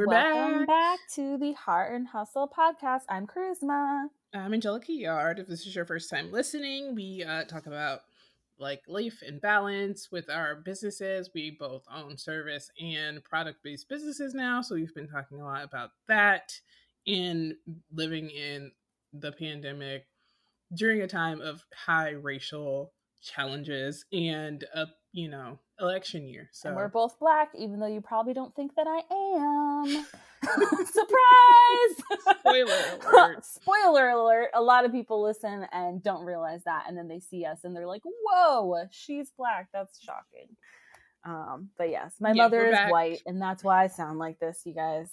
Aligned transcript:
We're 0.00 0.06
Welcome 0.06 0.60
back. 0.60 0.66
back 0.66 0.98
to 1.16 1.36
the 1.36 1.52
Heart 1.52 1.92
and 1.94 2.08
Hustle 2.08 2.48
podcast. 2.48 3.02
I'm 3.10 3.26
Charisma. 3.26 4.06
I'm 4.32 4.54
Angelica 4.54 4.94
Yard. 4.94 5.38
If 5.38 5.46
this 5.46 5.66
is 5.66 5.76
your 5.76 5.84
first 5.84 6.08
time 6.08 6.32
listening, 6.32 6.94
we 6.94 7.22
uh, 7.22 7.44
talk 7.44 7.66
about 7.66 8.00
like 8.58 8.80
life 8.88 9.22
and 9.26 9.42
balance 9.42 10.10
with 10.10 10.30
our 10.30 10.54
businesses. 10.54 11.28
We 11.34 11.50
both 11.50 11.84
own 11.94 12.16
service 12.16 12.70
and 12.80 13.22
product 13.22 13.62
based 13.62 13.90
businesses 13.90 14.32
now. 14.32 14.62
So 14.62 14.74
we've 14.74 14.94
been 14.94 15.06
talking 15.06 15.38
a 15.38 15.44
lot 15.44 15.64
about 15.64 15.90
that 16.08 16.58
and 17.06 17.52
living 17.92 18.30
in 18.30 18.72
the 19.12 19.32
pandemic 19.32 20.06
during 20.72 21.02
a 21.02 21.08
time 21.08 21.42
of 21.42 21.62
high 21.74 22.12
racial 22.12 22.94
challenges 23.22 24.06
and 24.14 24.64
a 24.74 24.86
you 25.12 25.28
know 25.28 25.58
election 25.80 26.26
year. 26.28 26.48
So 26.52 26.68
And 26.68 26.76
we're 26.76 26.88
both 26.88 27.18
black, 27.18 27.50
even 27.56 27.80
though 27.80 27.86
you 27.86 28.00
probably 28.00 28.34
don't 28.34 28.54
think 28.54 28.74
that 28.76 28.86
I 28.88 29.00
am. 29.96 30.06
Surprise! 30.86 32.36
Spoiler 32.40 32.74
alert. 33.12 33.44
Spoiler 33.44 34.08
alert. 34.10 34.48
A 34.54 34.62
lot 34.62 34.84
of 34.84 34.92
people 34.92 35.22
listen 35.22 35.66
and 35.72 36.02
don't 36.02 36.24
realize 36.24 36.62
that. 36.64 36.84
And 36.88 36.96
then 36.96 37.08
they 37.08 37.20
see 37.20 37.44
us 37.44 37.60
and 37.64 37.74
they're 37.76 37.86
like, 37.86 38.02
whoa, 38.04 38.84
she's 38.90 39.30
black. 39.36 39.68
That's 39.72 40.00
shocking. 40.02 40.56
Um, 41.24 41.68
but 41.76 41.90
yes, 41.90 42.14
my 42.20 42.30
Yeah, 42.30 42.44
mother 42.44 42.64
is 42.66 42.72
back. 42.72 42.90
white, 42.90 43.20
and 43.26 43.40
that's 43.40 43.62
why 43.62 43.84
I 43.84 43.88
sound 43.88 44.18
like 44.18 44.38
this, 44.38 44.62
you 44.64 44.72
guys. 44.72 45.12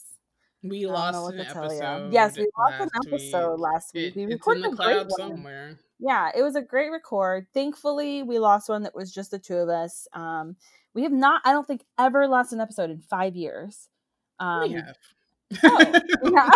we 0.64 0.80
I 0.80 0.82
don't 0.84 0.92
know 1.14 1.22
lost 1.24 1.34
an 1.34 1.38
to 1.46 1.52
tell 1.54 1.64
ya. 1.64 1.70
episode. 1.96 2.14
Yes, 2.14 2.38
we 2.38 2.50
lost 2.58 2.82
an 2.82 2.90
episode 3.06 3.52
week. 3.56 3.60
last 3.60 3.94
week. 3.94 4.06
It- 4.06 4.16
we 4.16 4.24
it's 4.24 4.30
in 4.32 4.38
recorded 4.38 4.64
the 4.72 4.76
cloud 4.78 5.12
somewhere. 5.12 5.78
Yeah 6.00 6.30
it 6.36 6.42
was 6.44 6.56
a 6.56 6.62
great 6.62 6.92
record 6.92 7.48
thankfully 7.54 8.24
we 8.24 8.40
lost 8.40 8.70
one 8.70 8.84
that 8.84 8.96
was 8.96 9.12
just 9.14 9.32
the 9.32 9.40
two 9.40 9.56
of 9.56 9.70
us 9.70 10.08
um 10.14 10.56
we 10.94 11.04
have 11.04 11.12
not 11.12 11.42
i 11.46 11.52
don't 11.52 11.66
think 11.68 11.84
ever 11.98 12.28
lost 12.28 12.54
an 12.54 12.62
episode 12.62 12.90
in 12.90 13.00
five 13.02 13.36
years 13.36 13.90
um 14.40 14.62
we 14.70 14.74
have. 14.74 14.96
oh, 15.64 15.80
yeah. 16.24 16.50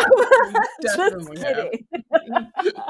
just 0.82 0.98
definitely 0.98 1.40
have. 1.40 1.70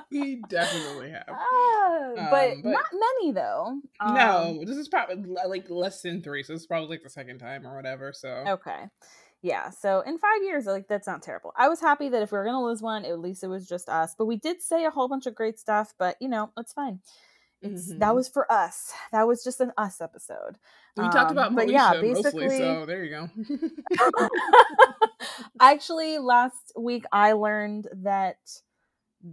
we 0.11 0.41
definitely 0.49 1.11
have. 1.11 1.25
Ah, 1.29 2.27
but, 2.31 2.52
Um, 2.53 2.61
but- 2.63 2.69
not 2.72 2.85
many 2.91 3.31
though 3.31 3.79
um, 3.99 4.13
no, 4.16 4.63
this 4.66 4.77
is 4.77 4.89
probably 4.89 5.23
like 5.47 5.69
less 5.69 6.02
than 6.02 6.22
three, 6.23 6.41
so 6.44 6.53
this 6.53 6.63
is 6.63 6.67
probably 6.67 6.89
like 6.89 7.03
the 7.03 7.09
second 7.09 7.38
time 7.39 7.66
or 7.67 7.75
whatever. 7.75 8.13
So 8.13 8.44
okay 8.47 8.85
yeah 9.42 9.70
so 9.70 10.02
in 10.02 10.17
five 10.17 10.44
years 10.44 10.66
like 10.66 10.88
that's 10.88 11.08
not 11.08 11.22
terrible 11.22 11.52
i 11.58 11.67
was 11.67 11.80
happy 11.81 12.09
that 12.09 12.22
if 12.22 12.31
we 12.31 12.38
were 12.38 12.45
gonna 12.45 12.64
lose 12.64 12.81
one 12.81 13.06
at 13.06 13.20
least 13.20 13.44
it 13.44 13.47
was 13.47 13.67
just 13.67 13.89
us 13.89 14.14
but 14.17 14.25
we 14.25 14.36
did 14.38 14.61
say 14.61 14.86
a 14.86 14.92
whole 14.92 15.08
bunch 15.08 15.25
of 15.25 15.34
great 15.36 15.58
stuff 15.59 15.94
but 15.97 16.16
you 16.20 16.28
know 16.30 16.52
it's 16.58 16.73
fine 16.73 17.00
it's 17.64 17.88
that 17.97 18.12
Mhm. 18.12 18.16
was 18.16 18.28
for 18.30 18.52
us 18.52 18.92
that 19.12 19.28
was 19.28 19.44
just 19.44 19.59
an 19.62 19.72
us 19.78 20.02
episode 20.02 20.58
we 20.97 21.03
talked 21.06 21.31
um, 21.31 21.38
about 21.38 21.56
but 21.56 21.69
yeah, 21.69 21.94
mostly. 22.02 22.14
basically- 22.14 22.58
So 22.58 22.86
there 22.86 23.03
you 23.06 23.09
go. 23.12 23.30
Actually, 25.59 26.17
last 26.17 26.73
week 26.78 27.06
I 27.12 27.31
learned 27.34 27.88
that 28.03 28.38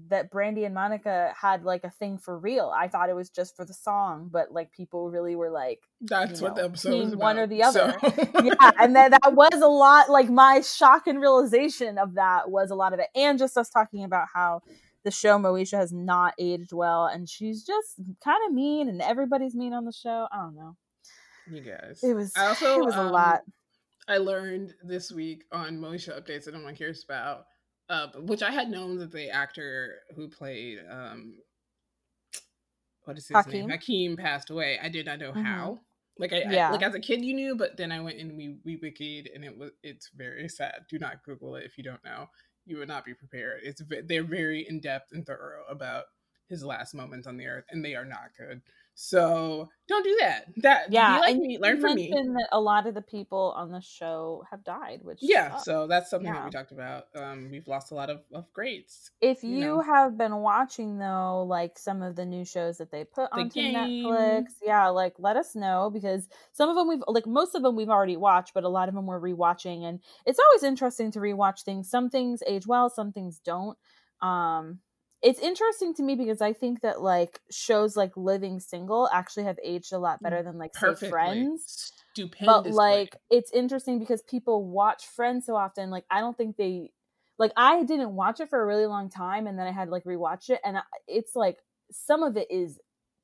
that 0.09 0.31
Brandy 0.31 0.65
and 0.65 0.75
Monica 0.75 1.33
had 1.41 1.65
like 1.65 1.85
a 1.85 1.91
thing 1.91 2.19
for 2.19 2.39
real. 2.39 2.73
I 2.75 2.89
thought 2.89 3.09
it 3.09 3.17
was 3.17 3.31
just 3.31 3.57
for 3.57 3.65
the 3.65 3.75
song, 3.75 4.29
but 4.31 4.53
like 4.53 4.71
people 4.73 5.11
really 5.11 5.37
were 5.37 5.51
like, 5.51 5.81
That's 6.01 6.41
you 6.41 6.47
what 6.47 6.57
the 6.57 6.65
episode 6.65 7.05
was 7.05 7.13
about. 7.13 7.23
one 7.23 7.39
or 7.39 7.47
the 7.47 7.63
other. 7.63 7.97
So- 8.01 8.13
yeah, 8.45 8.71
and 8.79 8.95
then 8.95 9.11
that 9.13 9.33
was 9.33 9.61
a 9.61 9.69
lot. 9.69 10.11
Like 10.11 10.29
my 10.29 10.61
shock 10.61 11.07
and 11.07 11.21
realization 11.21 11.99
of 11.99 12.15
that 12.15 12.51
was 12.51 12.71
a 12.71 12.75
lot 12.75 12.93
of 12.93 13.01
it, 13.01 13.09
and 13.15 13.39
just 13.39 13.57
us 13.57 13.71
talking 13.71 14.05
about 14.05 14.29
how 14.33 14.61
the 15.05 15.11
show 15.11 15.39
Moesha 15.39 15.79
has 15.79 15.93
not 15.93 16.35
aged 16.39 16.73
well, 16.73 17.07
and 17.07 17.29
she's 17.29 17.65
just 17.65 17.97
kind 18.23 18.39
of 18.47 18.53
mean, 18.53 18.89
and 18.89 19.01
everybody's 19.01 19.55
mean 19.55 19.73
on 19.73 19.85
the 19.85 19.93
show. 19.93 20.27
I 20.31 20.37
don't 20.37 20.55
know. 20.55 20.77
you 21.51 21.63
guys. 21.63 22.01
It 22.03 22.15
was 22.15 22.33
I 22.37 22.47
also 22.47 22.79
it 22.79 22.85
was 22.85 22.95
a 22.95 23.01
um, 23.01 23.13
lot. 23.13 23.41
I 24.07 24.17
learned 24.19 24.75
this 24.83 25.13
week 25.13 25.45
on 25.53 25.79
Moesha 25.79 26.19
updates 26.19 26.45
that 26.45 26.55
no 26.55 26.63
one 26.63 26.75
cares 26.75 27.05
about, 27.05 27.45
uh, 27.89 28.09
which 28.17 28.43
I 28.43 28.51
had 28.51 28.71
known 28.71 28.99
that 28.99 29.13
the 29.13 29.31
actor 29.31 30.01
who 30.17 30.29
played 30.29 30.81
um, 30.91 31.37
what 33.05 33.19
is 33.19 33.29
his 33.29 33.47
Hakeem? 33.47 33.47
name? 33.47 33.71
Hakeem 33.71 34.17
passed 34.17 34.51
away. 34.51 34.79
I 34.83 34.89
did 34.89 35.07
not 35.07 35.19
know 35.21 35.33
Mhm. 35.35 35.45
how. 35.45 35.81
Like 36.19 36.33
I, 36.33 36.39
I- 36.51 36.65
like 36.69 36.83
as 36.83 36.95
a 36.95 37.01
kid 37.01 37.25
you 37.25 37.35
knew, 37.35 37.57
but 37.57 37.77
then 37.77 37.93
I 37.93 38.01
went 38.01 38.19
and 38.19 38.37
we 38.37 38.59
we 38.65 38.77
wikied 38.79 39.35
and 39.35 39.45
it 39.45 39.57
was 39.57 39.73
it's 39.83 40.11
very 40.17 40.49
sad. 40.49 40.87
Do 40.89 40.99
not 40.99 41.23
Google 41.25 41.57
it 41.57 41.65
if 41.65 41.79
you 41.79 41.85
don't 41.85 42.05
know. 42.05 42.27
You 42.67 42.79
would 42.79 42.89
not 42.89 43.05
be 43.05 43.15
prepared. 43.15 43.61
It's 43.65 43.83
they're 44.07 44.25
very 44.25 44.67
in 44.69 44.81
depth 44.81 45.13
and 45.13 45.27
thorough 45.27 45.65
about 45.69 46.05
his 46.49 46.65
last 46.65 46.95
moments 46.95 47.27
on 47.27 47.37
the 47.37 47.47
earth, 47.47 47.65
and 47.71 47.85
they 47.85 47.95
are 47.95 48.05
not 48.05 48.31
good. 48.39 48.63
So 49.01 49.69
don't 49.87 50.03
do 50.03 50.17
that. 50.21 50.47
That 50.57 50.91
Yeah, 50.91 51.07
be 51.07 51.21
like 51.21 51.37
me, 51.37 51.57
learn 51.61 51.81
from 51.81 51.95
me. 51.95 52.11
that 52.11 52.49
a 52.51 52.61
lot 52.61 52.87
of 52.87 52.95
the 52.95 53.03
people 53.03 53.53
on 53.57 53.71
the 53.71 53.81
show 53.81 54.45
have 54.51 54.65
died, 54.65 55.03
which 55.05 55.21
Yeah, 55.21 55.49
sucks. 55.51 55.65
so 55.65 55.87
that's 55.87 56.11
something 56.11 56.33
that 56.33 56.45
we 56.45 56.51
talked 56.51 56.73
about. 56.73 57.05
Um, 57.15 57.49
we've 57.51 57.67
lost 57.69 57.93
a 57.93 57.95
lot 57.95 58.11
of, 58.11 58.23
of 58.33 58.53
greats. 58.53 59.11
if 59.21 59.43
you 59.43 59.57
you 59.57 59.61
know. 59.61 59.81
have 59.81 60.17
been 60.17 60.37
watching 60.37 60.99
though, 60.99 61.45
like 61.49 61.77
some 61.79 62.03
of 62.03 62.15
the 62.15 62.25
new 62.25 62.45
shows 62.45 62.79
that 62.79 62.91
they 62.93 63.05
put 63.05 63.31
The 63.33 63.45
onto 63.45 63.61
Game. 63.61 63.75
Netflix, 63.75 64.45
yeah, 64.63 64.89
like 64.89 65.15
let 65.19 65.37
us 65.37 65.57
know 65.57 65.91
because 65.93 66.29
some 66.53 66.69
of 66.69 66.77
them 66.77 66.89
we've 66.89 67.03
like 67.09 67.27
most 67.27 67.55
of 67.57 67.63
them 67.63 67.75
we've 67.75 67.89
already 67.89 68.17
watched, 68.17 68.55
but 68.55 68.63
a 68.65 68.69
lot 68.69 68.89
of 68.89 68.95
them 68.95 69.07
we're 69.07 69.21
rewatching, 69.21 69.83
and 69.83 70.01
it's 70.25 70.39
always 70.39 70.63
interesting 70.63 71.11
to 71.13 71.19
rewatch 71.19 71.63
things. 71.65 71.91
Some 71.91 72.11
things 72.11 72.43
age 72.47 72.67
well, 72.67 72.89
some 72.91 73.13
things 73.13 73.41
don't. 73.41 73.77
Um, 74.23 74.81
it's 75.23 75.41
interesting 75.41 75.95
to 75.95 76.03
me 76.03 76.15
because 76.15 76.41
I 76.41 76.53
think 76.53 76.81
that 76.83 77.01
like 77.03 77.41
shows 77.51 77.97
like 77.97 78.17
Living 78.17 78.61
Single 78.61 79.09
actually 79.13 79.45
have 79.45 79.59
aged 79.63 79.93
a 79.93 79.99
lot 79.99 80.19
mm, 80.19 80.23
better 80.23 80.43
than 80.43 80.59
like 80.59 80.77
say 80.77 81.09
Friends. 81.09 81.93
Stupendous. 82.19 82.47
but 82.47 82.67
like 82.71 83.17
it's 83.31 83.53
interesting 83.53 83.99
because 83.99 84.23
people 84.23 84.65
watch 84.65 85.07
friends 85.07 85.47
so 85.47 85.55
often 85.55 85.91
like 85.91 86.05
i 86.11 86.21
don't 86.21 86.37
think 86.37 86.57
they 86.57 86.91
like 87.39 87.53
i 87.57 87.83
didn't 87.85 88.15
watch 88.15 88.41
it 88.41 88.51
for 88.51 88.61
a 88.61 88.67
really 88.67 88.87
long 88.87 89.09
time 89.09 89.47
and 89.47 89.59
then 89.59 89.67
i 89.67 89.73
had 89.73 89.89
like 89.89 90.05
rewatch 90.05 90.51
it 90.51 90.61
and 90.65 90.79
I, 90.79 90.83
it's 91.07 91.37
like 91.37 91.59
some 91.91 92.23
of 92.23 92.37
it 92.37 92.51
is 92.51 92.79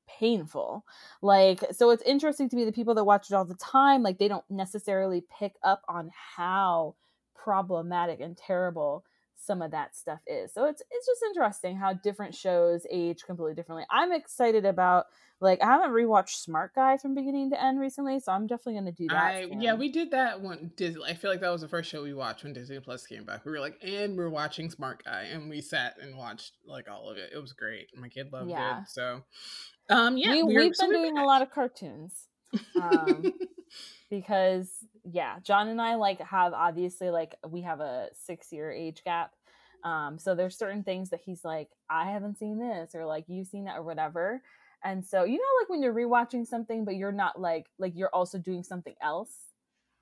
painful 0.07 0.85
like 1.21 1.59
so 1.71 1.89
it's 1.89 2.03
interesting 2.03 2.47
to 2.49 2.55
me 2.55 2.63
the 2.63 2.71
people 2.71 2.93
that 2.93 3.03
watch 3.03 3.29
it 3.29 3.33
all 3.33 3.43
the 3.43 3.55
time 3.55 4.03
like 4.03 4.19
they 4.19 4.27
don't 4.27 4.45
necessarily 4.49 5.23
pick 5.39 5.53
up 5.63 5.81
on 5.89 6.11
how 6.37 6.95
problematic 7.35 8.19
and 8.21 8.37
terrible 8.37 9.03
some 9.37 9.61
of 9.61 9.71
that 9.71 9.95
stuff 9.95 10.19
is 10.27 10.53
so 10.53 10.65
it's 10.65 10.81
it's 10.91 11.05
just 11.05 11.23
interesting 11.23 11.75
how 11.75 11.93
different 11.93 12.33
shows 12.33 12.85
age 12.91 13.23
completely 13.25 13.53
differently 13.53 13.85
i'm 13.91 14.11
excited 14.11 14.65
about 14.65 15.05
like 15.41 15.61
I 15.61 15.65
haven't 15.65 15.91
rewatched 15.91 16.29
Smart 16.29 16.73
Guy 16.75 16.97
from 16.97 17.13
beginning 17.13 17.49
to 17.51 17.61
end 17.61 17.79
recently, 17.79 18.19
so 18.19 18.31
I'm 18.31 18.47
definitely 18.47 18.75
gonna 18.75 18.91
do 18.93 19.07
that. 19.09 19.15
I 19.17 19.47
yeah, 19.59 19.73
we 19.73 19.91
did 19.91 20.11
that 20.11 20.39
one. 20.41 20.71
Disney. 20.77 21.03
I 21.03 21.13
feel 21.13 21.29
like 21.29 21.41
that 21.41 21.51
was 21.51 21.61
the 21.61 21.67
first 21.67 21.89
show 21.89 22.03
we 22.03 22.13
watched 22.13 22.43
when 22.43 22.53
Disney 22.53 22.79
Plus 22.79 23.05
came 23.05 23.25
back. 23.25 23.45
We 23.45 23.51
were 23.51 23.59
like, 23.59 23.77
and 23.83 24.17
we're 24.17 24.29
watching 24.29 24.69
Smart 24.69 25.03
Guy, 25.03 25.27
and 25.31 25.49
we 25.49 25.61
sat 25.61 25.95
and 26.01 26.17
watched 26.17 26.53
like 26.65 26.89
all 26.89 27.09
of 27.09 27.17
it. 27.17 27.31
It 27.33 27.39
was 27.39 27.51
great. 27.51 27.89
My 27.97 28.07
kid 28.07 28.31
loved 28.31 28.49
Yeah. 28.49 28.81
it. 28.81 28.89
So, 28.89 29.23
um, 29.89 30.17
yeah, 30.17 30.31
we, 30.31 30.43
we've 30.43 30.75
so 30.75 30.87
been 30.89 31.01
doing 31.01 31.17
a 31.17 31.25
lot 31.25 31.41
of 31.41 31.51
cartoons 31.51 32.27
um, 32.81 33.33
because 34.09 34.74
yeah, 35.05 35.39
John 35.41 35.67
and 35.69 35.81
I 35.81 35.95
like 35.95 36.19
have 36.21 36.53
obviously 36.53 37.09
like 37.11 37.35
we 37.47 37.61
have 37.61 37.79
a 37.81 38.09
six 38.13 38.51
year 38.51 38.71
age 38.71 39.03
gap. 39.03 39.31
Um, 39.83 40.17
so 40.17 40.33
there's 40.35 40.57
certain 40.57 40.83
things 40.83 41.11
that 41.11 41.21
he's 41.23 41.45
like, 41.45 41.69
I 41.89 42.09
haven't 42.11 42.39
seen 42.39 42.57
this, 42.59 42.95
or 42.95 43.05
like 43.05 43.25
you've 43.27 43.47
seen 43.47 43.65
that, 43.65 43.77
or 43.77 43.83
whatever. 43.83 44.41
And 44.83 45.05
so 45.05 45.23
you 45.23 45.37
know, 45.37 45.61
like 45.61 45.69
when 45.69 45.83
you're 45.83 45.93
rewatching 45.93 46.45
something, 46.47 46.85
but 46.85 46.95
you're 46.95 47.11
not 47.11 47.39
like 47.39 47.67
like 47.79 47.93
you're 47.95 48.09
also 48.13 48.39
doing 48.39 48.63
something 48.63 48.95
else, 49.01 49.35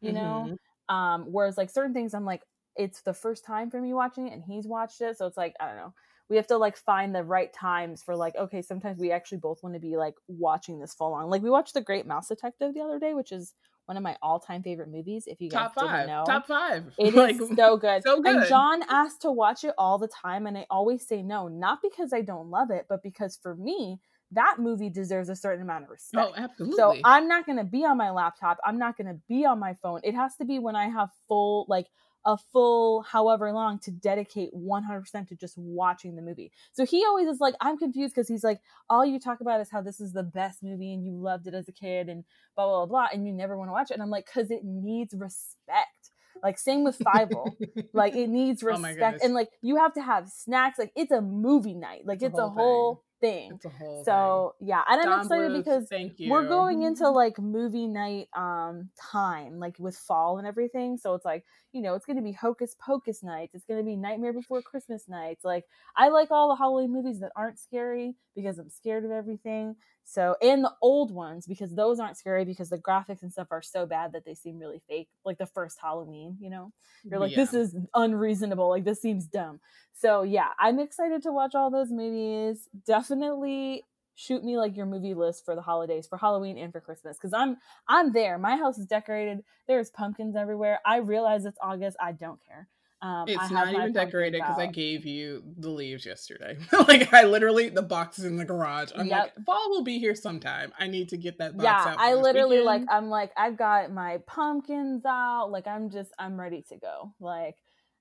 you 0.02 0.14
know. 0.14 0.52
Mhm. 0.52 0.58
Um, 0.90 1.26
whereas 1.32 1.58
like 1.58 1.70
certain 1.70 1.94
things, 1.94 2.14
I'm 2.14 2.26
like, 2.26 2.44
it's 2.76 3.02
the 3.02 3.14
first 3.14 3.46
time 3.46 3.70
for 3.70 3.80
me 3.82 3.94
watching 3.94 4.28
it, 4.28 4.34
and 4.34 4.44
he's 4.44 4.68
watched 4.68 5.02
it, 5.02 5.18
so 5.18 5.28
it's 5.28 5.38
like 5.38 5.56
I 5.60 5.68
don't 5.68 5.78
know. 5.78 5.94
We 6.30 6.38
have 6.38 6.48
to 6.48 6.58
like 6.58 6.78
find 6.78 7.14
the 7.14 7.24
right 7.24 7.52
times 7.54 8.02
for 8.04 8.16
like 8.16 8.36
okay. 8.36 8.62
Sometimes 8.62 9.00
we 9.00 9.12
actually 9.12 9.40
both 9.40 9.62
want 9.64 9.76
to 9.76 9.80
be 9.82 9.98
like 9.98 10.16
watching 10.28 10.80
this 10.80 10.94
full 10.94 11.14
on. 11.14 11.30
Like 11.30 11.42
we 11.44 11.50
watched 11.50 11.74
The 11.76 11.82
Great 11.82 12.08
Mouse 12.08 12.28
Detective 12.30 12.74
the 12.74 12.82
other 12.82 13.00
day, 13.00 13.14
which 13.14 13.32
is 13.32 13.54
one 13.86 13.98
of 13.98 14.04
my 14.04 14.16
all 14.22 14.40
time 14.40 14.64
favorite 14.64 14.90
movies. 14.90 15.26
If 15.28 15.42
you 15.42 15.50
guys 15.50 15.72
top 15.72 15.76
didn't 15.76 15.90
five. 15.90 16.08
know, 16.08 16.24
Top 16.26 16.48
five. 16.48 16.86
it 16.98 17.08
is 17.10 17.14
Like, 17.16 17.38
so 17.56 17.78
good. 17.78 18.04
so 18.04 18.22
good. 18.22 18.36
And. 18.38 18.48
John 18.48 18.84
asks 18.90 19.20
to 19.20 19.32
watch 19.32 19.64
it 19.64 19.74
all 19.78 19.98
the 19.98 20.08
time, 20.08 20.48
and 20.48 20.58
I 20.58 20.66
always 20.70 21.08
say 21.08 21.22
no, 21.22 21.48
not 21.48 21.80
because 21.82 22.14
I 22.14 22.22
don't 22.22 22.50
love 22.50 22.72
it, 22.72 22.86
but 22.88 23.04
because 23.04 23.38
for 23.42 23.56
me, 23.56 24.00
that 24.32 24.56
movie 24.60 24.90
deserves 24.90 25.30
a 25.30 25.36
certain 25.36 25.62
amount 25.62 25.84
of 25.84 25.90
oh, 25.90 25.94
respect. 25.94 26.28
Oh, 26.28 26.34
absolutely. 26.36 26.78
So 26.78 26.96
I'm 27.04 27.28
not 27.28 27.46
going 27.46 27.58
to 27.58 27.64
be 27.64 27.86
on 27.86 27.98
my 27.98 28.10
laptop. 28.12 28.58
I'm 28.66 28.80
not 28.80 28.98
going 28.98 29.08
to 29.08 29.20
be 29.30 29.46
on 29.46 29.60
my 29.60 29.76
phone. 29.82 30.00
It 30.04 30.16
has 30.16 30.36
to 30.38 30.46
be 30.46 30.60
when 30.60 30.76
I 30.76 30.88
have 30.90 31.10
full, 31.28 31.66
like 31.68 31.88
a 32.26 32.38
full 32.38 33.02
however 33.02 33.52
long 33.52 33.80
to 33.80 33.92
dedicate 33.92 34.52
100% 34.54 35.28
to 35.28 35.36
just 35.36 35.58
watching 35.58 36.16
the 36.16 36.22
movie. 36.22 36.52
So 36.72 36.86
he 36.86 37.04
always 37.06 37.28
is 37.28 37.40
like, 37.40 37.56
I'm 37.62 37.78
confused 37.78 38.16
because 38.16 38.28
he's 38.28 38.44
like, 38.44 38.62
all 38.90 39.06
you 39.06 39.20
talk 39.20 39.42
about 39.42 39.62
is 39.62 39.70
how 39.70 39.82
this 39.82 40.00
is 40.00 40.14
the 40.14 40.24
best 40.24 40.64
movie 40.64 40.94
and 40.94 41.06
you 41.06 41.12
loved 41.14 41.48
it 41.48 41.54
as 41.54 41.68
a 41.68 41.74
kid 41.74 42.10
and 42.10 42.24
blah, 42.56 42.66
blah, 42.66 42.86
blah, 42.86 42.86
blah. 42.86 43.08
And 43.14 43.28
you 43.28 43.34
never 43.34 43.58
want 43.58 43.70
to 43.70 43.74
watch 43.74 43.92
it. 43.92 43.96
And 43.96 44.04
I'm 44.04 44.10
like, 44.10 44.26
because 44.26 44.52
it 44.52 44.64
needs 44.64 45.14
respect. 45.14 46.12
Like, 46.42 46.58
same 46.60 46.84
with 46.84 46.98
Five 46.98 47.30
like 47.94 48.16
it 48.16 48.28
needs 48.30 48.64
Oh 48.64 48.68
respect 48.68 48.96
goodness. 48.96 49.24
and 49.24 49.34
like 49.34 49.50
you 49.62 49.78
have 49.78 49.94
to 49.94 50.02
have 50.02 50.28
snacks 50.30 50.80
like 50.80 50.92
it's 50.96 51.12
a 51.12 51.22
movie 51.22 51.76
night 51.76 52.02
like 52.06 52.22
It's 52.22 52.24
a 52.24 52.28
it's, 52.28 52.40
a 52.40 52.50
whole 52.50 53.04
thing. 53.22 53.54
It's 53.56 53.66
a 53.66 53.70
whole 53.70 54.04
So 54.04 54.56
thing. 54.60 54.68
yeah, 54.68 54.82
and 54.88 55.02
I'm 55.02 55.08
Don 55.08 55.22
excited 55.22 55.52
Bluth, 55.52 55.64
because 55.64 55.88
thank 55.90 56.20
you. 56.20 56.32
we're 56.32 56.48
going 56.48 56.82
into 56.84 57.10
like 57.10 57.40
movie 57.40 57.88
night 57.88 58.28
um 58.36 58.90
time, 59.12 59.60
like 59.60 59.78
with 59.80 59.96
fall 59.96 60.38
and 60.38 60.48
everything. 60.48 60.98
So 60.98 61.14
it's 61.16 61.26
like, 61.26 61.46
you 61.74 61.82
know, 61.82 61.96
it's 61.96 62.06
gonna 62.06 62.22
be 62.22 62.32
Hocus 62.32 62.76
Pocus 62.80 63.24
nights. 63.24 63.56
It's 63.56 63.66
gonna 63.66 63.84
be 63.84 63.96
Nightmare 63.96 64.32
Before 64.32 64.62
Christmas 64.62 65.10
nights. 65.10 65.44
Like 65.44 65.66
I 65.98 66.10
like 66.10 66.32
all 66.32 66.50
the 66.50 66.56
Halloween 66.56 66.94
movies 66.94 67.20
that 67.20 67.32
aren't 67.36 67.60
scary 67.60 68.16
because 68.36 68.60
I'm 68.60 68.70
scared 68.70 69.04
of 69.04 69.12
everything. 69.12 69.76
So 70.06 70.36
and 70.42 70.64
the 70.64 70.74
old 70.82 71.12
ones 71.12 71.48
because 71.48 71.74
those 71.76 72.00
aren't 72.00 72.18
scary 72.18 72.46
because 72.46 72.70
the 72.70 72.78
graphics 72.78 73.24
and 73.24 73.32
stuff 73.32 73.48
are 73.52 73.62
so 73.62 73.86
bad 73.86 74.14
that 74.14 74.24
they 74.26 74.36
seem 74.36 74.60
really 74.60 74.82
fake. 74.88 75.10
Like 75.26 75.40
the 75.40 75.48
first 75.48 75.80
Halloween, 75.82 76.38
you 76.40 76.50
know, 76.50 76.72
you're 77.10 77.20
like, 77.20 77.34
this 77.36 77.54
is 77.54 77.76
unreasonable. 77.96 78.70
Like 78.70 78.86
this 78.86 79.02
seems 79.02 79.26
dumb. 79.26 79.60
So 79.94 80.22
yeah, 80.24 80.50
I'm 80.60 80.80
excited 80.80 81.24
to 81.24 81.32
watch 81.32 81.56
all 81.56 81.72
those 81.72 81.90
movies. 81.92 82.68
Definitely 82.86 83.84
shoot 84.16 84.44
me 84.44 84.58
like 84.58 84.76
your 84.78 84.86
movie 84.86 85.14
list 85.14 85.46
for 85.46 85.56
the 85.56 85.62
holidays 85.62 86.08
for 86.08 86.18
Halloween 86.18 86.58
and 86.58 86.72
for 86.72 86.80
Christmas 86.82 87.18
because 87.18 87.34
I'm 87.34 87.58
I'm 87.88 88.12
there. 88.14 88.38
My 88.38 88.56
house 88.58 88.78
is 88.78 88.86
decorated. 88.86 89.44
There's 89.68 89.90
pumpkins 89.90 90.36
everywhere. 90.36 90.80
I 90.86 90.98
realize 90.98 91.46
it's 91.46 91.58
August. 91.62 91.98
I 92.02 92.12
don't 92.12 92.40
care. 92.46 92.68
Um, 93.02 93.28
It's 93.30 93.52
not 93.52 93.74
even 93.74 93.92
decorated 93.94 94.44
because 94.44 94.60
I 94.60 94.68
gave 94.68 95.06
you 95.06 95.44
the 95.58 95.70
leaves 95.70 96.06
yesterday. 96.06 96.58
like 96.88 97.14
I 97.14 97.24
literally 97.24 97.70
the 97.70 97.82
box 97.82 98.20
is 98.20 98.26
in 98.26 98.38
the 98.38 98.46
garage. 98.46 98.92
I'm 98.96 99.08
Yep. 99.08 99.24
like, 99.24 99.46
fall 99.46 99.70
will 99.70 99.84
be 99.84 100.00
here 100.00 100.16
sometime. 100.16 100.72
I 100.80 100.88
need 100.88 101.10
to 101.10 101.18
get 101.18 101.38
that 101.40 101.58
box 101.58 101.64
Yeah, 101.64 101.86
out. 101.86 102.00
I 102.00 102.14
literally 102.16 102.62
like. 102.62 102.84
I'm 102.90 103.10
like 103.10 103.32
I've 103.38 103.58
got 103.58 103.92
my 103.92 104.20
pumpkins 104.28 105.06
out. 105.06 105.52
Like 105.52 105.68
I'm 105.68 105.90
just 105.90 106.12
I'm 106.20 106.40
ready 106.40 106.64
to 106.70 106.78
go. 106.78 107.14
Like 107.20 107.56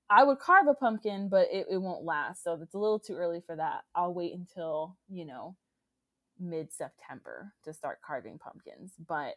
I 0.09 0.23
would 0.23 0.39
carve 0.39 0.67
a 0.67 0.73
pumpkin, 0.73 1.29
but 1.29 1.47
it, 1.51 1.67
it 1.71 1.77
won't 1.81 2.03
last. 2.03 2.43
So 2.43 2.59
it's 2.61 2.73
a 2.73 2.77
little 2.79 2.99
too 2.99 3.15
early 3.15 3.41
for 3.45 3.55
that. 3.55 3.81
I'll 3.95 4.13
wait 4.13 4.33
until, 4.33 4.97
you 5.09 5.25
know, 5.25 5.55
mid 6.39 6.71
September 6.73 7.53
to 7.65 7.73
start 7.73 7.99
carving 8.05 8.39
pumpkins. 8.39 8.93
But 9.07 9.35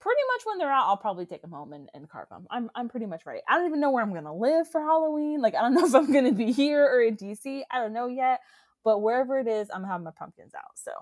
pretty 0.00 0.20
much 0.34 0.42
when 0.46 0.58
they're 0.58 0.72
out, 0.72 0.86
I'll 0.88 0.96
probably 0.96 1.26
take 1.26 1.42
them 1.42 1.52
home 1.52 1.72
and, 1.72 1.88
and 1.94 2.08
carve 2.08 2.28
them. 2.30 2.46
I'm 2.50 2.70
I'm 2.74 2.88
pretty 2.88 3.06
much 3.06 3.26
ready. 3.26 3.40
I 3.48 3.56
don't 3.56 3.66
even 3.66 3.80
know 3.80 3.90
where 3.90 4.02
I'm 4.04 4.14
gonna 4.14 4.36
live 4.36 4.68
for 4.70 4.80
Halloween. 4.80 5.40
Like 5.42 5.54
I 5.54 5.62
don't 5.62 5.74
know 5.76 5.86
if 5.86 5.94
I'm 5.94 6.12
gonna 6.12 6.32
be 6.32 6.52
here 6.52 6.84
or 6.84 7.02
in 7.02 7.16
DC. 7.16 7.62
I 7.70 7.78
don't 7.80 7.92
know 7.92 8.08
yet. 8.08 8.40
But 8.84 9.00
wherever 9.00 9.38
it 9.38 9.48
is, 9.48 9.68
I'm 9.70 9.82
gonna 9.82 9.92
have 9.92 10.02
my 10.02 10.12
pumpkins 10.16 10.54
out. 10.54 10.76
So 10.76 10.92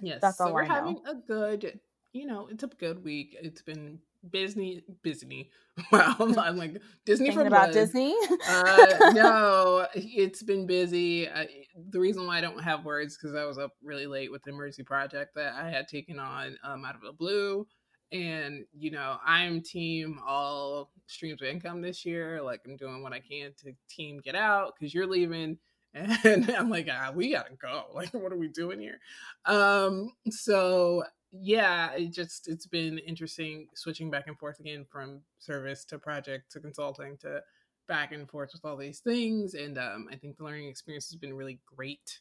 Yes. 0.00 0.20
That's 0.20 0.38
so 0.38 0.52
we're 0.52 0.64
I 0.64 0.68
know. 0.68 0.74
having 0.74 0.98
a 1.06 1.14
good, 1.14 1.80
you 2.12 2.26
know, 2.26 2.48
it's 2.50 2.64
a 2.64 2.68
good 2.68 3.04
week. 3.04 3.36
It's 3.40 3.62
been 3.62 4.00
busy, 4.30 4.84
Disney. 5.02 5.50
Wow, 5.90 6.16
I'm 6.18 6.58
like 6.58 6.82
Disney 7.06 7.28
thinking 7.28 7.44
for 7.44 7.46
about 7.46 7.72
blood. 7.72 7.72
Disney. 7.72 8.14
uh, 8.46 9.12
no, 9.14 9.86
it's 9.94 10.42
been 10.42 10.66
busy. 10.66 11.26
I, 11.30 11.48
the 11.88 11.98
reason 11.98 12.26
why 12.26 12.36
I 12.36 12.40
don't 12.42 12.62
have 12.62 12.84
words 12.84 13.16
because 13.16 13.34
I 13.34 13.46
was 13.46 13.56
up 13.56 13.70
really 13.82 14.06
late 14.06 14.30
with 14.30 14.42
the 14.42 14.50
emergency 14.50 14.82
project 14.82 15.34
that 15.36 15.54
I 15.54 15.70
had 15.70 15.88
taken 15.88 16.18
on 16.18 16.58
um, 16.62 16.84
out 16.84 16.94
of 16.94 17.00
the 17.00 17.12
blue. 17.12 17.66
And 18.12 18.66
you 18.74 18.90
know, 18.90 19.16
I'm 19.24 19.62
team 19.62 20.20
all 20.26 20.90
streams 21.06 21.40
of 21.40 21.48
income 21.48 21.80
this 21.80 22.04
year. 22.04 22.42
Like 22.42 22.60
I'm 22.66 22.76
doing 22.76 23.02
what 23.02 23.14
I 23.14 23.20
can 23.20 23.52
to 23.64 23.72
team 23.88 24.20
get 24.22 24.34
out 24.34 24.74
because 24.78 24.92
you're 24.92 25.06
leaving, 25.06 25.56
and 25.94 26.50
I'm 26.50 26.68
like, 26.68 26.88
ah, 26.92 27.12
we 27.14 27.32
gotta 27.32 27.54
go. 27.54 27.84
Like, 27.94 28.12
what 28.12 28.30
are 28.30 28.36
we 28.36 28.48
doing 28.48 28.78
here? 28.78 28.98
Um, 29.46 30.12
so 30.28 31.04
yeah, 31.32 31.92
it 31.92 32.12
just 32.12 32.48
it's 32.48 32.66
been 32.66 32.98
interesting 32.98 33.68
switching 33.74 34.10
back 34.10 34.24
and 34.26 34.38
forth 34.38 34.60
again 34.60 34.84
from 34.90 35.22
service 35.38 35.84
to 35.86 35.98
project 35.98 36.52
to 36.52 36.60
consulting 36.60 37.16
to 37.18 37.40
back 37.88 38.12
and 38.12 38.28
forth 38.28 38.50
with 38.52 38.64
all 38.64 38.76
these 38.76 39.00
things. 39.00 39.54
And 39.54 39.78
um, 39.78 40.08
I 40.12 40.16
think 40.16 40.36
the 40.36 40.44
learning 40.44 40.68
experience 40.68 41.10
has 41.10 41.18
been 41.18 41.34
really 41.34 41.60
great. 41.74 42.20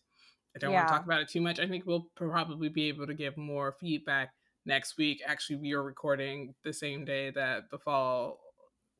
I 0.55 0.59
don't 0.59 0.73
want 0.73 0.87
to 0.87 0.93
talk 0.93 1.05
about 1.05 1.21
it 1.21 1.29
too 1.29 1.41
much. 1.41 1.59
I 1.59 1.67
think 1.67 1.85
we'll 1.85 2.07
probably 2.15 2.69
be 2.69 2.87
able 2.89 3.07
to 3.07 3.13
give 3.13 3.37
more 3.37 3.75
feedback 3.79 4.31
next 4.65 4.97
week. 4.97 5.21
Actually, 5.25 5.57
we 5.57 5.73
are 5.73 5.83
recording 5.83 6.53
the 6.63 6.73
same 6.73 7.05
day 7.05 7.31
that 7.31 7.69
the 7.71 7.77
fall 7.79 8.39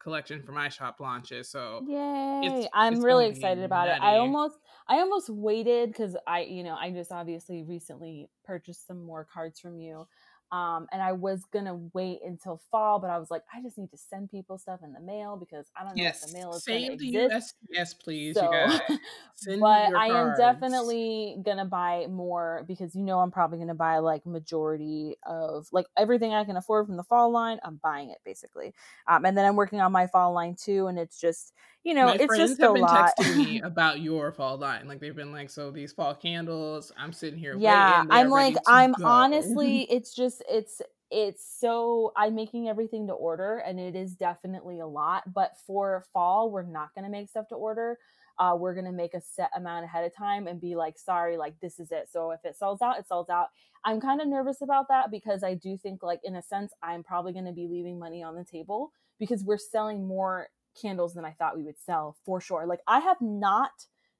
collection 0.01 0.41
for 0.43 0.51
my 0.51 0.69
shop 0.69 0.97
launches. 0.99 1.49
So 1.49 1.81
Yay! 1.87 2.41
it's- 2.45 2.67
I'm 2.73 2.93
it's 2.95 3.03
really 3.03 3.27
excited 3.27 3.63
about 3.63 3.87
it. 3.87 4.01
I 4.01 4.17
almost 4.17 4.55
I 4.87 4.99
almost 4.99 5.29
waited 5.29 5.89
because 5.89 6.15
I, 6.27 6.41
you 6.41 6.63
know, 6.63 6.75
I 6.75 6.91
just 6.91 7.11
obviously 7.11 7.63
recently 7.63 8.29
purchased 8.43 8.87
some 8.87 9.03
more 9.03 9.27
cards 9.31 9.59
from 9.59 9.79
you. 9.79 10.07
Um, 10.51 10.87
and 10.91 11.01
I 11.01 11.13
was 11.13 11.45
gonna 11.53 11.79
wait 11.93 12.19
until 12.25 12.61
fall, 12.71 12.99
but 12.99 13.09
I 13.09 13.17
was 13.17 13.31
like, 13.31 13.43
I 13.55 13.61
just 13.61 13.77
need 13.77 13.89
to 13.91 13.97
send 13.97 14.29
people 14.29 14.57
stuff 14.57 14.81
in 14.83 14.91
the 14.91 14.99
mail 14.99 15.37
because 15.37 15.67
I 15.77 15.85
don't 15.85 15.95
know 15.95 16.03
if 16.03 16.19
the 16.19 16.33
mail 16.33 16.53
is 16.53 16.63
save 16.65 16.99
the 16.99 17.07
exist. 17.07 17.55
USPS, 17.73 18.03
please, 18.03 18.35
So, 18.35 18.43
you 18.43 18.51
guys. 18.51 18.81
Send 19.35 19.61
but 19.61 19.95
I 19.95 20.07
am 20.07 20.35
definitely 20.37 21.37
gonna 21.41 21.63
buy 21.63 22.05
more 22.09 22.65
because 22.67 22.93
you 22.95 23.03
know 23.03 23.19
I'm 23.19 23.31
probably 23.31 23.59
gonna 23.59 23.73
buy 23.73 23.99
like 23.99 24.25
majority 24.25 25.15
of 25.25 25.67
like 25.71 25.87
everything 25.97 26.33
I 26.33 26.43
can 26.43 26.57
afford 26.57 26.85
from 26.85 26.97
the 26.97 27.03
fall 27.03 27.31
line. 27.31 27.59
I'm 27.63 27.79
buying 27.81 28.09
it 28.09 28.19
basically, 28.25 28.73
um, 29.07 29.23
and 29.23 29.37
then 29.37 29.45
I'm 29.45 29.55
working 29.55 29.79
on 29.79 29.93
my 29.93 30.07
fall 30.07 30.33
line 30.33 30.57
too, 30.61 30.87
and 30.87 30.99
it's 30.99 31.19
just 31.19 31.53
you 31.83 31.93
know 31.93 32.05
My 32.07 32.15
it's 32.15 32.25
friends 32.25 32.49
just 32.49 32.61
have 32.61 32.71
a 32.71 32.73
been 32.73 32.81
lot. 32.83 33.13
texting 33.19 33.35
me 33.37 33.61
about 33.63 34.01
your 34.01 34.31
fall 34.31 34.57
line. 34.57 34.87
Like 34.87 34.99
they've 34.99 35.15
been 35.15 35.31
like, 35.31 35.49
so 35.49 35.71
these 35.71 35.91
fall 35.93 36.15
candles. 36.15 36.91
I'm 36.97 37.13
sitting 37.13 37.39
here 37.39 37.55
yeah 37.57 38.03
waiting. 38.03 38.11
I'm 38.11 38.29
like 38.29 38.55
i'm 38.67 38.93
go. 38.93 39.05
honestly 39.05 39.83
it's 39.91 40.13
just 40.13 40.43
it's 40.49 40.81
it's 41.09 41.45
so 41.59 42.13
i'm 42.15 42.35
making 42.35 42.69
everything 42.69 43.07
to 43.07 43.13
order 43.13 43.57
and 43.59 43.79
it 43.79 43.95
is 43.95 44.15
definitely 44.15 44.79
a 44.79 44.87
lot 44.87 45.23
but 45.33 45.57
for 45.67 46.05
fall 46.13 46.49
we're 46.51 46.63
not 46.63 46.93
going 46.95 47.03
to 47.05 47.11
make 47.11 47.29
stuff 47.29 47.47
to 47.49 47.55
order 47.55 47.97
uh, 48.39 48.55
we're 48.57 48.73
going 48.73 48.85
to 48.85 48.91
make 48.91 49.13
a 49.13 49.21
set 49.21 49.51
amount 49.55 49.85
ahead 49.85 50.03
of 50.05 50.15
time 50.15 50.47
and 50.47 50.59
be 50.61 50.75
like 50.75 50.97
sorry 50.97 51.37
like 51.37 51.53
this 51.61 51.79
is 51.79 51.91
it 51.91 52.07
so 52.11 52.31
if 52.31 52.39
it 52.45 52.55
sells 52.57 52.81
out 52.81 52.97
it 52.97 53.07
sells 53.07 53.29
out 53.29 53.47
i'm 53.85 53.99
kind 53.99 54.21
of 54.21 54.27
nervous 54.27 54.61
about 54.61 54.87
that 54.87 55.11
because 55.11 55.43
i 55.43 55.53
do 55.53 55.77
think 55.77 56.01
like 56.01 56.21
in 56.23 56.35
a 56.35 56.41
sense 56.41 56.73
i'm 56.81 57.03
probably 57.03 57.33
going 57.33 57.45
to 57.45 57.51
be 57.51 57.67
leaving 57.67 57.99
money 57.99 58.23
on 58.23 58.35
the 58.35 58.45
table 58.45 58.91
because 59.19 59.43
we're 59.43 59.57
selling 59.57 60.07
more 60.07 60.47
candles 60.79 61.13
than 61.13 61.25
i 61.25 61.31
thought 61.31 61.57
we 61.57 61.63
would 61.63 61.79
sell 61.79 62.15
for 62.25 62.39
sure 62.39 62.65
like 62.65 62.81
i 62.87 62.99
have 62.99 63.19
not 63.21 63.71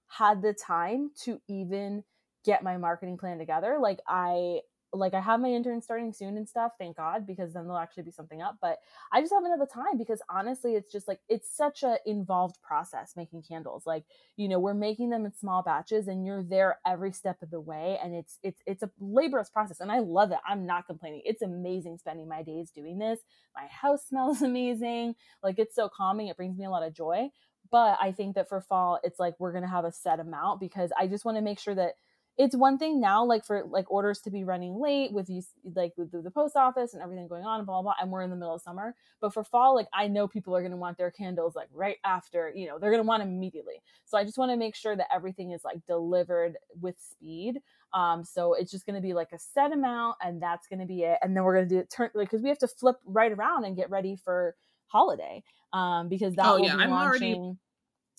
had 0.08 0.42
the 0.42 0.54
time 0.54 1.10
to 1.24 1.40
even 1.48 2.04
get 2.44 2.64
my 2.64 2.78
marketing 2.78 3.18
plan 3.18 3.38
together. 3.38 3.78
Like 3.82 4.00
I 4.08 4.60
like 4.94 5.14
I 5.14 5.22
have 5.22 5.40
my 5.40 5.50
intern 5.50 5.82
starting 5.82 6.12
soon 6.12 6.38
and 6.38 6.48
stuff, 6.48 6.74
thank 6.78 6.98
God, 6.98 7.26
because 7.26 7.54
then 7.54 7.64
there'll 7.64 7.78
actually 7.80 8.04
be 8.04 8.12
something 8.12 8.42
up. 8.42 8.58
But 8.62 8.80
I 9.12 9.22
just 9.22 9.34
haven't 9.34 9.52
had 9.52 9.62
the 9.62 9.66
time 9.66 9.98
because 9.98 10.22
honestly, 10.30 10.76
it's 10.76 10.92
just 10.92 11.08
like 11.08 11.20
it's 11.30 11.56
such 11.56 11.84
a 11.84 11.98
involved 12.06 12.62
process 12.62 13.14
making 13.16 13.44
candles. 13.44 13.84
Like, 13.86 14.04
you 14.36 14.48
know, 14.50 14.60
we're 14.60 14.74
making 14.74 15.10
them 15.10 15.26
in 15.26 15.34
small 15.34 15.64
batches 15.64 16.08
and 16.08 16.26
you're 16.26 16.44
there 16.44 16.80
every 16.86 17.14
step 17.14 17.42
of 17.42 17.52
the 17.52 17.60
way. 17.62 17.98
And 18.04 18.14
it's 18.14 18.38
it's 18.44 18.62
it's 18.66 18.84
a 18.84 18.92
laborious 19.00 19.50
process. 19.50 19.80
And 19.80 19.92
I 19.92 20.00
love 20.00 20.32
it. 20.32 20.40
I'm 20.48 20.66
not 20.66 20.88
complaining. 20.88 21.22
It's 21.26 21.42
amazing 21.42 21.98
spending 21.98 22.28
my 22.28 22.44
days 22.44 22.72
doing 22.72 23.00
this. 23.00 23.20
My 23.56 23.68
house 23.68 24.06
smells 24.10 24.42
amazing. 24.42 25.16
Like 25.42 25.58
it's 25.60 25.76
so 25.76 25.90
calming. 25.90 26.28
It 26.28 26.38
brings 26.38 26.58
me 26.58 26.66
a 26.66 26.70
lot 26.70 26.84
of 26.84 26.94
joy. 26.94 27.30
But 27.72 27.98
I 28.02 28.12
think 28.12 28.36
that 28.36 28.50
for 28.50 28.60
fall, 28.60 29.00
it's 29.04 29.20
like 29.20 29.36
we're 29.40 29.54
gonna 29.54 29.70
have 29.70 29.86
a 29.86 29.92
set 29.92 30.20
amount 30.20 30.60
because 30.60 30.92
I 30.98 31.08
just 31.08 31.24
want 31.24 31.38
to 31.38 31.42
make 31.42 31.60
sure 31.60 31.76
that 31.76 31.94
it's 32.44 32.56
one 32.56 32.78
thing 32.80 33.00
now 33.00 33.24
like 33.24 33.46
for 33.46 33.64
like 33.70 33.90
orders 33.92 34.20
to 34.22 34.32
be 34.32 34.44
running 34.44 34.74
late 34.80 35.12
with 35.14 35.30
you 35.30 35.42
like 35.76 35.94
with 35.98 36.12
the, 36.12 36.32
post 36.32 36.56
office 36.56 36.94
and 36.94 37.04
everything 37.04 37.28
going 37.28 37.44
on 37.46 37.60
and 37.60 37.68
blah, 37.68 37.76
blah 37.76 37.94
blah 37.94 37.94
and 38.02 38.10
we're 38.12 38.24
in 38.24 38.30
the 38.32 38.36
middle 38.36 38.56
of 38.56 38.62
summer 38.62 38.96
but 39.20 39.32
for 39.34 39.44
fall 39.44 39.76
like 39.76 39.88
i 39.94 40.08
know 40.08 40.28
people 40.28 40.56
are 40.56 40.62
going 40.62 40.72
to 40.72 40.78
want 40.86 40.98
their 40.98 41.12
candles 41.12 41.56
like 41.56 41.68
right 41.72 41.98
after 42.04 42.52
you 42.56 42.66
know 42.68 42.80
they're 42.80 42.90
going 42.90 43.04
to 43.04 43.08
want 43.08 43.22
immediately. 43.22 43.76
So 44.06 44.18
i 44.18 44.24
just 44.24 44.38
want 44.38 44.50
to 44.52 44.58
make 44.58 44.76
sure 44.76 44.96
that 44.96 45.08
everything 45.14 45.52
is 45.52 45.64
like 45.64 45.86
delivered 45.86 46.58
with 46.82 46.96
speed 47.00 47.60
um 47.94 48.24
so 48.24 48.54
it's 48.54 48.72
just 48.72 48.86
going 48.86 48.96
to 48.96 49.02
be 49.02 49.14
like 49.14 49.32
a 49.34 49.40
set 49.40 49.72
amount 49.72 50.16
and 50.24 50.42
that's 50.42 50.68
going 50.68 50.80
to 50.80 50.86
be 50.86 51.04
it 51.04 51.20
and 51.22 51.36
then 51.36 51.44
we're 51.44 51.56
going 51.58 51.68
to 51.70 51.76
do 51.76 51.80
it 51.80 51.90
turn 51.90 52.10
like 52.16 52.30
because 52.30 52.42
we 52.42 52.50
have 52.50 52.58
to 52.60 52.68
flip 52.68 52.96
right 53.06 53.32
around 53.34 53.66
and 53.66 53.76
get 53.76 53.90
ready 53.90 54.16
for 54.16 54.56
holiday 54.88 55.44
um 55.74 56.08
because 56.10 56.34
that 56.36 56.46
Oh, 56.46 56.58
yeah, 56.58 56.76
be 56.76 56.82
I'm 56.84 56.92
already- 56.92 57.34
launching 57.36 57.58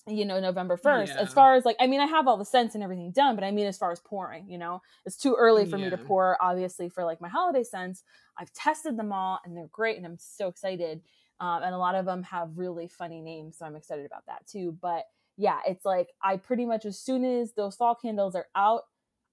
you 0.08 0.24
know 0.24 0.40
November 0.40 0.76
1st 0.76 1.08
Yeah. 1.08 1.20
as 1.20 1.32
far 1.32 1.54
as 1.54 1.64
like 1.64 1.76
I 1.78 1.86
mean 1.86 2.00
I 2.00 2.06
have 2.06 2.26
all 2.26 2.36
the 2.36 2.44
scents 2.44 2.74
and 2.74 2.82
everything 2.82 3.12
done 3.12 3.36
but 3.36 3.44
I 3.44 3.52
mean 3.52 3.66
as 3.66 3.78
far 3.78 3.92
as 3.92 4.00
pouring 4.00 4.48
you 4.48 4.58
know? 4.58 4.82
It's 5.06 5.16
too 5.16 5.36
early 5.38 5.64
for 5.64 5.78
me 5.78 5.90
to 5.90 5.96
pour 5.98 6.36
obviously 6.42 6.88
for 6.88 7.04
like 7.04 7.20
my 7.20 7.28
holiday 7.28 7.62
scents. 7.62 8.02
I've 8.36 8.52
tested 8.52 8.96
them 8.96 9.12
all 9.12 9.38
and 9.44 9.56
they're 9.56 9.68
great 9.70 9.96
and 9.96 10.04
I'm 10.06 10.18
so 10.18 10.48
excited 10.48 11.02
um, 11.40 11.62
and 11.62 11.74
a 11.74 11.78
lot 11.78 11.94
of 11.94 12.04
them 12.04 12.22
have 12.24 12.58
really 12.58 12.88
funny 12.88 13.20
names 13.20 13.58
so 13.58 13.64
I'm 13.64 13.76
excited 13.76 14.04
about 14.06 14.26
that 14.26 14.44
too 14.46 14.76
but 14.82 15.04
yeah 15.36 15.60
it's 15.68 15.84
like 15.84 16.08
I 16.20 16.36
pretty 16.36 16.66
much 16.66 16.84
as 16.84 16.98
soon 16.98 17.24
as 17.24 17.52
those 17.52 17.76
fall 17.76 17.94
candles 17.94 18.34
are 18.34 18.48
out 18.56 18.82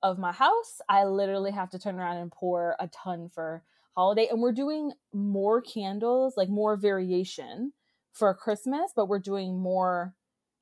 of 0.04 0.20
my 0.20 0.32
house 0.32 0.82
I 0.88 1.06
literally 1.06 1.52
have 1.52 1.72
to 1.72 1.80
turn 1.80 1.96
around 2.00 2.18
and 2.18 2.32
pour 2.32 2.76
a 2.80 2.88
ton 2.90 3.28
for 3.28 3.64
holiday 3.96 4.28
and 4.30 4.40
we're 4.40 4.52
doing 4.52 4.92
more 5.14 5.62
candles 5.62 6.38
like 6.38 6.48
more 6.48 6.76
variation 6.78 7.74
for 8.14 8.34
Christmas 8.36 8.92
but 8.96 9.08
we're 9.08 9.20
doing 9.20 9.60
more 9.60 10.14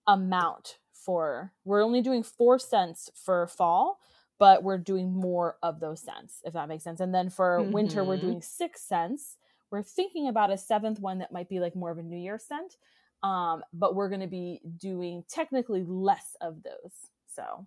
amount 0.08 0.78
for 0.94 1.52
we're 1.66 1.84
only 1.84 2.02
doing 2.02 2.24
four 2.24 2.58
cents 2.60 3.10
for 3.16 3.48
fall 3.48 4.00
but 4.40 4.62
we're 4.64 4.78
doing 4.78 5.12
more 5.14 5.58
of 5.64 5.80
those 5.80 6.00
cents 6.02 6.42
if 6.46 6.54
that 6.54 6.68
makes 6.68 6.84
sense 6.84 7.00
and 7.00 7.14
then 7.14 7.30
for 7.30 7.62
winter 7.64 8.04
we're 8.04 8.18
Mhm. 8.18 8.22
doing 8.22 8.42
six 8.42 8.82
cents 8.82 9.38
we're 9.72 9.84
thinking 9.84 10.28
about 10.28 10.50
a 10.52 10.58
seventh 10.58 11.00
one 11.00 11.20
that 11.20 11.32
might 11.32 11.50
be 11.50 11.60
like 11.60 11.76
more 11.76 11.92
of 11.92 11.98
a 11.98 12.04
new 12.04 12.18
year 12.18 12.38
scent 12.40 12.78
um 13.24 13.64
but 13.74 13.96
we're 13.96 14.10
going 14.10 14.22
to 14.22 14.28
be 14.28 14.62
doing 14.78 15.24
technically 15.28 15.84
less 15.84 16.36
of 16.42 16.62
those 16.64 16.94
so 17.28 17.66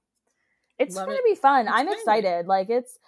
It's 0.79 0.95
going 0.97 1.17
to 1.17 1.23
be 1.25 1.35
fun. 1.35 1.67
It's 1.67 1.75
I'm 1.77 1.89
excited. 1.89 2.47
Like 2.47 2.71
it's 2.71 2.99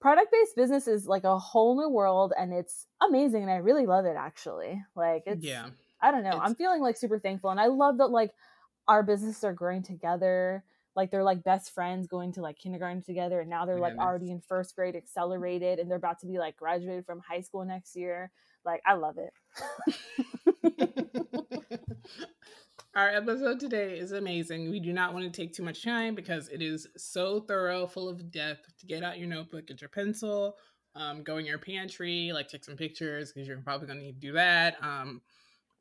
product 0.00 0.30
based 0.32 0.54
business 0.54 0.86
is 0.86 1.06
like 1.06 1.24
a 1.24 1.38
whole 1.38 1.76
new 1.76 1.88
world 1.88 2.32
and 2.38 2.52
it's 2.52 2.86
amazing 3.00 3.42
and 3.42 3.50
I 3.50 3.56
really 3.56 3.86
love 3.86 4.04
it 4.04 4.16
actually. 4.16 4.84
Like 4.94 5.22
it's 5.26 5.42
yeah. 5.44 5.70
I 6.00 6.10
don't 6.10 6.22
know. 6.24 6.30
It's- 6.30 6.42
I'm 6.44 6.54
feeling 6.54 6.82
like 6.82 6.96
super 6.96 7.18
thankful 7.18 7.50
and 7.50 7.58
I 7.60 7.66
love 7.66 7.98
that 7.98 8.08
like 8.08 8.32
our 8.88 9.02
businesses 9.02 9.44
are 9.44 9.52
growing 9.52 9.82
together. 9.82 10.64
Like 10.94 11.10
they're 11.10 11.24
like 11.24 11.42
best 11.42 11.72
friends 11.72 12.06
going 12.06 12.32
to 12.32 12.42
like 12.42 12.58
kindergarten 12.58 13.02
together 13.02 13.40
and 13.40 13.48
now 13.48 13.64
they're 13.64 13.78
like 13.78 13.92
Goodness. 13.92 14.04
already 14.06 14.30
in 14.30 14.40
first 14.40 14.76
grade 14.76 14.94
accelerated 14.94 15.78
and 15.78 15.90
they're 15.90 15.96
about 15.96 16.18
to 16.20 16.26
be 16.26 16.38
like 16.38 16.56
graduated 16.56 17.06
from 17.06 17.20
high 17.20 17.40
school 17.40 17.64
next 17.64 17.96
year. 17.96 18.30
Like 18.64 18.82
I 18.84 18.94
love 18.94 19.16
it. 19.18 19.32
Our 22.94 23.08
episode 23.08 23.58
today 23.58 23.98
is 23.98 24.12
amazing. 24.12 24.70
We 24.70 24.78
do 24.78 24.92
not 24.92 25.14
want 25.14 25.24
to 25.24 25.30
take 25.30 25.54
too 25.54 25.62
much 25.62 25.82
time 25.82 26.14
because 26.14 26.50
it 26.50 26.60
is 26.60 26.86
so 26.94 27.40
thorough, 27.40 27.86
full 27.86 28.06
of 28.06 28.30
depth. 28.30 28.76
To 28.80 28.86
get 28.86 29.02
out 29.02 29.18
your 29.18 29.28
notebook, 29.28 29.68
get 29.68 29.80
your 29.80 29.88
pencil, 29.88 30.58
um, 30.94 31.22
go 31.22 31.38
in 31.38 31.46
your 31.46 31.56
pantry, 31.56 32.32
like 32.34 32.48
take 32.48 32.64
some 32.64 32.76
pictures 32.76 33.32
because 33.32 33.48
you're 33.48 33.56
probably 33.58 33.86
gonna 33.86 34.00
need 34.00 34.20
to 34.20 34.26
do 34.26 34.32
that. 34.32 34.76
Um, 34.82 35.22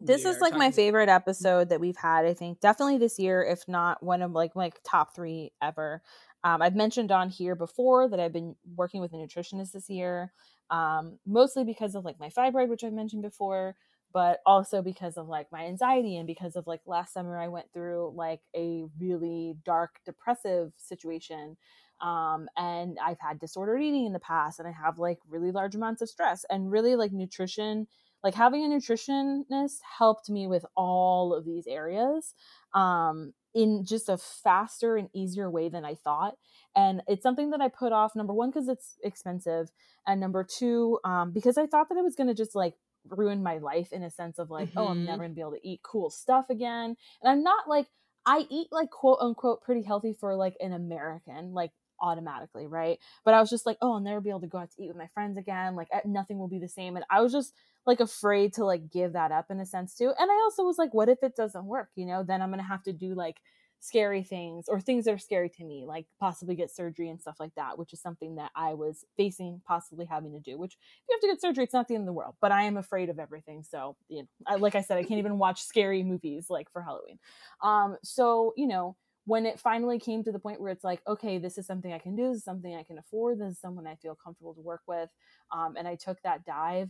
this 0.02 0.26
is 0.26 0.40
like 0.40 0.56
my 0.56 0.72
favorite 0.72 1.10
episode 1.10 1.70
that 1.70 1.80
we've 1.80 1.98
had 1.98 2.26
i 2.26 2.34
think 2.34 2.60
definitely 2.60 2.98
this 2.98 3.20
year 3.20 3.44
if 3.44 3.68
not 3.68 4.02
one 4.04 4.22
of 4.22 4.32
like 4.32 4.56
my 4.56 4.72
top 4.84 5.16
three 5.16 5.52
ever. 5.62 6.02
Um, 6.44 6.62
i've 6.62 6.76
mentioned 6.76 7.12
on 7.12 7.30
here 7.30 7.56
before 7.56 8.10
that 8.10 8.20
i've 8.20 8.34
been 8.34 8.56
working 8.76 9.02
with 9.02 9.14
a 9.14 9.16
nutritionist 9.16 9.72
this 9.72 9.90
year 9.90 10.34
um, 10.70 11.20
mostly 11.26 11.64
because 11.66 11.96
of 11.96 12.06
like 12.06 12.20
my 12.20 12.30
fibroid 12.30 12.68
which 12.68 12.84
i've 12.84 12.94
mentioned 12.94 13.22
before 13.22 13.76
but 14.14 14.40
also 14.46 14.82
because 14.82 15.18
of 15.18 15.28
like 15.28 15.52
my 15.52 15.66
anxiety 15.66 16.18
and 16.18 16.28
because 16.28 16.56
of 16.56 16.66
like 16.68 16.82
last 16.86 17.14
summer 17.14 17.38
i 17.38 17.48
went 17.48 17.72
through 17.74 18.12
like 18.16 18.42
a 18.56 18.84
really 19.00 19.56
dark 19.64 20.00
depressive 20.06 20.74
situation 20.78 21.58
um, 22.02 22.48
and 22.58 22.98
i've 23.06 23.20
had 23.20 23.40
disordered 23.40 23.82
eating 23.82 24.06
in 24.06 24.14
the 24.14 24.20
past 24.20 24.58
and 24.58 24.68
i 24.68 24.72
have 24.72 24.98
like 24.98 25.20
really 25.30 25.52
large 25.52 25.76
amounts 25.76 26.02
of 26.02 26.10
stress 26.10 26.44
and 26.50 26.72
really 26.72 26.96
like 26.96 27.12
nutrition 27.12 27.86
like 28.24 28.36
having 28.36 28.64
a 28.66 28.68
nutritionist 28.68 29.80
helped 29.98 30.30
me 30.30 30.48
with 30.48 30.66
all 30.76 31.34
of 31.34 31.46
these 31.46 31.68
areas 31.68 32.34
um, 32.74 33.34
in 33.54 33.84
just 33.86 34.10
a 34.10 34.18
faster 34.18 34.96
and 34.96 35.10
easier 35.14 35.50
way 35.50 35.70
than 35.70 35.84
I 35.86 35.96
thought. 35.96 36.36
And 36.76 37.02
it's 37.08 37.24
something 37.24 37.50
that 37.52 37.62
I 37.62 37.68
put 37.68 37.92
off 37.92 38.16
number 38.16 38.34
one, 38.34 38.50
because 38.50 38.68
it's 38.70 38.96
expensive, 39.04 39.70
and 40.08 40.20
number 40.20 40.44
two, 40.44 41.00
um, 41.04 41.32
because 41.32 41.58
I 41.58 41.68
thought 41.68 41.90
that 41.90 41.98
it 41.98 42.04
was 42.04 42.16
going 42.16 42.28
to 42.28 42.34
just 42.34 42.56
like 42.56 42.76
ruin 43.10 43.42
my 43.44 43.58
life 43.58 43.92
in 43.92 44.04
a 44.04 44.12
sense 44.12 44.38
of 44.40 44.50
like, 44.50 44.70
oh, 44.78 44.88
I'm 44.88 45.00
Mhm. 45.00 45.06
never 45.06 45.24
going 45.24 45.32
to 45.32 45.36
be 45.36 45.42
able 45.42 45.54
to 45.54 45.68
eat 45.68 45.82
cool 45.84 46.10
stuff 46.10 46.50
again. 46.50 46.96
And 47.22 47.32
I'm 47.32 47.44
not 47.44 47.68
like, 47.68 47.88
I 48.26 48.46
eat 48.50 48.68
like 48.72 48.92
quote 48.92 49.18
unquote 49.20 49.64
pretty 49.64 49.82
healthy 49.82 50.14
for 50.14 50.36
like 50.36 50.56
an 50.60 50.74
American, 50.74 51.54
like 51.54 51.72
automatically, 52.02 52.68
right? 52.68 53.00
But 53.24 53.34
I 53.34 53.40
was 53.40 53.50
just 53.50 53.66
like, 53.66 53.78
oh, 53.82 53.94
I'll 53.94 54.00
never 54.00 54.22
be 54.22 54.30
able 54.30 54.42
to 54.42 54.48
go 54.48 54.58
out 54.58 54.72
to 54.72 54.84
eat 54.84 54.88
with 54.88 54.98
my 54.98 55.08
friends 55.08 55.38
again. 55.38 55.76
Like 55.76 55.90
nothing 56.06 56.38
will 56.38 56.48
be 56.48 56.60
the 56.60 56.68
same. 56.68 56.96
And 56.96 57.06
I 57.10 57.22
was 57.22 57.32
just 57.32 57.54
like 57.86 58.00
afraid 58.00 58.54
to 58.54 58.66
like 58.66 58.90
give 58.92 59.14
that 59.14 59.32
up 59.32 59.50
in 59.50 59.60
a 59.60 59.66
sense 59.66 59.96
too. 59.96 60.14
And 60.18 60.32
I 60.32 60.36
also 60.44 60.64
was 60.64 60.78
like, 60.78 60.94
what 60.94 61.10
if 61.10 61.24
it 61.24 61.36
doesn't 61.36 61.66
work? 61.66 61.90
You 61.96 62.06
know, 62.06 62.24
then 62.24 62.42
I'm 62.42 62.50
gonna 62.50 62.64
have 62.64 62.84
to 62.84 62.94
do 62.94 63.14
like 63.14 63.38
scary 63.82 64.22
things 64.22 64.66
or 64.70 64.80
things 64.80 65.06
that 65.06 65.14
are 65.14 65.18
scary 65.18 65.50
to 65.50 65.64
me, 65.64 65.86
like 65.88 66.06
possibly 66.20 66.56
get 66.56 66.70
surgery 66.70 67.10
and 67.10 67.20
stuff 67.20 67.38
like 67.40 67.54
that, 67.56 67.78
which 67.80 67.94
is 67.94 68.00
something 68.00 68.36
that 68.36 68.52
I 68.56 68.76
was 68.76 69.04
facing 69.18 69.60
possibly 69.68 70.06
having 70.06 70.32
to 70.34 70.40
do. 70.40 70.58
Which 70.58 70.74
if 70.74 71.10
you 71.10 71.16
have 71.16 71.22
to 71.22 71.28
get 71.28 71.42
surgery, 71.42 71.64
it's 71.64 71.74
not 71.74 71.88
the 71.88 71.96
end 71.96 72.04
of 72.04 72.06
the 72.06 72.14
world. 72.14 72.36
But 72.40 72.52
I 72.52 72.64
am 72.64 72.78
afraid 72.78 73.10
of 73.10 73.20
everything. 73.20 73.64
So 73.64 73.98
you 74.08 74.20
know, 74.20 74.28
I, 74.48 74.56
like 74.56 74.76
I 74.76 74.82
said, 74.82 74.98
I 74.98 75.04
can't 75.04 75.20
even 75.20 75.40
watch 75.40 75.64
scary 75.64 76.04
movies 76.04 76.46
like 76.50 76.72
for 76.72 76.82
Halloween. 76.82 77.18
Um, 77.62 77.98
so 78.04 78.54
you 78.56 78.68
know, 78.68 78.96
when 79.32 79.46
it 79.46 79.60
finally 79.60 80.00
came 80.00 80.24
to 80.24 80.32
the 80.32 80.40
point 80.46 80.60
where 80.62 80.72
it's 80.76 80.84
like, 80.84 81.02
okay, 81.08 81.38
this 81.38 81.58
is 81.58 81.66
something 81.66 81.94
I 81.94 82.00
can 82.06 82.16
do, 82.16 82.28
this 82.30 82.38
is 82.40 82.44
something 82.44 82.76
I 82.76 82.84
can 82.84 82.98
afford, 82.98 83.40
this 83.40 83.54
is 83.54 83.60
someone 83.60 83.88
I 83.88 83.96
feel 83.96 84.16
comfortable 84.16 84.54
to 84.56 84.62
work 84.62 84.82
with, 84.88 85.10
um, 85.52 85.76
and 85.78 85.88
I 85.88 85.96
took 85.96 86.22
that 86.24 86.46
dive 86.46 86.90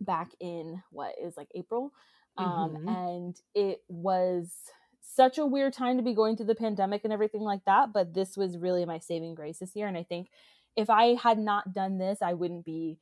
back 0.00 0.30
in 0.40 0.82
what 0.90 1.14
is 1.22 1.36
like 1.36 1.48
April, 1.54 1.92
um, 2.38 2.76
Mhm. 2.76 2.86
and 2.86 3.34
it 3.54 3.82
was 3.88 4.52
such 5.00 5.38
a 5.38 5.46
weird 5.46 5.72
time 5.72 5.96
to 5.96 6.02
be 6.02 6.14
going 6.14 6.36
through 6.36 6.46
the 6.52 6.54
pandemic 6.66 7.02
and 7.04 7.12
everything 7.12 7.40
like 7.42 7.64
that. 7.64 7.92
But 7.92 8.14
this 8.14 8.36
was 8.36 8.58
really 8.58 8.84
my 8.84 8.98
saving 8.98 9.34
grace 9.34 9.58
this 9.60 9.74
year, 9.76 9.88
and 9.88 9.96
I 9.96 10.02
think 10.04 10.30
if 10.76 10.90
I 10.90 11.14
had 11.14 11.38
not 11.38 11.72
done 11.72 11.98
this, 11.98 12.20
I 12.22 12.34
wouldn't 12.34 12.64
be 12.64 12.98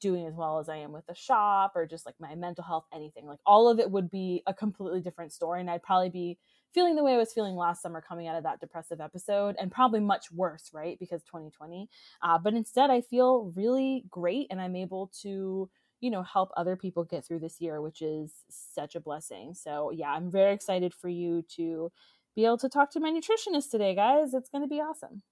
doing 0.00 0.26
as 0.26 0.34
well 0.34 0.58
as 0.58 0.68
I 0.68 0.76
am 0.76 0.92
with 0.92 1.06
the 1.06 1.14
shop 1.14 1.72
or 1.74 1.86
just 1.86 2.06
like 2.06 2.18
my 2.18 2.34
mental 2.34 2.64
health, 2.64 2.86
anything. 2.92 3.26
Like 3.26 3.40
all 3.46 3.68
of 3.68 3.78
it 3.78 3.90
would 3.90 4.10
be 4.10 4.42
a 4.46 4.54
completely 4.54 5.00
different 5.00 5.32
story, 5.32 5.60
and 5.60 5.70
I'd 5.70 5.82
probably 5.82 6.10
be 6.10 6.38
feeling 6.74 6.96
the 6.96 7.04
way 7.04 7.14
I 7.14 7.18
was 7.18 7.32
feeling 7.32 7.54
last 7.54 7.80
summer 7.80 8.02
coming 8.06 8.26
out 8.26 8.36
of 8.36 8.42
that 8.42 8.60
depressive 8.60 9.00
episode, 9.00 9.56
and 9.58 9.70
probably 9.70 10.00
much 10.00 10.30
worse, 10.32 10.70
right? 10.74 10.98
Because 10.98 11.22
2020. 11.22 11.88
Uh, 12.22 12.38
but 12.38 12.54
instead, 12.54 12.90
I 12.90 13.00
feel 13.00 13.52
really 13.56 14.04
great, 14.10 14.48
and 14.50 14.60
I'm 14.60 14.76
able 14.76 15.10
to, 15.22 15.70
you 16.00 16.10
know, 16.10 16.22
help 16.22 16.50
other 16.56 16.76
people 16.76 17.04
get 17.04 17.24
through 17.24 17.38
this 17.40 17.60
year, 17.60 17.80
which 17.80 18.02
is 18.02 18.32
such 18.50 18.94
a 18.94 19.00
blessing. 19.00 19.54
So 19.54 19.90
yeah, 19.90 20.10
I'm 20.10 20.30
very 20.30 20.52
excited 20.52 20.92
for 20.92 21.08
you 21.08 21.44
to 21.56 21.90
be 22.34 22.44
able 22.44 22.58
to 22.58 22.68
talk 22.68 22.90
to 22.92 23.00
my 23.00 23.10
nutritionist 23.10 23.70
today, 23.70 23.94
guys. 23.94 24.34
It's 24.34 24.48
going 24.48 24.62
to 24.62 24.68
be 24.68 24.80
awesome. 24.80 25.22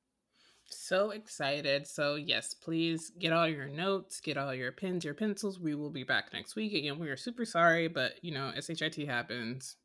So 0.66 1.10
excited. 1.10 1.86
So, 1.86 2.14
yes, 2.14 2.54
please 2.54 3.10
get 3.18 3.32
all 3.32 3.48
your 3.48 3.68
notes, 3.68 4.20
get 4.20 4.38
all 4.38 4.54
your 4.54 4.72
pens, 4.72 5.04
your 5.04 5.12
pencils. 5.12 5.60
We 5.60 5.74
will 5.74 5.90
be 5.90 6.04
back 6.04 6.32
next 6.32 6.56
week. 6.56 6.72
Again, 6.72 6.98
we 6.98 7.10
are 7.10 7.16
super 7.16 7.44
sorry, 7.44 7.88
but 7.88 8.12
you 8.22 8.32
know, 8.32 8.52
SHIT 8.58 9.06
happens. 9.06 9.76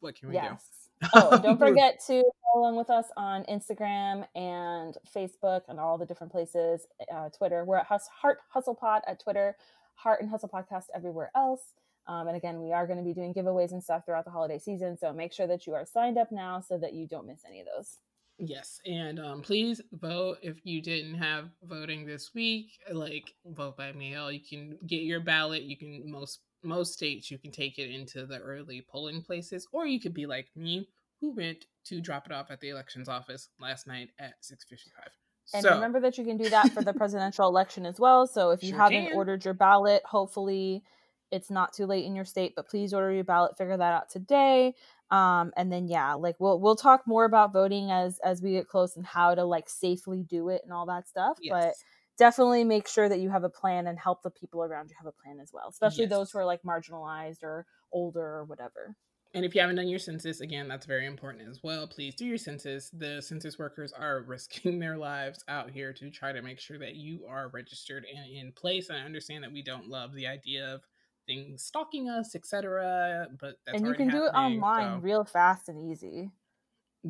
What 0.00 0.14
can 0.14 0.28
we 0.28 0.34
yes. 0.34 0.62
do? 0.62 0.85
Oh, 1.14 1.38
don't 1.38 1.58
forget 1.66 2.00
to 2.06 2.22
follow 2.42 2.64
along 2.64 2.76
with 2.76 2.90
us 2.90 3.06
on 3.16 3.44
Instagram 3.44 4.26
and 4.34 4.96
Facebook 5.14 5.62
and 5.68 5.78
all 5.78 5.98
the 5.98 6.06
different 6.06 6.32
places. 6.32 6.86
Uh, 7.12 7.28
Twitter, 7.30 7.64
we're 7.64 7.78
at 7.78 7.86
Hus- 7.86 8.08
Heart 8.08 8.38
Hustle 8.48 8.74
Pod 8.74 9.02
at 9.06 9.22
Twitter, 9.22 9.56
Heart 9.94 10.20
and 10.20 10.30
Hustle 10.30 10.48
Podcast 10.48 10.84
everywhere 10.94 11.30
else. 11.34 11.74
Um, 12.08 12.28
and 12.28 12.36
again, 12.36 12.62
we 12.62 12.72
are 12.72 12.86
going 12.86 12.98
to 12.98 13.04
be 13.04 13.12
doing 13.12 13.34
giveaways 13.34 13.72
and 13.72 13.82
stuff 13.82 14.04
throughout 14.06 14.24
the 14.24 14.30
holiday 14.30 14.58
season. 14.58 14.96
So 14.96 15.12
make 15.12 15.32
sure 15.32 15.46
that 15.48 15.66
you 15.66 15.74
are 15.74 15.84
signed 15.84 16.18
up 16.18 16.30
now 16.30 16.60
so 16.60 16.78
that 16.78 16.94
you 16.94 17.06
don't 17.06 17.26
miss 17.26 17.40
any 17.46 17.60
of 17.60 17.66
those. 17.74 17.98
Yes, 18.38 18.80
and 18.84 19.18
um, 19.18 19.40
please 19.40 19.80
vote 19.92 20.36
if 20.42 20.58
you 20.62 20.82
didn't 20.82 21.14
have 21.14 21.48
voting 21.62 22.04
this 22.04 22.34
week. 22.34 22.78
Like 22.92 23.34
vote 23.46 23.78
by 23.78 23.92
mail. 23.92 24.30
You 24.30 24.40
can 24.46 24.78
get 24.86 25.02
your 25.02 25.20
ballot. 25.20 25.62
You 25.62 25.76
can 25.76 26.02
most 26.04 26.40
most 26.66 26.92
states 26.92 27.30
you 27.30 27.38
can 27.38 27.50
take 27.50 27.78
it 27.78 27.90
into 27.90 28.26
the 28.26 28.38
early 28.38 28.84
polling 28.90 29.22
places, 29.22 29.66
or 29.72 29.86
you 29.86 30.00
could 30.00 30.14
be 30.14 30.26
like 30.26 30.48
me, 30.54 30.88
who 31.20 31.32
went 31.34 31.66
to 31.84 32.00
drop 32.00 32.26
it 32.26 32.32
off 32.32 32.50
at 32.50 32.60
the 32.60 32.68
elections 32.68 33.08
office 33.08 33.48
last 33.60 33.86
night 33.86 34.10
at 34.18 34.34
six 34.40 34.64
fifty 34.64 34.90
five. 34.96 35.10
And 35.54 35.62
so 35.62 35.74
remember 35.74 36.00
that 36.00 36.18
you 36.18 36.24
can 36.24 36.36
do 36.36 36.50
that 36.50 36.72
for 36.72 36.82
the 36.82 36.92
presidential 36.92 37.46
election 37.48 37.86
as 37.86 38.00
well. 38.00 38.26
So 38.26 38.50
if 38.50 38.62
you 38.62 38.70
Sure 38.70 38.78
haven't 38.78 39.06
can. 39.06 39.16
ordered 39.16 39.44
your 39.44 39.54
ballot, 39.54 40.02
hopefully 40.04 40.82
it's 41.30 41.50
not 41.50 41.72
too 41.72 41.86
late 41.86 42.04
in 42.04 42.16
your 42.16 42.24
state, 42.24 42.54
but 42.56 42.68
please 42.68 42.92
order 42.92 43.12
your 43.12 43.24
ballot. 43.24 43.56
Figure 43.56 43.76
that 43.76 43.92
out 43.92 44.10
today. 44.10 44.74
Um, 45.10 45.52
and 45.56 45.72
then 45.72 45.86
yeah, 45.86 46.14
like 46.14 46.34
we'll 46.40 46.58
we'll 46.60 46.74
talk 46.74 47.06
more 47.06 47.24
about 47.24 47.52
voting 47.52 47.92
as 47.92 48.18
as 48.24 48.42
we 48.42 48.50
get 48.52 48.66
close 48.66 48.96
and 48.96 49.06
how 49.06 49.36
to 49.36 49.44
like 49.44 49.68
safely 49.68 50.24
do 50.24 50.48
it 50.48 50.62
and 50.64 50.72
all 50.72 50.86
that 50.86 51.06
stuff. 51.08 51.38
But 51.48 51.66
yes. 51.66 51.84
Definitely 52.18 52.64
make 52.64 52.88
sure 52.88 53.08
that 53.08 53.20
you 53.20 53.30
have 53.30 53.44
a 53.44 53.48
plan 53.50 53.86
and 53.86 53.98
help 53.98 54.22
the 54.22 54.30
people 54.30 54.62
around 54.64 54.88
you 54.90 54.96
have 54.98 55.06
a 55.06 55.22
plan 55.22 55.38
as 55.40 55.50
well, 55.52 55.68
especially 55.68 56.04
Yes. 56.04 56.10
those 56.10 56.30
who 56.30 56.38
are 56.38 56.44
like 56.44 56.62
marginalized 56.62 57.42
or 57.42 57.66
older 57.92 58.20
or 58.24 58.44
whatever. 58.44 58.96
And 59.34 59.44
if 59.44 59.54
you 59.54 59.60
haven't 59.60 59.76
done 59.76 59.88
your 59.88 59.98
census, 59.98 60.40
again, 60.40 60.66
that's 60.66 60.86
very 60.86 61.04
important 61.04 61.46
as 61.48 61.60
well. 61.62 61.86
Please 61.86 62.14
do 62.14 62.24
your 62.24 62.38
census. 62.38 62.88
The 62.90 63.20
census 63.20 63.58
workers 63.58 63.92
are 63.92 64.22
risking 64.26 64.78
their 64.78 64.96
lives 64.96 65.44
out 65.48 65.70
here 65.70 65.92
to 65.92 66.10
try 66.10 66.32
to 66.32 66.40
make 66.40 66.58
sure 66.58 66.78
that 66.78 66.94
you 66.94 67.26
are 67.28 67.48
registered 67.52 68.06
and 68.06 68.30
in 68.34 68.52
place. 68.52 68.88
And 68.88 68.96
I 68.98 69.02
understand 69.02 69.44
that 69.44 69.52
we 69.52 69.62
don't 69.62 69.88
love 69.88 70.14
the 70.14 70.26
idea 70.26 70.72
of 70.74 70.80
things 71.26 71.64
stalking 71.64 72.08
us, 72.08 72.34
etc. 72.34 73.26
But 73.38 73.56
that's 73.66 73.76
and 73.78 73.86
you 73.86 73.94
can 73.94 74.08
do 74.08 74.24
it 74.24 74.28
online 74.28 75.00
so- 75.00 75.02
real 75.04 75.24
fast 75.24 75.68
and 75.68 75.90
easy. 75.90 76.30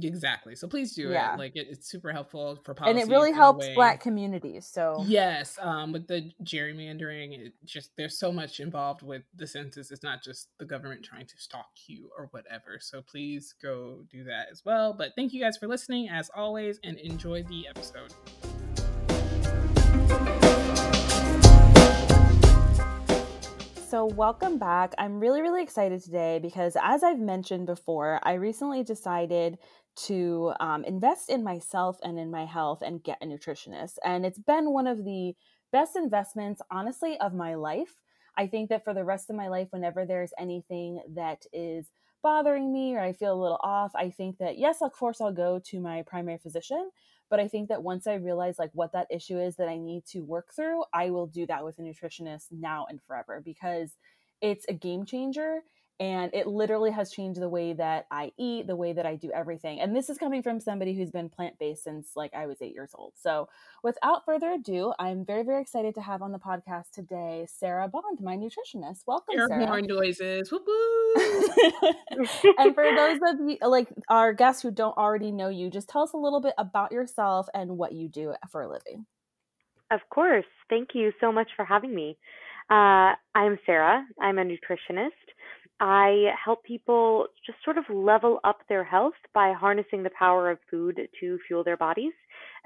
Exactly. 0.02 0.54
So 0.54 0.68
please 0.68 0.94
do 0.94 1.10
Yeah. 1.10 1.34
it. 1.34 1.38
Like 1.38 1.56
it, 1.56 1.66
it's 1.70 1.88
super 1.88 2.12
helpful 2.12 2.58
for 2.64 2.74
policy. 2.74 3.00
and 3.00 3.10
it 3.10 3.12
really 3.12 3.32
helps 3.32 3.66
black 3.74 4.00
communities. 4.00 4.66
So 4.66 5.04
Yes, 5.06 5.58
um, 5.60 5.92
with 5.92 6.06
the 6.06 6.30
gerrymandering, 6.44 7.38
it 7.46 7.52
just 7.64 7.90
there's 7.96 8.18
so 8.18 8.32
much 8.32 8.60
involved 8.60 9.02
with 9.02 9.22
the 9.34 9.46
census. 9.46 9.90
It's 9.90 10.02
not 10.02 10.22
just 10.22 10.48
the 10.58 10.64
government 10.64 11.04
trying 11.04 11.26
to 11.26 11.34
stalk 11.38 11.66
you 11.86 12.10
or 12.16 12.28
whatever. 12.32 12.78
So 12.80 13.02
please 13.02 13.54
go 13.62 14.02
do 14.10 14.24
that 14.24 14.48
as 14.50 14.64
well. 14.64 14.92
But 14.92 15.12
thank 15.16 15.32
you 15.32 15.40
guys 15.40 15.56
for 15.56 15.66
listening 15.68 16.08
as 16.08 16.30
always, 16.36 16.78
and 16.84 16.98
enjoy 16.98 17.42
the 17.44 17.66
episode. 17.68 18.12
So, 23.88 24.04
welcome 24.04 24.58
back. 24.58 24.94
I'm 24.98 25.20
really, 25.20 25.40
really 25.42 25.62
excited 25.62 26.02
today 26.02 26.40
because, 26.42 26.76
as 26.82 27.04
I've 27.04 27.20
mentioned 27.20 27.66
before, 27.66 28.18
I 28.24 28.32
recently 28.34 28.82
decided 28.82 29.58
to 29.96 30.52
um, 30.60 30.84
invest 30.84 31.30
in 31.30 31.42
myself 31.42 31.98
and 32.02 32.18
in 32.18 32.30
my 32.30 32.44
health 32.44 32.82
and 32.82 33.02
get 33.02 33.18
a 33.22 33.26
nutritionist. 33.26 33.94
And 34.04 34.26
it's 34.26 34.38
been 34.38 34.72
one 34.72 34.86
of 34.86 35.04
the 35.04 35.34
best 35.72 35.96
investments, 35.96 36.62
honestly, 36.70 37.18
of 37.18 37.34
my 37.34 37.54
life. 37.54 37.94
I 38.36 38.46
think 38.46 38.68
that 38.68 38.84
for 38.84 38.92
the 38.94 39.04
rest 39.04 39.30
of 39.30 39.36
my 39.36 39.48
life, 39.48 39.68
whenever 39.70 40.04
there's 40.04 40.32
anything 40.38 41.00
that 41.14 41.46
is 41.52 41.86
bothering 42.22 42.72
me 42.72 42.94
or 42.94 43.00
I 43.00 43.12
feel 43.12 43.32
a 43.34 43.40
little 43.42 43.60
off, 43.62 43.92
I 43.94 44.10
think 44.10 44.38
that, 44.38 44.58
yes, 44.58 44.82
of 44.82 44.92
course, 44.92 45.20
I'll 45.20 45.32
go 45.32 45.60
to 45.66 45.80
my 45.80 46.02
primary 46.02 46.38
physician. 46.38 46.90
but 47.28 47.40
i 47.40 47.48
think 47.48 47.68
that 47.68 47.82
once 47.82 48.06
i 48.06 48.14
realize 48.14 48.56
like 48.58 48.70
what 48.72 48.92
that 48.92 49.08
issue 49.10 49.38
is 49.38 49.56
that 49.56 49.68
i 49.68 49.76
need 49.76 50.04
to 50.06 50.20
work 50.20 50.52
through 50.54 50.84
i 50.92 51.10
will 51.10 51.26
do 51.26 51.44
that 51.46 51.64
with 51.64 51.78
a 51.78 51.82
nutritionist 51.82 52.46
now 52.52 52.86
and 52.88 53.00
forever 53.02 53.42
because 53.44 53.96
it's 54.40 54.64
a 54.68 54.72
game 54.72 55.04
changer 55.04 55.60
and 55.98 56.30
it 56.34 56.46
literally 56.46 56.90
has 56.90 57.10
changed 57.10 57.40
the 57.40 57.48
way 57.48 57.72
that 57.72 58.06
I 58.10 58.32
eat, 58.36 58.66
the 58.66 58.76
way 58.76 58.92
that 58.92 59.06
I 59.06 59.16
do 59.16 59.30
everything. 59.32 59.80
And 59.80 59.96
this 59.96 60.10
is 60.10 60.18
coming 60.18 60.42
from 60.42 60.60
somebody 60.60 60.94
who's 60.94 61.10
been 61.10 61.30
plant 61.30 61.58
based 61.58 61.84
since 61.84 62.10
like 62.14 62.34
I 62.34 62.46
was 62.46 62.60
eight 62.60 62.74
years 62.74 62.90
old. 62.94 63.14
So, 63.16 63.48
without 63.82 64.24
further 64.24 64.52
ado, 64.52 64.92
I'm 64.98 65.24
very, 65.24 65.42
very 65.42 65.62
excited 65.62 65.94
to 65.94 66.02
have 66.02 66.20
on 66.20 66.32
the 66.32 66.38
podcast 66.38 66.90
today 66.92 67.46
Sarah 67.48 67.88
Bond, 67.88 68.20
my 68.20 68.36
nutritionist. 68.36 69.04
Welcome, 69.06 69.38
Air 69.38 69.48
Sarah. 69.48 69.66
horn 69.66 69.86
noises. 69.86 70.52
Whoop, 70.52 70.66
and 72.58 72.74
for 72.74 72.84
those 72.94 73.18
of 73.26 73.48
you, 73.48 73.56
like 73.62 73.88
our 74.08 74.34
guests 74.34 74.62
who 74.62 74.70
don't 74.70 74.96
already 74.98 75.32
know 75.32 75.48
you, 75.48 75.70
just 75.70 75.88
tell 75.88 76.02
us 76.02 76.12
a 76.12 76.18
little 76.18 76.40
bit 76.40 76.54
about 76.58 76.92
yourself 76.92 77.48
and 77.54 77.78
what 77.78 77.92
you 77.92 78.08
do 78.08 78.34
for 78.50 78.62
a 78.62 78.68
living. 78.68 79.06
Of 79.90 80.00
course. 80.10 80.44
Thank 80.68 80.90
you 80.94 81.12
so 81.20 81.32
much 81.32 81.48
for 81.56 81.64
having 81.64 81.94
me. 81.94 82.18
Uh, 82.68 83.14
I'm 83.34 83.58
Sarah. 83.64 84.04
I'm 84.20 84.38
a 84.38 84.44
nutritionist. 84.44 85.10
I 85.78 86.28
help 86.42 86.64
people 86.64 87.26
just 87.44 87.58
sort 87.62 87.76
of 87.76 87.84
level 87.90 88.40
up 88.44 88.58
their 88.68 88.84
health 88.84 89.14
by 89.34 89.52
harnessing 89.52 90.02
the 90.02 90.10
power 90.18 90.50
of 90.50 90.58
food 90.70 90.98
to 91.20 91.38
fuel 91.46 91.64
their 91.64 91.76
bodies. 91.76 92.14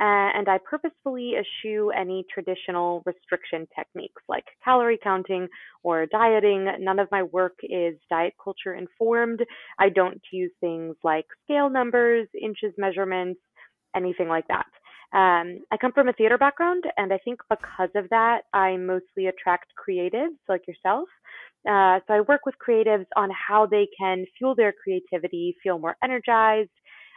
Uh, 0.00 0.30
and 0.34 0.48
I 0.48 0.58
purposefully 0.58 1.34
eschew 1.34 1.90
any 1.90 2.24
traditional 2.32 3.02
restriction 3.04 3.66
techniques 3.76 4.22
like 4.28 4.44
calorie 4.64 4.98
counting 5.02 5.48
or 5.82 6.06
dieting. 6.06 6.68
None 6.78 6.98
of 7.00 7.08
my 7.10 7.24
work 7.24 7.56
is 7.64 7.96
diet 8.08 8.34
culture 8.42 8.74
informed. 8.74 9.40
I 9.78 9.88
don't 9.88 10.22
use 10.32 10.52
things 10.60 10.94
like 11.02 11.26
scale 11.44 11.68
numbers, 11.68 12.28
inches 12.40 12.72
measurements, 12.78 13.40
anything 13.96 14.28
like 14.28 14.46
that. 14.48 14.66
Um, 15.12 15.64
I 15.72 15.76
come 15.76 15.92
from 15.92 16.08
a 16.08 16.12
theater 16.12 16.38
background, 16.38 16.84
and 16.96 17.12
I 17.12 17.18
think 17.18 17.40
because 17.50 17.90
of 17.96 18.08
that, 18.10 18.42
I 18.54 18.76
mostly 18.76 19.26
attract 19.26 19.72
creatives 19.76 20.38
like 20.48 20.62
yourself 20.68 21.08
uh, 21.68 22.00
so 22.06 22.14
I 22.14 22.20
work 22.22 22.46
with 22.46 22.54
creatives 22.66 23.06
on 23.16 23.30
how 23.30 23.66
they 23.66 23.88
can 23.98 24.24
fuel 24.38 24.54
their 24.54 24.72
creativity, 24.72 25.56
feel 25.62 25.78
more 25.78 25.96
energized, 26.02 26.70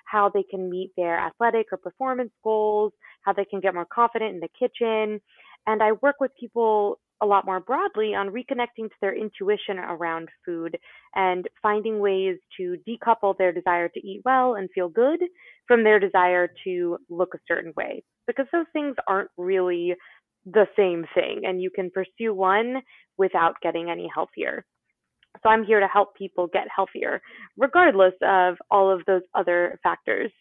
how 0.06 0.30
they 0.30 0.44
can 0.44 0.70
meet 0.70 0.92
their 0.98 1.18
athletic 1.18 1.68
or 1.72 1.78
performance 1.78 2.32
goals, 2.44 2.92
how 3.22 3.34
they 3.34 3.46
can 3.46 3.62
get 3.62 3.74
more 3.74 3.88
confident 3.94 4.36
in 4.36 4.42
the 4.42 4.50
kitchen. 4.60 5.22
And 5.66 5.82
I 5.82 5.94
work 6.02 6.16
with 6.20 6.32
people 6.38 7.00
a 7.22 7.26
lot 7.26 7.46
more 7.46 7.62
broadly 7.62 8.14
on 8.14 8.28
reconnecting 8.28 8.90
to 8.90 8.96
their 9.00 9.16
intuition 9.16 9.80
around 9.80 10.28
food 10.46 10.78
and 11.16 11.48
finding 11.62 12.00
ways 12.00 12.38
to 12.58 12.76
decouple 12.86 13.38
their 13.38 13.54
desire 13.54 13.88
to 13.88 14.00
eat 14.06 14.22
well 14.26 14.56
and 14.56 14.70
feel 14.76 14.90
good 14.90 15.22
from 15.66 15.86
their 15.86 16.00
desire 16.00 16.50
to 16.66 16.98
look 17.10 17.34
a 17.34 17.40
certain 17.48 17.72
way. 17.78 18.04
Because 18.28 18.46
those 18.52 18.66
things 18.74 18.96
aren't 19.08 19.30
really 19.38 19.96
the 20.46 20.66
same 20.76 21.06
thing 21.14 21.42
and 21.44 21.62
you 21.62 21.70
can 21.70 21.90
pursue 21.92 22.34
one 22.34 22.82
without 23.18 23.56
getting 23.62 23.90
any 23.90 24.10
healthier. 24.14 24.66
So 25.42 25.50
I'm 25.50 25.64
here 25.64 25.80
to 25.80 25.88
help 25.88 26.16
people 26.16 26.48
get 26.52 26.68
healthier, 26.74 27.22
regardless 27.58 28.14
of 28.22 28.56
all 28.70 28.92
of 28.92 29.02
those 29.08 29.24
other 29.34 29.80
factors. 29.82 30.32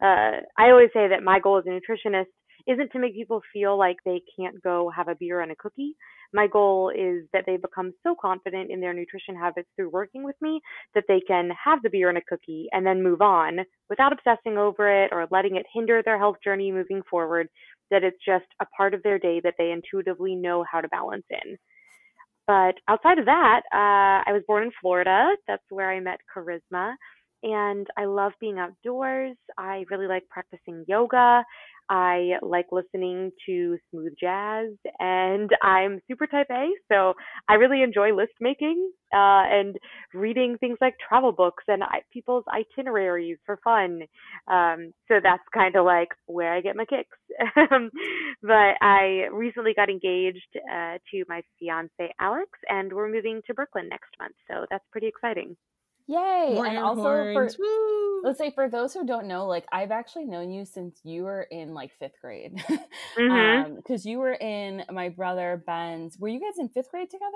Uh, 0.00 0.42
I 0.56 0.70
always 0.70 0.90
say 0.92 1.08
that 1.08 1.22
my 1.22 1.40
goal 1.40 1.58
as 1.58 1.64
a 1.66 1.70
nutritionist 1.70 2.26
isn't 2.66 2.90
to 2.92 2.98
make 2.98 3.14
people 3.14 3.40
feel 3.52 3.78
like 3.78 3.96
they 4.04 4.22
can't 4.38 4.60
go 4.62 4.90
have 4.94 5.08
a 5.08 5.14
beer 5.14 5.40
and 5.40 5.52
a 5.52 5.56
cookie. 5.56 5.94
My 6.32 6.48
goal 6.48 6.90
is 6.90 7.24
that 7.32 7.44
they 7.46 7.56
become 7.56 7.92
so 8.02 8.16
confident 8.20 8.70
in 8.70 8.80
their 8.80 8.92
nutrition 8.92 9.36
habits 9.36 9.68
through 9.76 9.90
working 9.90 10.24
with 10.24 10.34
me 10.40 10.60
that 10.94 11.04
they 11.06 11.20
can 11.20 11.50
have 11.64 11.80
the 11.82 11.90
beer 11.90 12.08
and 12.08 12.18
a 12.18 12.22
cookie 12.28 12.66
and 12.72 12.84
then 12.84 13.02
move 13.02 13.20
on 13.20 13.58
without 13.88 14.12
obsessing 14.12 14.58
over 14.58 15.04
it 15.04 15.10
or 15.12 15.28
letting 15.30 15.56
it 15.56 15.66
hinder 15.72 16.02
their 16.04 16.18
health 16.18 16.36
journey 16.42 16.72
moving 16.72 17.02
forward, 17.08 17.48
that 17.90 18.04
it's 18.04 18.18
just 18.24 18.46
a 18.60 18.66
part 18.76 18.94
of 18.94 19.02
their 19.02 19.18
day 19.18 19.40
that 19.44 19.54
they 19.58 19.70
intuitively 19.70 20.34
know 20.34 20.64
how 20.70 20.80
to 20.80 20.88
balance 20.88 21.24
in. 21.30 21.56
But 22.46 22.74
outside 22.88 23.18
of 23.18 23.26
that, 23.26 23.62
uh, 23.72 24.22
I 24.28 24.32
was 24.32 24.42
born 24.46 24.62
in 24.62 24.70
Florida. 24.80 25.34
That's 25.48 25.64
where 25.70 25.90
I 25.90 26.00
met 26.00 26.20
Charisma. 26.34 26.94
And 27.42 27.86
I 27.98 28.06
love 28.06 28.32
being 28.40 28.58
outdoors. 28.58 29.36
I 29.58 29.84
really 29.90 30.06
like 30.06 30.28
practicing 30.28 30.84
yoga. 30.88 31.44
I 31.88 32.32
like 32.42 32.66
listening 32.72 33.30
to 33.46 33.78
smooth 33.90 34.12
jazz, 34.20 34.70
and 34.98 35.50
I'm 35.62 36.00
super 36.08 36.26
type 36.26 36.48
A, 36.50 36.68
so 36.90 37.14
I 37.48 37.54
really 37.54 37.82
enjoy 37.82 38.12
list 38.14 38.32
making 38.40 38.90
uh, 39.12 39.46
and 39.48 39.76
reading 40.14 40.56
things 40.58 40.78
like 40.80 40.94
travel 41.06 41.32
books 41.32 41.64
and 41.68 41.82
I, 41.82 42.00
people's 42.12 42.44
itineraries 42.52 43.38
for 43.46 43.58
fun. 43.62 44.02
Um, 44.48 44.92
so 45.08 45.20
that's 45.22 45.42
kind 45.54 45.76
of 45.76 45.84
like 45.84 46.08
where 46.26 46.52
I 46.52 46.60
get 46.60 46.76
my 46.76 46.84
kicks. 46.84 47.16
but 48.42 48.74
I 48.80 49.26
recently 49.32 49.74
got 49.74 49.88
engaged 49.88 50.56
uh, 50.56 50.98
to 51.12 51.24
my 51.28 51.42
fiance 51.58 52.12
Alex, 52.20 52.50
and 52.68 52.92
we're 52.92 53.10
moving 53.12 53.42
to 53.46 53.54
Brooklyn 53.54 53.88
next 53.88 54.10
month, 54.18 54.34
so 54.48 54.66
that's 54.70 54.84
pretty 54.90 55.06
exciting. 55.06 55.56
Yay! 56.08 56.52
More 56.54 56.66
and 56.66 56.78
also 56.78 57.02
horns. 57.02 57.56
for 57.56 57.62
Woo! 57.62 58.22
let's 58.22 58.38
say 58.38 58.50
for 58.50 58.68
those 58.68 58.94
who 58.94 59.06
don't 59.06 59.26
know, 59.26 59.46
like 59.46 59.66
I've 59.72 59.90
actually 59.90 60.26
known 60.26 60.50
you 60.50 60.64
since 60.64 61.00
you 61.04 61.24
were 61.24 61.42
in 61.42 61.74
like 61.74 61.92
fifth 61.98 62.20
grade, 62.20 62.54
because 62.54 62.78
mm-hmm. 63.18 63.72
um, 63.72 63.98
you 64.04 64.18
were 64.18 64.32
in 64.32 64.84
my 64.90 65.08
brother 65.08 65.62
Ben's. 65.66 66.18
Were 66.18 66.28
you 66.28 66.40
guys 66.40 66.58
in 66.58 66.68
fifth 66.68 66.90
grade 66.90 67.10
together 67.10 67.32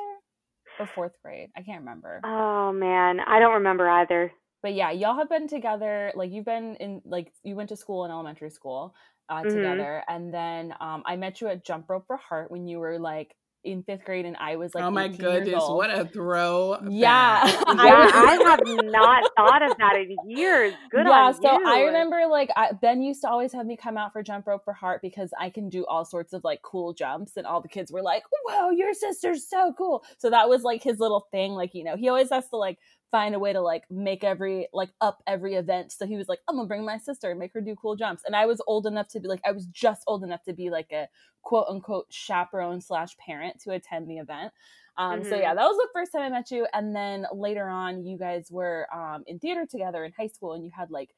or 0.78 0.86
fourth 0.86 1.12
grade? 1.22 1.50
I 1.56 1.62
can't 1.62 1.80
remember. 1.80 2.20
Oh 2.24 2.72
man, 2.72 3.20
I 3.20 3.40
don't 3.40 3.54
remember 3.54 3.88
either. 3.88 4.32
But 4.62 4.74
yeah, 4.74 4.90
y'all 4.90 5.16
have 5.16 5.30
been 5.30 5.48
together. 5.48 6.12
Like 6.14 6.30
you've 6.30 6.44
been 6.44 6.76
in 6.76 7.02
like 7.04 7.32
you 7.42 7.56
went 7.56 7.70
to 7.70 7.76
school 7.76 8.04
in 8.04 8.10
elementary 8.10 8.50
school 8.50 8.94
uh, 9.28 9.42
mm-hmm. 9.42 9.48
together, 9.48 10.02
and 10.08 10.32
then 10.32 10.74
um, 10.80 11.02
I 11.06 11.16
met 11.16 11.40
you 11.40 11.48
at 11.48 11.64
Jump 11.64 11.88
Rope 11.88 12.04
for 12.06 12.16
Heart 12.16 12.50
when 12.50 12.66
you 12.66 12.78
were 12.78 12.98
like 12.98 13.34
in 13.64 13.82
fifth 13.82 14.04
grade 14.04 14.24
and 14.24 14.36
I 14.38 14.56
was 14.56 14.74
like, 14.74 14.84
oh 14.84 14.90
my 14.90 15.08
goodness, 15.08 15.62
what 15.68 15.90
a 15.90 16.06
throw! 16.06 16.78
Yeah, 16.88 17.46
yeah, 17.46 18.10
I 18.14 18.38
have 18.44 18.84
not 18.84 19.24
thought 19.36 19.62
of 19.62 19.76
that 19.78 19.96
in 19.96 20.16
years. 20.28 20.74
Good 20.90 21.06
yeah, 21.06 21.32
so 21.32 21.58
you. 21.58 21.68
I 21.68 21.82
remember 21.82 22.22
like 22.28 22.50
I, 22.56 22.72
Ben 22.72 23.02
used 23.02 23.20
to 23.22 23.28
always 23.28 23.52
have 23.52 23.66
me 23.66 23.76
come 23.76 23.96
out 23.96 24.12
for 24.12 24.22
jump 24.22 24.46
rope 24.46 24.64
for 24.64 24.72
heart 24.72 25.02
because 25.02 25.30
I 25.38 25.50
can 25.50 25.68
do 25.68 25.84
all 25.86 26.04
sorts 26.04 26.32
of 26.32 26.42
like 26.44 26.62
cool 26.62 26.94
jumps, 26.94 27.36
and 27.36 27.46
all 27.46 27.60
the 27.60 27.68
kids 27.68 27.92
were 27.92 28.02
like, 28.02 28.22
"Whoa, 28.46 28.70
your 28.70 28.94
sister's 28.94 29.48
so 29.48 29.74
cool!" 29.76 30.04
So 30.18 30.30
that 30.30 30.48
was 30.48 30.62
like 30.62 30.82
his 30.82 30.98
little 30.98 31.28
thing. 31.30 31.52
Like 31.52 31.74
you 31.74 31.84
know, 31.84 31.96
he 31.96 32.08
always 32.08 32.30
has 32.30 32.48
to 32.48 32.56
like 32.56 32.78
find 33.10 33.34
a 33.34 33.38
way 33.38 33.52
to 33.52 33.60
like 33.60 33.84
make 33.90 34.24
every 34.24 34.68
like 34.72 34.90
up 35.00 35.22
every 35.26 35.54
event. 35.54 35.92
So 35.92 36.06
he 36.06 36.16
was 36.16 36.28
like, 36.28 36.40
I'm 36.48 36.56
gonna 36.56 36.68
bring 36.68 36.84
my 36.84 36.98
sister 36.98 37.30
and 37.30 37.38
make 37.38 37.52
her 37.54 37.60
do 37.60 37.74
cool 37.80 37.96
jumps. 37.96 38.22
And 38.24 38.36
I 38.36 38.46
was 38.46 38.60
old 38.66 38.86
enough 38.86 39.08
to 39.08 39.20
be 39.20 39.28
like, 39.28 39.40
I 39.44 39.52
was 39.52 39.66
just 39.66 40.02
old 40.06 40.22
enough 40.22 40.42
to 40.44 40.52
be 40.52 40.70
like 40.70 40.90
a 40.92 41.08
quote 41.42 41.66
unquote 41.68 42.06
chaperone 42.10 42.80
slash 42.80 43.16
parent 43.16 43.60
to 43.62 43.72
attend 43.72 44.08
the 44.08 44.18
event. 44.18 44.52
Um, 44.96 45.20
mm-hmm. 45.20 45.30
So 45.30 45.36
yeah, 45.36 45.54
that 45.54 45.64
was 45.64 45.76
the 45.76 45.88
first 45.92 46.12
time 46.12 46.22
I 46.22 46.28
met 46.28 46.50
you. 46.50 46.66
And 46.72 46.94
then 46.94 47.26
later 47.32 47.68
on, 47.68 48.04
you 48.04 48.18
guys 48.18 48.48
were 48.50 48.86
um, 48.92 49.24
in 49.26 49.38
theater 49.38 49.66
together 49.68 50.04
in 50.04 50.12
high 50.12 50.26
school, 50.28 50.52
and 50.52 50.64
you 50.64 50.70
had 50.76 50.90
like 50.90 51.10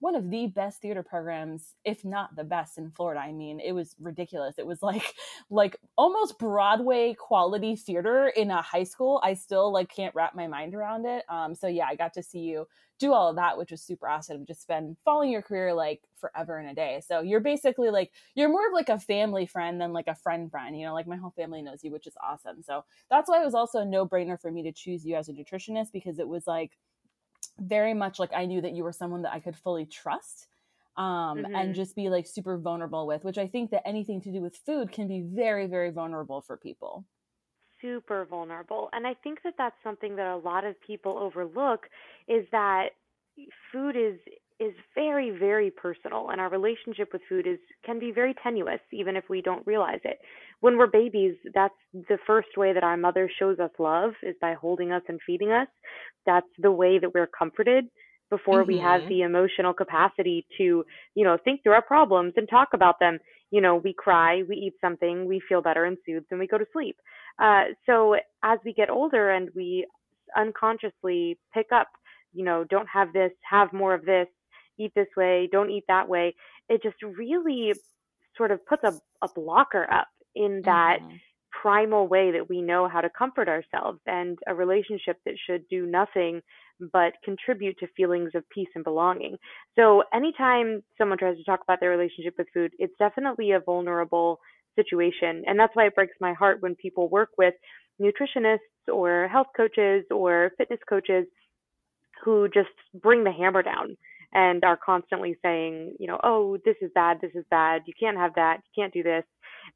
one 0.00 0.14
of 0.14 0.30
the 0.30 0.46
best 0.46 0.80
theater 0.80 1.02
programs, 1.02 1.74
if 1.84 2.04
not 2.04 2.34
the 2.34 2.44
best 2.44 2.78
in 2.78 2.90
Florida. 2.90 3.20
I 3.20 3.32
mean, 3.32 3.60
it 3.60 3.72
was 3.72 3.94
ridiculous. 4.00 4.58
It 4.58 4.66
was 4.66 4.82
like 4.82 5.14
like 5.50 5.76
almost 5.96 6.38
Broadway 6.38 7.14
quality 7.14 7.76
theater 7.76 8.28
in 8.28 8.50
a 8.50 8.62
high 8.62 8.84
school. 8.84 9.20
I 9.22 9.34
still 9.34 9.72
like 9.72 9.90
can't 9.94 10.14
wrap 10.14 10.34
my 10.34 10.46
mind 10.46 10.74
around 10.74 11.06
it. 11.06 11.24
Um, 11.28 11.54
so 11.54 11.66
yeah, 11.66 11.86
I 11.88 11.94
got 11.94 12.14
to 12.14 12.22
see 12.22 12.40
you 12.40 12.66
do 12.98 13.12
all 13.14 13.30
of 13.30 13.36
that, 13.36 13.56
which 13.56 13.70
was 13.70 13.82
super 13.82 14.08
awesome. 14.08 14.44
Just 14.46 14.68
been 14.68 14.96
following 15.04 15.30
your 15.30 15.42
career 15.42 15.72
like 15.74 16.02
forever 16.16 16.58
and 16.58 16.70
a 16.70 16.74
day. 16.74 17.00
So 17.06 17.20
you're 17.20 17.40
basically 17.40 17.90
like 17.90 18.12
you're 18.34 18.50
more 18.50 18.66
of 18.66 18.72
like 18.72 18.88
a 18.88 18.98
family 18.98 19.46
friend 19.46 19.80
than 19.80 19.92
like 19.92 20.08
a 20.08 20.14
friend 20.14 20.50
friend. 20.50 20.78
You 20.78 20.86
know, 20.86 20.94
like 20.94 21.06
my 21.06 21.16
whole 21.16 21.32
family 21.36 21.62
knows 21.62 21.84
you, 21.84 21.92
which 21.92 22.06
is 22.06 22.16
awesome. 22.22 22.62
So 22.62 22.84
that's 23.10 23.28
why 23.28 23.40
it 23.40 23.44
was 23.44 23.54
also 23.54 23.80
a 23.80 23.84
no 23.84 24.06
brainer 24.06 24.40
for 24.40 24.50
me 24.50 24.62
to 24.62 24.72
choose 24.72 25.04
you 25.04 25.16
as 25.16 25.28
a 25.28 25.32
nutritionist 25.32 25.92
because 25.92 26.18
it 26.18 26.28
was 26.28 26.46
like 26.46 26.78
very 27.60 27.94
much 27.94 28.18
like 28.18 28.30
I 28.34 28.46
knew 28.46 28.60
that 28.60 28.72
you 28.72 28.84
were 28.84 28.92
someone 28.92 29.22
that 29.22 29.32
I 29.32 29.40
could 29.40 29.56
fully 29.56 29.86
trust 29.86 30.46
um, 30.96 31.38
mm-hmm. 31.38 31.54
and 31.54 31.74
just 31.74 31.94
be 31.94 32.08
like 32.08 32.26
super 32.26 32.58
vulnerable 32.58 33.06
with, 33.06 33.24
which 33.24 33.38
I 33.38 33.46
think 33.46 33.70
that 33.70 33.86
anything 33.86 34.20
to 34.22 34.32
do 34.32 34.40
with 34.40 34.56
food 34.66 34.92
can 34.92 35.08
be 35.08 35.20
very, 35.20 35.66
very 35.66 35.90
vulnerable 35.90 36.40
for 36.40 36.56
people. 36.56 37.04
Super 37.80 38.26
vulnerable. 38.26 38.90
And 38.92 39.06
I 39.06 39.14
think 39.14 39.42
that 39.44 39.54
that's 39.56 39.76
something 39.82 40.16
that 40.16 40.26
a 40.26 40.36
lot 40.36 40.64
of 40.64 40.80
people 40.80 41.16
overlook 41.16 41.86
is 42.28 42.46
that 42.52 42.90
food 43.72 43.96
is 43.96 44.18
is 44.58 44.74
very 44.94 45.30
very 45.30 45.70
personal 45.70 46.28
and 46.28 46.38
our 46.38 46.50
relationship 46.50 47.14
with 47.14 47.22
food 47.28 47.46
is 47.46 47.58
can 47.82 47.98
be 47.98 48.12
very 48.12 48.34
tenuous 48.42 48.80
even 48.92 49.16
if 49.16 49.24
we 49.30 49.40
don't 49.40 49.66
realize 49.66 50.00
it 50.04 50.18
when 50.60 50.76
we're 50.76 50.86
babies 50.86 51.34
that's 51.54 51.74
the 51.92 52.18
first 52.26 52.48
way 52.56 52.72
that 52.72 52.84
our 52.84 52.96
mother 52.96 53.30
shows 53.38 53.58
us 53.58 53.70
love 53.78 54.12
is 54.22 54.34
by 54.40 54.54
holding 54.54 54.92
us 54.92 55.02
and 55.08 55.20
feeding 55.26 55.50
us 55.50 55.68
that's 56.26 56.46
the 56.58 56.70
way 56.70 56.98
that 56.98 57.14
we're 57.14 57.26
comforted 57.26 57.86
before 58.30 58.62
mm-hmm. 58.62 58.72
we 58.72 58.78
have 58.78 59.00
mm-hmm. 59.02 59.10
the 59.10 59.22
emotional 59.22 59.72
capacity 59.72 60.46
to 60.56 60.84
you 61.14 61.24
know 61.24 61.36
think 61.42 61.62
through 61.62 61.72
our 61.72 61.82
problems 61.82 62.32
and 62.36 62.48
talk 62.48 62.68
about 62.74 62.98
them 63.00 63.18
you 63.50 63.60
know 63.60 63.76
we 63.76 63.92
cry 63.92 64.42
we 64.48 64.56
eat 64.56 64.74
something 64.80 65.26
we 65.26 65.40
feel 65.48 65.62
better 65.62 65.84
and 65.84 65.98
soothed 66.06 66.26
and 66.30 66.40
we 66.40 66.46
go 66.46 66.58
to 66.58 66.66
sleep 66.72 66.96
uh, 67.42 67.64
so 67.86 68.14
as 68.42 68.58
we 68.64 68.72
get 68.72 68.90
older 68.90 69.30
and 69.30 69.48
we 69.54 69.86
unconsciously 70.36 71.38
pick 71.52 71.66
up 71.72 71.88
you 72.32 72.44
know 72.44 72.64
don't 72.70 72.88
have 72.88 73.12
this 73.12 73.32
have 73.48 73.72
more 73.72 73.94
of 73.94 74.04
this 74.04 74.28
eat 74.80 74.92
this 74.94 75.08
way, 75.16 75.48
don't 75.50 75.70
eat 75.70 75.84
that 75.88 76.08
way, 76.08 76.34
it 76.68 76.82
just 76.82 76.96
really 77.02 77.72
sort 78.36 78.50
of 78.50 78.64
puts 78.66 78.82
a, 78.84 78.94
a 79.22 79.28
blocker 79.34 79.86
up 79.92 80.08
in 80.34 80.62
that 80.64 80.98
mm-hmm. 81.00 81.16
primal 81.50 82.08
way 82.08 82.32
that 82.32 82.48
we 82.48 82.62
know 82.62 82.88
how 82.88 83.00
to 83.00 83.10
comfort 83.10 83.48
ourselves 83.48 84.00
and 84.06 84.38
a 84.46 84.54
relationship 84.54 85.18
that 85.24 85.34
should 85.46 85.68
do 85.68 85.86
nothing 85.86 86.40
but 86.92 87.12
contribute 87.24 87.78
to 87.78 87.86
feelings 87.96 88.30
of 88.34 88.48
peace 88.48 88.68
and 88.74 88.84
belonging. 88.84 89.36
So 89.76 90.02
anytime 90.14 90.82
someone 90.96 91.18
tries 91.18 91.36
to 91.36 91.44
talk 91.44 91.60
about 91.62 91.80
their 91.80 91.90
relationship 91.90 92.34
with 92.38 92.46
food, 92.54 92.72
it's 92.78 92.94
definitely 92.98 93.52
a 93.52 93.60
vulnerable 93.60 94.40
situation. 94.76 95.42
And 95.46 95.58
that's 95.58 95.74
why 95.74 95.86
it 95.86 95.94
breaks 95.94 96.16
my 96.20 96.32
heart 96.32 96.62
when 96.62 96.74
people 96.74 97.08
work 97.08 97.30
with 97.36 97.54
nutritionists 98.00 98.58
or 98.92 99.28
health 99.28 99.48
coaches 99.56 100.04
or 100.10 100.52
fitness 100.56 100.80
coaches 100.88 101.26
who 102.24 102.48
just 102.48 102.68
bring 103.02 103.24
the 103.24 103.32
hammer 103.32 103.62
down 103.62 103.96
and 104.32 104.64
are 104.64 104.76
constantly 104.76 105.36
saying, 105.42 105.94
you 105.98 106.06
know, 106.06 106.18
oh, 106.22 106.56
this 106.64 106.76
is 106.80 106.90
bad, 106.94 107.18
this 107.20 107.32
is 107.34 107.44
bad, 107.50 107.82
you 107.86 107.92
can't 107.98 108.16
have 108.16 108.34
that, 108.34 108.58
you 108.64 108.82
can't 108.82 108.94
do 108.94 109.02
this. 109.02 109.24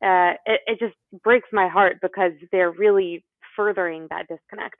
Uh, 0.02 0.34
it, 0.46 0.60
it 0.66 0.78
just 0.78 0.94
breaks 1.22 1.48
my 1.52 1.68
heart 1.68 1.96
because 2.02 2.32
they're 2.52 2.72
really 2.72 3.24
furthering 3.56 4.06
that 4.10 4.26
disconnect. 4.28 4.76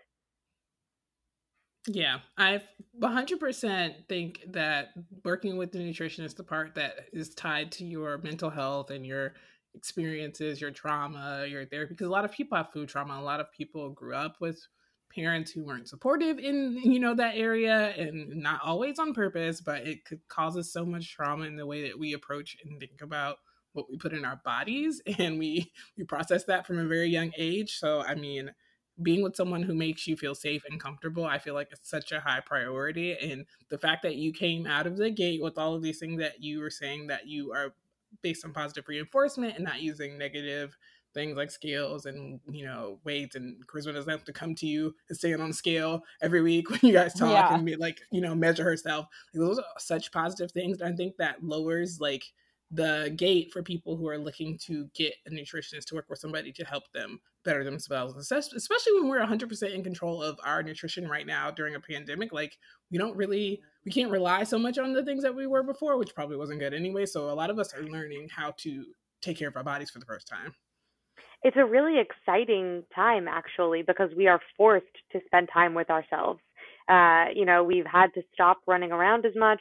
Yeah, 1.86 2.20
I 2.38 2.62
100% 2.98 4.08
think 4.08 4.40
that 4.48 4.88
working 5.22 5.58
with 5.58 5.70
the 5.70 5.80
nutritionist, 5.80 6.36
the 6.36 6.44
part 6.44 6.74
that 6.76 7.08
is 7.12 7.34
tied 7.34 7.72
to 7.72 7.84
your 7.84 8.18
mental 8.18 8.48
health 8.48 8.90
and 8.90 9.04
your 9.04 9.34
experiences, 9.74 10.60
your 10.60 10.70
trauma, 10.70 11.44
your 11.46 11.66
therapy, 11.66 11.92
because 11.92 12.06
a 12.06 12.10
lot 12.10 12.24
of 12.24 12.32
people 12.32 12.56
have 12.56 12.72
food 12.72 12.88
trauma. 12.88 13.18
A 13.18 13.22
lot 13.22 13.40
of 13.40 13.52
people 13.52 13.90
grew 13.90 14.14
up 14.14 14.36
with 14.40 14.66
parents 15.14 15.50
who 15.50 15.64
weren't 15.64 15.88
supportive 15.88 16.38
in 16.38 16.78
you 16.82 16.98
know 16.98 17.14
that 17.14 17.36
area 17.36 17.94
and 17.96 18.28
not 18.36 18.60
always 18.64 18.98
on 18.98 19.14
purpose 19.14 19.60
but 19.60 19.86
it 19.86 20.04
could 20.04 20.20
cause 20.28 20.56
us 20.56 20.72
so 20.72 20.84
much 20.84 21.14
trauma 21.14 21.44
in 21.44 21.56
the 21.56 21.66
way 21.66 21.82
that 21.82 21.98
we 21.98 22.14
approach 22.14 22.56
and 22.64 22.80
think 22.80 23.00
about 23.00 23.36
what 23.74 23.90
we 23.90 23.96
put 23.96 24.12
in 24.12 24.24
our 24.24 24.40
bodies 24.44 25.00
and 25.18 25.38
we 25.38 25.70
we 25.96 26.04
process 26.04 26.44
that 26.44 26.66
from 26.66 26.78
a 26.78 26.84
very 26.84 27.08
young 27.08 27.30
age 27.36 27.78
so 27.78 28.02
i 28.02 28.14
mean 28.14 28.50
being 29.02 29.22
with 29.22 29.36
someone 29.36 29.62
who 29.62 29.74
makes 29.74 30.06
you 30.06 30.16
feel 30.16 30.34
safe 30.34 30.62
and 30.70 30.80
comfortable, 30.80 31.24
I 31.24 31.38
feel 31.38 31.54
like 31.54 31.68
it's 31.72 31.90
such 31.90 32.12
a 32.12 32.20
high 32.20 32.40
priority. 32.40 33.16
And 33.18 33.46
the 33.68 33.78
fact 33.78 34.02
that 34.02 34.16
you 34.16 34.32
came 34.32 34.66
out 34.66 34.86
of 34.86 34.96
the 34.96 35.10
gate 35.10 35.42
with 35.42 35.58
all 35.58 35.74
of 35.74 35.82
these 35.82 35.98
things 35.98 36.20
that 36.20 36.42
you 36.42 36.60
were 36.60 36.70
saying 36.70 37.08
that 37.08 37.26
you 37.26 37.52
are 37.52 37.74
based 38.22 38.44
on 38.44 38.52
positive 38.52 38.86
reinforcement 38.86 39.56
and 39.56 39.64
not 39.64 39.82
using 39.82 40.16
negative 40.16 40.76
things 41.14 41.36
like 41.36 41.50
scales 41.50 42.06
and 42.06 42.40
you 42.50 42.64
know 42.64 42.98
weights 43.04 43.36
and 43.36 43.64
charisma 43.68 43.94
doesn't 43.94 44.10
have 44.10 44.24
to 44.24 44.32
come 44.32 44.52
to 44.52 44.66
you 44.66 44.92
and 45.08 45.16
stand 45.16 45.40
on 45.40 45.52
scale 45.52 46.02
every 46.20 46.42
week 46.42 46.68
when 46.70 46.80
you 46.82 46.92
guys 46.92 47.14
talk 47.14 47.30
yeah. 47.30 47.54
and 47.54 47.64
be 47.64 47.76
like 47.76 48.00
you 48.10 48.20
know 48.20 48.34
measure 48.34 48.64
herself 48.64 49.06
like, 49.32 49.40
those 49.40 49.58
are 49.58 49.64
such 49.78 50.10
positive 50.10 50.50
things 50.50 50.82
i 50.82 50.90
think 50.90 51.16
that 51.16 51.42
lowers 51.42 52.00
like 52.00 52.24
the 52.70 53.12
gate 53.16 53.52
for 53.52 53.62
people 53.62 53.96
who 53.96 54.08
are 54.08 54.18
looking 54.18 54.58
to 54.58 54.88
get 54.94 55.14
a 55.26 55.30
nutritionist 55.30 55.84
to 55.84 55.94
work 55.94 56.06
with 56.08 56.18
somebody 56.18 56.50
to 56.50 56.64
help 56.64 56.90
them 56.92 57.20
better 57.44 57.62
themselves 57.62 58.16
especially 58.32 58.92
when 58.94 59.08
we're 59.08 59.20
100% 59.20 59.74
in 59.74 59.84
control 59.84 60.22
of 60.22 60.38
our 60.44 60.62
nutrition 60.62 61.06
right 61.06 61.26
now 61.26 61.50
during 61.50 61.74
a 61.74 61.80
pandemic 61.80 62.32
like 62.32 62.56
we 62.90 62.96
don't 62.96 63.16
really 63.16 63.60
we 63.84 63.92
can't 63.92 64.10
rely 64.10 64.42
so 64.42 64.58
much 64.58 64.78
on 64.78 64.94
the 64.94 65.04
things 65.04 65.22
that 65.22 65.34
we 65.34 65.46
were 65.46 65.62
before 65.62 65.98
which 65.98 66.14
probably 66.14 66.36
wasn't 66.36 66.58
good 66.58 66.72
anyway 66.72 67.04
so 67.04 67.30
a 67.30 67.34
lot 67.34 67.50
of 67.50 67.58
us 67.58 67.74
are 67.74 67.82
learning 67.82 68.28
how 68.34 68.52
to 68.56 68.84
take 69.24 69.38
care 69.38 69.48
of 69.48 69.56
our 69.56 69.64
bodies 69.64 69.90
for 69.90 69.98
the 69.98 70.04
first 70.04 70.28
time. 70.28 70.54
It's 71.42 71.56
a 71.56 71.64
really 71.64 72.00
exciting 72.00 72.84
time 72.94 73.26
actually 73.28 73.82
because 73.82 74.10
we 74.16 74.28
are 74.28 74.40
forced 74.56 74.86
to 75.12 75.20
spend 75.26 75.48
time 75.52 75.74
with 75.74 75.90
ourselves. 75.90 76.40
Uh, 76.88 77.26
you 77.34 77.46
know 77.46 77.64
we've 77.64 77.86
had 77.86 78.12
to 78.14 78.22
stop 78.32 78.58
running 78.66 78.92
around 78.92 79.24
as 79.24 79.32
much 79.34 79.60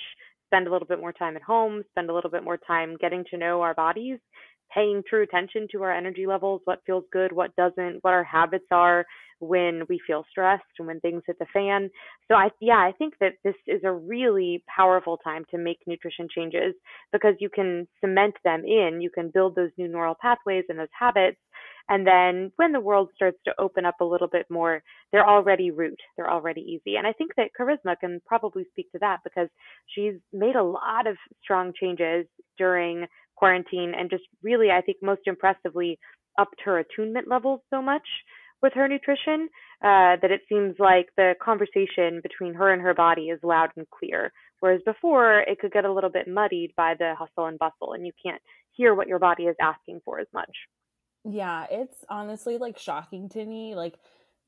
spend 0.54 0.68
a 0.68 0.72
little 0.72 0.88
bit 0.88 1.00
more 1.00 1.14
time 1.14 1.36
at 1.36 1.42
home, 1.42 1.84
spend 1.92 2.10
a 2.10 2.14
little 2.14 2.30
bit 2.30 2.44
more 2.44 2.58
time 2.58 2.96
getting 3.02 3.24
to 3.32 3.38
know 3.38 3.62
our 3.62 3.74
bodies, 3.74 4.20
paying 4.74 5.02
true 5.08 5.24
attention 5.24 5.68
to 5.72 5.82
our 5.82 5.92
energy 5.92 6.28
levels, 6.28 6.62
what 6.66 6.80
feels 6.86 7.04
good, 7.12 7.32
what 7.32 7.56
doesn't, 7.56 8.00
what 8.02 8.14
our 8.14 8.24
habits 8.24 8.66
are 8.72 9.06
when 9.40 9.84
we 9.90 10.00
feel 10.06 10.24
stressed 10.30 10.64
and 10.78 10.88
when 10.88 11.00
things 11.00 11.24
hit 11.26 11.38
the 11.40 11.46
fan. 11.54 11.90
So 12.28 12.36
I 12.36 12.50
yeah, 12.62 12.78
I 12.78 12.92
think 12.98 13.16
that 13.20 13.34
this 13.44 13.56
is 13.68 13.82
a 13.84 13.92
really 13.92 14.64
powerful 14.74 15.18
time 15.18 15.44
to 15.52 15.58
make 15.58 15.80
nutrition 15.88 16.28
changes 16.34 16.76
because 17.12 17.34
you 17.40 17.50
can 17.50 17.88
cement 18.00 18.36
them 18.44 18.64
in, 18.64 19.02
you 19.02 19.10
can 19.10 19.32
build 19.34 19.56
those 19.56 19.72
new 19.78 19.88
neural 19.88 20.16
pathways 20.22 20.66
and 20.70 20.80
those 20.80 20.88
habits 20.98 21.38
and 21.90 22.08
then 22.08 22.52
when 22.56 22.72
the 22.72 22.80
world 22.80 23.10
starts 23.16 23.38
to 23.46 23.54
open 23.60 23.86
up 23.86 23.96
a 24.00 24.06
little 24.06 24.28
bit 24.28 24.46
more, 24.50 24.82
they're 25.12 25.28
already 25.28 25.72
root, 25.72 26.00
they're 26.16 26.32
already 26.32 26.62
easy. 26.62 26.96
And 26.96 27.06
I 27.06 27.14
think 27.14 27.32
that 27.36 27.50
Charisma 27.60 28.00
can 28.00 28.22
probably 28.26 28.66
speak 28.72 28.92
to 28.94 29.00
that 29.00 29.18
because 29.24 29.50
she's 29.88 30.14
made 30.32 30.56
a 30.56 30.64
lot 30.64 31.08
of 31.08 31.18
strong 31.44 31.74
changes 31.80 32.26
during 32.58 33.06
quarantine 33.36 33.94
and 33.98 34.10
just 34.10 34.24
really, 34.42 34.72
I 34.72 34.82
think, 34.82 34.98
most 35.02 35.22
impressively, 35.26 36.00
upped 36.40 36.62
her 36.66 36.80
attunement 36.80 37.28
levels 37.28 37.60
so 37.70 37.82
much 37.82 38.08
with 38.62 38.74
her 38.74 38.88
nutrition 38.88 39.50
uh, 39.84 40.16
that 40.22 40.32
it 40.32 40.42
seems 40.48 40.74
like 40.80 41.10
the 41.18 41.34
conversation 41.44 42.22
between 42.24 42.54
her 42.54 42.72
and 42.72 42.82
her 42.82 42.94
body 42.94 43.24
is 43.24 43.40
loud 43.44 43.70
and 43.76 43.86
clear. 43.90 44.32
Whereas 44.62 44.82
before, 44.86 45.40
it 45.42 45.60
could 45.60 45.74
get 45.74 45.84
a 45.84 45.92
little 45.92 46.10
bit 46.10 46.28
muddied 46.28 46.72
by 46.78 46.96
the 46.98 47.14
hustle 47.20 47.48
and 47.48 47.60
bustle, 47.60 47.94
and 47.94 48.06
you 48.06 48.14
can't 48.26 48.42
hear 48.72 48.96
what 48.96 49.10
your 49.10 49.20
body 49.20 49.44
is 49.44 49.56
asking 49.62 50.00
for 50.06 50.20
as 50.20 50.28
much. 50.34 50.50
Yeah, 51.26 51.66
it's 51.72 52.04
honestly 52.10 52.58
like 52.58 52.78
shocking 52.78 53.30
to 53.30 53.46
me. 53.46 53.76
Like 53.76 53.98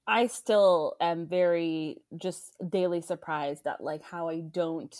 I 0.07 0.27
still 0.27 0.95
am 0.99 1.27
very 1.27 2.01
just 2.17 2.55
daily 2.69 3.01
surprised 3.01 3.65
at 3.67 3.81
like 3.81 4.03
how 4.03 4.29
I 4.29 4.41
don't 4.41 4.95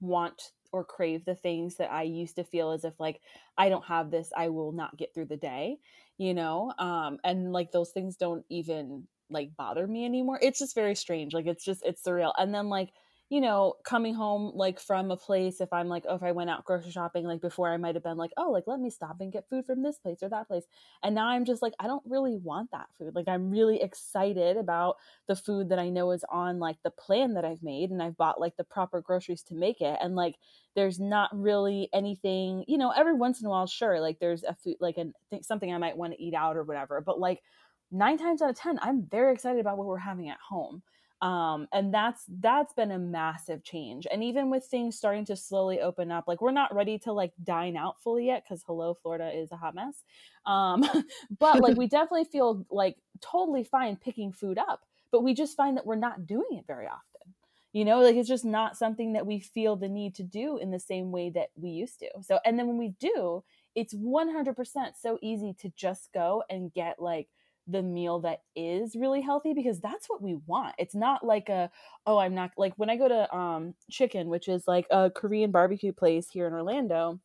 want 0.00 0.50
or 0.72 0.84
crave 0.84 1.24
the 1.24 1.36
things 1.36 1.76
that 1.76 1.92
I 1.92 2.02
used 2.02 2.36
to 2.36 2.44
feel 2.44 2.72
as 2.72 2.84
if 2.84 2.98
like 2.98 3.20
I 3.56 3.68
don't 3.68 3.84
have 3.84 4.10
this, 4.10 4.32
I 4.36 4.48
will 4.48 4.72
not 4.72 4.96
get 4.96 5.14
through 5.14 5.26
the 5.26 5.36
day, 5.36 5.78
you 6.18 6.34
know? 6.34 6.72
Um 6.78 7.18
and 7.24 7.52
like 7.52 7.70
those 7.72 7.90
things 7.90 8.16
don't 8.16 8.44
even 8.48 9.06
like 9.30 9.56
bother 9.56 9.86
me 9.86 10.04
anymore. 10.04 10.38
It's 10.42 10.58
just 10.58 10.74
very 10.74 10.96
strange. 10.96 11.32
Like 11.32 11.46
it's 11.46 11.64
just 11.64 11.84
it's 11.84 12.02
surreal. 12.02 12.32
And 12.36 12.52
then 12.52 12.68
like 12.68 12.90
you 13.34 13.40
know, 13.40 13.74
coming 13.82 14.14
home 14.14 14.52
like 14.54 14.78
from 14.78 15.10
a 15.10 15.16
place, 15.16 15.60
if 15.60 15.72
I'm 15.72 15.88
like, 15.88 16.04
oh, 16.08 16.14
if 16.14 16.22
I 16.22 16.30
went 16.30 16.50
out 16.50 16.64
grocery 16.64 16.92
shopping, 16.92 17.24
like 17.24 17.40
before 17.40 17.68
I 17.68 17.76
might 17.76 17.96
have 17.96 18.04
been 18.04 18.16
like, 18.16 18.30
oh, 18.36 18.52
like 18.52 18.68
let 18.68 18.78
me 18.78 18.90
stop 18.90 19.16
and 19.18 19.32
get 19.32 19.48
food 19.50 19.66
from 19.66 19.82
this 19.82 19.98
place 19.98 20.22
or 20.22 20.28
that 20.28 20.46
place. 20.46 20.62
And 21.02 21.16
now 21.16 21.26
I'm 21.26 21.44
just 21.44 21.60
like, 21.60 21.72
I 21.80 21.88
don't 21.88 22.04
really 22.06 22.36
want 22.36 22.70
that 22.70 22.86
food. 22.96 23.12
Like 23.12 23.26
I'm 23.26 23.50
really 23.50 23.82
excited 23.82 24.56
about 24.56 24.98
the 25.26 25.34
food 25.34 25.70
that 25.70 25.80
I 25.80 25.88
know 25.88 26.12
is 26.12 26.24
on 26.30 26.60
like 26.60 26.76
the 26.84 26.92
plan 26.92 27.34
that 27.34 27.44
I've 27.44 27.64
made 27.64 27.90
and 27.90 28.00
I've 28.00 28.16
bought 28.16 28.40
like 28.40 28.56
the 28.56 28.62
proper 28.62 29.00
groceries 29.00 29.42
to 29.48 29.54
make 29.56 29.80
it. 29.80 29.98
And 30.00 30.14
like 30.14 30.36
there's 30.76 31.00
not 31.00 31.28
really 31.32 31.88
anything, 31.92 32.64
you 32.68 32.78
know, 32.78 32.92
every 32.92 33.14
once 33.14 33.40
in 33.40 33.48
a 33.48 33.50
while, 33.50 33.66
sure, 33.66 34.00
like 34.00 34.20
there's 34.20 34.44
a 34.44 34.54
food, 34.54 34.76
like 34.78 34.96
a, 34.96 35.42
something 35.42 35.74
I 35.74 35.78
might 35.78 35.96
want 35.96 36.12
to 36.12 36.22
eat 36.22 36.34
out 36.34 36.56
or 36.56 36.62
whatever. 36.62 37.00
But 37.00 37.18
like 37.18 37.42
nine 37.90 38.16
times 38.16 38.42
out 38.42 38.50
of 38.50 38.56
10, 38.56 38.78
I'm 38.80 39.02
very 39.02 39.32
excited 39.34 39.58
about 39.58 39.76
what 39.76 39.88
we're 39.88 39.98
having 39.98 40.28
at 40.28 40.38
home 40.38 40.84
um, 41.24 41.68
and 41.72 41.92
that's 41.92 42.22
that's 42.40 42.74
been 42.74 42.90
a 42.90 42.98
massive 42.98 43.64
change. 43.64 44.06
And 44.12 44.22
even 44.22 44.50
with 44.50 44.66
things 44.66 44.94
starting 44.94 45.24
to 45.24 45.36
slowly 45.36 45.80
open 45.80 46.12
up 46.12 46.24
like 46.28 46.42
we're 46.42 46.50
not 46.50 46.74
ready 46.74 46.98
to 46.98 47.12
like 47.12 47.32
dine 47.42 47.78
out 47.78 47.98
fully 48.02 48.26
yet 48.26 48.44
because 48.44 48.62
hello 48.66 48.92
florida 48.92 49.30
is 49.34 49.50
a 49.50 49.56
hot 49.56 49.74
mess. 49.74 50.04
Um, 50.44 50.84
but 51.38 51.62
like 51.62 51.78
we 51.78 51.86
definitely 51.88 52.26
feel 52.26 52.66
like 52.70 52.98
totally 53.22 53.64
fine 53.64 53.96
picking 53.96 54.32
food 54.32 54.58
up 54.58 54.82
but 55.10 55.22
we 55.22 55.32
just 55.32 55.56
find 55.56 55.78
that 55.78 55.86
we're 55.86 55.96
not 55.96 56.26
doing 56.26 56.58
it 56.58 56.66
very 56.66 56.86
often. 56.86 57.32
You 57.72 57.86
know 57.86 58.00
like 58.00 58.16
it's 58.16 58.28
just 58.28 58.44
not 58.44 58.76
something 58.76 59.14
that 59.14 59.26
we 59.26 59.40
feel 59.40 59.76
the 59.76 59.88
need 59.88 60.14
to 60.16 60.22
do 60.22 60.58
in 60.58 60.72
the 60.72 60.78
same 60.78 61.10
way 61.10 61.30
that 61.30 61.48
we 61.56 61.70
used 61.70 62.00
to. 62.00 62.10
So 62.20 62.38
and 62.44 62.58
then 62.58 62.66
when 62.66 62.76
we 62.76 62.88
do 63.00 63.42
it's 63.74 63.94
100% 63.94 64.54
so 65.00 65.18
easy 65.22 65.54
to 65.54 65.72
just 65.74 66.12
go 66.12 66.44
and 66.50 66.72
get 66.72 67.00
like 67.00 67.28
the 67.66 67.82
meal 67.82 68.20
that 68.20 68.42
is 68.54 68.94
really 68.94 69.20
healthy 69.20 69.54
because 69.54 69.80
that's 69.80 70.08
what 70.08 70.22
we 70.22 70.36
want. 70.46 70.74
It's 70.78 70.94
not 70.94 71.24
like 71.24 71.48
a 71.48 71.70
oh 72.06 72.18
I'm 72.18 72.34
not 72.34 72.52
like 72.56 72.74
when 72.76 72.90
I 72.90 72.96
go 72.96 73.08
to 73.08 73.34
um 73.34 73.74
chicken 73.90 74.28
which 74.28 74.48
is 74.48 74.68
like 74.68 74.86
a 74.90 75.10
Korean 75.10 75.50
barbecue 75.50 75.92
place 75.92 76.28
here 76.28 76.46
in 76.46 76.52
Orlando 76.52 77.20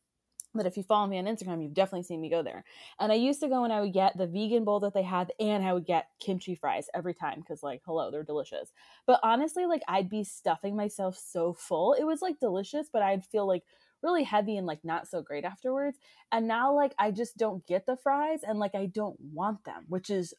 that 0.54 0.66
if 0.66 0.76
you 0.76 0.82
follow 0.82 1.06
me 1.06 1.18
on 1.18 1.26
Instagram 1.26 1.62
you've 1.62 1.74
definitely 1.74 2.02
seen 2.02 2.20
me 2.20 2.30
go 2.30 2.42
there. 2.42 2.64
And 2.98 3.12
I 3.12 3.16
used 3.16 3.40
to 3.40 3.48
go 3.48 3.64
and 3.64 3.72
I 3.72 3.80
would 3.80 3.92
get 3.92 4.16
the 4.16 4.26
vegan 4.26 4.64
bowl 4.64 4.80
that 4.80 4.94
they 4.94 5.02
had 5.02 5.32
and 5.38 5.64
I 5.64 5.72
would 5.72 5.86
get 5.86 6.08
kimchi 6.20 6.54
fries 6.54 6.88
every 6.94 7.14
time 7.14 7.42
cuz 7.42 7.62
like 7.62 7.82
hello 7.84 8.10
they're 8.10 8.24
delicious. 8.24 8.72
But 9.06 9.20
honestly 9.22 9.66
like 9.66 9.82
I'd 9.88 10.08
be 10.08 10.24
stuffing 10.24 10.74
myself 10.74 11.16
so 11.16 11.52
full. 11.52 11.92
It 11.92 12.04
was 12.04 12.22
like 12.22 12.40
delicious 12.40 12.88
but 12.92 13.02
I'd 13.02 13.24
feel 13.26 13.46
like 13.46 13.64
really 14.02 14.24
heavy 14.24 14.56
and 14.56 14.66
like 14.66 14.84
not 14.84 15.08
so 15.08 15.22
great 15.22 15.44
afterwards. 15.44 15.98
And 16.32 16.48
now 16.48 16.74
like 16.74 16.94
I 16.98 17.10
just 17.10 17.36
don't 17.36 17.66
get 17.66 17.86
the 17.86 17.96
fries 17.96 18.40
and 18.42 18.58
like 18.58 18.74
I 18.74 18.86
don't 18.86 19.18
want 19.20 19.64
them, 19.64 19.84
which 19.88 20.10
is 20.10 20.34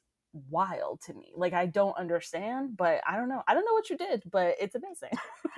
wild 0.50 1.02
to 1.02 1.14
me. 1.14 1.32
Like 1.36 1.54
I 1.54 1.66
don't 1.66 1.98
understand, 1.98 2.78
but 2.78 3.02
I 3.08 3.18
don't 3.18 3.30
know. 3.30 3.44
I 3.48 3.54
don't 3.54 3.66
know 3.66 3.74
what 3.74 3.90
you 3.90 3.98
did, 3.98 4.24
but 4.32 4.56
it's 4.60 4.76
amazing. 4.76 5.10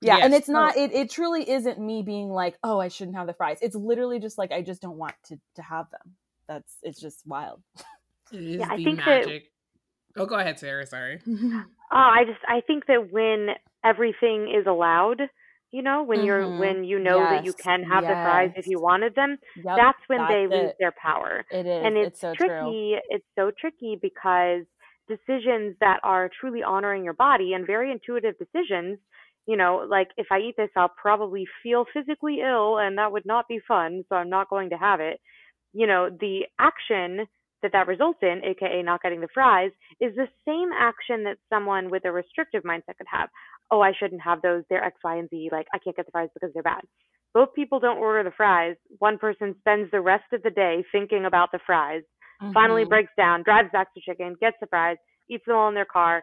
yeah, 0.00 0.18
yes. 0.18 0.20
and 0.22 0.34
it's 0.34 0.48
not 0.48 0.76
it 0.76 0.92
it 0.92 1.10
truly 1.10 1.48
isn't 1.48 1.78
me 1.78 2.02
being 2.02 2.30
like, 2.30 2.56
"Oh, 2.62 2.80
I 2.80 2.88
shouldn't 2.88 3.16
have 3.16 3.26
the 3.26 3.34
fries." 3.34 3.58
It's 3.62 3.76
literally 3.76 4.18
just 4.18 4.38
like 4.38 4.52
I 4.52 4.62
just 4.62 4.82
don't 4.82 4.98
want 4.98 5.14
to 5.26 5.38
to 5.56 5.62
have 5.62 5.90
them. 5.90 6.16
That's 6.48 6.76
it's 6.82 7.00
just 7.00 7.26
wild. 7.26 7.62
It 8.32 8.40
is 8.40 8.56
yeah, 8.60 8.68
I 8.70 8.76
think 8.76 8.98
magic. 8.98 9.50
That... 10.14 10.22
Oh, 10.22 10.26
go 10.26 10.36
ahead, 10.36 10.58
Sarah. 10.58 10.86
Sorry. 10.86 11.20
oh, 11.92 11.96
I 11.96 12.24
just 12.26 12.40
I 12.48 12.60
think 12.66 12.86
that 12.86 13.10
when 13.10 13.48
everything 13.84 14.52
is 14.54 14.66
allowed 14.66 15.22
you 15.72 15.82
know 15.82 16.02
when 16.02 16.18
mm-hmm. 16.18 16.26
you're 16.26 16.58
when 16.58 16.84
you 16.84 16.98
know 16.98 17.18
yes. 17.18 17.30
that 17.30 17.44
you 17.44 17.52
can 17.52 17.82
have 17.82 18.02
yes. 18.02 18.10
the 18.10 18.14
fries 18.14 18.50
if 18.56 18.66
you 18.66 18.80
wanted 18.80 19.14
them 19.14 19.36
yep. 19.56 19.76
that's 19.76 19.98
when 20.06 20.20
that's 20.20 20.32
they 20.32 20.42
it. 20.44 20.50
lose 20.50 20.72
their 20.78 20.92
power 21.00 21.44
it 21.50 21.66
is 21.66 21.84
and 21.84 21.96
it's, 21.96 22.08
it's 22.08 22.20
so 22.20 22.34
tricky 22.34 22.94
true. 22.94 22.98
it's 23.10 23.26
so 23.36 23.50
tricky 23.58 23.98
because 24.00 24.62
decisions 25.08 25.76
that 25.80 26.00
are 26.02 26.30
truly 26.40 26.62
honoring 26.62 27.04
your 27.04 27.14
body 27.14 27.52
and 27.52 27.66
very 27.66 27.92
intuitive 27.92 28.34
decisions 28.38 28.98
you 29.46 29.56
know 29.56 29.86
like 29.88 30.08
if 30.16 30.26
i 30.30 30.38
eat 30.38 30.54
this 30.56 30.70
i'll 30.76 30.92
probably 31.00 31.46
feel 31.62 31.84
physically 31.92 32.38
ill 32.40 32.78
and 32.78 32.98
that 32.98 33.12
would 33.12 33.26
not 33.26 33.46
be 33.48 33.60
fun 33.66 34.02
so 34.08 34.16
i'm 34.16 34.30
not 34.30 34.48
going 34.48 34.70
to 34.70 34.76
have 34.76 35.00
it 35.00 35.20
you 35.72 35.86
know 35.86 36.08
the 36.20 36.40
action 36.58 37.26
that 37.66 37.72
that 37.72 37.88
results 37.88 38.18
in, 38.22 38.40
aka 38.44 38.82
not 38.82 39.02
getting 39.02 39.20
the 39.20 39.28
fries, 39.34 39.70
is 40.00 40.14
the 40.14 40.28
same 40.46 40.70
action 40.78 41.24
that 41.24 41.38
someone 41.50 41.90
with 41.90 42.04
a 42.04 42.12
restrictive 42.12 42.62
mindset 42.62 42.96
could 42.98 43.06
have. 43.10 43.28
Oh, 43.70 43.80
I 43.80 43.92
shouldn't 43.98 44.22
have 44.22 44.40
those. 44.42 44.62
They're 44.70 44.84
X, 44.84 44.96
Y, 45.02 45.16
and 45.16 45.28
Z. 45.30 45.48
Like, 45.50 45.66
I 45.74 45.78
can't 45.78 45.96
get 45.96 46.06
the 46.06 46.12
fries 46.12 46.28
because 46.34 46.50
they're 46.54 46.62
bad. 46.62 46.82
Both 47.34 47.54
people 47.54 47.80
don't 47.80 47.98
order 47.98 48.22
the 48.22 48.34
fries. 48.36 48.76
One 48.98 49.18
person 49.18 49.56
spends 49.60 49.90
the 49.90 50.00
rest 50.00 50.24
of 50.32 50.42
the 50.42 50.50
day 50.50 50.84
thinking 50.92 51.24
about 51.26 51.50
the 51.52 51.58
fries, 51.66 52.02
mm-hmm. 52.40 52.52
finally 52.52 52.84
breaks 52.84 53.12
down, 53.16 53.42
drives 53.42 53.68
back 53.72 53.92
to 53.94 54.00
chicken, 54.00 54.36
gets 54.40 54.56
the 54.60 54.68
fries, 54.68 54.96
eats 55.28 55.44
them 55.46 55.56
all 55.56 55.68
in 55.68 55.74
their 55.74 55.84
car, 55.84 56.22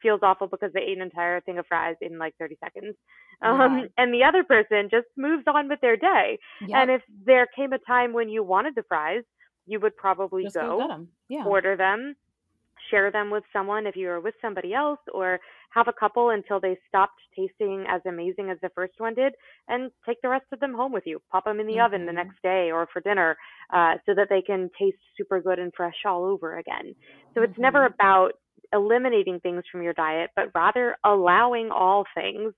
feels 0.00 0.20
awful 0.22 0.46
because 0.46 0.70
they 0.72 0.82
ate 0.82 0.96
an 0.96 1.02
entire 1.02 1.40
thing 1.40 1.58
of 1.58 1.66
fries 1.66 1.96
in 2.00 2.18
like 2.18 2.34
30 2.38 2.56
seconds. 2.62 2.94
Um, 3.42 3.78
yeah. 3.78 3.86
and 3.98 4.14
the 4.14 4.22
other 4.22 4.44
person 4.44 4.88
just 4.90 5.06
moves 5.16 5.44
on 5.46 5.68
with 5.68 5.80
their 5.80 5.96
day. 5.96 6.38
Yep. 6.60 6.70
And 6.72 6.90
if 6.90 7.02
there 7.26 7.48
came 7.56 7.72
a 7.72 7.78
time 7.78 8.12
when 8.12 8.28
you 8.28 8.44
wanted 8.44 8.74
the 8.76 8.84
fries, 8.88 9.22
you 9.66 9.80
would 9.80 9.96
probably 9.96 10.44
Just 10.44 10.56
go, 10.56 10.78
go. 10.78 11.06
Yeah. 11.28 11.44
order 11.44 11.76
them, 11.76 12.16
share 12.90 13.10
them 13.10 13.30
with 13.30 13.44
someone 13.52 13.86
if 13.86 13.96
you 13.96 14.08
were 14.08 14.20
with 14.20 14.34
somebody 14.42 14.74
else, 14.74 15.00
or 15.12 15.40
have 15.70 15.88
a 15.88 15.92
couple 15.92 16.30
until 16.30 16.60
they 16.60 16.78
stopped 16.88 17.20
tasting 17.36 17.84
as 17.88 18.00
amazing 18.06 18.50
as 18.50 18.58
the 18.62 18.68
first 18.74 18.94
one 18.98 19.14
did, 19.14 19.32
and 19.68 19.90
take 20.06 20.20
the 20.22 20.28
rest 20.28 20.46
of 20.52 20.60
them 20.60 20.74
home 20.74 20.92
with 20.92 21.04
you. 21.06 21.20
Pop 21.32 21.44
them 21.44 21.60
in 21.60 21.66
the 21.66 21.74
mm-hmm. 21.74 21.86
oven 21.86 22.06
the 22.06 22.12
mm-hmm. 22.12 22.28
next 22.28 22.42
day 22.42 22.70
or 22.70 22.86
for 22.92 23.00
dinner, 23.00 23.36
uh, 23.72 23.94
so 24.06 24.14
that 24.14 24.28
they 24.28 24.42
can 24.42 24.70
taste 24.78 24.98
super 25.16 25.40
good 25.40 25.58
and 25.58 25.72
fresh 25.76 25.96
all 26.04 26.24
over 26.24 26.58
again. 26.58 26.94
So 27.34 27.40
mm-hmm. 27.40 27.50
it's 27.50 27.58
never 27.58 27.80
mm-hmm. 27.80 27.94
about 27.94 28.32
eliminating 28.72 29.40
things 29.40 29.62
from 29.70 29.82
your 29.82 29.94
diet, 29.94 30.30
but 30.36 30.50
rather 30.54 30.96
allowing 31.04 31.70
all 31.70 32.04
things 32.14 32.52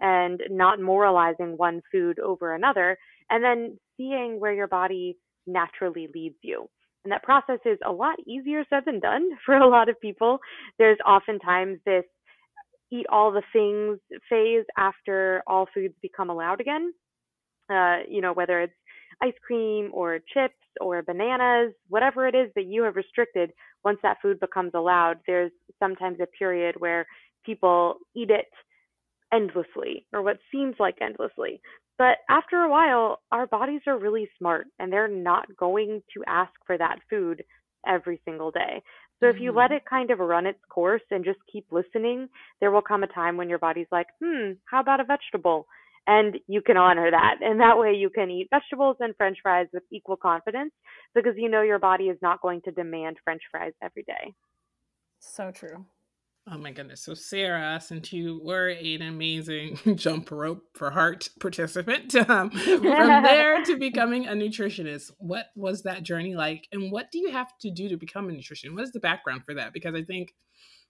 and 0.00 0.42
not 0.50 0.80
moralizing 0.80 1.56
one 1.56 1.80
food 1.90 2.18
over 2.18 2.54
another, 2.54 2.98
and 3.30 3.42
then 3.42 3.78
seeing 3.96 4.40
where 4.40 4.52
your 4.52 4.66
body 4.66 5.16
naturally 5.46 6.08
leads 6.14 6.36
you. 6.42 6.68
And 7.04 7.12
that 7.12 7.22
process 7.22 7.58
is 7.64 7.78
a 7.84 7.92
lot 7.92 8.16
easier 8.26 8.64
said 8.70 8.84
than 8.86 9.00
done 9.00 9.28
for 9.46 9.56
a 9.56 9.68
lot 9.68 9.88
of 9.88 10.00
people. 10.00 10.38
There's 10.78 10.98
oftentimes 11.06 11.78
this 11.84 12.04
eat 12.90 13.06
all 13.10 13.32
the 13.32 13.42
things 13.52 13.98
phase 14.28 14.64
after 14.76 15.42
all 15.46 15.66
foods 15.72 15.94
become 16.02 16.30
allowed 16.30 16.60
again. 16.60 16.92
Uh, 17.70 17.98
you 18.06 18.20
know, 18.20 18.34
whether 18.34 18.60
it's 18.60 18.74
ice 19.22 19.32
cream 19.46 19.90
or 19.94 20.18
chips 20.18 20.54
or 20.80 21.02
bananas, 21.02 21.72
whatever 21.88 22.26
it 22.26 22.34
is 22.34 22.50
that 22.54 22.66
you 22.66 22.82
have 22.82 22.96
restricted, 22.96 23.52
once 23.84 23.98
that 24.02 24.18
food 24.20 24.38
becomes 24.40 24.72
allowed, 24.74 25.18
there's 25.26 25.52
sometimes 25.78 26.18
a 26.20 26.26
period 26.38 26.74
where 26.78 27.06
people 27.46 27.96
eat 28.14 28.30
it 28.30 28.46
endlessly 29.32 30.06
or 30.12 30.22
what 30.22 30.38
seems 30.52 30.74
like 30.78 30.96
endlessly. 31.00 31.60
But 32.02 32.18
after 32.28 32.56
a 32.56 32.68
while, 32.68 33.20
our 33.30 33.46
bodies 33.46 33.82
are 33.86 33.96
really 33.96 34.28
smart 34.36 34.66
and 34.80 34.92
they're 34.92 35.06
not 35.06 35.46
going 35.56 36.02
to 36.14 36.24
ask 36.26 36.50
for 36.66 36.76
that 36.76 36.98
food 37.08 37.44
every 37.86 38.20
single 38.24 38.50
day. 38.50 38.82
So 39.20 39.28
if 39.28 39.36
you 39.38 39.50
mm-hmm. 39.50 39.58
let 39.58 39.70
it 39.70 39.84
kind 39.88 40.10
of 40.10 40.18
run 40.18 40.46
its 40.46 40.58
course 40.68 41.02
and 41.12 41.24
just 41.24 41.38
keep 41.52 41.64
listening, 41.70 42.28
there 42.58 42.72
will 42.72 42.82
come 42.82 43.04
a 43.04 43.06
time 43.06 43.36
when 43.36 43.48
your 43.48 43.60
body's 43.60 43.86
like, 43.92 44.08
hmm, 44.20 44.54
how 44.64 44.80
about 44.80 44.98
a 44.98 45.04
vegetable? 45.04 45.68
And 46.08 46.38
you 46.48 46.60
can 46.60 46.76
honor 46.76 47.08
that. 47.08 47.36
And 47.40 47.60
that 47.60 47.78
way 47.78 47.92
you 47.94 48.10
can 48.10 48.32
eat 48.32 48.48
vegetables 48.50 48.96
and 48.98 49.14
french 49.16 49.38
fries 49.40 49.68
with 49.72 49.84
equal 49.92 50.16
confidence 50.16 50.72
because 51.14 51.34
you 51.36 51.48
know 51.48 51.62
your 51.62 51.78
body 51.78 52.06
is 52.06 52.18
not 52.20 52.42
going 52.42 52.62
to 52.62 52.72
demand 52.72 53.18
french 53.22 53.42
fries 53.48 53.74
every 53.80 54.02
day. 54.02 54.34
So 55.20 55.52
true. 55.52 55.86
Oh 56.50 56.58
my 56.58 56.72
goodness. 56.72 57.04
So, 57.04 57.14
Sarah, 57.14 57.80
since 57.80 58.12
you 58.12 58.40
were 58.42 58.68
an 58.68 59.02
amazing 59.02 59.78
jump 59.94 60.30
rope 60.32 60.64
for 60.74 60.90
heart 60.90 61.28
participant, 61.38 62.14
um, 62.28 62.50
from 62.50 62.82
there 62.82 63.62
to 63.64 63.76
becoming 63.78 64.26
a 64.26 64.32
nutritionist, 64.32 65.12
what 65.18 65.46
was 65.54 65.82
that 65.82 66.02
journey 66.02 66.34
like? 66.34 66.66
And 66.72 66.90
what 66.90 67.12
do 67.12 67.20
you 67.20 67.30
have 67.30 67.56
to 67.60 67.70
do 67.70 67.88
to 67.88 67.96
become 67.96 68.28
a 68.28 68.32
nutritionist? 68.32 68.74
What 68.74 68.82
is 68.82 68.92
the 68.92 68.98
background 68.98 69.42
for 69.46 69.54
that? 69.54 69.72
Because 69.72 69.94
I 69.94 70.02
think 70.02 70.34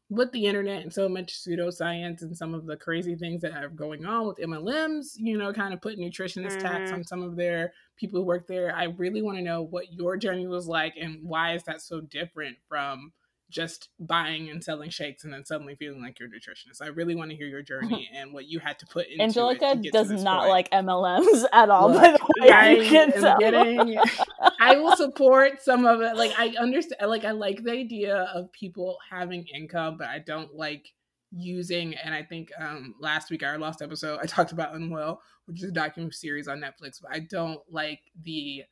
with 0.09 0.33
the 0.33 0.47
internet 0.47 0.83
and 0.83 0.93
so 0.93 1.09
much 1.09 1.38
pseudoscience 1.38 2.23
and 2.23 2.37
some 2.37 2.55
of 2.55 2.65
the 2.67 2.77
crazy 2.77 3.15
things 3.15 3.43
that 3.43 3.53
are 3.53 3.69
going 3.69 4.07
on 4.07 4.27
with 4.27 4.38
MLMs, 4.38 5.12
you 5.17 5.37
know, 5.37 5.53
kind 5.53 5.75
of 5.75 5.83
put 5.83 5.99
nutritionist 5.99 6.57
mm. 6.57 6.61
tax 6.61 6.93
on 6.93 7.05
some 7.05 7.23
of 7.23 7.37
their 7.37 7.73
people 7.99 8.21
who 8.21 8.27
work 8.27 8.47
there. 8.47 8.75
I 8.75 8.85
really 8.85 9.23
want 9.23 9.37
to 9.37 9.45
know 9.45 9.62
what 9.62 9.93
your 9.93 10.17
journey 10.17 10.47
was 10.47 10.67
like 10.67 10.95
and 11.01 11.19
why 11.23 11.55
is 11.55 11.62
that 11.65 11.83
so 11.83 12.01
different 12.01 12.57
from 12.69 13.12
just 13.53 13.91
buying 14.01 14.49
and 14.49 14.65
selling 14.65 14.91
shakes 14.91 15.25
and 15.25 15.33
then 15.33 15.45
suddenly 15.45 15.77
feeling 15.77 16.01
like 16.01 16.19
you're 16.19 16.29
a 16.29 16.33
nutritionist. 16.33 16.83
I 16.83 16.88
really 16.88 17.15
want 17.15 17.31
to 17.31 17.37
hear 17.37 17.47
your 17.47 17.62
journey 17.62 18.09
and 18.15 18.33
what 18.33 18.47
you 18.47 18.59
had 18.59 18.79
to 18.81 18.87
put 18.87 19.07
into 19.07 19.23
Angelica 19.23 19.79
it 19.83 19.93
does 19.93 20.11
not 20.11 20.41
point. 20.41 20.51
like 20.51 20.71
MLMs 20.71 21.45
at 21.53 21.71
all. 21.71 21.91
Look, 21.93 22.03
by 22.03 22.11
the 22.12 22.41
way, 22.41 22.51
I 22.51 22.69
am 22.69 23.38
getting. 23.38 23.99
I 24.61 24.77
will 24.77 24.97
support 24.97 25.62
some 25.62 25.85
of 25.85 26.01
it. 26.01 26.17
Like 26.17 26.33
I 26.38 26.55
understand. 26.59 27.09
Like 27.09 27.25
I 27.25 27.33
like 27.33 27.62
the 27.62 27.73
idea 27.73 28.17
of 28.35 28.51
people 28.53 28.97
having 29.11 29.47
income, 29.55 29.97
but 29.99 30.09
I 30.09 30.19
don't 30.19 30.55
like 30.55 30.87
using. 31.31 31.95
And 31.95 32.15
I 32.15 32.23
think 32.23 32.51
um 32.59 32.95
last 33.01 33.31
week 33.31 33.43
our 33.43 33.59
last 33.59 33.83
episode 33.83 34.19
I 34.23 34.27
talked 34.27 34.53
about 34.53 34.75
Unwell, 34.75 35.21
which 35.47 35.62
is 35.62 35.69
a 35.69 35.73
documentary 35.73 36.12
series 36.12 36.49
on 36.49 36.61
Netflix. 36.61 37.01
But 37.03 37.12
I 37.12 37.21
don't 37.21 37.61
like 37.71 38.01
the 38.23 38.65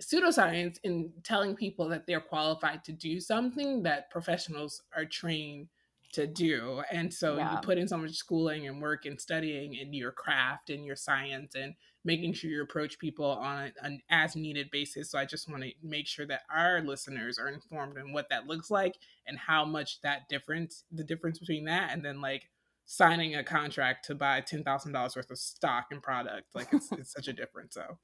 pseudoscience 0.00 0.78
in 0.82 1.12
telling 1.22 1.54
people 1.54 1.88
that 1.88 2.06
they're 2.06 2.20
qualified 2.20 2.84
to 2.84 2.92
do 2.92 3.20
something 3.20 3.82
that 3.82 4.10
professionals 4.10 4.82
are 4.96 5.04
trained 5.04 5.68
to 6.12 6.26
do. 6.26 6.82
And 6.90 7.12
so 7.12 7.36
yeah. 7.36 7.52
you 7.52 7.58
put 7.60 7.78
in 7.78 7.86
so 7.86 7.96
much 7.96 8.14
schooling 8.14 8.66
and 8.66 8.82
work 8.82 9.06
and 9.06 9.20
studying 9.20 9.74
in 9.74 9.92
your 9.92 10.10
craft 10.10 10.70
and 10.70 10.84
your 10.84 10.96
science 10.96 11.54
and 11.54 11.74
making 12.04 12.32
sure 12.32 12.50
you 12.50 12.62
approach 12.62 12.98
people 12.98 13.26
on 13.26 13.72
an 13.82 14.00
as 14.10 14.34
needed 14.34 14.70
basis. 14.70 15.10
So 15.10 15.18
I 15.18 15.24
just 15.24 15.48
want 15.48 15.62
to 15.62 15.70
make 15.82 16.06
sure 16.06 16.26
that 16.26 16.42
our 16.52 16.80
listeners 16.80 17.38
are 17.38 17.48
informed 17.48 17.98
on 17.98 18.12
what 18.12 18.28
that 18.30 18.46
looks 18.46 18.70
like 18.70 18.96
and 19.26 19.38
how 19.38 19.64
much 19.64 20.00
that 20.00 20.28
difference, 20.28 20.84
the 20.90 21.04
difference 21.04 21.38
between 21.38 21.66
that 21.66 21.92
and 21.92 22.04
then 22.04 22.20
like 22.20 22.48
signing 22.86 23.36
a 23.36 23.44
contract 23.44 24.06
to 24.06 24.14
buy 24.16 24.40
$10,000 24.40 25.16
worth 25.16 25.30
of 25.30 25.38
stock 25.38 25.86
and 25.92 26.02
product. 26.02 26.48
Like 26.54 26.72
it's, 26.72 26.90
it's 26.90 27.12
such 27.12 27.28
a 27.28 27.32
difference. 27.32 27.74
So 27.74 27.98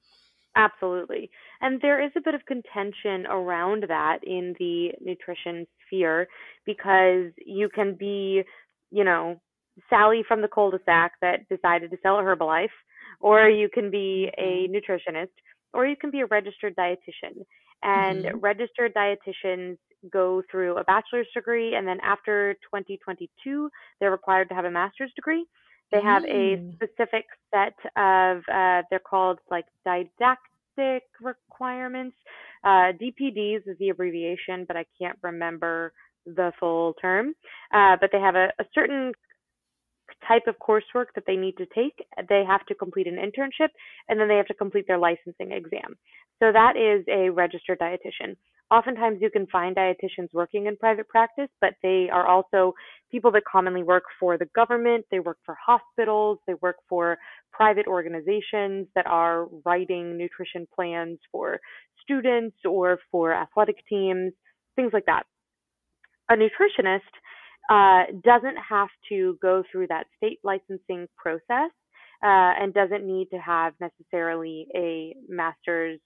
Absolutely. 0.57 1.31
And 1.61 1.81
there 1.83 2.03
is 2.03 2.11
a 2.17 2.21
bit 2.21 2.35
of 2.35 2.45
contention 2.47 3.27
around 3.27 3.85
that 3.89 4.21
in 4.25 4.55
the 4.59 4.93
nutrition 5.01 5.67
sphere 5.87 6.27
because 6.65 7.31
you 7.45 7.69
can 7.69 7.95
be, 7.95 8.43
you 8.91 9.05
know, 9.05 9.39
Sally 9.91 10.25
from 10.27 10.41
the 10.41 10.49
cul-de-sac 10.49 11.13
that 11.21 11.47
decided 11.51 11.91
to 11.91 11.99
sell 12.03 12.17
Herbalife, 12.17 12.69
or 13.21 13.51
you 13.51 13.69
can 13.69 13.91
be 13.91 14.31
a 14.39 14.67
mm-hmm. 14.67 14.75
nutritionist, 14.75 15.29
or 15.75 15.87
you 15.87 15.97
can 15.97 16.11
be 16.11 16.21
a 16.21 16.27
registered 16.27 16.75
dietitian. 16.75 17.45
And 17.83 18.25
mm-hmm. 18.25 18.39
registered 18.39 18.95
dietitians 18.95 19.77
go 20.11 20.43
through 20.51 20.79
a 20.79 20.85
bachelor's 20.85 21.29
degree, 21.35 21.75
and 21.75 21.87
then 21.87 21.99
after 22.03 22.55
2022, 22.55 23.69
they're 24.01 24.11
required 24.11 24.49
to 24.49 24.55
have 24.55 24.65
a 24.65 24.71
master's 24.71 25.13
degree. 25.15 25.45
They 25.93 26.03
have 26.03 26.25
a 26.25 26.57
mm. 26.57 26.75
specific 26.75 27.27
set 27.51 27.75
of, 27.97 28.39
uh, 28.53 28.83
they're 28.91 28.99
called 28.99 29.39
like 29.51 29.67
didactic 29.85 31.03
requirements. 31.21 32.17
Uh, 32.65 32.93
DPDs 33.01 33.67
is 33.67 33.79
the 33.79 33.91
abbreviation, 33.91 34.65
but 34.67 34.77
I 34.77 34.85
can't 35.01 35.19
remember 35.23 35.93
the 36.27 36.53
full 36.59 36.95
term. 37.01 37.35
Uh, 37.73 37.97
but 38.01 38.11
they 38.13 38.21
have 38.21 38.35
a, 38.35 38.49
a 38.59 38.65
certain 38.75 39.13
type 40.27 40.47
of 40.47 40.57
coursework 40.59 41.07
that 41.15 41.25
they 41.27 41.37
need 41.37 41.57
to 41.59 41.67
take. 41.67 42.05
They 42.29 42.43
have 42.47 42.65
to 42.67 42.75
complete 42.75 43.07
an 43.07 43.17
internship 43.17 43.69
and 44.09 44.19
then 44.19 44.29
they 44.29 44.37
have 44.37 44.47
to 44.47 44.55
complete 44.55 44.87
their 44.87 44.99
licensing 44.99 45.53
exam. 45.53 45.97
So 46.41 46.53
that 46.53 46.75
is 46.77 47.05
a 47.09 47.31
registered 47.31 47.79
dietitian. 47.79 48.37
Oftentimes 48.69 49.19
you 49.21 49.31
can 49.31 49.47
find 49.47 49.77
dietitians 49.77 50.29
working 50.33 50.67
in 50.67 50.77
private 50.77 51.09
practice, 51.09 51.49
but 51.61 51.75
they 51.85 52.09
are 52.13 52.27
also 52.27 52.75
people 53.13 53.31
that 53.33 53.43
commonly 53.51 53.85
work 53.85 54.03
for 54.19 54.37
the 54.37 54.47
government, 54.57 55.05
they 55.11 55.21
work 55.21 55.39
for 55.47 55.57
hospitals, 55.65 56.39
they 56.49 56.55
work 56.55 56.77
for 56.89 57.17
private 57.53 57.87
organizations 57.87 58.89
that 58.97 59.07
are 59.07 59.47
writing 59.65 60.19
nutrition 60.19 60.67
plans 60.75 61.19
for 61.31 61.61
students 62.03 62.57
or 62.69 62.99
for 63.13 63.33
athletic 63.33 63.77
teams, 63.89 64.33
things 64.75 64.91
like 64.93 65.07
that. 65.07 65.23
A 66.29 66.35
nutritionist 66.35 67.01
uh, 67.71 68.11
doesn't 68.25 68.57
have 68.69 68.89
to 69.09 69.39
go 69.41 69.63
through 69.71 69.87
that 69.89 70.07
state 70.17 70.41
licensing 70.43 71.07
process 71.17 71.71
uh, 72.23 72.53
and 72.61 72.75
doesn't 72.75 73.07
need 73.07 73.29
to 73.31 73.39
have 73.39 73.75
necessarily 73.81 74.67
a 74.75 75.15
master's 75.29 76.01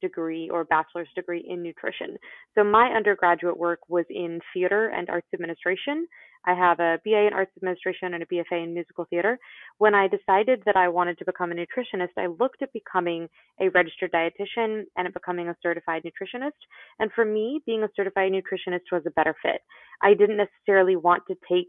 degree 0.00 0.48
or 0.50 0.64
bachelor's 0.64 1.08
degree 1.14 1.44
in 1.48 1.62
nutrition. 1.62 2.16
So 2.54 2.64
my 2.64 2.88
undergraduate 2.88 3.56
work 3.56 3.80
was 3.88 4.04
in 4.10 4.40
theater 4.52 4.88
and 4.88 5.08
arts 5.10 5.28
administration. 5.34 6.06
I 6.46 6.54
have 6.54 6.78
a 6.78 6.98
BA 7.04 7.26
in 7.26 7.32
Arts 7.32 7.50
Administration 7.56 8.14
and 8.14 8.22
a 8.22 8.26
BFA 8.26 8.62
in 8.62 8.72
Musical 8.72 9.04
Theater. 9.10 9.36
When 9.78 9.94
I 9.94 10.06
decided 10.06 10.62
that 10.64 10.76
I 10.76 10.88
wanted 10.88 11.18
to 11.18 11.24
become 11.24 11.50
a 11.50 11.54
nutritionist, 11.54 12.10
I 12.16 12.26
looked 12.26 12.62
at 12.62 12.72
becoming 12.72 13.28
a 13.60 13.68
registered 13.70 14.12
dietitian 14.12 14.84
and 14.96 15.08
at 15.08 15.12
becoming 15.12 15.48
a 15.48 15.56
certified 15.60 16.02
nutritionist. 16.04 16.52
And 17.00 17.10
for 17.12 17.24
me, 17.24 17.60
being 17.66 17.82
a 17.82 17.88
certified 17.96 18.30
nutritionist 18.30 18.92
was 18.92 19.02
a 19.06 19.10
better 19.10 19.34
fit. 19.42 19.60
I 20.02 20.14
didn't 20.14 20.36
necessarily 20.36 20.94
want 20.94 21.24
to 21.28 21.36
take 21.48 21.68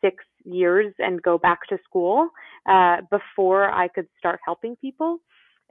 six 0.00 0.24
years 0.44 0.94
and 0.98 1.20
go 1.22 1.36
back 1.36 1.60
to 1.68 1.78
school 1.84 2.28
uh, 2.68 2.98
before 3.10 3.70
I 3.70 3.88
could 3.88 4.06
start 4.18 4.40
helping 4.44 4.76
people. 4.76 5.18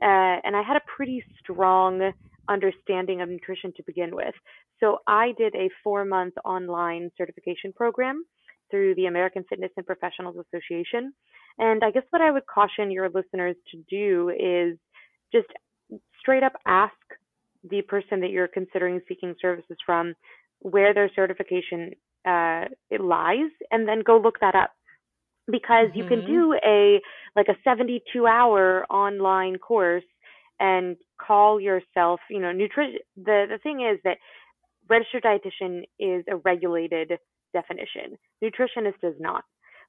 Uh, 0.01 0.39
and 0.43 0.55
I 0.55 0.61
had 0.61 0.77
a 0.77 0.81
pretty 0.95 1.23
strong 1.39 2.11
understanding 2.49 3.21
of 3.21 3.29
nutrition 3.29 3.71
to 3.77 3.83
begin 3.85 4.15
with. 4.15 4.33
So 4.79 4.99
I 5.07 5.33
did 5.37 5.55
a 5.55 5.69
four 5.83 6.05
month 6.05 6.33
online 6.45 7.11
certification 7.17 7.73
program 7.73 8.23
through 8.71 8.95
the 8.95 9.05
American 9.05 9.43
Fitness 9.49 9.71
and 9.77 9.85
Professionals 9.85 10.35
Association. 10.35 11.13
And 11.57 11.83
I 11.83 11.91
guess 11.91 12.03
what 12.11 12.21
I 12.21 12.31
would 12.31 12.45
caution 12.45 12.91
your 12.91 13.09
listeners 13.09 13.55
to 13.71 13.83
do 13.89 14.29
is 14.29 14.77
just 15.33 15.47
straight 16.19 16.43
up 16.43 16.53
ask 16.65 16.93
the 17.69 17.81
person 17.83 18.21
that 18.21 18.29
you're 18.29 18.47
considering 18.47 19.01
seeking 19.07 19.35
services 19.41 19.77
from 19.85 20.13
where 20.59 20.93
their 20.93 21.09
certification 21.15 21.91
uh, 22.25 22.65
lies 22.99 23.49
and 23.71 23.87
then 23.87 24.01
go 24.05 24.17
look 24.17 24.39
that 24.39 24.55
up 24.55 24.71
because 25.51 25.89
mm-hmm. 25.89 25.99
you 25.99 26.07
can 26.07 26.19
mm-hmm. 26.19 26.31
do 26.31 26.59
a 26.65 27.01
like 27.35 27.47
a 27.47 27.57
72 27.63 28.25
hour 28.25 28.85
online 28.89 29.57
course 29.57 30.03
and 30.59 30.97
call 31.25 31.59
yourself, 31.59 32.19
you 32.29 32.39
know, 32.39 32.51
nutrition. 32.51 32.99
The 33.15 33.45
the 33.49 33.59
thing 33.61 33.81
is 33.81 33.99
that 34.03 34.17
registered 34.89 35.23
dietitian 35.23 35.83
is 35.99 36.23
a 36.29 36.37
regulated 36.37 37.13
definition. 37.53 38.17
Nutritionist 38.43 39.03
is 39.03 39.15
not. 39.19 39.43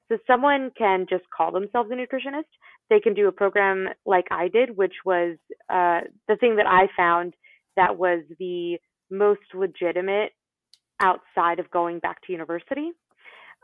So 0.09 0.19
someone 0.27 0.71
can 0.77 1.07
just 1.09 1.25
call 1.35 1.53
themselves 1.53 1.91
a 1.91 1.95
nutritionist. 1.95 2.51
They 2.89 2.99
can 2.99 3.15
do 3.15 3.29
a 3.29 3.33
program 3.33 3.89
like 4.05 4.27
I 4.31 4.49
did, 4.49 4.77
which 4.77 4.95
was 5.05 5.37
uh, 5.73 6.01
the 6.27 6.37
thing 6.37 6.57
that 6.57 6.67
I 6.67 6.89
found 6.97 7.35
that 7.77 7.97
was 7.97 8.25
the 8.39 8.79
most 9.11 9.41
legitimate 9.55 10.33
outside 11.01 11.61
of 11.61 11.71
going 11.71 12.01
back 12.01 12.21
to 12.23 12.33
university. 12.33 12.91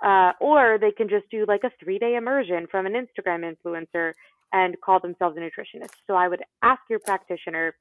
Uh, 0.04 0.32
or 0.40 0.78
they 0.78 0.90
can 0.90 1.09
just 1.09 1.24
do 1.30 1.46
like 1.48 1.64
a 1.64 1.70
three 1.82 1.98
day 1.98 2.16
immersion 2.16 2.66
from 2.70 2.87
an 2.87 2.92
Instagram 2.92 3.50
influencer 3.50 4.12
and 4.52 4.76
call 4.80 5.00
themselves 5.00 5.37
a 5.37 5.40
nutritionist. 5.40 5.94
So 6.06 6.14
I 6.14 6.28
would 6.28 6.42
ask 6.62 6.80
your 6.88 6.98
practitioner 6.98 7.74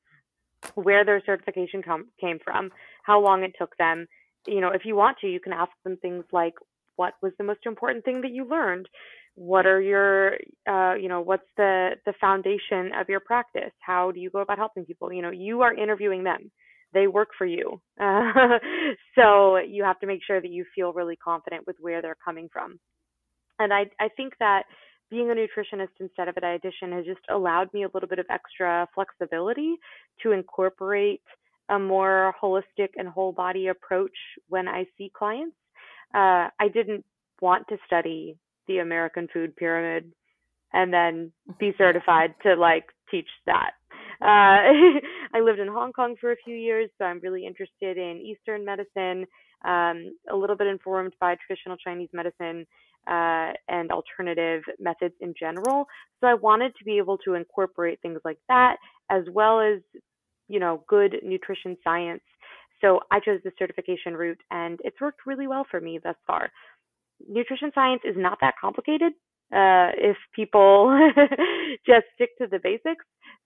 where 0.76 1.06
their 1.06 1.22
certification 1.26 1.84
com- 1.84 2.08
came 2.20 2.40
from, 2.44 2.72
how 3.04 3.20
long 3.22 3.44
it 3.44 3.54
took 3.60 3.76
them. 3.78 4.08
You 4.48 4.62
know, 4.62 4.70
if 4.70 4.86
you 4.86 4.96
want 4.96 5.18
to, 5.20 5.28
you 5.28 5.40
can 5.40 5.54
ask 5.54 5.72
them 5.84 5.98
things 5.98 6.24
like, 6.32 6.54
what 6.96 7.14
was 7.22 7.34
the 7.38 7.44
most 7.44 7.60
important 7.66 8.06
thing 8.06 8.22
that 8.22 8.32
you 8.32 8.48
learned? 8.48 8.88
What 9.36 9.66
are 9.66 9.82
your, 9.82 10.36
uh, 10.68 10.96
you 10.96 11.10
know, 11.10 11.20
what's 11.22 11.48
the 11.58 11.92
the 12.06 12.14
foundation 12.22 12.92
of 12.98 13.10
your 13.10 13.20
practice? 13.20 13.74
How 13.82 14.12
do 14.12 14.20
you 14.22 14.30
go 14.30 14.40
about 14.40 14.58
helping 14.58 14.86
people? 14.86 15.12
You 15.12 15.22
know, 15.22 15.32
you 15.32 15.62
are 15.62 15.74
interviewing 15.74 16.24
them. 16.24 16.52
They 16.96 17.06
work 17.08 17.30
for 17.38 17.46
you, 17.46 17.80
uh, 18.02 18.32
so 19.16 19.58
you 19.58 19.84
have 19.84 20.00
to 20.00 20.08
make 20.08 20.22
sure 20.26 20.42
that 20.42 20.50
you 20.50 20.66
feel 20.74 20.94
really 20.94 21.18
confident 21.18 21.68
with 21.68 21.76
where 21.80 22.02
they're 22.02 22.18
coming 22.24 22.50
from. 22.52 22.80
And 23.60 23.72
I 23.72 23.86
I 24.00 24.10
think 24.18 24.34
that 24.40 24.64
being 25.12 25.30
a 25.30 25.36
nutritionist 25.36 25.90
instead 26.00 26.28
of 26.28 26.38
a 26.38 26.42
dietitian 26.42 26.92
has 26.94 27.06
just 27.06 27.22
allowed 27.30 27.72
me 27.74 27.84
a 27.84 27.90
little 27.94 28.10
bit 28.10 28.20
of 28.20 28.26
extra 28.30 28.88
flexibility 28.96 29.76
to 30.24 30.32
incorporate 30.32 31.22
a 31.70 31.78
more 31.78 32.34
holistic 32.42 32.90
and 32.96 33.08
whole 33.08 33.32
body 33.32 33.68
approach 33.68 34.18
when 34.50 34.68
I 34.68 34.86
see 34.98 35.12
clients. 35.16 35.56
Uh, 36.14 36.50
I 36.60 36.70
didn't 36.74 37.06
want 37.42 37.68
to 37.68 37.78
study 37.86 38.38
the 38.68 38.80
American 38.80 39.28
food 39.34 39.56
pyramid 39.56 40.12
and 40.74 40.94
then 40.94 41.32
be 41.60 41.74
certified 41.78 42.36
to 42.44 42.56
like 42.56 42.86
teach 43.12 43.30
that. 43.46 43.72
Uh, 44.22 44.26
I 45.34 45.40
lived 45.44 45.60
in 45.60 45.68
Hong 45.68 45.94
Kong 45.94 46.16
for 46.20 46.32
a 46.32 46.38
few 46.44 46.56
years, 46.56 46.90
so 46.98 47.06
I'm 47.06 47.20
really 47.20 47.46
interested 47.46 47.98
in 47.98 48.22
Eastern 48.24 48.66
medicine, 48.66 49.26
um, 49.66 50.16
a 50.32 50.36
little 50.36 50.56
bit 50.56 50.68
informed 50.68 51.14
by 51.20 51.36
traditional 51.46 51.78
Chinese 51.78 52.10
medicine, 52.14 52.66
uh, 53.08 53.52
and 53.68 53.92
alternative 53.92 54.64
methods 54.80 55.14
in 55.22 55.34
general. 55.40 55.86
So 56.22 56.28
I 56.28 56.34
wanted 56.34 56.74
to 56.78 56.86
be 56.86 56.98
able 56.98 57.18
to 57.20 57.36
incorporate 57.36 58.00
things 58.02 58.20
like 58.26 58.40
that 58.50 58.78
as 59.12 59.24
well 59.32 59.60
as, 59.60 59.80
you 60.48 60.60
know, 60.60 60.84
good 60.88 61.18
nutrition 61.24 61.78
science. 61.84 62.24
So 62.82 63.00
I 63.12 63.20
chose 63.20 63.40
the 63.44 63.52
certification 63.58 64.16
route 64.16 64.42
and 64.52 64.80
it's 64.84 65.00
worked 65.00 65.22
really 65.26 65.48
well 65.48 65.66
for 65.70 65.80
me 65.80 66.00
thus 66.04 66.16
far. 66.26 66.50
Nutrition 67.28 67.72
science 67.74 68.02
is 68.04 68.16
not 68.18 68.40
that 68.42 68.56
complicated 68.60 69.14
uh, 69.54 69.92
if 69.98 70.18
people 70.36 71.10
just 71.86 72.06
stick 72.16 72.38
to 72.40 72.48
the 72.48 72.60
basics. 72.62 73.06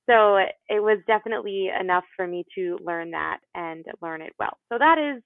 So 0.10 0.38
it 0.38 0.82
was 0.82 0.98
definitely 1.06 1.70
enough 1.80 2.06
for 2.16 2.26
me 2.26 2.44
to 2.56 2.80
learn 2.82 3.12
that 3.12 3.40
and 3.54 3.86
learn 4.02 4.22
it 4.22 4.34
well. 4.40 4.58
So 4.70 4.78
that 4.80 4.98
is 4.98 5.22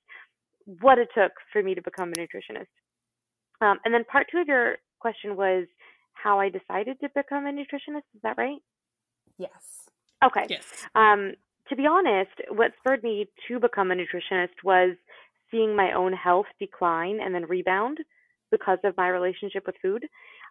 what 0.82 0.98
it 0.98 1.08
took 1.16 1.32
for 1.52 1.64
me 1.64 1.74
to 1.76 1.82
become 1.82 2.12
a 2.12 2.20
nutritionist. 2.20 2.68
Um, 3.62 3.80
and 3.86 3.94
then 3.94 4.04
part 4.04 4.28
two 4.30 4.40
of 4.40 4.48
your 4.48 4.78
question 5.00 5.38
was 5.38 5.68
how 6.14 6.40
I 6.40 6.50
decided 6.50 7.00
to 7.00 7.10
become 7.16 7.46
a 7.46 7.52
nutritionist. 7.52 8.04
Is 8.14 8.22
that 8.24 8.38
right? 8.38 8.60
Yes. 9.38 9.90
Okay. 10.24 10.46
Yes. 10.50 10.64
Um, 10.96 11.34
to 11.70 11.76
be 11.76 11.86
honest, 11.86 12.32
what 12.50 12.72
spurred 12.78 13.04
me 13.04 13.28
to 13.48 13.60
become 13.60 13.92
a 13.92 13.96
nutritionist 13.96 14.64
was 14.64 14.96
seeing 15.50 15.76
my 15.76 15.94
own 15.94 16.14
health 16.14 16.48
decline 16.60 17.20
and 17.22 17.34
then 17.34 17.46
rebound 17.46 18.00
because 18.54 18.78
of 18.84 18.96
my 18.96 19.10
relationship 19.10 19.64
with 19.66 19.76
food. 19.82 20.06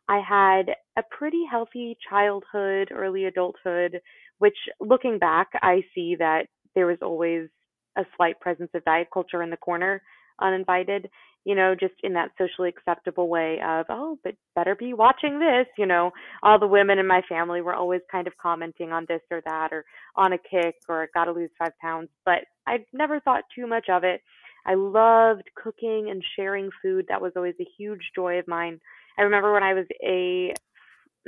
I 0.09 0.21
had 0.21 0.75
a 0.99 1.03
pretty 1.17 1.45
healthy 1.49 1.97
childhood, 2.11 2.89
early 2.93 3.27
adulthood, 3.27 4.01
which 4.39 4.57
looking 4.81 5.19
back, 5.21 5.49
I 5.63 5.83
see 5.95 6.17
that 6.19 6.47
there 6.75 6.87
was 6.87 6.99
always 7.01 7.49
a 7.97 8.03
slight 8.17 8.41
presence 8.41 8.71
of 8.75 8.85
diet 8.85 9.07
culture 9.15 9.43
in 9.43 9.51
the 9.51 9.57
corner 9.57 10.03
uninvited 10.41 11.09
you 11.45 11.55
know, 11.55 11.75
just 11.79 11.95
in 12.03 12.13
that 12.13 12.31
socially 12.39 12.69
acceptable 12.69 13.29
way 13.29 13.59
of, 13.67 13.87
oh, 13.89 14.19
but 14.23 14.35
better 14.55 14.77
be 14.77 14.95
watching 14.95 15.41
this. 15.41 15.67
You 15.77 15.87
know, 15.87 16.13
all 16.43 16.59
the 16.59 16.67
women 16.67 16.99
in 16.99 17.07
my 17.07 17.23
family 17.29 17.61
were 17.61 17.75
always 17.75 18.01
kind 18.11 18.27
of 18.27 18.37
commenting 18.41 18.93
on 18.93 19.07
this 19.09 19.21
or 19.31 19.43
that 19.47 19.73
or 19.73 19.85
on 20.15 20.33
a 20.33 20.39
kick 20.39 20.77
or 20.89 21.09
got 21.15 21.25
to 21.25 21.33
lose 21.33 21.51
five 21.59 21.73
pounds. 21.81 22.11
But 22.25 22.45
I 22.67 22.85
never 22.93 23.19
thought 23.21 23.45
too 23.55 23.67
much 23.67 23.87
of 23.89 24.05
it. 24.05 24.21
I 24.67 24.75
loved 24.75 25.51
cooking 25.57 26.09
and 26.11 26.23
sharing 26.37 26.71
food. 26.83 27.07
That 27.09 27.23
was 27.23 27.33
always 27.37 27.55
a 27.61 27.67
huge 27.79 28.11
joy 28.15 28.39
of 28.39 28.49
mine. 28.49 28.79
I 29.19 29.23
remember 29.23 29.53
when 29.53 29.63
I 29.63 29.75
was 29.75 29.87
a 30.03 30.53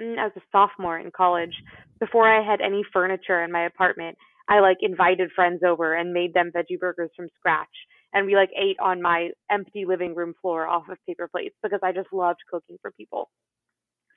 mm, 0.00 0.18
I 0.18 0.24
was 0.24 0.32
a 0.36 0.42
sophomore 0.52 0.98
in 0.98 1.10
college, 1.16 1.54
before 2.00 2.28
I 2.28 2.44
had 2.44 2.60
any 2.60 2.82
furniture 2.92 3.42
in 3.44 3.52
my 3.52 3.66
apartment, 3.66 4.16
I 4.48 4.60
like 4.60 4.78
invited 4.80 5.30
friends 5.34 5.62
over 5.66 5.94
and 5.94 6.12
made 6.12 6.34
them 6.34 6.52
veggie 6.54 6.78
burgers 6.78 7.10
from 7.16 7.28
scratch 7.38 7.68
and 8.14 8.26
we 8.26 8.36
like 8.36 8.50
ate 8.56 8.78
on 8.80 9.02
my 9.02 9.30
empty 9.50 9.84
living 9.84 10.14
room 10.14 10.34
floor 10.40 10.66
off 10.66 10.88
of 10.88 10.96
paper 11.06 11.28
plates 11.28 11.56
because 11.62 11.80
I 11.82 11.92
just 11.92 12.12
loved 12.12 12.38
cooking 12.50 12.78
for 12.80 12.92
people. 12.92 13.28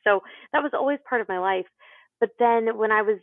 So 0.04 0.22
that 0.54 0.64
was 0.64 0.72
always 0.74 1.00
part 1.10 1.22
of 1.22 1.28
my 1.28 1.40
life. 1.40 1.66
But 2.20 2.30
then 2.40 2.78
when 2.78 2.92
I 2.92 3.02
was 3.02 3.18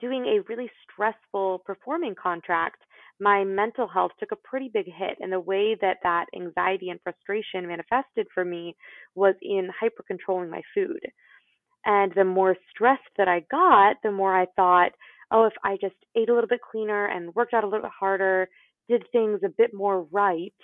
doing 0.00 0.26
a 0.26 0.42
really 0.48 0.70
stressful 0.84 1.62
performing 1.64 2.14
contract, 2.14 2.82
my 3.20 3.44
mental 3.44 3.88
health 3.88 4.12
took 4.18 4.32
a 4.32 4.36
pretty 4.36 4.70
big 4.72 4.86
hit. 4.86 5.18
And 5.20 5.32
the 5.32 5.40
way 5.40 5.76
that 5.80 5.98
that 6.02 6.26
anxiety 6.34 6.90
and 6.90 7.00
frustration 7.02 7.66
manifested 7.66 8.26
for 8.32 8.44
me 8.44 8.76
was 9.14 9.34
in 9.42 9.68
hyper 9.78 10.04
controlling 10.06 10.50
my 10.50 10.62
food. 10.74 11.00
And 11.84 12.12
the 12.14 12.24
more 12.24 12.56
stressed 12.70 13.02
that 13.16 13.28
I 13.28 13.44
got, 13.50 13.96
the 14.02 14.12
more 14.12 14.36
I 14.36 14.46
thought, 14.56 14.92
oh, 15.30 15.44
if 15.44 15.54
I 15.64 15.76
just 15.80 15.96
ate 16.16 16.28
a 16.28 16.34
little 16.34 16.48
bit 16.48 16.60
cleaner 16.70 17.06
and 17.06 17.34
worked 17.34 17.54
out 17.54 17.64
a 17.64 17.66
little 17.66 17.82
bit 17.82 17.92
harder, 17.98 18.48
did 18.88 19.04
things 19.12 19.40
a 19.44 19.48
bit 19.48 19.74
more 19.74 20.02
right, 20.10 20.54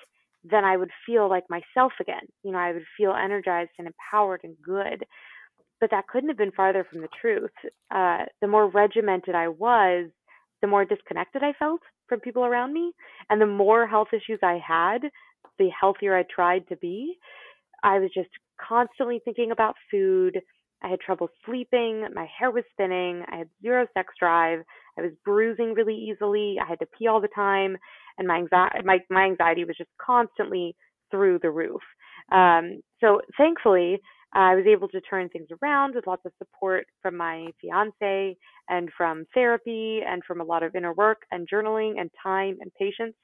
then 0.44 0.64
I 0.64 0.76
would 0.76 0.90
feel 1.06 1.28
like 1.28 1.44
myself 1.48 1.92
again. 2.00 2.26
You 2.42 2.52
know, 2.52 2.58
I 2.58 2.72
would 2.72 2.84
feel 2.96 3.12
energized 3.12 3.70
and 3.78 3.86
empowered 3.88 4.40
and 4.44 4.56
good. 4.62 5.04
But 5.80 5.90
that 5.90 6.06
couldn't 6.06 6.28
have 6.30 6.38
been 6.38 6.52
farther 6.52 6.86
from 6.90 7.00
the 7.00 7.08
truth. 7.20 7.50
Uh, 7.90 8.24
the 8.40 8.46
more 8.46 8.68
regimented 8.68 9.34
I 9.34 9.48
was, 9.48 10.10
the 10.62 10.68
more 10.68 10.84
disconnected 10.84 11.42
I 11.42 11.52
felt 11.58 11.80
from 12.08 12.20
people 12.20 12.44
around 12.44 12.72
me. 12.72 12.92
And 13.30 13.40
the 13.40 13.46
more 13.46 13.86
health 13.86 14.08
issues 14.12 14.40
I 14.42 14.60
had, 14.66 15.02
the 15.58 15.68
healthier 15.78 16.16
I 16.16 16.24
tried 16.34 16.68
to 16.68 16.76
be. 16.76 17.14
I 17.82 17.98
was 17.98 18.10
just 18.14 18.30
constantly 18.60 19.20
thinking 19.24 19.50
about 19.50 19.74
food. 19.90 20.40
I 20.82 20.88
had 20.88 21.00
trouble 21.00 21.28
sleeping. 21.46 22.06
My 22.14 22.26
hair 22.38 22.50
was 22.50 22.64
thinning. 22.76 23.22
I 23.30 23.36
had 23.36 23.48
zero 23.62 23.86
sex 23.94 24.12
drive. 24.18 24.60
I 24.98 25.02
was 25.02 25.12
bruising 25.24 25.74
really 25.74 25.94
easily. 25.94 26.56
I 26.62 26.68
had 26.68 26.78
to 26.80 26.86
pee 26.98 27.08
all 27.08 27.20
the 27.20 27.28
time 27.34 27.76
and 28.18 28.28
my 28.28 28.36
anxiety 28.36 28.78
my, 28.84 28.98
my 29.10 29.24
anxiety 29.24 29.64
was 29.64 29.76
just 29.76 29.90
constantly 30.04 30.74
through 31.10 31.38
the 31.42 31.50
roof. 31.50 31.80
Um, 32.32 32.80
so 33.00 33.20
thankfully, 33.36 34.00
I 34.34 34.54
was 34.54 34.64
able 34.66 34.88
to 34.88 35.00
turn 35.00 35.28
things 35.28 35.48
around 35.62 35.94
with 35.94 36.06
lots 36.06 36.22
of 36.24 36.32
support 36.38 36.86
from 37.02 37.16
my 37.16 37.48
fiance 37.60 38.36
and 38.68 38.90
from 38.96 39.26
therapy 39.34 40.00
and 40.06 40.22
from 40.24 40.40
a 40.40 40.44
lot 40.44 40.62
of 40.62 40.74
inner 40.74 40.92
work 40.92 41.22
and 41.30 41.48
journaling 41.48 42.00
and 42.00 42.10
time 42.22 42.56
and 42.60 42.72
patience. 42.74 43.14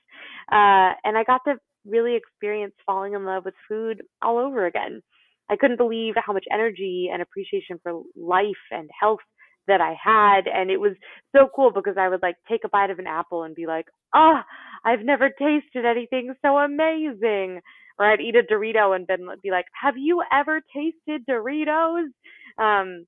Uh, 0.53 0.95
and 1.05 1.17
I 1.17 1.25
got 1.27 1.41
to 1.47 1.57
really 1.87 2.17
experience 2.17 2.75
falling 2.87 3.15
in 3.15 3.25
love 3.25 3.45
with 3.45 3.55
food 3.69 4.03
all 4.23 4.39
over 4.39 4.67
again. 4.67 5.03
I 5.51 5.57
couldn't 5.57 5.79
believe 5.79 6.15
how 6.17 6.33
much 6.33 6.45
energy 6.53 7.11
and 7.13 7.23
appreciation 7.23 7.81
for 7.83 8.03
life 8.17 8.47
and 8.71 8.89
health 8.99 9.21
that 9.67 9.81
I 9.81 9.97
had. 10.03 10.47
And 10.47 10.71
it 10.71 10.79
was 10.79 10.93
so 11.35 11.49
cool 11.55 11.73
because 11.73 11.97
I 11.99 12.09
would 12.09 12.23
like 12.23 12.37
take 12.49 12.63
a 12.65 12.69
bite 12.69 12.91
of 12.91 12.99
an 12.99 13.07
apple 13.07 13.43
and 13.43 13.55
be 13.55 13.67
like, 13.67 13.87
ah, 14.15 14.45
oh, 14.45 14.89
I've 14.89 15.05
never 15.05 15.29
tasted 15.31 15.85
anything 15.85 16.35
so 16.43 16.57
amazing. 16.57 17.61
Or 18.01 18.11
I'd 18.11 18.21
eat 18.21 18.35
a 18.35 18.43
Dorito 18.43 18.97
and 18.97 19.07
then 19.07 19.29
be 19.43 19.51
like, 19.51 19.67
have 19.81 19.95
you 19.97 20.23
ever 20.33 20.63
tasted 20.75 21.27
Doritos? 21.29 22.09
Um, 22.59 23.07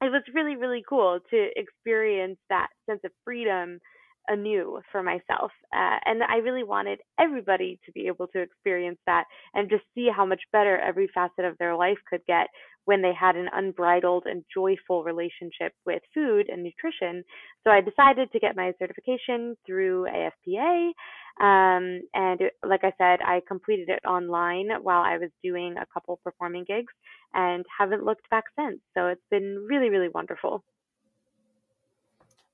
it 0.00 0.10
was 0.10 0.22
really, 0.32 0.56
really 0.56 0.82
cool 0.88 1.18
to 1.30 1.48
experience 1.56 2.38
that 2.48 2.68
sense 2.88 3.00
of 3.04 3.10
freedom 3.24 3.80
anew 4.28 4.80
for 4.92 5.02
myself. 5.02 5.50
Uh, 5.74 5.98
and 6.04 6.22
I 6.22 6.36
really 6.36 6.62
wanted 6.62 7.00
everybody 7.18 7.78
to 7.84 7.92
be 7.92 8.06
able 8.06 8.28
to 8.28 8.40
experience 8.40 8.98
that 9.06 9.24
and 9.54 9.68
just 9.68 9.82
see 9.94 10.08
how 10.14 10.24
much 10.24 10.40
better 10.52 10.78
every 10.78 11.08
facet 11.12 11.44
of 11.44 11.58
their 11.58 11.76
life 11.76 11.98
could 12.08 12.20
get 12.26 12.46
when 12.84 13.02
they 13.02 13.12
had 13.18 13.36
an 13.36 13.48
unbridled 13.52 14.24
and 14.26 14.44
joyful 14.52 15.04
relationship 15.04 15.72
with 15.84 16.02
food 16.14 16.48
and 16.48 16.62
nutrition. 16.62 17.22
So 17.64 17.70
I 17.70 17.80
decided 17.80 18.32
to 18.32 18.40
get 18.40 18.56
my 18.56 18.72
certification 18.78 19.56
through 19.66 20.06
AFPA. 20.06 20.92
Um, 21.38 22.02
and 22.14 22.40
like 22.66 22.84
I 22.84 22.92
said, 22.98 23.20
I 23.22 23.40
completed 23.46 23.88
it 23.88 24.06
online 24.06 24.70
while 24.82 25.02
I 25.02 25.18
was 25.18 25.30
doing 25.42 25.76
a 25.76 25.86
couple 25.92 26.20
performing 26.22 26.64
gigs 26.64 26.92
and 27.34 27.64
haven't 27.78 28.04
looked 28.04 28.28
back 28.30 28.44
since. 28.58 28.80
So 28.94 29.06
it's 29.06 29.24
been 29.30 29.66
really, 29.68 29.90
really 29.90 30.08
wonderful. 30.08 30.64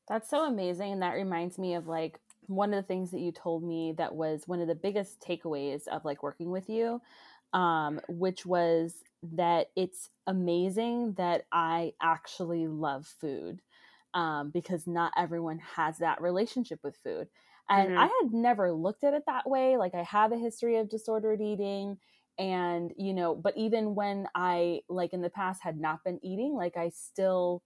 That's 0.09 0.31
so 0.31 0.47
amazing. 0.47 0.93
And 0.93 1.03
that 1.03 1.14
reminds 1.14 1.59
me 1.59 1.74
of 1.74 1.89
like 1.89 2.20
one 2.47 2.72
of 2.72 2.83
the 2.83 2.87
things 2.87 3.11
that 3.11 3.20
you 3.20 3.33
told 3.33 3.64
me 3.64 3.93
that 3.99 4.14
was 4.14 4.47
one 4.47 4.61
of 4.61 4.68
the 4.68 4.74
biggest 4.74 5.20
takeaways 5.20 5.89
of 5.89 6.05
like 6.05 6.22
working 6.22 6.51
with 6.51 6.68
you, 6.68 7.01
um, 7.53 8.01
which 8.09 8.47
was 8.47 9.03
that 9.35 9.70
it's 9.74 10.11
amazing 10.27 11.14
that 11.14 11.47
I 11.51 11.95
actually 12.01 12.68
love 12.68 13.07
food 13.07 13.61
um, 14.14 14.51
because 14.51 14.87
not 14.87 15.12
everyone 15.16 15.59
has 15.59 15.99
that 15.99 16.20
relationship 16.22 16.81
with 16.85 16.97
food. 17.03 17.29
And 17.69 17.91
mm-hmm. 17.91 17.99
I 17.99 18.05
had 18.23 18.33
never 18.33 18.73
looked 18.73 19.05
at 19.05 19.14
it 19.14 19.25
that 19.27 19.49
way. 19.49 19.77
Like 19.77 19.95
I 19.95 20.03
have 20.03 20.33
a 20.33 20.39
history 20.39 20.77
of 20.77 20.89
disordered 20.89 21.41
eating 21.41 21.99
and 22.39 22.93
you 22.99 23.14
know 23.14 23.35
but 23.35 23.57
even 23.57 23.95
when 23.95 24.27
i 24.35 24.79
like 24.91 25.14
in 25.14 25.23
the 25.23 25.31
past 25.31 25.62
had 25.62 25.81
not 25.81 26.05
been 26.05 26.21
eating 26.23 26.53
like 26.53 26.77
i 26.77 26.91
still 26.91 27.62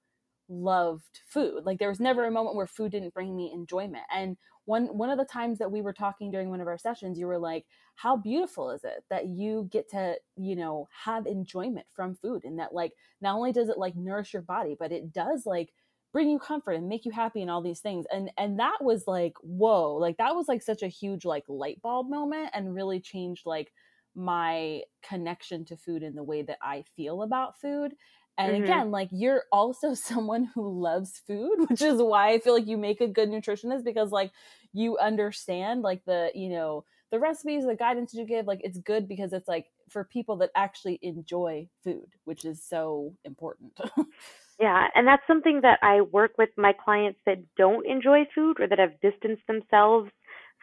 loved 0.50 1.20
food. 1.26 1.64
Like 1.64 1.78
there 1.78 1.88
was 1.88 2.00
never 2.00 2.26
a 2.26 2.30
moment 2.30 2.56
where 2.56 2.66
food 2.66 2.92
didn't 2.92 3.14
bring 3.14 3.34
me 3.36 3.52
enjoyment. 3.54 4.04
And 4.14 4.36
one 4.66 4.86
one 4.98 5.10
of 5.10 5.18
the 5.18 5.24
times 5.24 5.58
that 5.58 5.70
we 5.72 5.80
were 5.80 5.92
talking 5.92 6.30
during 6.30 6.50
one 6.50 6.60
of 6.60 6.66
our 6.66 6.78
sessions, 6.78 7.18
you 7.18 7.26
were 7.26 7.38
like, 7.38 7.66
"How 7.94 8.16
beautiful 8.16 8.70
is 8.70 8.84
it 8.84 9.04
that 9.10 9.28
you 9.28 9.68
get 9.70 9.88
to, 9.90 10.16
you 10.36 10.56
know, 10.56 10.88
have 11.04 11.26
enjoyment 11.26 11.86
from 11.90 12.16
food 12.16 12.44
and 12.44 12.58
that 12.58 12.74
like 12.74 12.92
not 13.20 13.36
only 13.36 13.52
does 13.52 13.68
it 13.68 13.78
like 13.78 13.96
nourish 13.96 14.32
your 14.32 14.42
body, 14.42 14.76
but 14.78 14.92
it 14.92 15.12
does 15.12 15.46
like 15.46 15.72
bring 16.12 16.28
you 16.28 16.38
comfort 16.38 16.72
and 16.72 16.88
make 16.88 17.04
you 17.04 17.12
happy 17.12 17.42
and 17.42 17.50
all 17.50 17.62
these 17.62 17.80
things." 17.80 18.06
And 18.12 18.30
and 18.38 18.58
that 18.58 18.78
was 18.82 19.06
like, 19.06 19.34
"Whoa." 19.42 19.94
Like 19.94 20.16
that 20.18 20.34
was 20.34 20.48
like 20.48 20.62
such 20.62 20.82
a 20.82 20.88
huge 20.88 21.24
like 21.24 21.44
light 21.48 21.80
bulb 21.82 22.08
moment 22.08 22.50
and 22.54 22.74
really 22.74 23.00
changed 23.00 23.46
like 23.46 23.72
my 24.14 24.82
connection 25.02 25.64
to 25.66 25.76
food 25.76 26.02
and 26.02 26.16
the 26.16 26.22
way 26.22 26.42
that 26.42 26.58
I 26.62 26.84
feel 26.96 27.22
about 27.22 27.60
food. 27.60 27.94
And 28.38 28.52
mm-hmm. 28.54 28.64
again, 28.64 28.90
like 28.90 29.08
you're 29.12 29.44
also 29.52 29.94
someone 29.94 30.50
who 30.54 30.80
loves 30.80 31.20
food, 31.26 31.56
which 31.68 31.82
is 31.82 32.00
why 32.00 32.30
I 32.30 32.38
feel 32.38 32.54
like 32.54 32.66
you 32.66 32.76
make 32.76 33.00
a 33.00 33.08
good 33.08 33.28
nutritionist 33.28 33.84
because 33.84 34.10
like 34.10 34.32
you 34.72 34.98
understand 34.98 35.82
like 35.82 36.04
the, 36.04 36.30
you 36.34 36.48
know, 36.48 36.84
the 37.10 37.18
recipes, 37.18 37.66
the 37.66 37.74
guidance 37.74 38.14
you 38.14 38.24
give, 38.24 38.46
like 38.46 38.60
it's 38.62 38.78
good 38.78 39.08
because 39.08 39.32
it's 39.32 39.48
like 39.48 39.66
for 39.88 40.04
people 40.04 40.36
that 40.36 40.50
actually 40.54 40.98
enjoy 41.02 41.68
food, 41.82 42.06
which 42.24 42.44
is 42.44 42.62
so 42.62 43.14
important. 43.24 43.78
yeah, 44.60 44.88
and 44.94 45.06
that's 45.06 45.22
something 45.26 45.60
that 45.62 45.78
I 45.82 46.02
work 46.02 46.32
with 46.36 46.50
my 46.56 46.72
clients 46.72 47.18
that 47.24 47.38
don't 47.56 47.86
enjoy 47.86 48.24
food 48.34 48.60
or 48.60 48.68
that 48.68 48.78
have 48.78 49.00
distanced 49.00 49.46
themselves 49.46 50.10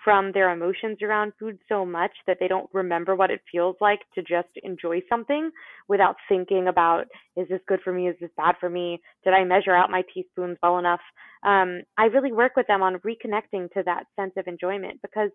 from 0.03 0.31
their 0.31 0.51
emotions 0.51 0.99
around 1.01 1.33
food 1.39 1.57
so 1.67 1.85
much 1.85 2.11
that 2.27 2.37
they 2.39 2.47
don't 2.47 2.69
remember 2.73 3.15
what 3.15 3.31
it 3.31 3.41
feels 3.51 3.75
like 3.81 3.99
to 4.15 4.21
just 4.21 4.49
enjoy 4.63 5.01
something 5.09 5.49
without 5.87 6.15
thinking 6.29 6.67
about 6.67 7.05
is 7.35 7.47
this 7.49 7.59
good 7.67 7.79
for 7.83 7.91
me 7.91 8.07
is 8.07 8.15
this 8.21 8.29
bad 8.37 8.55
for 8.59 8.69
me 8.69 9.01
did 9.23 9.33
i 9.33 9.43
measure 9.43 9.75
out 9.75 9.89
my 9.89 10.03
teaspoons 10.13 10.57
well 10.61 10.77
enough 10.77 10.99
um, 11.43 11.81
i 11.97 12.05
really 12.05 12.31
work 12.31 12.51
with 12.55 12.67
them 12.67 12.81
on 12.81 12.99
reconnecting 12.99 13.69
to 13.71 13.81
that 13.83 14.03
sense 14.15 14.33
of 14.37 14.47
enjoyment 14.47 15.01
because 15.01 15.31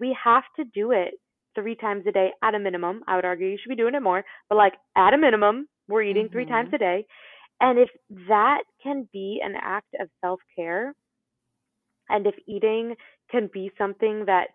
we 0.00 0.16
have 0.24 0.44
to 0.56 0.64
do 0.74 0.92
it 0.92 1.14
three 1.54 1.74
times 1.74 2.04
a 2.08 2.12
day 2.12 2.30
at 2.42 2.54
a 2.54 2.58
minimum 2.58 3.02
i 3.06 3.16
would 3.16 3.24
argue 3.24 3.48
you 3.48 3.58
should 3.62 3.68
be 3.68 3.76
doing 3.76 3.94
it 3.94 4.02
more 4.02 4.24
but 4.48 4.56
like 4.56 4.74
at 4.96 5.14
a 5.14 5.18
minimum 5.18 5.68
we're 5.88 6.02
eating 6.02 6.24
mm-hmm. 6.24 6.32
three 6.32 6.46
times 6.46 6.68
mm-hmm. 6.68 6.76
a 6.76 6.78
day 6.78 7.06
and 7.60 7.78
if 7.78 7.88
that 8.28 8.62
can 8.82 9.08
be 9.12 9.40
an 9.42 9.54
act 9.60 9.94
of 10.00 10.08
self-care 10.20 10.94
and 12.08 12.26
if 12.26 12.34
eating 12.46 12.94
can 13.30 13.48
be 13.52 13.70
something 13.78 14.24
that 14.26 14.48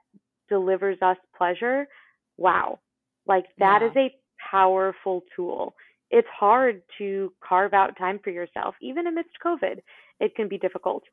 delivers 0.49 0.97
us 1.01 1.18
pleasure, 1.38 1.88
wow. 2.38 2.80
Like 3.28 3.45
that 3.58 3.80
yeah. 3.82 3.88
is 3.88 3.93
a 3.95 4.16
powerful 4.51 5.24
tool. 5.36 5.74
It's 6.12 6.28
hard 6.38 6.82
to 6.99 7.34
carve 7.47 7.74
out 7.74 7.97
time 7.97 8.20
for 8.24 8.30
yourself, 8.30 8.76
even 8.82 9.08
amidst 9.08 9.32
COVID. 9.43 9.80
It 10.20 10.36
can 10.36 10.47
be 10.47 10.58
difficult. 10.58 11.03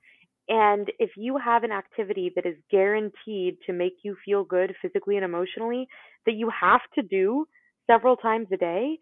And 0.49 0.91
if 0.99 1.11
you 1.17 1.39
have 1.39 1.65
an 1.65 1.73
activity 1.73 2.33
that 2.35 2.45
is 2.45 2.57
guaranteed 2.71 3.57
to 3.67 3.73
make 3.73 3.95
you 4.03 4.17
feel 4.25 4.45
good 4.45 4.75
physically 4.83 5.17
and 5.17 5.25
emotionally, 5.25 5.87
that 6.27 6.35
you 6.35 6.51
have 6.51 6.81
to 6.97 7.03
do 7.03 7.47
several 7.87 8.17
times 8.17 8.49
a 8.53 8.57
day, 8.57 8.99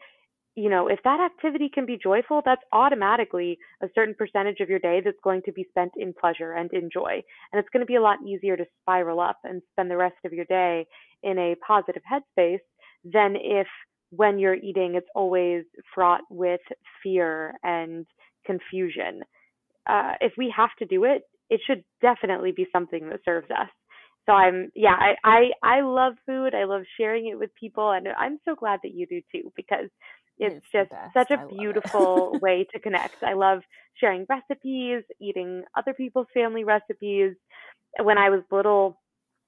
you 0.60 0.68
know, 0.68 0.88
if 0.88 0.98
that 1.04 1.20
activity 1.20 1.70
can 1.72 1.86
be 1.86 1.96
joyful, 1.96 2.42
that's 2.44 2.60
automatically 2.72 3.58
a 3.82 3.88
certain 3.94 4.14
percentage 4.14 4.60
of 4.60 4.68
your 4.68 4.78
day 4.78 5.00
that's 5.02 5.16
going 5.24 5.40
to 5.46 5.52
be 5.52 5.66
spent 5.70 5.92
in 5.96 6.12
pleasure 6.12 6.52
and 6.52 6.70
in 6.72 6.90
joy. 6.92 7.22
And 7.52 7.58
it's 7.58 7.68
going 7.72 7.80
to 7.80 7.86
be 7.86 7.96
a 7.96 8.02
lot 8.02 8.18
easier 8.26 8.56
to 8.58 8.66
spiral 8.82 9.20
up 9.20 9.38
and 9.44 9.62
spend 9.72 9.90
the 9.90 9.96
rest 9.96 10.16
of 10.24 10.34
your 10.34 10.44
day 10.44 10.86
in 11.22 11.38
a 11.38 11.54
positive 11.66 12.02
headspace 12.10 12.60
than 13.04 13.36
if 13.36 13.66
when 14.10 14.38
you're 14.38 14.54
eating, 14.54 14.96
it's 14.96 15.06
always 15.14 15.64
fraught 15.94 16.22
with 16.28 16.60
fear 17.02 17.54
and 17.62 18.04
confusion. 18.44 19.22
Uh, 19.88 20.12
if 20.20 20.32
we 20.36 20.52
have 20.54 20.70
to 20.80 20.84
do 20.84 21.04
it, 21.04 21.22
it 21.48 21.60
should 21.66 21.82
definitely 22.02 22.52
be 22.52 22.66
something 22.72 23.08
that 23.08 23.20
serves 23.24 23.50
us. 23.50 23.68
So 24.26 24.32
I'm, 24.32 24.70
yeah, 24.74 24.94
I, 24.98 25.14
I, 25.24 25.78
I 25.78 25.80
love 25.80 26.14
food. 26.26 26.54
I 26.54 26.64
love 26.64 26.82
sharing 26.96 27.28
it 27.28 27.38
with 27.38 27.50
people, 27.58 27.90
and 27.92 28.06
I'm 28.08 28.38
so 28.44 28.54
glad 28.54 28.80
that 28.82 28.94
you 28.94 29.06
do 29.06 29.20
too 29.32 29.50
because 29.56 29.88
it's, 30.40 30.66
just 30.72 30.90
such 31.14 31.30
a 31.30 31.46
beautiful 31.46 32.38
way 32.42 32.66
to 32.72 32.80
connect. 32.80 33.22
I 33.22 33.34
love 33.34 33.60
sharing 33.94 34.26
recipes, 34.28 35.02
eating 35.20 35.62
other 35.76 35.92
people's 35.92 36.26
family 36.32 36.64
recipes. 36.64 37.34
When 38.00 38.18
I 38.18 38.30
was 38.30 38.42
little, 38.50 38.98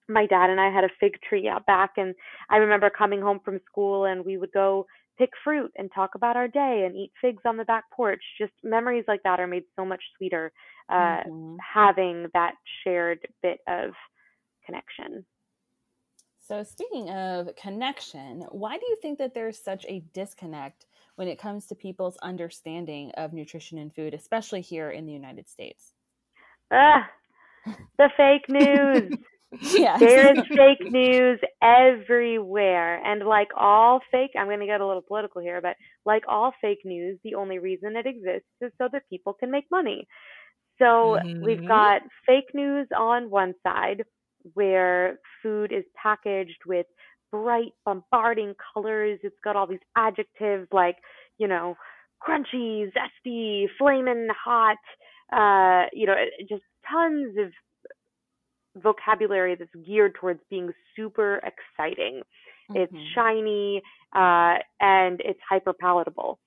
my 0.09 0.27
dad 0.27 0.51
and 0.51 0.61
I 0.61 0.71
had 0.71 0.85
a 0.85 0.91
fig 1.01 1.15
tree 1.29 1.49
out 1.49 1.67
back, 1.67 1.93
and 1.97 2.15
I 2.51 2.57
remember 2.57 2.91
coming 2.91 3.21
home 3.21 3.41
from 3.45 3.61
school 3.71 4.05
and 4.05 4.25
we 4.25 4.37
would 4.37 4.53
go 4.53 4.87
pick 5.19 5.31
fruit 5.45 5.71
and 5.77 5.91
talk 5.95 6.15
about 6.15 6.37
our 6.37 6.49
day 6.49 6.85
and 6.87 6.97
eat 6.97 7.13
figs 7.21 7.43
on 7.45 7.57
the 7.57 7.65
back 7.65 7.85
porch. 7.95 8.23
Just 8.39 8.53
memories 8.63 9.05
like 9.07 9.23
that 9.25 9.41
are 9.41 9.47
made 9.47 9.65
so 9.77 9.85
much 9.85 10.03
sweeter 10.17 10.53
uh, 10.89 11.23
mm-hmm. 11.27 11.57
having 11.75 12.27
that 12.35 12.55
shared 12.83 13.21
bit 13.43 13.61
of 13.69 13.91
connection. 14.65 15.25
So, 16.45 16.65
speaking 16.65 17.09
of 17.09 17.55
connection, 17.55 18.45
why 18.51 18.77
do 18.77 18.85
you 18.89 18.97
think 19.01 19.19
that 19.19 19.33
there's 19.33 19.63
such 19.63 19.87
a 19.89 20.03
disconnect 20.13 20.87
when 21.15 21.29
it 21.29 21.39
comes 21.39 21.67
to 21.67 21.77
people's 21.77 22.17
understanding 22.17 23.13
of 23.17 23.33
nutrition 23.33 23.79
and 23.79 23.95
food, 23.95 24.13
especially 24.13 24.61
here 24.61 24.91
in 24.91 25.07
the 25.07 25.13
United 25.13 25.49
States? 25.49 25.93
Ah, 26.73 27.09
the 27.97 28.11
fake 28.17 28.49
news. 28.49 29.17
yes. 29.61 30.01
There 30.01 30.33
is 30.33 30.45
fake 30.49 30.91
news 30.91 31.39
everywhere. 31.63 33.01
And 33.05 33.25
like 33.25 33.49
all 33.57 34.01
fake, 34.11 34.33
I'm 34.37 34.47
going 34.47 34.61
to 34.61 34.67
get 34.67 34.81
a 34.81 34.87
little 34.87 35.03
political 35.03 35.43
here, 35.43 35.61
but 35.61 35.77
like 36.05 36.25
all 36.27 36.53
fake 36.61 36.81
news, 36.85 37.19
the 37.23 37.37
only 37.37 37.61
reason 37.61 37.95
it 37.97 38.07
exists 38.07 38.49
is 38.61 38.73
so 38.79 38.89
that 38.93 39.09
people 39.09 39.35
can 39.35 39.51
make 39.51 39.67
money. 39.71 40.09
So 40.79 41.19
mm-hmm. 41.23 41.45
we've 41.45 41.69
got 41.69 42.03
fake 42.27 42.53
news 42.55 42.89
on 42.97 43.31
one 43.31 43.55
side, 43.63 44.03
where 44.55 45.19
food 45.43 45.73
is 45.73 45.85
packaged 46.01 46.59
with 46.67 46.87
bright, 47.31 47.73
bombarding 47.85 48.55
colors. 48.75 49.19
It's 49.23 49.37
got 49.43 49.57
all 49.57 49.67
these 49.67 49.79
adjectives 49.97 50.69
like, 50.73 50.97
you 51.39 51.49
know, 51.49 51.77
crunchy, 52.27 52.91
zesty, 52.93 53.67
flaming 53.79 54.29
hot, 54.45 54.77
uh, 55.33 55.89
you 55.93 56.07
know, 56.07 56.15
just 56.49 56.63
tons 56.91 57.37
of 57.39 58.83
vocabulary 58.83 59.55
that's 59.55 59.71
geared 59.87 60.15
towards 60.15 60.41
being 60.51 60.71
super 60.97 61.37
exciting. 61.39 62.23
Mm-hmm. 62.71 62.77
It's 62.77 62.93
shiny 63.15 63.83
uh, 64.15 64.57
and 64.81 65.21
it's 65.25 65.41
hyper 65.49 65.73
palatable. 65.73 66.39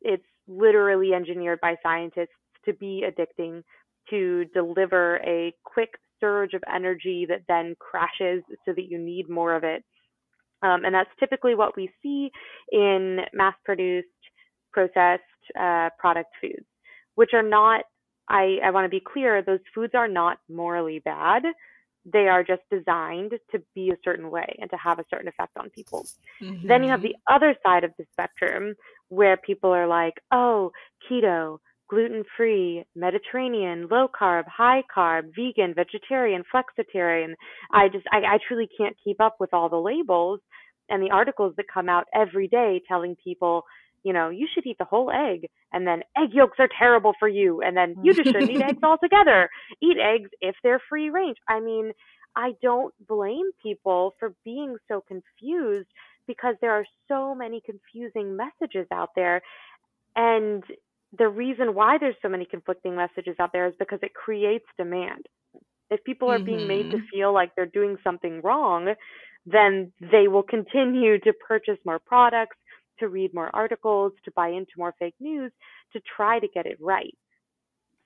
It's 0.00 0.24
literally 0.48 1.14
engineered 1.14 1.60
by 1.60 1.76
scientists 1.82 2.28
to 2.64 2.72
be 2.74 3.04
addicting, 3.06 3.62
to 4.10 4.44
deliver 4.52 5.16
a 5.18 5.54
quick 5.64 5.90
surge 6.22 6.54
of 6.54 6.62
energy 6.72 7.26
that 7.28 7.42
then 7.48 7.74
crashes 7.80 8.42
so 8.64 8.72
that 8.76 8.86
you 8.90 8.98
need 8.98 9.26
more 9.28 9.54
of 9.58 9.64
it 9.64 9.82
Um, 10.62 10.84
and 10.84 10.94
that's 10.94 11.10
typically 11.18 11.54
what 11.54 11.76
we 11.76 11.90
see 12.02 12.30
in 12.70 13.18
mass 13.34 13.54
produced, 13.64 14.08
processed 14.72 15.22
uh, 15.60 15.88
product 15.98 16.30
foods, 16.40 16.66
which 17.16 17.30
are 17.34 17.42
not, 17.42 17.82
I, 18.28 18.58
I 18.64 18.70
want 18.70 18.84
to 18.84 18.88
be 18.88 19.02
clear, 19.12 19.42
those 19.42 19.64
foods 19.74 19.94
are 19.94 20.08
not 20.08 20.38
morally 20.48 21.00
bad. 21.00 21.42
They 22.04 22.26
are 22.28 22.44
just 22.44 22.62
designed 22.70 23.32
to 23.52 23.62
be 23.74 23.90
a 23.90 23.96
certain 24.04 24.30
way 24.30 24.56
and 24.60 24.70
to 24.70 24.76
have 24.76 24.98
a 24.98 25.04
certain 25.10 25.28
effect 25.28 25.52
on 25.58 25.70
people. 25.70 26.06
Mm-hmm. 26.40 26.68
Then 26.68 26.82
you 26.84 26.90
have 26.90 27.02
the 27.02 27.16
other 27.30 27.54
side 27.64 27.84
of 27.84 27.92
the 27.98 28.06
spectrum 28.12 28.74
where 29.08 29.36
people 29.36 29.70
are 29.70 29.86
like, 29.86 30.14
oh, 30.32 30.72
keto, 31.04 31.58
gluten 31.88 32.24
free, 32.36 32.84
Mediterranean, 32.94 33.88
low 33.90 34.08
carb, 34.08 34.44
high 34.46 34.82
carb, 34.94 35.30
vegan, 35.36 35.74
vegetarian, 35.74 36.42
flexitarian. 36.52 37.34
I 37.72 37.88
just, 37.88 38.06
I, 38.10 38.18
I 38.18 38.38
truly 38.46 38.68
can't 38.78 38.96
keep 39.04 39.20
up 39.20 39.36
with 39.38 39.52
all 39.52 39.68
the 39.68 39.76
labels 39.76 40.40
and 40.88 41.02
the 41.02 41.10
articles 41.10 41.54
that 41.56 41.66
come 41.72 41.88
out 41.88 42.06
every 42.14 42.48
day 42.48 42.80
telling 42.88 43.16
people, 43.22 43.64
you 44.04 44.12
know, 44.12 44.30
you 44.30 44.48
should 44.52 44.66
eat 44.66 44.78
the 44.78 44.84
whole 44.84 45.10
egg, 45.10 45.48
and 45.72 45.86
then 45.86 46.02
egg 46.16 46.30
yolks 46.32 46.58
are 46.58 46.68
terrible 46.78 47.12
for 47.18 47.28
you, 47.28 47.62
and 47.62 47.76
then 47.76 47.94
you 48.02 48.12
just 48.12 48.26
shouldn't 48.26 48.50
eat 48.50 48.58
mm. 48.58 48.68
eggs 48.68 48.82
altogether. 48.82 49.48
Eat 49.80 49.96
eggs 49.98 50.30
if 50.40 50.56
they're 50.62 50.82
free 50.88 51.08
range. 51.10 51.36
I 51.48 51.60
mean, 51.60 51.92
I 52.34 52.52
don't 52.62 52.94
blame 53.06 53.50
people 53.62 54.14
for 54.18 54.34
being 54.44 54.76
so 54.88 55.04
confused 55.06 55.88
because 56.26 56.56
there 56.60 56.72
are 56.72 56.86
so 57.08 57.34
many 57.34 57.62
confusing 57.64 58.36
messages 58.36 58.86
out 58.92 59.10
there. 59.14 59.40
And 60.16 60.62
the 61.18 61.28
reason 61.28 61.74
why 61.74 61.98
there's 61.98 62.14
so 62.22 62.28
many 62.28 62.44
conflicting 62.44 62.96
messages 62.96 63.36
out 63.38 63.52
there 63.52 63.66
is 63.66 63.74
because 63.78 63.98
it 64.02 64.14
creates 64.14 64.64
demand. 64.78 65.26
If 65.90 66.02
people 66.04 66.30
are 66.30 66.36
mm-hmm. 66.36 66.46
being 66.46 66.68
made 66.68 66.90
to 66.90 66.96
mm-hmm. 66.96 67.06
feel 67.12 67.34
like 67.34 67.54
they're 67.54 67.66
doing 67.66 67.96
something 68.02 68.40
wrong, 68.42 68.94
then 69.44 69.92
they 70.00 70.28
will 70.28 70.42
continue 70.42 71.18
to 71.20 71.32
purchase 71.46 71.78
more 71.84 71.98
products, 71.98 72.56
to 73.00 73.08
read 73.08 73.34
more 73.34 73.50
articles, 73.54 74.12
to 74.24 74.30
buy 74.32 74.48
into 74.48 74.70
more 74.78 74.94
fake 74.98 75.14
news, 75.20 75.52
to 75.92 76.00
try 76.16 76.38
to 76.38 76.48
get 76.48 76.66
it 76.66 76.78
right. 76.80 77.14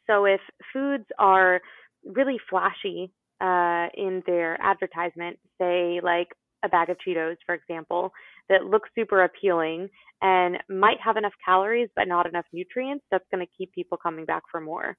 So 0.07 0.25
if 0.25 0.41
foods 0.73 1.05
are 1.19 1.61
really 2.05 2.39
flashy 2.49 3.13
uh, 3.41 3.89
in 3.95 4.23
their 4.27 4.61
advertisement, 4.61 5.39
say 5.61 6.01
like 6.03 6.29
a 6.65 6.69
bag 6.69 6.91
of 6.91 6.97
Cheetos, 7.07 7.37
for 7.45 7.55
example, 7.55 8.13
that 8.49 8.65
looks 8.65 8.89
super 8.95 9.25
appealing 9.25 9.89
and 10.23 10.57
might 10.69 10.99
have 11.05 11.17
enough 11.17 11.33
calories 11.45 11.89
but 11.97 12.09
not 12.09 12.27
enough 12.27 12.47
nutrients, 12.53 13.05
that's 13.11 13.25
going 13.33 13.45
to 13.45 13.53
keep 13.57 13.73
people 13.73 13.99
coming 13.99 14.25
back 14.25 14.43
for 14.51 14.61
more. 14.61 14.97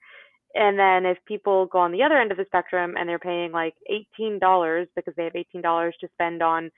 And 0.54 0.78
then 0.80 1.10
if 1.10 1.18
people 1.28 1.68
go 1.68 1.80
on 1.80 1.92
the 1.92 2.04
other 2.04 2.18
end 2.18 2.32
of 2.32 2.38
the 2.38 2.46
spectrum 2.46 2.96
and 2.98 3.08
they're 3.08 3.20
paying 3.20 3.52
like 3.52 3.76
$18 4.20 4.88
because 4.96 5.14
they 5.16 5.26
have 5.26 5.34
$18 5.34 5.92
to 6.00 6.08
spend 6.14 6.42
on 6.42 6.72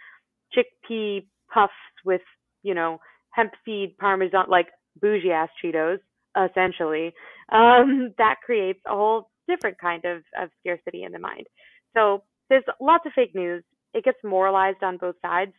chickpea 0.56 1.26
puffs 1.54 1.74
with, 2.04 2.22
you 2.64 2.74
know, 2.74 3.00
hemp 3.32 3.52
seed 3.64 3.98
parmesan, 3.98 4.46
like 4.50 4.68
bougie 5.00 5.32
ass 5.32 5.50
Cheetos, 5.64 6.00
essentially, 6.36 7.14
um, 7.52 8.14
that 8.18 8.36
creates 8.46 8.80
a 8.88 8.92
whole 8.92 9.30
different 9.48 9.78
kind 9.80 10.04
of, 10.06 10.24
of 10.40 10.50
scarcity 10.60 11.04
in 11.04 11.12
the 11.12 11.20
mind. 11.20 11.48
So 11.96 12.24
there's 12.50 12.64
lots 12.82 13.06
of 13.06 13.14
fake 13.14 13.36
news. 13.36 13.64
It 13.94 14.04
gets 14.04 14.18
moralized 14.24 14.84
on 14.84 14.98
both 14.98 15.16
sides. 15.22 15.52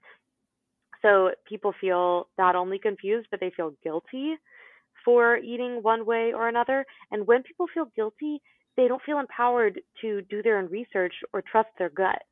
So 1.02 1.30
people 1.48 1.72
feel 1.80 2.28
not 2.38 2.56
only 2.56 2.78
confused, 2.78 3.28
but 3.30 3.40
they 3.40 3.52
feel 3.56 3.72
guilty 3.82 4.34
for 5.04 5.38
eating 5.38 5.82
one 5.82 6.04
way 6.04 6.32
or 6.34 6.48
another. 6.48 6.84
And 7.10 7.26
when 7.26 7.42
people 7.42 7.66
feel 7.72 7.86
guilty, 7.96 8.40
they 8.76 8.88
don't 8.88 9.02
feel 9.04 9.18
empowered 9.18 9.80
to 10.02 10.22
do 10.22 10.42
their 10.42 10.58
own 10.58 10.66
research 10.66 11.14
or 11.32 11.42
trust 11.42 11.68
their 11.78 11.90
gut. 11.90 12.22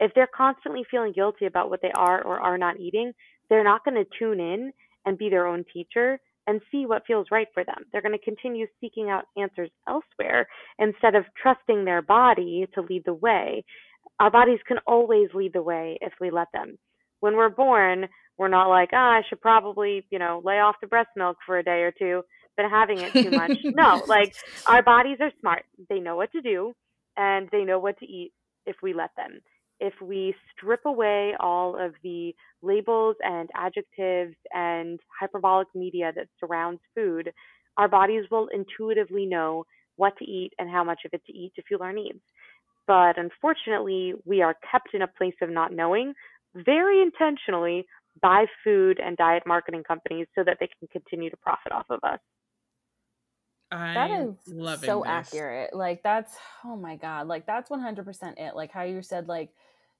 If 0.00 0.12
they're 0.14 0.28
constantly 0.34 0.82
feeling 0.90 1.12
guilty 1.12 1.46
about 1.46 1.70
what 1.70 1.80
they 1.82 1.90
are 1.94 2.22
or 2.22 2.38
are 2.38 2.58
not 2.58 2.78
eating, 2.78 3.12
they're 3.48 3.64
not 3.64 3.84
going 3.84 3.96
to 3.96 4.10
tune 4.18 4.40
in 4.40 4.72
and 5.06 5.18
be 5.18 5.28
their 5.28 5.46
own 5.46 5.64
teacher 5.72 6.20
and 6.46 6.60
see 6.70 6.86
what 6.86 7.06
feels 7.06 7.26
right 7.30 7.48
for 7.52 7.64
them. 7.64 7.84
They're 7.92 8.02
going 8.02 8.16
to 8.18 8.24
continue 8.24 8.66
seeking 8.80 9.10
out 9.10 9.24
answers 9.36 9.70
elsewhere 9.86 10.46
instead 10.78 11.14
of 11.14 11.24
trusting 11.40 11.84
their 11.84 12.02
body 12.02 12.66
to 12.74 12.82
lead 12.82 13.02
the 13.04 13.14
way. 13.14 13.64
Our 14.20 14.30
bodies 14.30 14.60
can 14.66 14.78
always 14.86 15.28
lead 15.34 15.52
the 15.52 15.62
way 15.62 15.98
if 16.00 16.12
we 16.20 16.30
let 16.30 16.48
them. 16.52 16.78
When 17.20 17.36
we're 17.36 17.48
born, 17.48 18.08
we're 18.38 18.48
not 18.48 18.68
like, 18.68 18.90
ah, 18.92 18.96
oh, 18.96 19.18
I 19.18 19.22
should 19.28 19.40
probably, 19.40 20.04
you 20.10 20.18
know, 20.18 20.40
lay 20.44 20.60
off 20.60 20.76
the 20.80 20.86
breast 20.86 21.10
milk 21.16 21.38
for 21.44 21.58
a 21.58 21.62
day 21.64 21.82
or 21.82 21.92
two, 21.92 22.22
been 22.56 22.70
having 22.70 22.98
it 22.98 23.12
too 23.12 23.30
much. 23.30 23.58
no, 23.64 24.02
like 24.06 24.34
our 24.66 24.82
bodies 24.82 25.18
are 25.20 25.32
smart. 25.40 25.64
They 25.88 25.98
know 25.98 26.16
what 26.16 26.32
to 26.32 26.40
do 26.40 26.72
and 27.16 27.48
they 27.50 27.64
know 27.64 27.78
what 27.78 27.98
to 27.98 28.06
eat 28.06 28.32
if 28.66 28.76
we 28.82 28.94
let 28.94 29.10
them. 29.16 29.40
If 29.80 29.94
we 30.00 30.34
strip 30.56 30.80
away 30.86 31.34
all 31.38 31.76
of 31.80 31.94
the 32.02 32.34
labels 32.62 33.16
and 33.22 33.48
adjectives 33.54 34.34
and 34.52 34.98
hyperbolic 35.20 35.68
media 35.74 36.12
that 36.16 36.26
surrounds 36.40 36.80
food, 36.94 37.32
our 37.76 37.88
bodies 37.88 38.24
will 38.30 38.48
intuitively 38.52 39.24
know 39.24 39.64
what 39.96 40.16
to 40.18 40.24
eat 40.24 40.52
and 40.58 40.68
how 40.68 40.82
much 40.82 41.00
of 41.04 41.12
it 41.14 41.22
to 41.26 41.32
eat 41.32 41.52
to 41.56 41.62
fuel 41.62 41.82
our 41.82 41.92
needs. 41.92 42.20
But 42.88 43.18
unfortunately, 43.18 44.14
we 44.24 44.42
are 44.42 44.56
kept 44.70 44.94
in 44.94 45.02
a 45.02 45.06
place 45.06 45.34
of 45.42 45.50
not 45.50 45.72
knowing 45.72 46.14
very 46.54 47.02
intentionally 47.02 47.86
by 48.20 48.46
food 48.64 48.98
and 49.00 49.16
diet 49.16 49.44
marketing 49.46 49.82
companies 49.86 50.26
so 50.34 50.44
that 50.44 50.58
they 50.60 50.68
can 50.78 50.88
continue 50.88 51.30
to 51.30 51.36
profit 51.36 51.72
off 51.72 51.86
of 51.90 52.00
us. 52.02 52.18
I'm 53.70 53.94
that 53.94 54.10
is 54.10 54.80
so 54.80 55.00
this. 55.00 55.08
accurate. 55.08 55.74
Like 55.74 56.02
that's 56.02 56.36
oh 56.64 56.76
my 56.76 56.96
god, 56.96 57.26
like 57.28 57.46
that's 57.46 57.70
100% 57.70 58.38
it. 58.38 58.56
Like 58.56 58.72
how 58.72 58.82
you 58.82 59.02
said 59.02 59.28
like, 59.28 59.50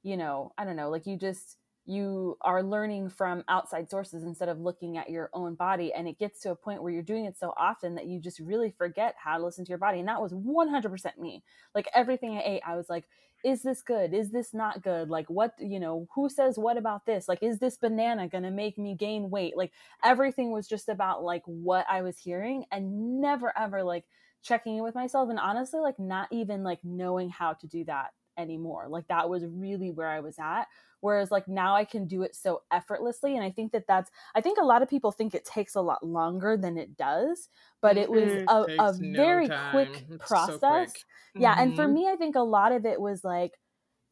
you 0.03 0.17
know, 0.17 0.53
I 0.57 0.65
don't 0.65 0.77
know, 0.77 0.91
like 0.91 1.07
you 1.07 1.17
just 1.17 1.59
you 1.89 2.37
are 2.43 2.63
learning 2.63 3.09
from 3.09 3.43
outside 3.49 3.91
sources 3.91 4.23
instead 4.23 4.51
of 4.51 4.61
looking 4.61 4.99
at 4.99 5.09
your 5.09 5.31
own 5.33 5.55
body 5.55 5.91
and 5.95 6.07
it 6.07 6.19
gets 6.19 6.41
to 6.41 6.51
a 6.51 6.55
point 6.55 6.83
where 6.83 6.93
you're 6.93 7.03
doing 7.03 7.25
it 7.25 7.39
so 7.39 7.55
often 7.57 7.95
that 7.95 8.07
you 8.07 8.21
just 8.21 8.41
really 8.41 8.71
forget 8.71 9.15
how 9.17 9.39
to 9.39 9.45
listen 9.45 9.65
to 9.65 9.71
your 9.71 9.79
body 9.79 9.99
and 9.99 10.07
that 10.07 10.21
was 10.21 10.35
100% 10.35 11.19
me 11.19 11.43
like 11.75 11.89
everything 11.95 12.37
i 12.37 12.43
ate 12.45 12.63
i 12.67 12.77
was 12.77 12.91
like 12.91 13.05
is 13.45 13.63
this 13.63 13.83
good? 13.83 14.15
Is 14.15 14.31
this 14.31 14.53
not 14.53 14.83
good? 14.83 15.11
Like 15.11 15.29
what 15.29 15.55
you 15.59 15.81
know 15.81 16.07
who 16.15 16.29
says 16.29 16.59
what 16.59 16.77
about 16.77 17.07
this? 17.07 17.29
Like 17.29 17.43
is 17.43 17.59
this 17.59 17.77
banana 17.77 18.29
going 18.29 18.45
to 18.45 18.51
make 18.51 18.79
me 18.79 18.95
gain 18.95 19.31
weight? 19.31 19.57
Like 19.57 19.73
everything 20.05 20.53
was 20.53 20.69
just 20.69 20.89
about 20.89 21.23
like 21.23 21.43
what 21.47 21.87
i 21.89 22.03
was 22.03 22.19
hearing 22.19 22.65
and 22.71 23.21
never 23.21 23.57
ever 23.57 23.83
like 23.83 24.05
checking 24.43 24.77
in 24.77 24.83
with 24.83 24.95
myself 24.95 25.29
and 25.31 25.39
honestly 25.39 25.81
like 25.81 25.99
not 25.99 26.29
even 26.31 26.63
like 26.63 26.79
knowing 26.85 27.29
how 27.29 27.53
to 27.53 27.67
do 27.67 27.85
that 27.85 28.11
anymore 28.39 28.87
like 28.89 29.07
that 29.09 29.29
was 29.29 29.45
really 29.45 29.91
where 29.91 30.09
i 30.09 30.21
was 30.21 30.39
at 30.39 30.65
whereas 31.01 31.31
like 31.31 31.47
now 31.49 31.75
i 31.75 31.85
can 31.85 32.07
do 32.07 32.23
it 32.23 32.35
so 32.35 32.63
effortlessly 32.73 33.35
and 33.35 33.45
i 33.45 33.51
think 33.51 33.73
that 33.73 33.87
that's 33.87 34.11
i 34.35 34.41
think 34.41 34.59
a 34.59 34.65
lot 34.65 34.83
of 34.83 34.89
people 34.89 35.11
think 35.11 35.35
it 35.35 35.45
takes 35.45 35.75
a 35.75 35.81
lot 35.81 36.05
longer 36.05 36.57
than 36.57 36.79
it 36.79 36.97
does 36.97 37.49
but 37.83 37.97
it 37.97 38.11
was 38.11 38.31
mm-hmm. 38.31 38.81
a, 38.81 38.89
a 38.89 38.93
very 39.15 39.49
no 39.49 39.69
quick 39.71 40.05
it's 40.09 40.29
process 40.29 40.61
so 40.61 40.85
quick. 40.85 41.05
yeah 41.35 41.53
mm-hmm. 41.53 41.63
and 41.63 41.77
for 41.77 41.85
mm-hmm. 41.85 41.95
me 41.95 42.09
i 42.09 42.17
think 42.17 42.37
a 42.37 42.41
lot 42.41 42.73
of 42.73 42.87
it 42.87 43.01
was 43.01 43.25
like 43.25 43.53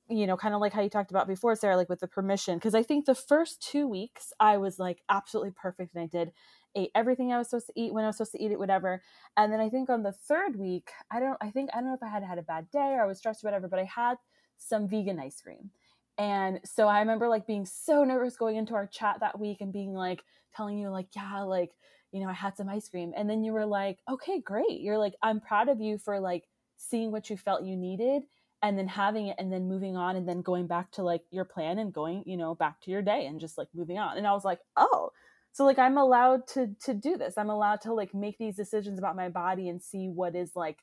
you 0.08 0.26
know 0.26 0.36
kind 0.36 0.54
of 0.54 0.60
like 0.60 0.72
how 0.72 0.82
you 0.82 0.90
talked 0.90 1.10
about 1.10 1.26
before 1.26 1.54
sarah 1.56 1.76
like 1.76 1.88
with 1.88 2.00
the 2.00 2.08
permission 2.08 2.56
because 2.56 2.74
i 2.74 2.82
think 2.82 3.06
the 3.06 3.14
first 3.14 3.60
two 3.60 3.88
weeks 3.88 4.32
i 4.38 4.56
was 4.56 4.78
like 4.78 5.02
absolutely 5.08 5.52
perfect 5.52 5.94
and 5.94 6.04
i 6.04 6.06
did 6.06 6.32
ate 6.76 6.90
everything 6.94 7.32
i 7.32 7.38
was 7.38 7.48
supposed 7.48 7.66
to 7.66 7.72
eat 7.80 7.92
when 7.92 8.04
i 8.04 8.06
was 8.06 8.16
supposed 8.16 8.32
to 8.32 8.42
eat 8.42 8.52
it 8.52 8.58
whatever 8.58 9.02
and 9.36 9.52
then 9.52 9.60
i 9.60 9.68
think 9.68 9.90
on 9.90 10.02
the 10.02 10.12
third 10.12 10.56
week 10.56 10.90
i 11.10 11.18
don't 11.18 11.38
i 11.40 11.50
think 11.50 11.70
i 11.72 11.78
don't 11.78 11.88
know 11.88 11.94
if 11.94 12.02
i 12.02 12.08
had 12.08 12.22
had 12.22 12.38
a 12.38 12.42
bad 12.42 12.70
day 12.70 12.94
or 12.94 13.02
i 13.02 13.06
was 13.06 13.18
stressed 13.18 13.42
or 13.42 13.48
whatever 13.48 13.68
but 13.68 13.78
i 13.78 13.84
had 13.84 14.16
some 14.58 14.88
vegan 14.88 15.18
ice 15.18 15.40
cream 15.40 15.70
and 16.18 16.60
so 16.64 16.88
I 16.88 17.00
remember 17.00 17.28
like 17.28 17.46
being 17.46 17.66
so 17.66 18.04
nervous 18.04 18.36
going 18.36 18.56
into 18.56 18.74
our 18.74 18.86
chat 18.86 19.18
that 19.20 19.38
week 19.38 19.60
and 19.60 19.72
being 19.72 19.92
like 19.92 20.22
telling 20.54 20.78
you 20.78 20.88
like, 20.88 21.08
yeah, 21.14 21.42
like, 21.42 21.72
you 22.12 22.20
know, 22.20 22.28
I 22.28 22.32
had 22.32 22.56
some 22.56 22.68
ice 22.68 22.88
cream. 22.88 23.12
And 23.16 23.28
then 23.28 23.44
you 23.44 23.52
were 23.52 23.66
like, 23.66 23.98
okay, 24.10 24.40
great. 24.40 24.80
You're 24.80 24.98
like, 24.98 25.14
I'm 25.22 25.40
proud 25.40 25.68
of 25.68 25.80
you 25.80 25.98
for 25.98 26.18
like 26.18 26.44
seeing 26.78 27.12
what 27.12 27.28
you 27.28 27.36
felt 27.36 27.64
you 27.64 27.76
needed 27.76 28.22
and 28.62 28.78
then 28.78 28.88
having 28.88 29.26
it 29.26 29.36
and 29.38 29.52
then 29.52 29.68
moving 29.68 29.96
on 29.96 30.16
and 30.16 30.26
then 30.26 30.40
going 30.40 30.66
back 30.66 30.90
to 30.92 31.02
like 31.02 31.22
your 31.30 31.44
plan 31.44 31.78
and 31.78 31.92
going, 31.92 32.22
you 32.24 32.38
know, 32.38 32.54
back 32.54 32.80
to 32.80 32.90
your 32.90 33.02
day 33.02 33.26
and 33.26 33.38
just 33.38 33.58
like 33.58 33.68
moving 33.74 33.98
on. 33.98 34.16
And 34.16 34.26
I 34.26 34.32
was 34.32 34.44
like, 34.44 34.60
oh, 34.76 35.10
so 35.56 35.64
like 35.64 35.78
I'm 35.78 35.96
allowed 35.96 36.46
to 36.48 36.76
to 36.84 36.92
do 36.92 37.16
this. 37.16 37.38
I'm 37.38 37.48
allowed 37.48 37.80
to 37.82 37.94
like 37.94 38.12
make 38.12 38.36
these 38.36 38.56
decisions 38.56 38.98
about 38.98 39.16
my 39.16 39.30
body 39.30 39.70
and 39.70 39.82
see 39.82 40.06
what 40.06 40.36
is 40.36 40.50
like 40.54 40.80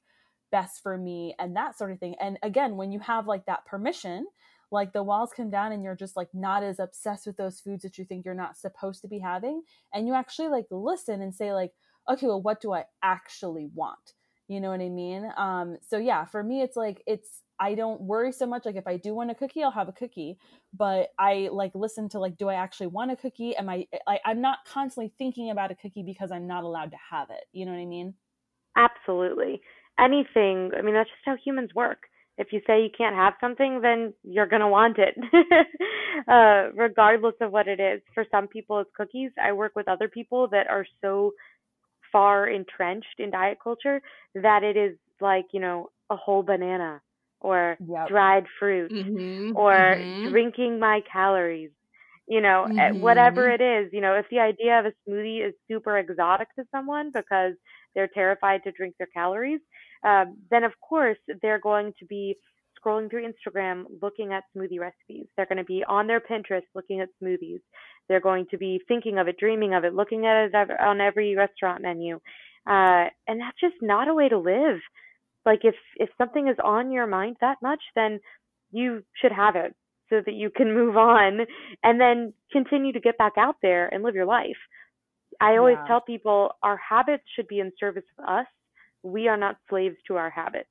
best 0.51 0.81
for 0.81 0.97
me 0.97 1.35
and 1.37 1.55
that 1.55 1.77
sort 1.77 1.91
of 1.91 1.99
thing. 1.99 2.15
And 2.19 2.39
again, 2.41 2.75
when 2.75 2.91
you 2.91 2.99
have 3.01 3.27
like 3.27 3.45
that 3.45 3.67
permission, 3.67 4.25
like 4.71 4.91
the 4.91 5.03
walls 5.03 5.29
come 5.37 5.51
down 5.51 5.73
and 5.73 5.83
you're 5.83 5.95
just 5.95 6.17
like 6.17 6.29
not 6.33 6.63
as 6.63 6.79
obsessed 6.79 7.27
with 7.27 7.37
those 7.37 7.59
foods 7.59 7.83
that 7.83 7.99
you 7.99 8.05
think 8.05 8.25
you're 8.25 8.33
not 8.33 8.57
supposed 8.57 9.03
to 9.03 9.07
be 9.07 9.19
having 9.19 9.61
and 9.93 10.07
you 10.07 10.15
actually 10.15 10.47
like 10.47 10.65
listen 10.71 11.21
and 11.21 11.35
say 11.35 11.53
like 11.53 11.73
okay 12.09 12.25
well 12.25 12.41
what 12.41 12.59
do 12.59 12.73
i 12.73 12.83
actually 13.03 13.69
want 13.75 14.13
you 14.47 14.59
know 14.59 14.69
what 14.69 14.81
i 14.81 14.89
mean? 14.89 15.29
Um 15.37 15.77
so 15.87 15.97
yeah 15.97 16.25
for 16.25 16.43
me 16.43 16.61
it's 16.61 16.75
like 16.75 17.03
it's 17.07 17.41
i 17.59 17.75
don't 17.75 18.01
worry 18.01 18.31
so 18.31 18.45
much 18.45 18.65
like 18.65 18.75
if 18.75 18.87
i 18.87 18.97
do 18.97 19.13
want 19.13 19.31
a 19.31 19.35
cookie 19.35 19.63
i'll 19.63 19.71
have 19.71 19.87
a 19.87 19.93
cookie 19.93 20.37
but 20.73 21.09
i 21.19 21.49
like 21.51 21.71
listen 21.75 22.09
to 22.09 22.19
like 22.19 22.37
do 22.37 22.49
i 22.49 22.55
actually 22.55 22.87
want 22.87 23.11
a 23.11 23.15
cookie? 23.15 23.55
Am 23.55 23.69
i 23.69 23.85
like 24.07 24.21
i'm 24.25 24.41
not 24.41 24.59
constantly 24.67 25.13
thinking 25.17 25.51
about 25.51 25.71
a 25.71 25.75
cookie 25.75 26.03
because 26.03 26.31
i'm 26.31 26.47
not 26.47 26.63
allowed 26.63 26.91
to 26.91 26.97
have 27.11 27.29
it. 27.29 27.45
You 27.53 27.65
know 27.65 27.71
what 27.71 27.79
i 27.79 27.85
mean? 27.85 28.13
Absolutely. 28.75 29.61
Anything 29.99 30.71
i 30.77 30.81
mean 30.81 30.95
that's 30.95 31.09
just 31.09 31.21
how 31.25 31.35
humans 31.43 31.71
work. 31.75 32.03
If 32.37 32.47
you 32.51 32.61
say 32.65 32.81
you 32.81 32.89
can't 32.97 33.15
have 33.15 33.33
something, 33.39 33.81
then 33.81 34.13
you're 34.23 34.47
to 34.47 34.67
want 34.67 34.97
it, 34.97 35.15
uh, 36.27 36.71
regardless 36.75 37.35
of 37.41 37.51
what 37.51 37.67
it 37.67 37.79
is. 37.79 38.01
For 38.15 38.25
some 38.31 38.47
people, 38.47 38.79
it's 38.79 38.89
cookies. 38.97 39.29
I 39.41 39.51
work 39.53 39.73
with 39.75 39.87
other 39.87 40.07
people 40.07 40.47
that 40.47 40.65
are 40.67 40.85
so 40.99 41.33
far 42.13 42.47
entrenched 42.47 43.19
in 43.19 43.31
diet 43.31 43.57
culture 43.61 44.01
that 44.35 44.63
it 44.63 44.77
is 44.77 44.95
like, 45.19 45.45
you 45.51 45.59
know, 45.59 45.89
a 46.09 46.15
whole 46.15 46.43
banana 46.43 47.01
or 47.41 47.77
yep. 47.85 48.07
dried 48.07 48.45
fruit 48.57 48.91
mm-hmm, 48.91 49.55
or 49.55 49.73
mm-hmm. 49.73 50.29
drinking 50.29 50.79
my 50.79 51.01
calories 51.11 51.71
you 52.27 52.41
know 52.41 52.63
eh, 52.63 52.69
mm-hmm. 52.69 53.01
whatever 53.01 53.49
it 53.49 53.61
is 53.61 53.91
you 53.91 54.01
know 54.01 54.15
if 54.15 54.25
the 54.31 54.39
idea 54.39 54.79
of 54.79 54.85
a 54.85 54.93
smoothie 55.07 55.45
is 55.45 55.53
super 55.69 55.97
exotic 55.97 56.47
to 56.55 56.63
someone 56.71 57.11
because 57.13 57.53
they're 57.93 58.09
terrified 58.13 58.61
to 58.63 58.71
drink 58.71 58.95
their 58.97 59.09
calories 59.13 59.59
um, 60.05 60.37
then 60.49 60.63
of 60.63 60.71
course 60.79 61.17
they're 61.41 61.59
going 61.59 61.93
to 61.99 62.05
be 62.05 62.35
scrolling 62.79 63.09
through 63.09 63.27
instagram 63.27 63.83
looking 64.01 64.31
at 64.31 64.43
smoothie 64.55 64.79
recipes 64.79 65.27
they're 65.35 65.45
going 65.45 65.57
to 65.57 65.63
be 65.65 65.83
on 65.87 66.07
their 66.07 66.21
pinterest 66.21 66.63
looking 66.73 67.01
at 67.01 67.09
smoothies 67.21 67.61
they're 68.07 68.19
going 68.19 68.45
to 68.51 68.57
be 68.57 68.81
thinking 68.87 69.17
of 69.17 69.27
it 69.27 69.37
dreaming 69.37 69.73
of 69.73 69.83
it 69.83 69.93
looking 69.93 70.25
at 70.25 70.45
it 70.45 70.55
on 70.79 71.01
every 71.01 71.35
restaurant 71.35 71.81
menu. 71.81 72.15
Uh, 72.65 73.07
and 73.27 73.39
that's 73.39 73.59
just 73.59 73.75
not 73.81 74.07
a 74.07 74.13
way 74.13 74.29
to 74.29 74.37
live. 74.37 74.79
Like 75.45 75.61
if 75.63 75.75
if 75.97 76.09
something 76.17 76.47
is 76.47 76.57
on 76.63 76.91
your 76.91 77.07
mind 77.07 77.37
that 77.41 77.57
much 77.61 77.81
then 77.95 78.19
you 78.71 79.03
should 79.21 79.31
have 79.31 79.55
it 79.55 79.75
so 80.09 80.21
that 80.25 80.33
you 80.33 80.49
can 80.49 80.73
move 80.79 80.97
on 80.97 81.39
and 81.83 81.99
then 81.99 82.33
continue 82.51 82.93
to 82.93 82.99
get 82.99 83.17
back 83.17 83.33
out 83.37 83.55
there 83.61 83.93
and 83.93 84.03
live 84.03 84.15
your 84.15 84.25
life. 84.25 84.57
I 85.41 85.57
always 85.57 85.77
yeah. 85.81 85.87
tell 85.87 86.01
people 86.01 86.51
our 86.61 86.77
habits 86.77 87.23
should 87.35 87.47
be 87.47 87.59
in 87.59 87.71
service 87.79 88.03
of 88.19 88.25
us. 88.25 88.45
We 89.01 89.27
are 89.27 89.37
not 89.37 89.57
slaves 89.69 89.97
to 90.07 90.15
our 90.15 90.29
habits. 90.29 90.69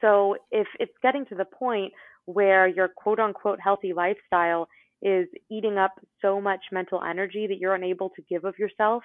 So 0.00 0.36
if 0.50 0.66
it's 0.78 0.92
getting 1.02 1.24
to 1.26 1.34
the 1.34 1.46
point 1.46 1.92
where 2.26 2.68
your 2.68 2.88
quote 2.88 3.18
unquote 3.18 3.58
healthy 3.60 3.92
lifestyle 3.92 4.68
is 5.04 5.28
eating 5.50 5.78
up 5.78 5.92
so 6.20 6.40
much 6.40 6.60
mental 6.72 7.00
energy 7.02 7.46
that 7.46 7.58
you're 7.58 7.74
unable 7.74 8.08
to 8.10 8.22
give 8.22 8.44
of 8.44 8.58
yourself 8.58 9.02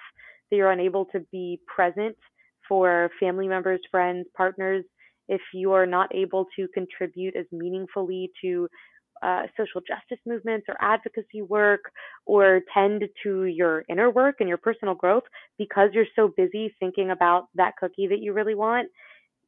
that 0.50 0.56
you're 0.56 0.72
unable 0.72 1.04
to 1.06 1.20
be 1.30 1.60
present 1.66 2.16
for 2.68 3.10
family 3.18 3.48
members, 3.48 3.80
friends, 3.90 4.26
partners, 4.36 4.84
if 5.28 5.40
you 5.54 5.72
are 5.72 5.86
not 5.86 6.12
able 6.14 6.46
to 6.56 6.66
contribute 6.74 7.36
as 7.36 7.46
meaningfully 7.52 8.30
to 8.42 8.68
uh, 9.22 9.42
social 9.56 9.80
justice 9.80 10.18
movements 10.26 10.66
or 10.68 10.76
advocacy 10.80 11.42
work 11.42 11.80
or 12.26 12.62
tend 12.72 13.04
to 13.22 13.44
your 13.44 13.84
inner 13.88 14.10
work 14.10 14.36
and 14.40 14.48
your 14.48 14.58
personal 14.58 14.94
growth 14.94 15.24
because 15.58 15.90
you're 15.92 16.06
so 16.16 16.32
busy 16.36 16.74
thinking 16.80 17.10
about 17.10 17.48
that 17.54 17.76
cookie 17.78 18.06
that 18.06 18.20
you 18.20 18.32
really 18.32 18.54
want, 18.54 18.88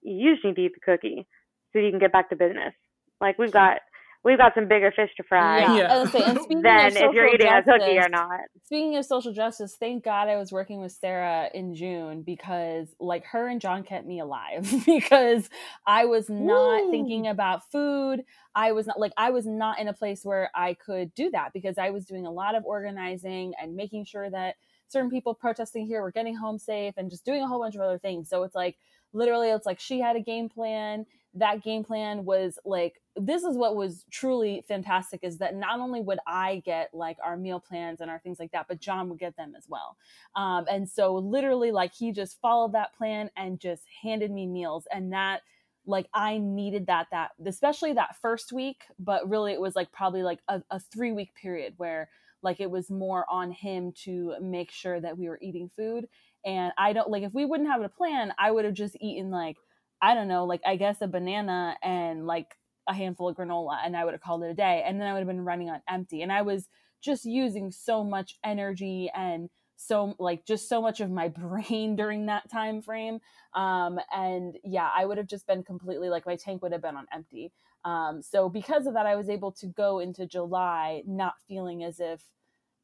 you 0.03 0.33
just 0.33 0.45
need 0.45 0.57
to 0.57 0.63
eat 0.63 0.73
the 0.75 0.81
cookie 0.81 1.27
so 1.73 1.79
you 1.79 1.91
can 1.91 1.99
get 1.99 2.13
back 2.13 2.29
to 2.29 2.37
business. 2.37 2.75
Like 3.21 3.39
we've 3.39 3.53
got 3.53 3.79
we've 4.25 4.39
got 4.39 4.55
some 4.55 4.69
bigger 4.69 4.93
fish 4.95 5.11
to 5.17 5.23
fry 5.23 5.61
yeah. 5.61 5.77
yeah. 5.77 6.05
Say, 6.07 6.21
than 6.63 6.97
if 6.97 7.15
you're 7.15 7.27
eating 7.27 7.47
justice, 7.47 7.75
a 7.75 7.79
cookie 7.79 7.99
or 7.99 8.09
not. 8.09 8.41
Speaking 8.65 8.97
of 8.97 9.05
social 9.05 9.33
justice, 9.33 9.77
thank 9.79 10.05
God 10.05 10.29
I 10.29 10.37
was 10.37 10.53
working 10.53 10.81
with 10.81 10.93
Sarah 10.93 11.49
in 11.53 11.75
June 11.75 12.23
because 12.23 12.89
like 13.01 13.25
her 13.27 13.49
and 13.49 13.61
John 13.61 13.83
kept 13.83 14.07
me 14.07 14.21
alive 14.21 14.73
because 14.87 15.49
I 15.87 16.05
was 16.05 16.29
not 16.29 16.83
Ooh. 16.83 16.91
thinking 16.91 17.27
about 17.27 17.71
food. 17.71 18.25
I 18.55 18.73
was 18.73 18.87
not 18.87 19.01
like 19.01 19.13
I 19.17 19.31
was 19.31 19.47
not 19.47 19.79
in 19.79 19.89
a 19.89 19.95
place 19.95 20.25
where 20.25 20.51
I 20.55 20.75
could 20.75 21.15
do 21.15 21.31
that 21.31 21.53
because 21.53 21.79
I 21.79 21.91
was 21.91 22.05
doing 22.05 22.27
a 22.27 22.31
lot 22.31 22.55
of 22.55 22.65
organizing 22.65 23.55
and 23.61 23.75
making 23.75 24.05
sure 24.05 24.31
that 24.31 24.57
certain 24.89 25.11
people 25.11 25.35
protesting 25.35 25.87
here 25.87 26.03
were 26.03 26.13
getting 26.13 26.37
home 26.37 26.59
safe 26.59 26.95
and 26.97 27.11
just 27.11 27.25
doing 27.25 27.43
a 27.43 27.47
whole 27.47 27.61
bunch 27.61 27.75
of 27.75 27.81
other 27.81 27.99
things. 27.99 28.29
So 28.29 28.43
it's 28.43 28.55
like 28.55 28.77
literally 29.15 29.49
it's 29.49 29.67
like 29.67 29.81
she 29.81 30.01
had 30.01 30.17
a 30.17 30.21
game 30.21 30.49
plan 30.49 31.07
that 31.35 31.63
game 31.63 31.83
plan 31.83 32.25
was 32.25 32.59
like 32.65 33.01
this 33.17 33.43
is 33.43 33.57
what 33.57 33.77
was 33.77 34.05
truly 34.11 34.65
fantastic 34.69 35.21
is 35.23 35.39
that 35.39 35.55
not 35.55 35.81
only 35.81 36.01
would 36.01 36.19
i 36.27 36.63
get 36.65 36.91
like 36.93 37.17
our 37.25 37.37
meal 37.37 37.61
plans 37.61 38.01
and 38.01 38.11
our 38.11 38.19
things 38.19 38.39
like 38.39 38.53
that 38.53 38.67
but 38.69 38.81
john 38.81 39.09
would 39.09 39.19
get 39.19 39.37
them 39.37 39.55
as 39.57 39.65
well. 39.69 39.97
Um, 40.37 40.67
and 40.71 40.89
so 40.89 41.15
literally 41.15 41.71
like 41.71 41.93
he 41.95 42.13
just 42.13 42.41
followed 42.41 42.73
that 42.73 42.95
plan 42.95 43.31
and 43.37 43.61
just 43.61 43.85
handed 44.03 44.31
me 44.31 44.47
meals. 44.47 44.87
And 44.93 45.13
that 45.13 45.43
like 45.85 46.07
i 46.15 46.39
needed 46.39 46.87
that 46.87 47.09
that 47.11 47.33
especially 47.45 47.93
that 47.93 48.15
first 48.23 48.53
week 48.53 48.85
but 49.01 49.29
really 49.29 49.53
it 49.53 49.61
was 49.61 49.75
like 49.75 49.91
probably 49.91 50.23
like 50.23 50.39
a, 50.47 50.63
a 50.71 50.79
three 50.79 51.11
week 51.11 51.35
period 51.35 51.75
where 51.77 52.09
like 52.41 52.61
it 52.61 52.71
was 52.71 52.89
more 52.89 53.25
on 53.29 53.51
him 53.51 53.93
to 54.05 54.35
make 54.41 54.71
sure 54.71 55.01
that 55.01 55.17
we 55.17 55.29
were 55.29 55.39
eating 55.43 55.69
food. 55.77 56.07
And 56.45 56.73
i 56.79 56.93
don't 56.93 57.11
like 57.11 57.25
if 57.25 57.35
we 57.35 57.45
wouldn't 57.45 57.69
have 57.69 57.83
a 57.83 57.89
plan 57.89 58.33
i 58.39 58.51
would 58.51 58.65
have 58.65 58.75
just 58.75 58.97
eaten 59.01 59.31
like 59.31 59.57
I 60.03 60.15
don't 60.15 60.29
know, 60.29 60.45
like 60.45 60.61
I 60.67 60.77
guess 60.77 61.01
a 61.01 61.07
banana 61.07 61.77
and 61.83 62.27
like 62.27 62.57
a 62.89 62.95
handful 62.95 63.29
of 63.29 63.37
granola 63.37 63.79
and 63.85 63.97
I 63.97 64.05
would 64.05 64.15
have 64.15 64.21
called 64.21 64.43
it 64.43 64.51
a 64.51 64.55
day. 64.55 64.83
And 64.85 65.01
then 65.01 65.07
I 65.07 65.13
would 65.13 65.21
have 65.21 65.29
been 65.29 65.45
running 65.45 65.71
on 65.71 65.81
empty. 65.89 66.23
And 66.23 66.33
I 66.33 66.43
was 66.43 66.69
just 67.01 67.25
using 67.25 67.71
so 67.71 68.03
much 68.03 68.39
energy 68.45 69.11
and 69.15 69.49
so 69.77 70.15
like 70.19 70.45
just 70.45 70.69
so 70.69 70.83
much 70.83 71.01
of 71.01 71.11
my 71.11 71.29
brain 71.29 71.97
during 71.97 72.27
that 72.27 72.51
time 72.51 72.83
frame. 72.83 73.21
Um, 73.55 74.01
and 74.13 74.57
yeah, 74.65 74.89
I 74.95 75.05
would 75.05 75.19
have 75.19 75.29
just 75.29 75.47
been 75.47 75.63
completely 75.63 76.09
like 76.09 76.27
my 76.27 76.37
tank 76.37 76.63
would 76.63 76.73
have 76.73 76.83
been 76.83 76.97
on 76.97 77.07
empty. 77.13 77.53
Um, 77.85 78.23
so 78.23 78.49
because 78.49 78.87
of 78.87 78.95
that, 78.95 79.07
I 79.07 79.17
was 79.17 79.29
able 79.29 79.53
to 79.53 79.67
go 79.67 80.01
into 80.01 80.27
July 80.27 81.03
not 81.07 81.35
feeling 81.49 81.85
as 81.85 82.01
if 82.01 82.23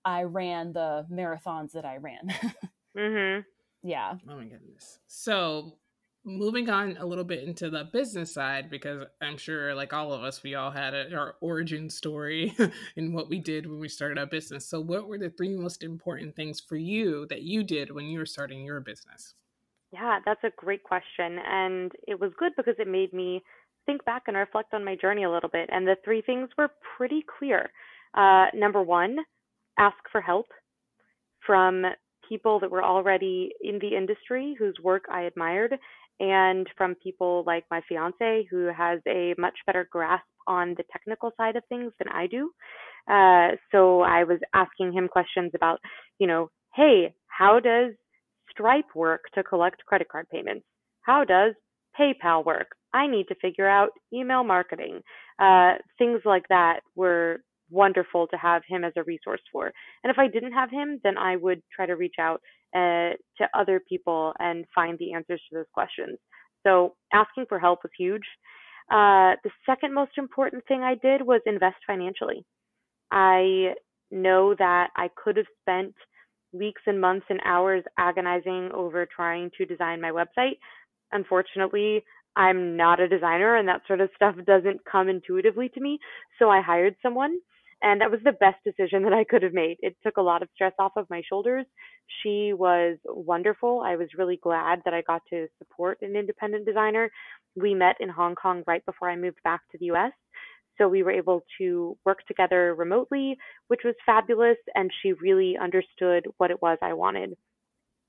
I 0.04 0.22
ran 0.22 0.72
the 0.72 1.06
marathons 1.10 1.72
that 1.72 1.84
I 1.84 1.96
ran. 1.96 2.28
mm-hmm. 2.96 3.40
Yeah. 3.82 4.14
Oh 4.28 4.36
my 4.36 4.44
goodness. 4.44 4.98
So 5.06 5.74
moving 6.28 6.68
on 6.68 6.96
a 6.98 7.06
little 7.06 7.24
bit 7.24 7.42
into 7.42 7.70
the 7.70 7.84
business 7.84 8.32
side 8.32 8.68
because 8.68 9.02
i'm 9.22 9.36
sure 9.36 9.74
like 9.74 9.92
all 9.92 10.12
of 10.12 10.22
us 10.22 10.42
we 10.42 10.54
all 10.54 10.70
had 10.70 10.94
a, 10.94 11.14
our 11.14 11.36
origin 11.40 11.88
story 11.88 12.54
in 12.96 13.12
what 13.12 13.28
we 13.28 13.38
did 13.38 13.66
when 13.66 13.80
we 13.80 13.88
started 13.88 14.18
our 14.18 14.26
business. 14.26 14.66
So 14.66 14.80
what 14.80 15.08
were 15.08 15.18
the 15.18 15.30
three 15.30 15.56
most 15.56 15.82
important 15.82 16.36
things 16.36 16.60
for 16.60 16.76
you 16.76 17.26
that 17.30 17.42
you 17.42 17.64
did 17.64 17.90
when 17.90 18.06
you 18.06 18.18
were 18.18 18.26
starting 18.26 18.64
your 18.64 18.80
business? 18.80 19.34
Yeah 19.92 20.18
that's 20.24 20.44
a 20.44 20.50
great 20.56 20.82
question 20.82 21.38
and 21.46 21.92
it 22.06 22.20
was 22.20 22.32
good 22.38 22.52
because 22.56 22.74
it 22.78 22.88
made 22.88 23.12
me 23.12 23.42
think 23.86 24.04
back 24.04 24.24
and 24.26 24.36
reflect 24.36 24.74
on 24.74 24.84
my 24.84 24.96
journey 24.96 25.24
a 25.24 25.30
little 25.30 25.48
bit 25.48 25.70
and 25.72 25.86
the 25.86 25.96
three 26.04 26.22
things 26.22 26.50
were 26.58 26.68
pretty 26.96 27.24
clear. 27.38 27.70
Uh, 28.14 28.46
number 28.54 28.82
one 28.82 29.16
ask 29.78 29.96
for 30.12 30.20
help 30.20 30.46
from 31.46 31.84
people 32.28 32.60
that 32.60 32.70
were 32.70 32.84
already 32.84 33.50
in 33.62 33.78
the 33.78 33.96
industry 33.96 34.54
whose 34.58 34.76
work 34.82 35.04
I 35.10 35.22
admired 35.22 35.74
and 36.20 36.68
from 36.76 36.94
people 36.96 37.44
like 37.46 37.64
my 37.70 37.80
fiance 37.88 38.46
who 38.50 38.66
has 38.76 39.00
a 39.06 39.34
much 39.38 39.56
better 39.66 39.88
grasp 39.90 40.24
on 40.46 40.74
the 40.76 40.84
technical 40.90 41.30
side 41.36 41.56
of 41.56 41.62
things 41.68 41.92
than 41.98 42.08
I 42.12 42.26
do. 42.26 42.50
Uh, 43.10 43.56
so 43.72 44.00
I 44.02 44.24
was 44.24 44.38
asking 44.54 44.92
him 44.92 45.08
questions 45.08 45.52
about, 45.54 45.78
you 46.18 46.26
know, 46.26 46.50
hey, 46.74 47.14
how 47.26 47.60
does 47.60 47.92
Stripe 48.50 48.94
work 48.94 49.22
to 49.34 49.42
collect 49.42 49.84
credit 49.86 50.08
card 50.08 50.26
payments? 50.30 50.64
How 51.02 51.24
does 51.24 51.54
PayPal 51.98 52.44
work? 52.44 52.68
I 52.92 53.06
need 53.06 53.26
to 53.28 53.34
figure 53.36 53.68
out 53.68 53.90
email 54.12 54.42
marketing. 54.42 55.00
Uh, 55.38 55.74
things 55.98 56.20
like 56.24 56.48
that 56.48 56.80
were 56.96 57.40
wonderful 57.70 58.26
to 58.28 58.36
have 58.36 58.62
him 58.66 58.84
as 58.84 58.92
a 58.96 59.02
resource 59.04 59.40
for. 59.52 59.72
And 60.02 60.10
if 60.10 60.18
I 60.18 60.28
didn't 60.28 60.52
have 60.52 60.70
him, 60.70 61.00
then 61.04 61.18
I 61.18 61.36
would 61.36 61.62
try 61.74 61.86
to 61.86 61.96
reach 61.96 62.16
out 62.20 62.40
uh, 62.74 63.16
to 63.38 63.48
other 63.54 63.80
people 63.88 64.32
and 64.38 64.64
find 64.74 64.98
the 64.98 65.12
answers 65.12 65.40
to 65.48 65.56
those 65.56 65.66
questions. 65.72 66.18
So 66.66 66.94
asking 67.12 67.46
for 67.48 67.58
help 67.58 67.80
was 67.82 67.92
huge. 67.98 68.24
Uh, 68.90 69.36
the 69.44 69.50
second 69.66 69.94
most 69.94 70.12
important 70.16 70.64
thing 70.66 70.82
I 70.82 70.94
did 70.94 71.22
was 71.22 71.40
invest 71.46 71.76
financially. 71.86 72.44
I 73.10 73.74
know 74.10 74.54
that 74.58 74.88
I 74.96 75.08
could 75.22 75.36
have 75.36 75.46
spent 75.60 75.94
weeks 76.52 76.82
and 76.86 77.00
months 77.00 77.26
and 77.28 77.40
hours 77.44 77.84
agonizing 77.98 78.70
over 78.72 79.06
trying 79.06 79.50
to 79.58 79.66
design 79.66 80.00
my 80.00 80.10
website. 80.10 80.58
Unfortunately, 81.12 82.02
I'm 82.36 82.76
not 82.76 83.00
a 83.00 83.08
designer 83.08 83.56
and 83.56 83.68
that 83.68 83.82
sort 83.86 84.00
of 84.00 84.10
stuff 84.14 84.34
doesn't 84.46 84.80
come 84.90 85.08
intuitively 85.08 85.68
to 85.70 85.80
me. 85.80 85.98
So 86.38 86.50
I 86.50 86.62
hired 86.62 86.96
someone 87.02 87.38
and 87.82 88.00
that 88.00 88.10
was 88.10 88.20
the 88.24 88.32
best 88.32 88.56
decision 88.64 89.02
that 89.04 89.12
I 89.12 89.24
could 89.24 89.42
have 89.42 89.52
made. 89.52 89.76
It 89.80 89.96
took 90.02 90.16
a 90.16 90.22
lot 90.22 90.42
of 90.42 90.48
stress 90.54 90.72
off 90.78 90.92
of 90.96 91.08
my 91.10 91.22
shoulders. 91.28 91.64
She 92.22 92.52
was 92.52 92.96
wonderful. 93.04 93.82
I 93.84 93.96
was 93.96 94.08
really 94.16 94.38
glad 94.42 94.80
that 94.84 94.94
I 94.94 95.02
got 95.02 95.22
to 95.30 95.46
support 95.58 95.98
an 96.02 96.16
independent 96.16 96.66
designer. 96.66 97.10
We 97.54 97.74
met 97.74 97.96
in 98.00 98.08
Hong 98.08 98.34
Kong 98.34 98.64
right 98.66 98.84
before 98.84 99.10
I 99.10 99.16
moved 99.16 99.38
back 99.44 99.60
to 99.70 99.78
the 99.78 99.86
US. 99.92 100.12
So 100.76 100.88
we 100.88 101.02
were 101.02 101.10
able 101.10 101.44
to 101.58 101.96
work 102.04 102.24
together 102.26 102.74
remotely, 102.74 103.36
which 103.68 103.80
was 103.84 103.94
fabulous. 104.04 104.56
And 104.74 104.90
she 105.02 105.12
really 105.12 105.56
understood 105.60 106.26
what 106.38 106.50
it 106.50 106.60
was 106.60 106.78
I 106.82 106.94
wanted 106.94 107.36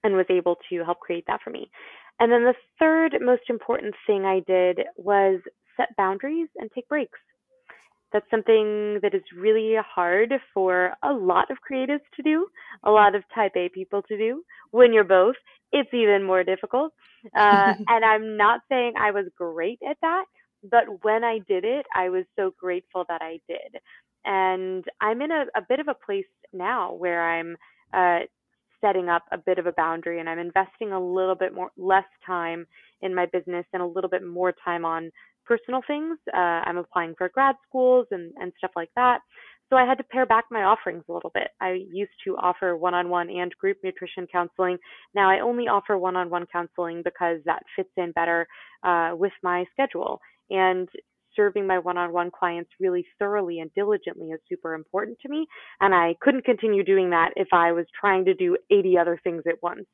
and 0.03 0.15
was 0.15 0.25
able 0.29 0.57
to 0.69 0.83
help 0.83 0.99
create 0.99 1.25
that 1.27 1.41
for 1.43 1.49
me. 1.51 1.69
And 2.19 2.31
then 2.31 2.43
the 2.43 2.55
third 2.79 3.15
most 3.21 3.43
important 3.49 3.93
thing 4.07 4.25
I 4.25 4.41
did 4.47 4.81
was 4.97 5.39
set 5.77 5.95
boundaries 5.95 6.49
and 6.57 6.69
take 6.73 6.87
breaks. 6.87 7.19
That's 8.11 8.29
something 8.31 8.99
that 9.01 9.13
is 9.13 9.23
really 9.37 9.75
hard 9.95 10.33
for 10.53 10.93
a 11.03 11.13
lot 11.13 11.51
of 11.51 11.57
creatives 11.69 12.01
to 12.15 12.23
do, 12.23 12.47
a 12.83 12.91
lot 12.91 13.15
of 13.15 13.23
type 13.33 13.53
A 13.55 13.69
people 13.69 14.01
to 14.03 14.17
do. 14.17 14.43
When 14.71 14.93
you're 14.93 15.03
both, 15.03 15.35
it's 15.71 15.93
even 15.93 16.23
more 16.23 16.43
difficult. 16.43 16.93
Uh, 17.35 17.73
and 17.87 18.03
I'm 18.05 18.37
not 18.37 18.61
saying 18.69 18.93
I 18.99 19.11
was 19.11 19.25
great 19.37 19.79
at 19.87 19.97
that, 20.01 20.25
but 20.63 21.03
when 21.03 21.23
I 21.23 21.39
did 21.47 21.63
it, 21.63 21.85
I 21.95 22.09
was 22.09 22.25
so 22.35 22.51
grateful 22.59 23.05
that 23.09 23.21
I 23.21 23.39
did. 23.47 23.81
And 24.25 24.83
I'm 25.01 25.21
in 25.21 25.31
a, 25.31 25.45
a 25.55 25.61
bit 25.67 25.79
of 25.79 25.87
a 25.87 25.95
place 26.05 26.25
now 26.53 26.93
where 26.93 27.23
I'm 27.29 27.55
uh, 27.93 28.25
setting 28.81 29.09
up 29.09 29.23
a 29.31 29.37
bit 29.37 29.59
of 29.59 29.65
a 29.65 29.71
boundary 29.73 30.19
and 30.19 30.29
I'm 30.29 30.39
investing 30.39 30.91
a 30.91 30.99
little 30.99 31.35
bit 31.35 31.53
more, 31.53 31.71
less 31.77 32.05
time 32.25 32.65
in 33.01 33.15
my 33.15 33.25
business 33.27 33.65
and 33.73 33.81
a 33.81 33.85
little 33.85 34.09
bit 34.09 34.25
more 34.25 34.53
time 34.63 34.85
on 34.85 35.11
personal 35.49 35.81
things. 35.87 36.17
Uh, 36.31 36.61
I'm 36.67 36.77
applying 36.77 37.15
for 37.17 37.29
grad 37.29 37.55
schools 37.67 38.05
and, 38.11 38.31
and 38.39 38.53
stuff 38.59 38.71
like 38.75 38.91
that. 38.95 39.19
So 39.69 39.75
I 39.75 39.85
had 39.85 39.97
to 39.99 40.03
pare 40.03 40.25
back 40.25 40.45
my 40.49 40.63
offerings 40.63 41.03
a 41.09 41.13
little 41.13 41.31
bit. 41.33 41.49
I 41.61 41.81
used 41.91 42.11
to 42.25 42.37
offer 42.37 42.77
one 42.77 42.93
on 42.93 43.09
one 43.09 43.29
and 43.29 43.51
group 43.59 43.77
nutrition 43.83 44.27
counseling. 44.31 44.77
Now 45.13 45.29
I 45.29 45.41
only 45.41 45.65
offer 45.65 45.97
one 45.97 46.15
on 46.15 46.29
one 46.29 46.45
counseling 46.51 47.01
because 47.03 47.39
that 47.45 47.63
fits 47.75 47.89
in 47.97 48.11
better 48.11 48.47
uh, 48.83 49.11
with 49.13 49.33
my 49.43 49.65
schedule. 49.73 50.19
And 50.49 50.87
serving 51.35 51.67
my 51.67 51.77
one 51.77 51.97
on 51.97 52.11
one 52.11 52.31
clients 52.31 52.71
really 52.79 53.05
thoroughly 53.17 53.59
and 53.59 53.71
diligently 53.73 54.27
is 54.27 54.39
super 54.49 54.73
important 54.73 55.17
to 55.21 55.29
me. 55.29 55.45
And 55.79 55.93
I 55.93 56.15
couldn't 56.21 56.45
continue 56.45 56.83
doing 56.83 57.11
that 57.11 57.29
if 57.35 57.47
I 57.53 57.71
was 57.71 57.85
trying 57.99 58.25
to 58.25 58.33
do 58.33 58.57
80 58.71 58.97
other 58.97 59.19
things 59.23 59.43
at 59.47 59.61
once 59.61 59.85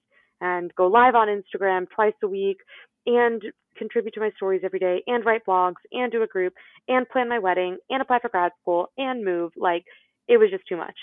and 0.41 0.74
go 0.76 0.88
live 0.88 1.16
on 1.16 1.28
Instagram 1.28 1.88
twice 1.93 2.14
a 2.24 2.28
week 2.28 2.58
and 3.06 3.41
contribute 3.78 4.14
to 4.14 4.20
my 4.20 4.32
stories 4.36 4.62
every 4.64 4.80
day 4.80 5.04
and 5.08 5.26
write 5.26 5.46
blogs 5.46 5.82
and 5.92 6.12
do 6.12 6.24
a 6.24 6.28
group 6.28 6.54
and 6.88 7.08
plan 7.10 7.30
my 7.30 7.40
wedding 7.40 7.78
and 7.90 8.02
apply 8.02 8.20
for 8.20 8.30
grad 8.30 8.52
school 8.62 8.88
and 8.98 9.24
move. 9.24 9.52
Like 9.56 9.84
it 10.28 10.38
was 10.38 10.50
just 10.52 10.68
too 10.68 10.78
much. 10.78 10.96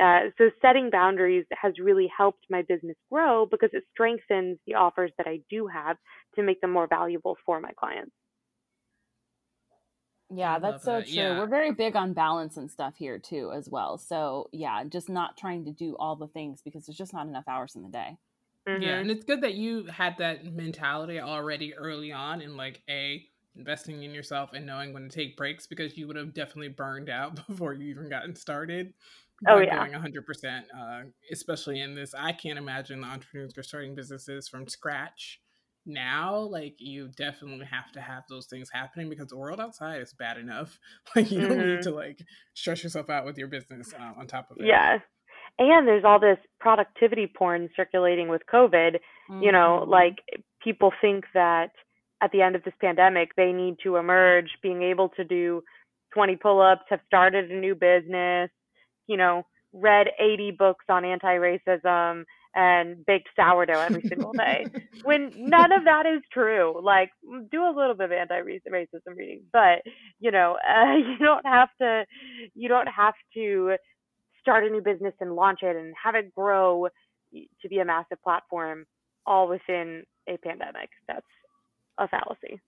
Uh, 0.00 0.30
so 0.38 0.50
setting 0.62 0.88
boundaries 0.90 1.44
has 1.60 1.72
really 1.82 2.08
helped 2.16 2.44
my 2.48 2.62
business 2.62 2.96
grow 3.10 3.46
because 3.50 3.70
it 3.72 3.82
strengthens 3.92 4.56
the 4.66 4.74
offers 4.74 5.10
that 5.18 5.26
I 5.26 5.40
do 5.50 5.66
have 5.66 5.96
to 6.36 6.42
make 6.42 6.60
them 6.60 6.70
more 6.70 6.86
valuable 6.86 7.36
for 7.44 7.60
my 7.60 7.72
clients. 7.78 8.12
Yeah, 10.32 10.60
that's 10.60 10.84
so 10.84 10.98
that. 10.98 11.06
true. 11.06 11.14
Yeah. 11.14 11.38
We're 11.38 11.48
very 11.48 11.72
big 11.72 11.96
on 11.96 12.12
balance 12.12 12.56
and 12.56 12.70
stuff 12.70 12.94
here 12.96 13.18
too, 13.18 13.50
as 13.52 13.68
well. 13.68 13.98
So 13.98 14.48
yeah, 14.52 14.84
just 14.84 15.08
not 15.08 15.36
trying 15.36 15.64
to 15.64 15.72
do 15.72 15.96
all 15.98 16.14
the 16.14 16.28
things 16.28 16.62
because 16.62 16.86
there's 16.86 16.96
just 16.96 17.12
not 17.12 17.26
enough 17.26 17.48
hours 17.48 17.74
in 17.74 17.82
the 17.82 17.88
day. 17.88 18.16
Mm-hmm. 18.68 18.82
Yeah, 18.82 18.98
and 18.98 19.10
it's 19.10 19.24
good 19.24 19.42
that 19.42 19.54
you 19.54 19.86
had 19.86 20.16
that 20.18 20.44
mentality 20.44 21.20
already 21.20 21.74
early 21.74 22.12
on 22.12 22.42
in 22.42 22.56
like 22.56 22.82
a 22.88 23.22
investing 23.56 24.02
in 24.02 24.14
yourself 24.14 24.50
and 24.52 24.64
knowing 24.64 24.92
when 24.92 25.08
to 25.08 25.08
take 25.08 25.36
breaks 25.36 25.66
because 25.66 25.96
you 25.96 26.06
would 26.06 26.16
have 26.16 26.34
definitely 26.34 26.68
burned 26.68 27.08
out 27.08 27.46
before 27.48 27.72
you 27.72 27.90
even 27.90 28.08
gotten 28.08 28.34
started. 28.34 28.92
Oh 29.48 29.58
yeah, 29.58 29.76
going 29.78 29.92
100. 29.92 30.18
Uh, 30.18 30.26
percent 30.26 30.66
Especially 31.32 31.80
in 31.80 31.94
this, 31.94 32.14
I 32.14 32.32
can't 32.32 32.58
imagine 32.58 33.00
the 33.00 33.06
entrepreneurs 33.06 33.56
are 33.56 33.62
starting 33.62 33.94
businesses 33.94 34.48
from 34.48 34.68
scratch 34.68 35.40
now 35.86 36.38
like 36.38 36.74
you 36.78 37.08
definitely 37.16 37.64
have 37.64 37.90
to 37.92 38.00
have 38.00 38.22
those 38.28 38.46
things 38.46 38.68
happening 38.72 39.08
because 39.08 39.28
the 39.28 39.36
world 39.36 39.60
outside 39.60 40.00
is 40.00 40.12
bad 40.12 40.36
enough 40.36 40.78
like 41.16 41.30
you 41.30 41.38
mm-hmm. 41.38 41.48
don't 41.48 41.58
need 41.58 41.64
mm-hmm. 41.64 41.82
to 41.82 41.90
like 41.90 42.20
stress 42.54 42.82
yourself 42.82 43.08
out 43.08 43.24
with 43.24 43.38
your 43.38 43.48
business 43.48 43.92
uh, 43.98 44.12
on 44.18 44.26
top 44.26 44.50
of 44.50 44.58
it 44.58 44.66
yeah 44.66 44.98
and 45.58 45.86
there's 45.86 46.04
all 46.04 46.20
this 46.20 46.38
productivity 46.58 47.26
porn 47.26 47.68
circulating 47.76 48.28
with 48.28 48.42
covid 48.52 48.96
mm-hmm. 49.30 49.42
you 49.42 49.52
know 49.52 49.80
mm-hmm. 49.82 49.90
like 49.90 50.16
people 50.62 50.92
think 51.00 51.24
that 51.34 51.70
at 52.22 52.30
the 52.32 52.42
end 52.42 52.56
of 52.56 52.64
this 52.64 52.74
pandemic 52.80 53.30
they 53.36 53.52
need 53.52 53.76
to 53.82 53.96
emerge 53.96 54.50
being 54.62 54.82
able 54.82 55.08
to 55.10 55.24
do 55.24 55.62
20 56.14 56.36
pull-ups 56.36 56.82
have 56.88 57.00
started 57.06 57.50
a 57.50 57.60
new 57.60 57.74
business 57.74 58.50
you 59.06 59.16
know 59.16 59.44
read 59.72 60.08
80 60.18 60.52
books 60.52 60.84
on 60.88 61.04
anti-racism 61.04 62.24
and 62.54 63.06
baked 63.06 63.28
sourdough 63.36 63.78
every 63.78 64.02
single 64.08 64.32
day 64.32 64.66
when 65.04 65.30
none 65.36 65.70
of 65.70 65.84
that 65.84 66.04
is 66.06 66.20
true 66.32 66.80
like 66.82 67.10
do 67.52 67.62
a 67.62 67.74
little 67.74 67.94
bit 67.94 68.06
of 68.06 68.12
anti-racism 68.12 69.16
reading 69.16 69.42
but 69.52 69.82
you 70.18 70.30
know 70.30 70.56
uh, 70.68 70.94
you 70.96 71.18
don't 71.18 71.46
have 71.46 71.68
to 71.80 72.04
you 72.54 72.68
don't 72.68 72.88
have 72.88 73.14
to 73.34 73.76
start 74.40 74.64
a 74.64 74.70
new 74.70 74.80
business 74.80 75.14
and 75.20 75.34
launch 75.34 75.60
it 75.62 75.76
and 75.76 75.94
have 76.02 76.14
it 76.14 76.34
grow 76.34 76.88
to 77.32 77.68
be 77.68 77.78
a 77.78 77.84
massive 77.84 78.22
platform 78.22 78.86
all 79.26 79.48
within 79.48 80.04
a 80.28 80.36
pandemic 80.38 80.90
that's 81.06 81.26
a 81.98 82.08
fallacy 82.08 82.60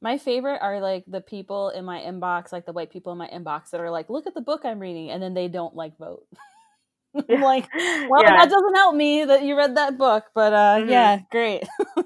my 0.00 0.16
favorite 0.16 0.58
are 0.60 0.80
like 0.80 1.04
the 1.08 1.20
people 1.20 1.70
in 1.70 1.84
my 1.84 2.00
inbox 2.00 2.52
like 2.52 2.66
the 2.66 2.72
white 2.72 2.92
people 2.92 3.12
in 3.12 3.18
my 3.18 3.28
inbox 3.28 3.70
that 3.70 3.80
are 3.80 3.90
like 3.90 4.08
look 4.08 4.26
at 4.26 4.34
the 4.34 4.40
book 4.40 4.60
i'm 4.64 4.78
reading 4.78 5.10
and 5.10 5.22
then 5.22 5.34
they 5.34 5.48
don't 5.48 5.74
like 5.74 5.96
vote 5.98 6.26
I'm 7.30 7.40
like, 7.40 7.68
well, 7.74 8.22
yeah. 8.22 8.36
that 8.36 8.50
doesn't 8.50 8.74
help 8.74 8.94
me 8.94 9.24
that 9.24 9.42
you 9.42 9.56
read 9.56 9.76
that 9.76 9.98
book, 9.98 10.24
but 10.34 10.52
uh, 10.52 10.76
mm-hmm. 10.78 10.90
yeah, 10.90 11.20
great. 11.30 11.64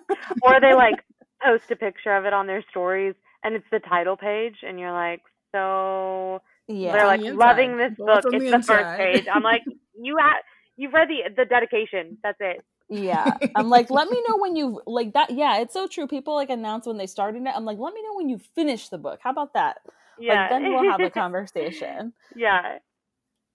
or 0.43 0.61
they 0.61 0.75
like 0.75 1.05
post 1.45 1.65
a 1.71 1.77
picture 1.77 2.15
of 2.17 2.25
it 2.25 2.33
on 2.33 2.47
their 2.47 2.65
stories, 2.71 3.15
and 3.43 3.55
it's 3.55 3.67
the 3.71 3.81
title 3.81 4.17
page, 4.17 4.57
and 4.63 4.79
you're 4.79 4.93
like, 4.93 5.23
so 5.55 6.41
yeah, 6.69 6.93
they're 6.93 7.07
like 7.07 7.21
the 7.21 7.33
loving 7.33 7.77
this 7.77 7.93
book. 7.97 8.25
It's 8.25 8.45
the, 8.45 8.51
the 8.59 8.63
first 8.63 8.99
page. 8.99 9.27
I'm 9.33 9.43
like, 9.43 9.63
you 10.01 10.17
have 10.19 10.37
you've 10.77 10.93
read 10.93 11.09
the 11.09 11.35
the 11.37 11.45
dedication. 11.45 12.19
That's 12.23 12.39
it. 12.41 12.65
Yeah, 12.89 13.37
I'm 13.55 13.71
like, 13.71 13.91
let 13.91 14.09
me 14.11 14.23
know 14.29 14.37
when 14.39 14.55
you 14.55 14.83
like 14.87 15.15
that. 15.15 15.31
Yeah, 15.31 15.59
it's 15.59 15.73
so 15.73 15.87
true. 15.87 16.07
People 16.07 16.35
like 16.35 16.51
announce 16.51 16.87
when 16.87 16.99
they 16.99 17.07
started 17.07 17.43
it. 17.43 17.53
I'm 17.55 17.65
like, 17.65 17.79
let 17.79 17.95
me 17.95 18.03
know 18.03 18.15
when 18.15 18.29
you 18.29 18.39
finish 18.55 18.89
the 18.89 18.99
book. 18.99 19.21
How 19.23 19.31
about 19.31 19.55
that? 19.55 19.79
Yeah, 20.19 20.43
like, 20.43 20.51
then 20.51 20.63
we'll 20.65 20.91
have 20.91 21.01
a 21.01 21.11
conversation. 21.23 22.13
yeah, 22.37 22.79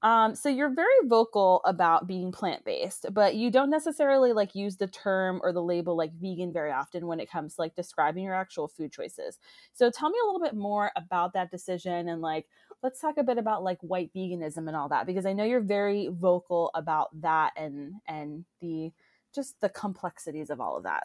um, 0.04 0.36
so 0.36 0.48
you're 0.48 0.74
very 0.74 0.88
vocal 1.06 1.62
about 1.66 2.08
being 2.08 2.32
plant 2.32 2.64
based, 2.64 3.08
but 3.14 3.36
you 3.36 3.50
don't 3.50 3.72
necessarily 3.72 4.32
like 4.32 4.54
use 4.54 4.78
the 4.78 4.88
term 4.88 5.40
or 5.42 5.52
the 5.52 5.62
label 5.62 5.98
like 5.98 6.14
vegan 6.14 6.54
very 6.54 6.72
often 6.72 7.08
when 7.08 7.20
it 7.20 7.32
comes 7.32 7.56
to 7.56 7.62
like 7.62 7.76
describing 7.76 8.24
your 8.24 8.36
actual 8.36 8.68
food 8.68 8.92
choices. 8.92 9.40
So 9.74 9.90
tell 9.90 10.12
me 10.12 10.20
a 10.22 10.26
little 10.26 10.42
bit 10.42 10.56
more 10.56 10.92
about 10.96 11.34
that 11.34 11.50
decision 11.50 12.10
and 12.10 12.22
like 12.22 12.46
let's 12.84 13.00
talk 13.00 13.18
a 13.18 13.24
bit 13.24 13.38
about 13.38 13.64
like 13.64 13.80
white 13.82 14.12
veganism 14.16 14.68
and 14.68 14.76
all 14.76 14.90
that 14.90 15.06
because 15.06 15.26
I 15.26 15.34
know 15.34 15.44
you're 15.44 15.62
very 15.62 16.10
vocal 16.12 16.72
about 16.76 17.10
that 17.22 17.52
and 17.58 17.96
and 18.08 18.46
the 18.62 18.92
just 19.34 19.60
the 19.62 19.70
complexities 19.70 20.50
of 20.50 20.62
all 20.62 20.78
of 20.78 20.84
that. 20.84 21.04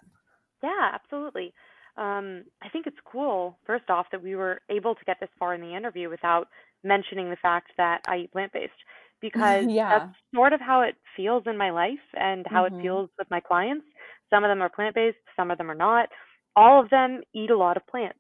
Yeah, 0.63 0.91
absolutely. 0.93 1.53
Um, 1.97 2.45
I 2.63 2.69
think 2.71 2.87
it's 2.87 2.97
cool, 3.05 3.59
first 3.67 3.91
off, 3.91 4.07
that 4.13 4.23
we 4.23 4.35
were 4.35 4.61
able 4.71 4.95
to 4.95 5.05
get 5.05 5.19
this 5.21 5.29
far 5.39 5.55
in 5.55 5.61
the 5.61 5.77
interview 5.77 6.09
without 6.09 6.49
mentioning 6.83 7.29
the 7.29 7.37
fact 7.37 7.73
that 7.77 8.01
I 8.09 8.19
eat 8.19 8.33
plant 8.33 8.53
based 8.53 8.73
because 9.21 9.67
yeah. 9.69 9.99
that's 9.99 10.15
sort 10.35 10.53
of 10.53 10.61
how 10.61 10.83
it 10.83 10.97
feels 11.17 11.45
in 11.47 11.57
my 11.57 11.71
life 11.71 12.07
and 12.15 12.47
how 12.49 12.65
mm-hmm. 12.65 12.79
it 12.79 12.83
feels 12.83 13.11
with 13.19 13.31
my 13.31 13.41
clients. 13.41 13.85
Some 14.31 14.45
of 14.45 14.49
them 14.49 14.63
are 14.63 14.71
plant 14.71 14.95
based, 14.95 15.19
some 15.37 15.51
of 15.51 15.59
them 15.59 15.71
are 15.71 15.77
not. 15.77 16.09
All 16.57 16.83
of 16.83 16.91
them 16.91 17.21
eat 17.35 17.51
a 17.51 17.57
lot 17.57 17.77
of 17.77 17.87
plants. 17.87 18.19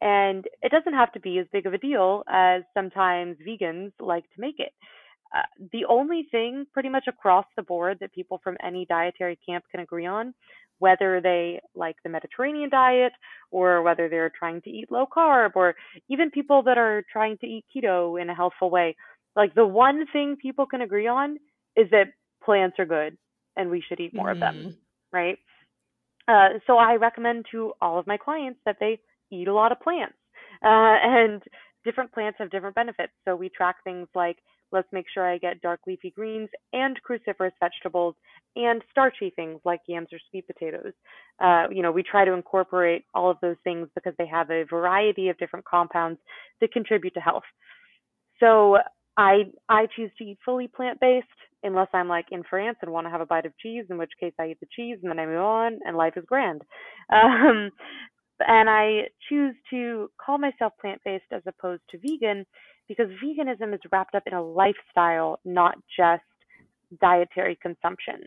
And 0.00 0.46
it 0.62 0.70
doesn't 0.70 0.94
have 0.94 1.12
to 1.12 1.20
be 1.20 1.38
as 1.38 1.46
big 1.52 1.66
of 1.66 1.74
a 1.74 1.78
deal 1.78 2.22
as 2.28 2.62
sometimes 2.72 3.36
vegans 3.46 3.92
like 4.00 4.24
to 4.34 4.40
make 4.40 4.56
it. 4.58 4.72
Uh, 5.34 5.42
the 5.72 5.84
only 5.86 6.26
thing 6.30 6.66
pretty 6.72 6.88
much 6.88 7.04
across 7.06 7.44
the 7.56 7.62
board 7.62 7.98
that 8.00 8.12
people 8.14 8.40
from 8.42 8.56
any 8.64 8.86
dietary 8.86 9.38
camp 9.46 9.64
can 9.70 9.80
agree 9.80 10.06
on 10.06 10.32
whether 10.78 11.20
they 11.20 11.60
like 11.74 11.96
the 12.04 12.08
Mediterranean 12.08 12.70
diet 12.70 13.12
or 13.50 13.82
whether 13.82 14.08
they're 14.08 14.32
trying 14.38 14.62
to 14.62 14.70
eat 14.70 14.90
low 14.90 15.06
carb 15.06 15.50
or 15.54 15.74
even 16.08 16.30
people 16.30 16.62
that 16.62 16.78
are 16.78 17.04
trying 17.12 17.36
to 17.38 17.46
eat 17.46 17.64
keto 17.74 18.20
in 18.20 18.30
a 18.30 18.34
healthful 18.34 18.70
way. 18.70 18.96
Like 19.36 19.54
the 19.54 19.66
one 19.66 20.06
thing 20.12 20.36
people 20.40 20.66
can 20.66 20.80
agree 20.80 21.08
on 21.08 21.38
is 21.76 21.90
that 21.90 22.12
plants 22.44 22.76
are 22.78 22.86
good 22.86 23.16
and 23.56 23.70
we 23.70 23.82
should 23.86 24.00
eat 24.00 24.14
more 24.14 24.32
mm-hmm. 24.32 24.42
of 24.42 24.54
them, 24.54 24.56
mm-hmm. 24.56 25.16
right? 25.16 25.38
Uh, 26.28 26.58
so 26.66 26.76
I 26.76 26.94
recommend 26.94 27.46
to 27.52 27.72
all 27.80 27.98
of 27.98 28.06
my 28.06 28.16
clients 28.16 28.60
that 28.64 28.76
they 28.78 29.00
eat 29.30 29.48
a 29.48 29.54
lot 29.54 29.72
of 29.72 29.80
plants. 29.80 30.14
Uh, 30.62 30.96
and 31.02 31.42
different 31.84 32.12
plants 32.12 32.38
have 32.38 32.50
different 32.50 32.74
benefits. 32.74 33.12
So 33.24 33.36
we 33.36 33.48
track 33.48 33.76
things 33.84 34.08
like 34.14 34.38
let's 34.72 34.88
make 34.92 35.06
sure 35.12 35.26
I 35.26 35.38
get 35.38 35.60
dark 35.62 35.80
leafy 35.86 36.10
greens 36.10 36.48
and 36.72 36.98
cruciferous 37.08 37.52
vegetables 37.60 38.14
and 38.56 38.82
starchy 38.90 39.30
things 39.34 39.60
like 39.64 39.80
yams 39.86 40.08
or 40.12 40.18
sweet 40.30 40.46
potatoes. 40.46 40.92
Uh, 41.40 41.66
you 41.70 41.82
know, 41.82 41.92
we 41.92 42.02
try 42.02 42.24
to 42.24 42.32
incorporate 42.32 43.04
all 43.14 43.30
of 43.30 43.38
those 43.40 43.56
things 43.64 43.88
because 43.94 44.14
they 44.18 44.26
have 44.26 44.50
a 44.50 44.64
variety 44.64 45.28
of 45.28 45.38
different 45.38 45.64
compounds 45.64 46.18
that 46.60 46.72
contribute 46.72 47.14
to 47.14 47.20
health. 47.20 47.44
So 48.40 48.78
I 49.16 49.44
I 49.68 49.86
choose 49.96 50.10
to 50.18 50.24
eat 50.24 50.38
fully 50.44 50.68
plant 50.68 51.00
based 51.00 51.26
unless 51.62 51.88
I'm 51.92 52.08
like 52.08 52.26
in 52.30 52.44
France 52.48 52.78
and 52.82 52.92
want 52.92 53.06
to 53.06 53.10
have 53.10 53.20
a 53.20 53.26
bite 53.26 53.46
of 53.46 53.56
cheese, 53.58 53.84
in 53.90 53.98
which 53.98 54.12
case 54.20 54.32
I 54.38 54.50
eat 54.50 54.60
the 54.60 54.68
cheese 54.74 54.98
and 55.02 55.10
then 55.10 55.18
I 55.18 55.26
move 55.26 55.40
on 55.40 55.80
and 55.84 55.96
life 55.96 56.14
is 56.16 56.24
grand. 56.26 56.62
Um, 57.10 57.70
and 58.46 58.68
I 58.70 59.08
choose 59.28 59.54
to 59.70 60.10
call 60.24 60.38
myself 60.38 60.72
plant 60.80 61.00
based 61.04 61.24
as 61.32 61.42
opposed 61.46 61.82
to 61.90 61.98
vegan 61.98 62.46
because 62.88 63.08
veganism 63.22 63.74
is 63.74 63.80
wrapped 63.90 64.14
up 64.14 64.22
in 64.26 64.34
a 64.34 64.42
lifestyle, 64.42 65.40
not 65.44 65.76
just 65.96 66.22
dietary 67.00 67.58
consumption. 67.60 68.22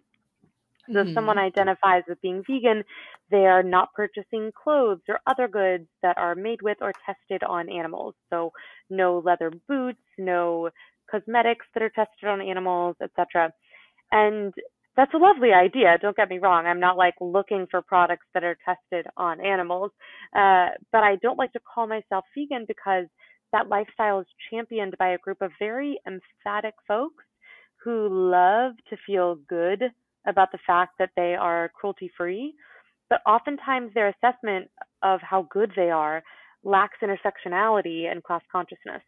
So 0.87 0.93
mm-hmm. 0.93 1.09
if 1.09 1.15
someone 1.15 1.37
mm-hmm. 1.37 1.45
identifies 1.45 2.03
with 2.07 2.21
being 2.21 2.43
vegan, 2.47 2.83
they 3.29 3.45
are 3.45 3.63
not 3.63 3.93
purchasing 3.93 4.51
clothes 4.51 5.01
or 5.07 5.19
other 5.25 5.47
goods 5.47 5.87
that 6.01 6.17
are 6.17 6.35
made 6.35 6.61
with 6.61 6.77
or 6.81 6.91
tested 7.05 7.43
on 7.43 7.69
animals. 7.69 8.15
So 8.29 8.51
no 8.89 9.21
leather 9.23 9.51
boots, 9.67 10.01
no 10.17 10.69
cosmetics 11.09 11.65
that 11.73 11.83
are 11.83 11.89
tested 11.89 12.27
on 12.27 12.41
animals, 12.41 12.95
etc. 13.01 13.53
And 14.11 14.53
that's 14.97 15.13
a 15.13 15.17
lovely 15.17 15.51
idea. 15.53 15.97
Don't 16.01 16.17
get 16.17 16.29
me 16.29 16.39
wrong. 16.39 16.65
I'm 16.65 16.79
not 16.79 16.97
like 16.97 17.15
looking 17.21 17.65
for 17.71 17.81
products 17.81 18.25
that 18.33 18.43
are 18.43 18.57
tested 18.65 19.07
on 19.17 19.43
animals, 19.43 19.91
uh, 20.35 20.67
but 20.91 21.03
I 21.03 21.15
don't 21.21 21.37
like 21.37 21.53
to 21.53 21.59
call 21.59 21.87
myself 21.87 22.25
vegan 22.37 22.65
because 22.67 23.05
that 23.53 23.69
lifestyle 23.69 24.19
is 24.19 24.27
championed 24.49 24.95
by 24.97 25.09
a 25.09 25.17
group 25.17 25.41
of 25.41 25.51
very 25.59 25.99
emphatic 26.07 26.73
folks 26.87 27.23
who 27.83 28.07
love 28.11 28.73
to 28.89 28.97
feel 29.05 29.37
good 29.49 29.83
about 30.27 30.51
the 30.51 30.59
fact 30.67 30.93
that 30.99 31.09
they 31.15 31.35
are 31.35 31.71
cruelty 31.75 32.11
free, 32.17 32.53
but 33.09 33.21
oftentimes 33.25 33.91
their 33.93 34.09
assessment 34.09 34.69
of 35.03 35.19
how 35.21 35.47
good 35.51 35.71
they 35.75 35.89
are 35.89 36.21
lacks 36.63 36.97
intersectionality 37.01 38.09
and 38.09 38.23
class 38.23 38.41
consciousness. 38.51 39.01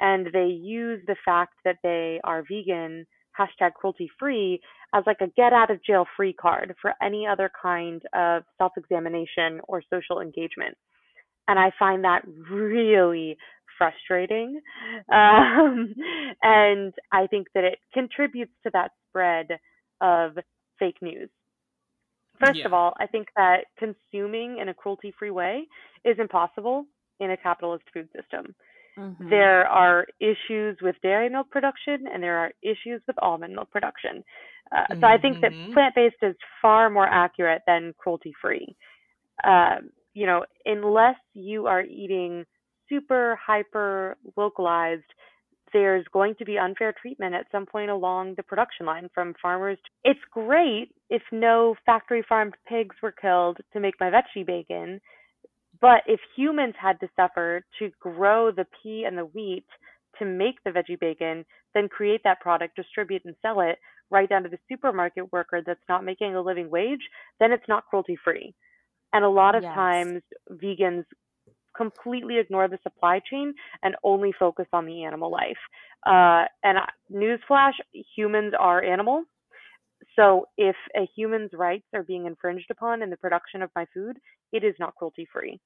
And 0.00 0.28
they 0.32 0.46
use 0.46 1.00
the 1.06 1.16
fact 1.24 1.54
that 1.64 1.76
they 1.82 2.20
are 2.24 2.44
vegan, 2.48 3.06
hashtag 3.38 3.74
cruelty 3.74 4.10
free, 4.18 4.60
as 4.94 5.04
like 5.06 5.20
a 5.20 5.28
get 5.36 5.52
out 5.52 5.70
of 5.70 5.82
jail 5.84 6.04
free 6.16 6.32
card 6.32 6.74
for 6.80 6.94
any 7.02 7.26
other 7.26 7.50
kind 7.60 8.02
of 8.14 8.42
self 8.58 8.72
examination 8.76 9.60
or 9.68 9.82
social 9.90 10.20
engagement. 10.20 10.76
And 11.48 11.58
I 11.58 11.72
find 11.78 12.04
that 12.04 12.22
really 12.50 13.36
frustrating. 13.78 14.60
Um, 15.12 15.94
and 16.42 16.92
I 17.12 17.26
think 17.26 17.48
that 17.54 17.64
it 17.64 17.78
contributes 17.92 18.52
to 18.62 18.70
that 18.72 18.92
spread 19.08 19.48
of 20.00 20.32
fake 20.78 20.98
news. 21.02 21.28
First 22.38 22.60
yeah. 22.60 22.66
of 22.66 22.72
all, 22.72 22.94
I 22.98 23.06
think 23.06 23.28
that 23.36 23.64
consuming 23.78 24.58
in 24.58 24.68
a 24.68 24.74
cruelty 24.74 25.12
free 25.18 25.30
way 25.30 25.66
is 26.04 26.16
impossible 26.18 26.84
in 27.18 27.32
a 27.32 27.36
capitalist 27.36 27.84
food 27.92 28.08
system. 28.14 28.54
Mm-hmm. 28.98 29.30
There 29.30 29.66
are 29.66 30.06
issues 30.20 30.78
with 30.82 30.96
dairy 31.02 31.28
milk 31.28 31.50
production 31.50 32.06
and 32.12 32.22
there 32.22 32.38
are 32.38 32.52
issues 32.62 33.00
with 33.06 33.16
almond 33.22 33.54
milk 33.54 33.70
production. 33.70 34.24
Uh, 34.72 34.80
mm-hmm. 34.80 35.00
So 35.00 35.06
I 35.06 35.18
think 35.18 35.40
that 35.40 35.52
mm-hmm. 35.52 35.72
plant 35.72 35.94
based 35.94 36.16
is 36.22 36.36
far 36.60 36.90
more 36.90 37.06
accurate 37.06 37.62
than 37.66 37.94
cruelty 37.98 38.32
free. 38.40 38.76
Um, 39.44 39.90
you 40.14 40.26
know, 40.26 40.44
unless 40.66 41.16
you 41.34 41.66
are 41.66 41.82
eating 41.82 42.44
super 42.88 43.38
hyper 43.44 44.16
localized, 44.36 45.04
there's 45.72 46.04
going 46.12 46.34
to 46.38 46.44
be 46.44 46.58
unfair 46.58 46.92
treatment 47.00 47.34
at 47.34 47.46
some 47.52 47.64
point 47.64 47.90
along 47.90 48.34
the 48.36 48.42
production 48.42 48.86
line 48.86 49.08
from 49.14 49.34
farmers. 49.40 49.78
It's 50.04 50.20
great 50.32 50.90
if 51.08 51.22
no 51.30 51.76
factory 51.86 52.24
farmed 52.28 52.54
pigs 52.68 52.96
were 53.02 53.12
killed 53.12 53.58
to 53.72 53.80
make 53.80 53.94
my 54.00 54.10
veggie 54.10 54.46
bacon, 54.46 55.00
but 55.80 56.02
if 56.06 56.20
humans 56.36 56.74
had 56.80 57.00
to 57.00 57.08
suffer 57.16 57.64
to 57.78 57.90
grow 58.00 58.50
the 58.50 58.66
pea 58.82 59.04
and 59.06 59.16
the 59.16 59.24
wheat 59.26 59.66
to 60.18 60.24
make 60.24 60.56
the 60.64 60.70
veggie 60.70 60.98
bacon, 60.98 61.44
then 61.74 61.88
create 61.88 62.20
that 62.24 62.40
product, 62.40 62.76
distribute 62.76 63.22
and 63.24 63.34
sell 63.42 63.60
it 63.60 63.78
right 64.10 64.28
down 64.28 64.42
to 64.42 64.48
the 64.48 64.58
supermarket 64.68 65.32
worker 65.32 65.62
that's 65.64 65.80
not 65.88 66.04
making 66.04 66.34
a 66.34 66.40
living 66.40 66.68
wage, 66.68 67.00
then 67.38 67.52
it's 67.52 67.68
not 67.68 67.86
cruelty 67.86 68.18
free. 68.22 68.52
And 69.12 69.24
a 69.24 69.28
lot 69.28 69.54
of 69.54 69.62
yes. 69.62 69.74
times 69.74 70.22
vegans 70.50 71.04
completely 71.76 72.38
ignore 72.38 72.68
the 72.68 72.78
supply 72.82 73.20
chain 73.30 73.54
and 73.82 73.94
only 74.02 74.32
focus 74.38 74.66
on 74.72 74.86
the 74.86 75.04
animal 75.04 75.30
life. 75.30 75.56
Uh, 76.06 76.44
and 76.64 76.78
newsflash, 77.12 77.74
humans 78.16 78.52
are 78.58 78.82
animals. 78.82 79.26
So 80.16 80.46
if 80.56 80.76
a 80.96 81.08
human's 81.14 81.50
rights 81.52 81.86
are 81.94 82.02
being 82.02 82.26
infringed 82.26 82.70
upon 82.70 83.02
in 83.02 83.10
the 83.10 83.16
production 83.16 83.62
of 83.62 83.70
my 83.76 83.86
food, 83.94 84.16
it 84.52 84.64
is 84.64 84.74
not 84.78 84.94
cruelty 84.96 85.26
free. 85.32 85.60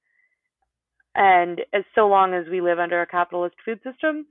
And 1.15 1.61
as 1.73 1.83
so 1.95 2.07
long 2.07 2.33
as 2.33 2.45
we 2.49 2.61
live 2.61 2.77
under 2.79 3.01
a 3.01 3.07
capitalist 3.07 3.55
food 3.63 3.79
system, 3.83 4.25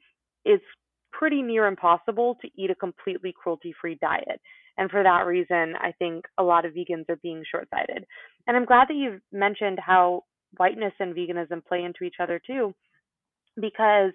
it's 0.44 0.64
pretty 1.12 1.42
near 1.42 1.66
impossible 1.66 2.36
to 2.42 2.48
eat 2.56 2.70
a 2.70 2.74
completely 2.74 3.32
cruelty 3.36 3.74
free 3.80 3.96
diet. 4.00 4.40
And 4.76 4.90
for 4.90 5.02
that 5.02 5.26
reason, 5.26 5.74
I 5.80 5.92
think 5.98 6.24
a 6.38 6.42
lot 6.42 6.64
of 6.64 6.74
vegans 6.74 7.08
are 7.08 7.16
being 7.16 7.42
short 7.50 7.68
sighted. 7.70 8.04
And 8.46 8.56
I'm 8.56 8.64
glad 8.64 8.88
that 8.88 8.96
you've 8.96 9.20
mentioned 9.32 9.78
how 9.78 10.24
whiteness 10.56 10.92
and 10.98 11.14
veganism 11.14 11.64
play 11.64 11.84
into 11.84 12.04
each 12.04 12.16
other 12.20 12.40
too, 12.44 12.74
because 13.60 14.12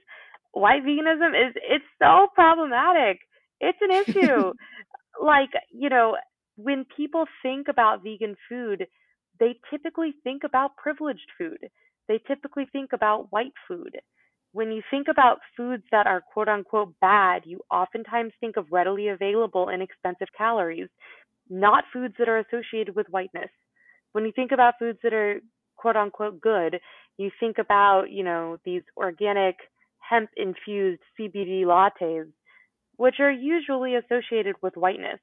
white 0.52 0.84
veganism 0.84 1.30
is 1.30 1.56
it's 1.56 1.86
so 2.02 2.28
problematic. 2.36 3.20
It's 3.60 3.80
an 3.82 3.92
issue. 4.08 4.54
like, 5.22 5.50
you 5.72 5.90
know, 5.90 6.18
when 6.58 6.86
people 6.96 7.26
think 7.42 7.68
about 7.70 8.04
vegan 8.04 8.36
food, 8.50 8.86
they 9.40 9.56
typically 9.72 10.14
think 10.24 10.44
about 10.44 10.76
privileged 10.76 11.32
food. 11.38 11.70
They 12.10 12.20
typically 12.28 12.68
think 12.72 12.91
about 12.91 13.32
white 13.32 13.53
food. 13.68 13.97
When 14.51 14.72
you 14.72 14.82
think 14.89 15.07
about 15.10 15.38
foods 15.55 15.84
that 15.91 16.07
are 16.07 16.24
quote 16.34 16.49
unquote 16.49 16.95
bad, 16.99 17.43
you 17.45 17.62
oftentimes 17.72 18.34
think 18.41 18.57
of 18.57 18.66
readily 18.72 19.10
available, 19.10 19.70
inexpensive 19.70 20.28
calories, 20.36 20.89
not 21.49 21.84
foods 21.93 22.16
that 22.18 22.28
are 22.28 22.39
associated 22.39 22.95
with 22.95 23.07
whiteness. 23.12 23.51
When 24.12 24.26
you 24.26 24.32
think 24.36 24.51
about 24.51 24.74
foods 24.80 24.97
that 25.03 25.14
are 25.14 25.39
quote 25.78 25.95
unquote 25.95 26.41
good, 26.41 26.80
you 27.18 27.30
think 27.39 27.60
about, 27.60 28.10
you 28.10 28.24
know, 28.24 28.57
these 28.66 28.82
organic 28.97 29.55
hemp 29.99 30.32
infused 30.36 31.01
CBD 31.18 31.64
lattes, 31.64 32.26
which 32.97 33.20
are 33.20 33.32
usually 33.32 33.95
associated 33.95 34.55
with 34.64 34.76
whiteness. 34.76 35.20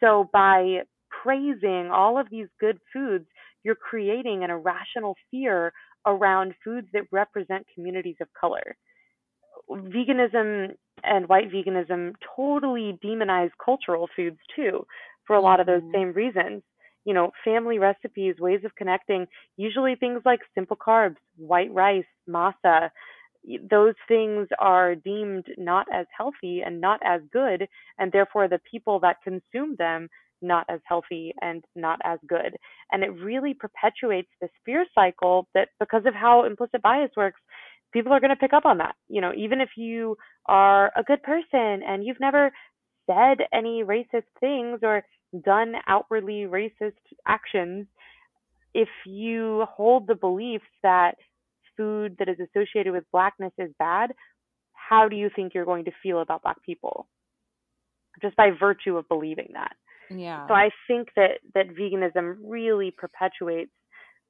So 0.00 0.30
by 0.32 0.84
praising 1.22 1.90
all 1.92 2.18
of 2.18 2.30
these 2.30 2.46
good 2.58 2.78
foods, 2.94 3.26
you're 3.62 3.74
creating 3.74 4.42
an 4.42 4.50
irrational 4.50 5.16
fear 5.30 5.72
around 6.06 6.54
foods 6.62 6.88
that 6.92 7.02
represent 7.10 7.66
communities 7.74 8.16
of 8.20 8.28
color. 8.38 8.76
Veganism 9.70 10.74
and 11.02 11.28
white 11.28 11.50
veganism 11.50 12.12
totally 12.36 12.98
demonize 13.04 13.50
cultural 13.64 14.08
foods 14.14 14.38
too, 14.54 14.86
for 15.26 15.36
a 15.36 15.40
lot 15.40 15.60
of 15.60 15.66
those 15.66 15.82
mm-hmm. 15.82 15.94
same 15.94 16.12
reasons 16.12 16.62
you 17.04 17.12
know, 17.12 17.30
family 17.44 17.78
recipes, 17.78 18.36
ways 18.38 18.60
of 18.64 18.74
connecting, 18.76 19.26
usually 19.56 19.94
things 19.94 20.22
like 20.24 20.40
simple 20.54 20.76
carbs, 20.76 21.16
white 21.36 21.72
rice, 21.72 22.04
masa, 22.28 22.90
those 23.70 23.94
things 24.08 24.48
are 24.58 24.94
deemed 24.94 25.46
not 25.58 25.86
as 25.92 26.06
healthy 26.16 26.62
and 26.64 26.80
not 26.80 26.98
as 27.04 27.20
good, 27.32 27.68
and 27.98 28.10
therefore 28.10 28.48
the 28.48 28.60
people 28.70 28.98
that 29.00 29.22
consume 29.22 29.76
them 29.76 30.08
not 30.44 30.66
as 30.68 30.80
healthy 30.86 31.34
and 31.40 31.64
not 31.74 31.98
as 32.04 32.18
good. 32.28 32.56
And 32.92 33.02
it 33.02 33.10
really 33.20 33.54
perpetuates 33.54 34.28
this 34.40 34.50
fear 34.64 34.86
cycle 34.94 35.48
that 35.54 35.68
because 35.80 36.02
of 36.06 36.14
how 36.14 36.44
implicit 36.44 36.82
bias 36.82 37.10
works, 37.16 37.40
people 37.92 38.12
are 38.12 38.20
going 38.20 38.30
to 38.30 38.36
pick 38.36 38.52
up 38.52 38.66
on 38.66 38.78
that. 38.78 38.94
You 39.08 39.20
know, 39.20 39.32
even 39.36 39.60
if 39.60 39.70
you 39.76 40.16
are 40.46 40.92
a 40.96 41.02
good 41.02 41.22
person 41.22 41.82
and 41.86 42.04
you've 42.04 42.20
never 42.20 42.52
said 43.06 43.38
any 43.52 43.82
racist 43.84 44.24
things 44.40 44.80
or 44.82 45.02
done 45.44 45.74
outwardly 45.86 46.46
racist 46.46 46.92
actions, 47.26 47.86
if 48.74 48.88
you 49.06 49.64
hold 49.70 50.06
the 50.06 50.14
belief 50.14 50.60
that 50.82 51.14
food 51.76 52.16
that 52.18 52.28
is 52.28 52.36
associated 52.40 52.92
with 52.92 53.04
blackness 53.12 53.52
is 53.58 53.70
bad, 53.78 54.12
how 54.72 55.08
do 55.08 55.16
you 55.16 55.30
think 55.34 55.54
you're 55.54 55.64
going 55.64 55.84
to 55.84 55.92
feel 56.02 56.20
about 56.20 56.42
black 56.42 56.62
people? 56.64 57.06
Just 58.22 58.36
by 58.36 58.50
virtue 58.58 58.96
of 58.96 59.08
believing 59.08 59.50
that. 59.54 59.74
Yeah. 60.14 60.46
So 60.48 60.54
I 60.54 60.70
think 60.86 61.08
that 61.16 61.40
that 61.54 61.68
veganism 61.68 62.36
really 62.42 62.90
perpetuates 62.96 63.72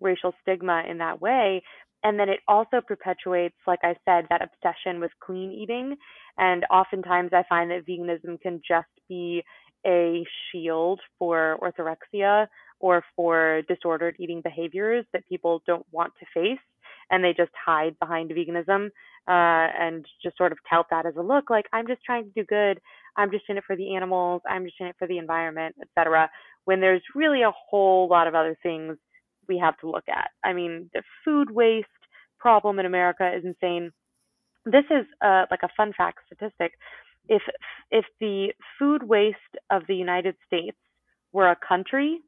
racial 0.01 0.33
stigma 0.43 0.83
in 0.89 0.99
that 0.99 1.21
way. 1.21 1.63
And 2.03 2.19
then 2.19 2.29
it 2.29 2.41
also 2.47 2.81
perpetuates, 2.87 3.57
like 3.67 3.79
I 3.83 3.97
said, 4.05 4.27
that 4.29 4.43
obsession 4.43 5.01
with 5.01 5.11
clean 5.21 5.51
eating. 5.53 5.97
And 6.37 6.65
oftentimes 6.71 7.31
I 7.33 7.45
find 7.49 7.71
that 7.71 7.87
veganism 7.87 8.41
can 8.41 8.61
just 8.67 8.89
be 9.09 9.43
a 9.87 10.25
shield 10.51 11.01
for 11.19 11.59
orthorexia 11.63 12.47
or 12.81 13.03
for 13.17 13.63
disordered 13.69 14.17
eating 14.19 14.43
behaviors 14.43 15.07
that 15.13 15.27
people 15.29 15.63
don't 15.67 15.87
want 15.93 16.13
to 16.21 16.27
face 16.35 16.59
and 17.11 17.23
they 17.23 17.33
just 17.37 17.53
hide 17.65 17.99
behind 17.99 18.31
veganism 18.31 18.87
uh, 19.27 19.73
and 19.79 20.07
just 20.23 20.37
sort 20.37 20.53
of 20.53 20.59
tout 20.69 20.87
that 20.91 21.07
as 21.07 21.15
a 21.17 21.23
look 21.23 21.51
like 21.51 21.67
i'm 21.73 21.87
just 21.87 22.03
trying 22.05 22.25
to 22.25 22.31
do 22.31 22.45
good. 22.45 22.81
I'm 23.17 23.31
just 23.31 23.45
in 23.49 23.57
it 23.57 23.65
for 23.65 23.77
the 23.77 23.95
animals. 23.95 24.43
I'm 24.49 24.65
just 24.65 24.81
in 24.81 24.89
it 24.89 24.97
for 24.99 25.07
the 25.07 25.19
environment 25.19 25.77
etc 25.81 26.29
when 26.65 26.81
there's 26.81 27.03
really 27.15 27.43
a 27.43 27.53
whole 27.53 28.09
lot 28.09 28.27
of 28.27 28.35
other 28.35 28.57
things 28.63 28.97
we 29.49 29.59
have 29.59 29.77
to 29.79 29.91
look 29.91 30.09
at. 30.09 30.31
I 30.43 30.53
mean 30.53 30.91
the 30.95 31.03
food 31.25 31.51
waste 31.51 31.89
problem 32.39 32.79
in 32.79 32.87
america 32.87 33.31
is 33.37 33.45
insane. 33.45 33.91
This 34.67 34.85
is 34.91 35.07
uh, 35.21 35.45
like 35.51 35.63
a 35.63 35.69
fun 35.77 35.93
fact 35.97 36.21
statistic. 36.27 36.73
If 37.29 37.43
if 37.91 38.05
the 38.21 38.53
food 38.79 39.03
waste 39.03 39.37
of 39.71 39.83
the 39.89 39.95
United 39.95 40.37
States 40.47 40.77
were 41.33 41.51
a 41.51 41.57
country, 41.67 42.21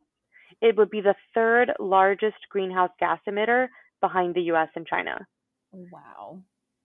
it 0.61 0.77
would 0.77 0.91
be 0.91 1.01
the 1.01 1.15
third 1.35 1.73
largest 1.79 2.37
greenhouse 2.51 2.91
gas 2.99 3.19
emitter 3.29 3.69
behind 4.01 4.35
the 4.35 4.43
US 4.53 4.69
and 4.75 4.87
China. 4.87 5.27
Wow. 5.73 6.41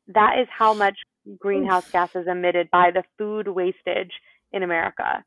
That 0.07 0.39
is 0.41 0.47
how 0.49 0.73
much 0.73 0.97
greenhouse 1.39 1.85
Oof. 1.87 1.91
gas 1.91 2.15
is 2.15 2.27
emitted 2.27 2.69
by 2.71 2.91
the 2.91 3.03
food 3.17 3.47
wastage 3.47 4.11
in 4.51 4.63
America. 4.63 5.23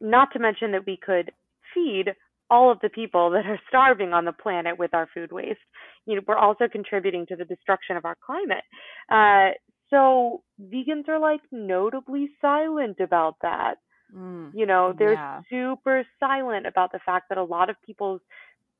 Not 0.00 0.32
to 0.32 0.38
mention 0.38 0.72
that 0.72 0.86
we 0.86 0.96
could 0.96 1.32
feed 1.74 2.12
all 2.50 2.70
of 2.70 2.78
the 2.80 2.88
people 2.88 3.30
that 3.30 3.46
are 3.46 3.60
starving 3.68 4.12
on 4.12 4.24
the 4.24 4.32
planet 4.32 4.78
with 4.78 4.94
our 4.94 5.08
food 5.12 5.32
waste. 5.32 5.58
You 6.06 6.16
know, 6.16 6.22
we're 6.26 6.36
also 6.36 6.68
contributing 6.70 7.26
to 7.28 7.36
the 7.36 7.44
destruction 7.44 7.96
of 7.96 8.04
our 8.04 8.16
climate. 8.24 8.64
Uh, 9.10 9.54
so 9.90 10.42
vegans 10.60 11.08
are 11.08 11.18
like 11.18 11.40
notably 11.50 12.28
silent 12.40 12.98
about 13.00 13.36
that. 13.42 13.76
Mm, 14.14 14.52
you 14.54 14.66
know, 14.66 14.94
they're 14.96 15.14
yeah. 15.14 15.40
super 15.50 16.04
silent 16.20 16.66
about 16.66 16.92
the 16.92 17.00
fact 17.04 17.28
that 17.28 17.38
a 17.38 17.44
lot 17.44 17.70
of 17.70 17.76
people's 17.84 18.20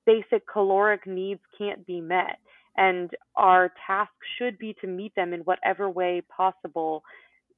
basic 0.07 0.47
caloric 0.51 1.07
needs 1.07 1.41
can't 1.59 1.87
be 1.87 2.01
met. 2.01 2.39
And 2.79 3.11
our 3.37 3.73
task 3.87 4.13
should 4.39 4.59
be 4.59 4.77
to 4.81 4.87
meet 4.87 5.15
them 5.15 5.33
in 5.33 5.41
whatever 5.41 5.91
way 5.91 6.23
possible. 6.35 7.03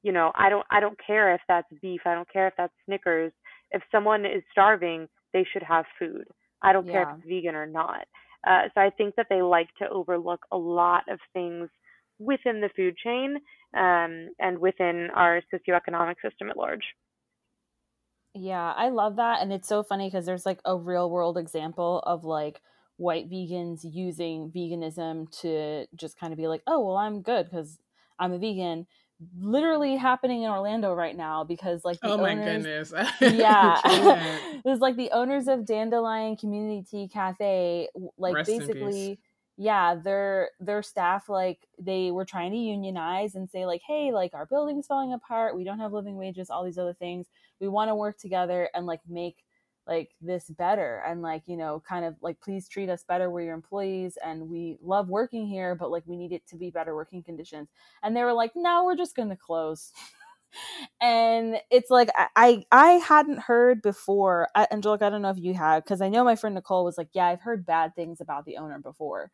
You 0.01 0.11
know, 0.11 0.31
I 0.35 0.49
don't 0.49 0.65
I 0.71 0.79
don't 0.79 0.97
care 1.05 1.33
if 1.33 1.41
that's 1.47 1.67
beef, 1.81 2.01
I 2.05 2.13
don't 2.13 2.31
care 2.31 2.47
if 2.47 2.53
that's 2.57 2.73
Snickers. 2.85 3.33
If 3.71 3.81
someone 3.91 4.25
is 4.25 4.43
starving, 4.51 5.07
they 5.33 5.45
should 5.51 5.63
have 5.63 5.85
food. 5.97 6.25
I 6.61 6.73
don't 6.73 6.85
yeah. 6.87 6.91
care 6.91 7.01
if 7.03 7.17
it's 7.19 7.27
vegan 7.27 7.55
or 7.55 7.67
not. 7.67 8.05
Uh, 8.47 8.63
so 8.73 8.81
I 8.81 8.89
think 8.89 9.15
that 9.15 9.27
they 9.29 9.41
like 9.41 9.67
to 9.79 9.89
overlook 9.89 10.45
a 10.51 10.57
lot 10.57 11.03
of 11.09 11.19
things 11.33 11.69
within 12.19 12.61
the 12.61 12.69
food 12.75 12.95
chain 12.97 13.35
um, 13.77 14.29
and 14.39 14.57
within 14.57 15.09
our 15.13 15.41
socioeconomic 15.53 16.15
system 16.23 16.49
at 16.49 16.57
large. 16.57 16.83
Yeah, 18.35 18.73
I 18.75 18.89
love 18.89 19.15
that. 19.15 19.41
And 19.41 19.51
it's 19.51 19.67
so 19.67 19.83
funny 19.83 20.07
because 20.07 20.25
there's 20.25 20.45
like 20.45 20.59
a 20.65 20.77
real 20.77 21.09
world 21.09 21.37
example 21.37 21.99
of 22.05 22.23
like 22.23 22.61
white 22.97 23.29
vegans 23.29 23.79
using 23.83 24.51
veganism 24.51 25.31
to 25.41 25.87
just 25.95 26.19
kind 26.19 26.33
of 26.33 26.37
be 26.37 26.47
like, 26.47 26.61
oh, 26.67 26.85
well, 26.85 26.97
I'm 26.97 27.21
good 27.21 27.45
because 27.45 27.79
I'm 28.19 28.33
a 28.33 28.37
vegan. 28.37 28.85
Literally 29.37 29.95
happening 29.97 30.43
in 30.43 30.51
Orlando 30.51 30.93
right 30.93 31.15
now 31.15 31.43
because 31.43 31.83
like 31.83 31.97
oh 32.03 32.17
my 32.17 32.35
goodness. 32.35 32.93
Yeah. 33.21 33.81
There's 34.63 34.79
like 34.79 34.95
the 34.95 35.11
owners 35.11 35.47
of 35.47 35.65
Dandelion 35.65 36.37
Communitea 36.37 37.11
Cafe 37.11 37.89
like 38.17 38.35
Rest 38.35 38.49
basically 38.49 39.19
yeah 39.57 39.93
their 39.93 40.51
their 40.61 40.81
staff 40.81 41.27
like 41.27 41.67
they 41.77 42.11
were 42.11 42.23
trying 42.23 42.51
to 42.51 42.57
unionize 42.57 43.35
and 43.35 43.49
say 43.49 43.65
like 43.65 43.81
hey 43.85 44.13
like 44.13 44.33
our 44.33 44.45
building's 44.45 44.87
falling 44.87 45.11
apart. 45.11 45.53
We 45.53 45.65
don't 45.65 45.79
have 45.79 45.91
living 45.91 46.15
wages 46.15 46.49
all 46.49 46.63
these 46.63 46.77
other 46.77 46.93
things 46.93 47.27
we 47.61 47.67
want 47.67 47.89
to 47.89 47.95
work 47.95 48.17
together 48.19 48.69
and 48.73 48.85
like 48.85 49.01
make 49.07 49.37
like 49.87 50.11
this 50.21 50.49
better 50.51 51.03
and 51.07 51.21
like 51.21 51.43
you 51.47 51.57
know 51.57 51.81
kind 51.87 52.05
of 52.05 52.15
like 52.21 52.39
please 52.41 52.69
treat 52.69 52.89
us 52.89 53.03
better 53.07 53.29
we're 53.29 53.41
your 53.41 53.55
employees 53.55 54.17
and 54.23 54.49
we 54.49 54.77
love 54.83 55.09
working 55.09 55.47
here 55.47 55.75
but 55.75 55.91
like 55.91 56.03
we 56.05 56.17
need 56.17 56.31
it 56.31 56.47
to 56.47 56.57
be 56.57 56.69
better 56.71 56.95
working 56.95 57.23
conditions 57.23 57.69
and 58.03 58.15
they 58.15 58.23
were 58.23 58.33
like 58.33 58.51
no 58.55 58.83
we're 58.85 58.95
just 58.95 59.15
gonna 59.15 59.35
close 59.37 59.91
and 61.01 61.57
it's 61.71 61.89
like 61.91 62.09
I 62.35 62.63
I 62.71 62.91
hadn't 62.93 63.39
heard 63.41 63.81
before. 63.81 64.47
Angelica, 64.71 65.05
I 65.05 65.09
don't 65.09 65.21
know 65.21 65.29
if 65.29 65.37
you 65.39 65.53
had 65.53 65.83
because 65.83 66.01
I 66.01 66.09
know 66.09 66.23
my 66.23 66.35
friend 66.35 66.55
Nicole 66.55 66.85
was 66.85 66.97
like, 66.97 67.09
yeah, 67.13 67.27
I've 67.27 67.41
heard 67.41 67.65
bad 67.65 67.95
things 67.95 68.21
about 68.21 68.45
the 68.45 68.57
owner 68.57 68.79
before. 68.79 69.31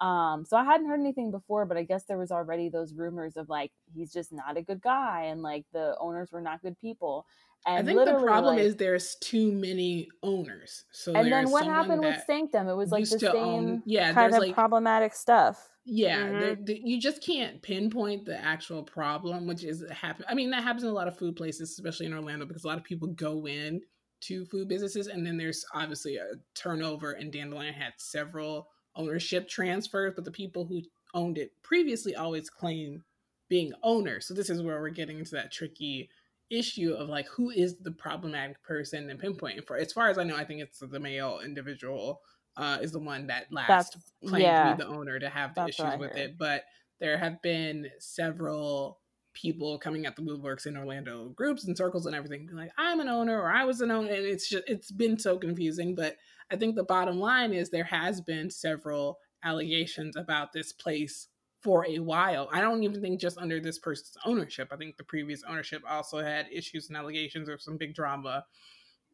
Um, 0.00 0.44
so 0.44 0.56
I 0.56 0.64
hadn't 0.64 0.88
heard 0.88 1.00
anything 1.00 1.30
before, 1.30 1.64
but 1.64 1.76
I 1.76 1.82
guess 1.82 2.04
there 2.04 2.18
was 2.18 2.30
already 2.30 2.68
those 2.68 2.92
rumors 2.92 3.36
of 3.36 3.48
like 3.48 3.72
he's 3.94 4.12
just 4.12 4.32
not 4.32 4.56
a 4.56 4.62
good 4.62 4.82
guy 4.82 5.24
and 5.30 5.42
like 5.42 5.64
the 5.72 5.96
owners 5.98 6.32
were 6.32 6.40
not 6.40 6.60
good 6.62 6.78
people. 6.78 7.26
And 7.66 7.88
I 7.88 7.94
think 7.94 8.04
the 8.04 8.20
problem 8.20 8.56
like, 8.56 8.64
is 8.64 8.76
there's 8.76 9.16
too 9.16 9.50
many 9.50 10.08
owners. 10.22 10.84
So 10.92 11.14
and 11.14 11.32
then 11.32 11.50
what 11.50 11.64
happened 11.64 12.04
with 12.04 12.22
Sanctum? 12.24 12.68
It 12.68 12.76
was 12.76 12.92
like 12.92 13.08
the 13.08 13.18
same 13.18 13.34
own, 13.34 13.82
yeah, 13.86 14.12
kind 14.12 14.32
of 14.32 14.40
like, 14.40 14.54
problematic 14.54 15.14
stuff. 15.14 15.68
Yeah, 15.84 16.18
mm-hmm. 16.18 16.64
you 16.66 17.00
just 17.00 17.24
can't 17.24 17.62
pinpoint 17.62 18.24
the 18.24 18.36
actual 18.38 18.82
problem, 18.82 19.46
which 19.46 19.64
is 19.64 19.84
happen. 19.90 20.24
I 20.28 20.34
mean, 20.34 20.50
that 20.50 20.62
happens 20.62 20.84
in 20.84 20.90
a 20.90 20.92
lot 20.92 21.08
of 21.08 21.16
food 21.16 21.36
places, 21.36 21.70
especially 21.70 22.06
in 22.06 22.12
Orlando, 22.12 22.44
because 22.44 22.64
a 22.64 22.68
lot 22.68 22.78
of 22.78 22.84
people 22.84 23.08
go 23.08 23.46
in 23.46 23.80
to 24.22 24.44
food 24.46 24.68
businesses, 24.68 25.06
and 25.06 25.26
then 25.26 25.36
there's 25.36 25.64
obviously 25.74 26.16
a 26.16 26.34
turnover. 26.54 27.12
And 27.12 27.32
Dandelion 27.32 27.74
had 27.74 27.94
several 27.98 28.68
ownership 28.96 29.48
transfers, 29.48 30.12
but 30.14 30.24
the 30.24 30.30
people 30.30 30.64
who 30.64 30.82
owned 31.14 31.38
it 31.38 31.52
previously 31.62 32.14
always 32.14 32.50
claim 32.50 33.04
being 33.48 33.72
owner. 33.82 34.20
So 34.20 34.34
this 34.34 34.50
is 34.50 34.62
where 34.62 34.80
we're 34.80 34.90
getting 34.90 35.18
into 35.18 35.36
that 35.36 35.52
tricky 35.52 36.10
issue 36.50 36.92
of 36.92 37.08
like 37.08 37.26
who 37.28 37.50
is 37.50 37.76
the 37.78 37.90
problematic 37.90 38.62
person 38.62 39.10
and 39.10 39.20
pinpointing 39.20 39.66
for. 39.66 39.76
As 39.76 39.92
far 39.92 40.08
as 40.08 40.18
I 40.18 40.24
know, 40.24 40.36
I 40.36 40.44
think 40.44 40.60
it's 40.60 40.80
the 40.80 41.00
male 41.00 41.40
individual 41.44 42.20
uh, 42.56 42.78
is 42.80 42.92
the 42.92 42.98
one 42.98 43.26
that 43.26 43.52
last 43.52 43.96
claimed 44.26 44.42
yeah, 44.42 44.70
to 44.70 44.76
be 44.76 44.82
the 44.82 44.88
owner 44.88 45.18
to 45.18 45.28
have 45.28 45.54
the 45.54 45.66
issues 45.66 45.98
with 45.98 46.16
it. 46.16 46.38
But 46.38 46.64
there 47.00 47.18
have 47.18 47.42
been 47.42 47.90
several 47.98 48.98
people 49.34 49.78
coming 49.78 50.06
at 50.06 50.16
the 50.16 50.22
Moveworks 50.22 50.66
in 50.66 50.76
Orlando 50.76 51.28
groups 51.28 51.64
and 51.64 51.76
circles 51.76 52.06
and 52.06 52.16
everything, 52.16 52.48
like, 52.52 52.72
I'm 52.78 53.00
an 53.00 53.08
owner 53.08 53.38
or 53.38 53.50
I 53.50 53.64
was 53.64 53.82
an 53.82 53.90
owner. 53.90 54.10
And 54.10 54.24
it's 54.24 54.48
just, 54.48 54.64
it's 54.66 54.90
been 54.90 55.18
so 55.18 55.36
confusing. 55.36 55.94
But 55.94 56.16
I 56.50 56.56
think 56.56 56.76
the 56.76 56.84
bottom 56.84 57.18
line 57.18 57.52
is 57.52 57.70
there 57.70 57.84
has 57.84 58.20
been 58.20 58.50
several 58.50 59.18
allegations 59.44 60.16
about 60.16 60.52
this 60.52 60.72
place 60.72 61.28
for 61.62 61.86
a 61.86 61.98
while. 61.98 62.48
I 62.52 62.60
don't 62.60 62.82
even 62.84 63.00
think 63.00 63.20
just 63.20 63.38
under 63.38 63.60
this 63.60 63.78
person's 63.78 64.16
ownership. 64.24 64.68
I 64.70 64.76
think 64.76 64.96
the 64.96 65.04
previous 65.04 65.42
ownership 65.48 65.82
also 65.88 66.18
had 66.18 66.46
issues 66.52 66.88
and 66.88 66.96
allegations 66.96 67.48
or 67.48 67.58
some 67.58 67.76
big 67.76 67.94
drama 67.94 68.44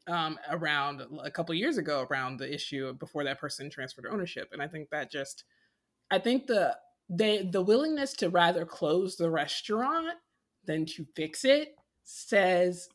um, 0.06 0.38
around 0.50 1.02
a 1.22 1.30
couple 1.30 1.54
years 1.54 1.78
ago 1.78 2.06
around 2.10 2.38
the 2.38 2.52
issue 2.52 2.92
before 2.94 3.24
that 3.24 3.40
person 3.40 3.70
transferred 3.70 4.06
ownership. 4.10 4.50
And 4.52 4.60
I 4.60 4.68
think 4.68 4.90
that 4.90 5.10
just, 5.10 5.44
I 6.10 6.18
think 6.18 6.46
the 6.46 6.76
they 7.08 7.42
the 7.42 7.62
willingness 7.62 8.14
to 8.14 8.30
rather 8.30 8.64
close 8.64 9.16
the 9.16 9.30
restaurant 9.30 10.16
than 10.64 10.86
to 10.86 11.06
fix 11.14 11.44
it 11.44 11.74
says 12.04 12.88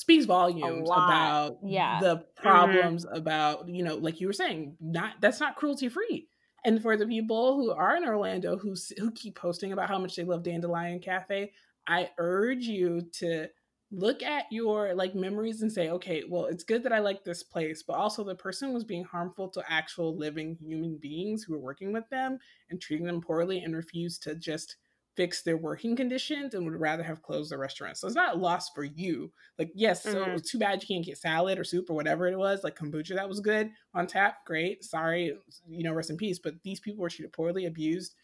speaks 0.00 0.24
volumes 0.24 0.88
about 0.88 1.58
yeah. 1.62 2.00
the 2.00 2.16
mm-hmm. 2.16 2.42
problems 2.42 3.04
mm-hmm. 3.04 3.16
about 3.16 3.68
you 3.68 3.84
know 3.84 3.96
like 3.96 4.18
you 4.18 4.26
were 4.26 4.32
saying 4.32 4.74
not 4.80 5.12
that's 5.20 5.40
not 5.40 5.56
cruelty 5.56 5.90
free 5.90 6.26
and 6.64 6.80
for 6.80 6.96
the 6.96 7.06
people 7.06 7.56
who 7.56 7.70
are 7.70 7.96
in 7.96 8.04
orlando 8.04 8.56
who 8.56 8.74
who 8.98 9.10
keep 9.10 9.36
posting 9.36 9.72
about 9.72 9.88
how 9.90 9.98
much 9.98 10.16
they 10.16 10.24
love 10.24 10.42
dandelion 10.42 10.98
cafe 10.98 11.52
i 11.86 12.08
urge 12.16 12.64
you 12.64 13.02
to 13.12 13.46
look 13.92 14.22
at 14.22 14.44
your 14.50 14.94
like 14.94 15.14
memories 15.14 15.60
and 15.60 15.70
say 15.70 15.90
okay 15.90 16.22
well 16.30 16.46
it's 16.46 16.64
good 16.64 16.82
that 16.82 16.94
i 16.94 16.98
like 16.98 17.22
this 17.22 17.42
place 17.42 17.82
but 17.82 17.96
also 17.96 18.24
the 18.24 18.34
person 18.34 18.72
was 18.72 18.84
being 18.84 19.04
harmful 19.04 19.48
to 19.50 19.62
actual 19.68 20.16
living 20.16 20.56
human 20.62 20.96
beings 20.96 21.42
who 21.42 21.52
were 21.52 21.60
working 21.60 21.92
with 21.92 22.08
them 22.08 22.38
and 22.70 22.80
treating 22.80 23.04
them 23.04 23.20
poorly 23.20 23.58
and 23.58 23.76
refused 23.76 24.22
to 24.22 24.34
just 24.34 24.76
fix 25.16 25.42
their 25.42 25.56
working 25.56 25.96
conditions 25.96 26.54
and 26.54 26.64
would 26.64 26.80
rather 26.80 27.02
have 27.02 27.22
closed 27.22 27.50
the 27.50 27.58
restaurant 27.58 27.96
so 27.96 28.06
it's 28.06 28.16
not 28.16 28.34
a 28.34 28.38
loss 28.38 28.70
for 28.70 28.84
you 28.84 29.30
like 29.58 29.70
yes 29.74 30.02
mm-hmm. 30.02 30.12
so 30.12 30.24
it 30.24 30.32
was 30.32 30.48
too 30.48 30.58
bad 30.58 30.80
you 30.80 30.88
can't 30.88 31.04
get 31.04 31.18
salad 31.18 31.58
or 31.58 31.64
soup 31.64 31.90
or 31.90 31.94
whatever 31.94 32.28
it 32.28 32.38
was 32.38 32.62
like 32.62 32.76
kombucha 32.76 33.14
that 33.14 33.28
was 33.28 33.40
good 33.40 33.70
on 33.92 34.06
tap 34.06 34.44
great 34.46 34.84
sorry 34.84 35.36
you 35.68 35.82
know 35.82 35.92
rest 35.92 36.10
in 36.10 36.16
peace 36.16 36.38
but 36.38 36.54
these 36.62 36.80
people 36.80 37.02
were 37.02 37.10
treated 37.10 37.32
poorly 37.32 37.66
abused 37.66 38.14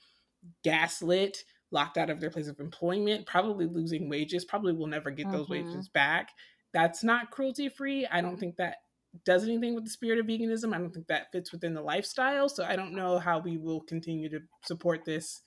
gaslit 0.62 1.44
locked 1.70 1.98
out 1.98 2.10
of 2.10 2.20
their 2.20 2.30
place 2.30 2.48
of 2.48 2.60
employment, 2.60 3.26
probably 3.26 3.66
losing 3.66 4.08
wages, 4.08 4.44
probably 4.44 4.72
will 4.72 4.86
never 4.86 5.10
get 5.10 5.30
those 5.30 5.48
mm-hmm. 5.48 5.68
wages 5.68 5.88
back. 5.88 6.30
That's 6.72 7.02
not 7.02 7.30
cruelty 7.30 7.68
free. 7.68 8.06
I 8.06 8.20
don't 8.20 8.38
think 8.38 8.56
that 8.56 8.76
does 9.24 9.44
anything 9.44 9.74
with 9.74 9.84
the 9.84 9.90
spirit 9.90 10.18
of 10.18 10.26
veganism. 10.26 10.74
I 10.74 10.78
don't 10.78 10.92
think 10.92 11.06
that 11.06 11.32
fits 11.32 11.52
within 11.52 11.74
the 11.74 11.82
lifestyle. 11.82 12.48
So 12.48 12.64
I 12.64 12.76
don't 12.76 12.94
know 12.94 13.18
how 13.18 13.38
we 13.38 13.56
will 13.56 13.80
continue 13.80 14.28
to 14.28 14.40
support 14.64 15.04
this 15.04 15.42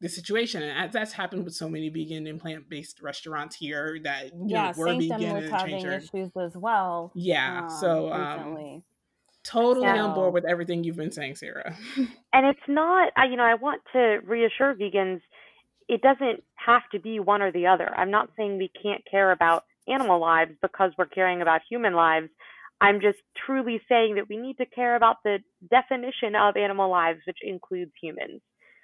this 0.00 0.14
situation. 0.14 0.62
And 0.62 0.92
that's 0.92 1.12
happened 1.12 1.44
with 1.44 1.54
so 1.54 1.68
many 1.68 1.88
vegan 1.88 2.26
and 2.26 2.40
plant 2.40 2.68
based 2.68 3.00
restaurants 3.00 3.56
here 3.56 3.98
that 4.04 4.26
you 4.26 4.46
yeah, 4.46 4.70
know, 4.70 4.78
were 4.78 4.94
vegan 4.94 5.34
was 5.34 5.50
having 5.50 5.84
issues 5.84 6.30
as 6.40 6.56
well. 6.56 7.12
Yeah. 7.14 7.64
Um, 7.64 7.70
so 7.70 8.12
um, 8.12 8.82
totally 9.44 9.86
yeah. 9.86 10.02
on 10.02 10.14
board 10.14 10.34
with 10.34 10.44
everything 10.44 10.84
you've 10.84 10.96
been 10.96 11.12
saying, 11.12 11.36
Sarah. 11.36 11.76
and 11.96 12.46
it's 12.46 12.60
not, 12.68 13.12
you 13.28 13.36
know, 13.36 13.44
I 13.44 13.54
want 13.54 13.82
to 13.92 14.18
reassure 14.24 14.74
vegans 14.74 15.20
it 15.90 16.02
doesn't 16.02 16.44
have 16.54 16.82
to 16.92 17.00
be 17.00 17.18
one 17.18 17.42
or 17.42 17.50
the 17.50 17.66
other. 17.66 17.92
I'm 17.96 18.12
not 18.12 18.30
saying 18.36 18.58
we 18.58 18.70
can't 18.80 19.02
care 19.10 19.32
about 19.32 19.64
animal 19.88 20.20
lives 20.20 20.52
because 20.62 20.92
we're 20.96 21.06
caring 21.06 21.42
about 21.42 21.62
human 21.68 21.94
lives. 21.94 22.28
I'm 22.80 23.00
just 23.00 23.18
truly 23.44 23.80
saying 23.88 24.14
that 24.14 24.28
we 24.28 24.36
need 24.36 24.56
to 24.58 24.66
care 24.66 24.94
about 24.94 25.16
the 25.24 25.38
definition 25.68 26.36
of 26.36 26.56
animal 26.56 26.88
lives, 26.88 27.18
which 27.26 27.38
includes 27.42 27.90
humans. 28.00 28.40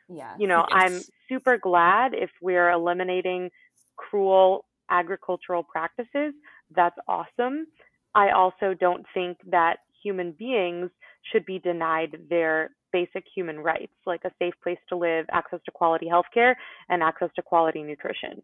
Yeah. 0.09 0.35
You 0.39 0.47
know, 0.47 0.65
yes. 0.71 0.83
I'm 0.83 1.01
super 1.29 1.59
glad 1.59 2.15
if 2.15 2.31
we're 2.41 2.71
eliminating 2.71 3.51
cruel 3.97 4.65
agricultural 4.91 5.65
practices. 5.65 6.33
That's 6.75 6.97
awesome. 7.09 7.67
I 8.15 8.31
also 8.31 8.75
don't 8.79 9.05
think 9.13 9.39
that 9.51 9.79
human 10.03 10.33
beings 10.33 10.91
should 11.33 11.45
be 11.45 11.59
denied 11.59 12.17
their 12.31 12.71
basic 12.93 13.25
human 13.35 13.59
rights, 13.59 13.93
like 14.07 14.23
a 14.25 14.31
safe 14.39 14.55
place 14.63 14.79
to 14.89 14.97
live, 14.97 15.27
access 15.33 15.61
to 15.65 15.71
quality 15.71 16.07
healthcare, 16.07 16.55
and 16.89 17.03
access 17.03 17.29
to 17.37 17.43
quality 17.43 17.83
nutrition. 17.83 18.43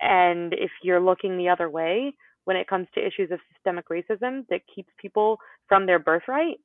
And 0.00 0.52
if 0.54 0.70
you're 0.82 1.00
looking 1.00 1.36
the 1.36 1.48
other 1.48 1.68
way 1.68 2.14
when 2.44 2.56
it 2.56 2.66
comes 2.66 2.86
to 2.94 3.06
issues 3.06 3.30
of 3.30 3.40
systemic 3.52 3.88
racism 3.88 4.46
that 4.48 4.62
keeps 4.74 4.90
people 4.98 5.38
from 5.68 5.86
their 5.86 5.98
birthright, 5.98 6.58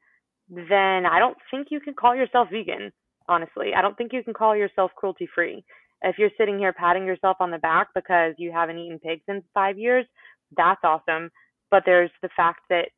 then 0.49 1.05
I 1.05 1.19
don't 1.19 1.37
think 1.51 1.67
you 1.71 1.79
can 1.79 1.93
call 1.93 2.15
yourself 2.15 2.47
vegan, 2.51 2.91
honestly. 3.27 3.71
I 3.75 3.81
don't 3.81 3.97
think 3.97 4.13
you 4.13 4.23
can 4.23 4.33
call 4.33 4.55
yourself 4.55 4.91
cruelty 4.95 5.27
free. 5.33 5.63
If 6.01 6.17
you're 6.17 6.29
sitting 6.37 6.59
here 6.59 6.73
patting 6.73 7.05
yourself 7.05 7.37
on 7.39 7.51
the 7.51 7.57
back 7.59 7.87
because 7.95 8.33
you 8.37 8.51
haven't 8.51 8.77
eaten 8.77 8.99
pig 8.99 9.21
since 9.25 9.43
five 9.53 9.77
years, 9.77 10.05
that's 10.55 10.81
awesome. 10.83 11.29
But 11.71 11.83
there's 11.85 12.11
the 12.21 12.29
fact 12.35 12.61
that 12.69 12.89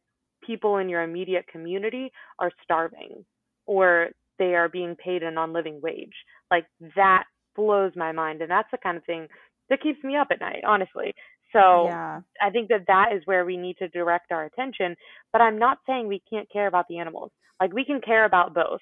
people 0.46 0.78
in 0.78 0.90
your 0.90 1.04
immediate 1.04 1.48
community 1.48 2.12
are 2.40 2.52
starving 2.64 3.24
or 3.66 4.10
they 4.38 4.56
are 4.56 4.70
being 4.70 4.96
paid 4.96 5.24
a 5.24 5.32
non-living 5.32 5.80
wage. 5.82 6.14
Like 6.52 6.66
that 6.96 7.24
blows 7.56 7.94
my 7.96 8.12
mind, 8.12 8.42
and 8.42 8.52
that's 8.52 8.70
the 8.72 8.78
kind 8.78 8.98
of 8.98 9.06
thing 9.06 9.28
that 9.70 9.82
keeps 9.82 10.04
me 10.04 10.16
up 10.16 10.28
at 10.32 10.42
night, 10.42 10.64
honestly. 10.68 11.14
So 11.54 11.86
yeah. 11.86 12.22
I 12.42 12.50
think 12.50 12.70
that 12.70 12.86
that 12.88 13.14
is 13.16 13.22
where 13.26 13.46
we 13.46 13.56
need 13.56 13.78
to 13.78 13.88
direct 13.88 14.32
our 14.32 14.46
attention. 14.46 14.96
But 15.32 15.42
I'm 15.42 15.58
not 15.58 15.80
saying 15.88 16.08
we 16.08 16.22
can't 16.30 16.52
care 16.52 16.68
about 16.68 16.88
the 16.90 17.00
animals. 17.00 17.32
Like 17.62 17.74
we 17.74 17.86
can 17.86 18.02
care 18.02 18.26
about 18.26 18.54
both, 18.54 18.82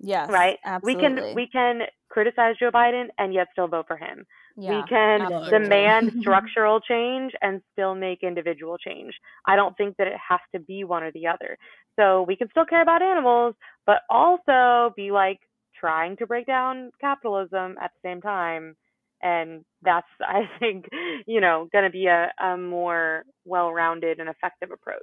Yes. 0.00 0.30
right? 0.30 0.58
Absolutely. 0.64 0.94
We 0.94 1.00
can 1.00 1.34
we 1.34 1.46
can 1.46 1.80
criticize 2.08 2.56
Joe 2.58 2.70
Biden 2.70 3.06
and 3.18 3.32
yet 3.32 3.48
still 3.52 3.68
vote 3.68 3.86
for 3.86 3.96
him. 3.96 4.24
yeah. 4.56 4.80
we 4.80 4.88
can 4.88 5.22
absolutely. 5.22 5.58
demand 5.58 6.12
structural 6.20 6.80
change 6.80 7.32
and 7.42 7.60
still 7.72 7.94
make 7.94 8.22
individual 8.22 8.78
change. 8.78 9.14
I 9.46 9.56
don't 9.56 9.76
think 9.76 9.96
that 9.98 10.06
it 10.06 10.16
has 10.28 10.40
to 10.54 10.60
be 10.60 10.84
one 10.84 11.02
or 11.02 11.12
the 11.12 11.26
other. 11.26 11.56
So 11.98 12.22
we 12.22 12.36
can 12.36 12.48
still 12.50 12.64
care 12.64 12.82
about 12.82 13.02
animals, 13.02 13.54
but 13.86 14.02
also 14.08 14.92
be 14.96 15.10
like 15.10 15.38
trying 15.78 16.16
to 16.16 16.26
break 16.26 16.46
down 16.46 16.90
capitalism 17.00 17.76
at 17.80 17.90
the 17.94 18.08
same 18.08 18.20
time. 18.20 18.76
And 19.22 19.64
that's, 19.82 20.06
I 20.20 20.48
think, 20.58 20.86
you 21.26 21.40
know, 21.40 21.68
going 21.72 21.84
to 21.84 21.90
be 21.90 22.06
a, 22.06 22.32
a 22.42 22.56
more 22.56 23.24
well 23.44 23.72
rounded 23.72 24.18
and 24.18 24.28
effective 24.28 24.70
approach. 24.72 24.98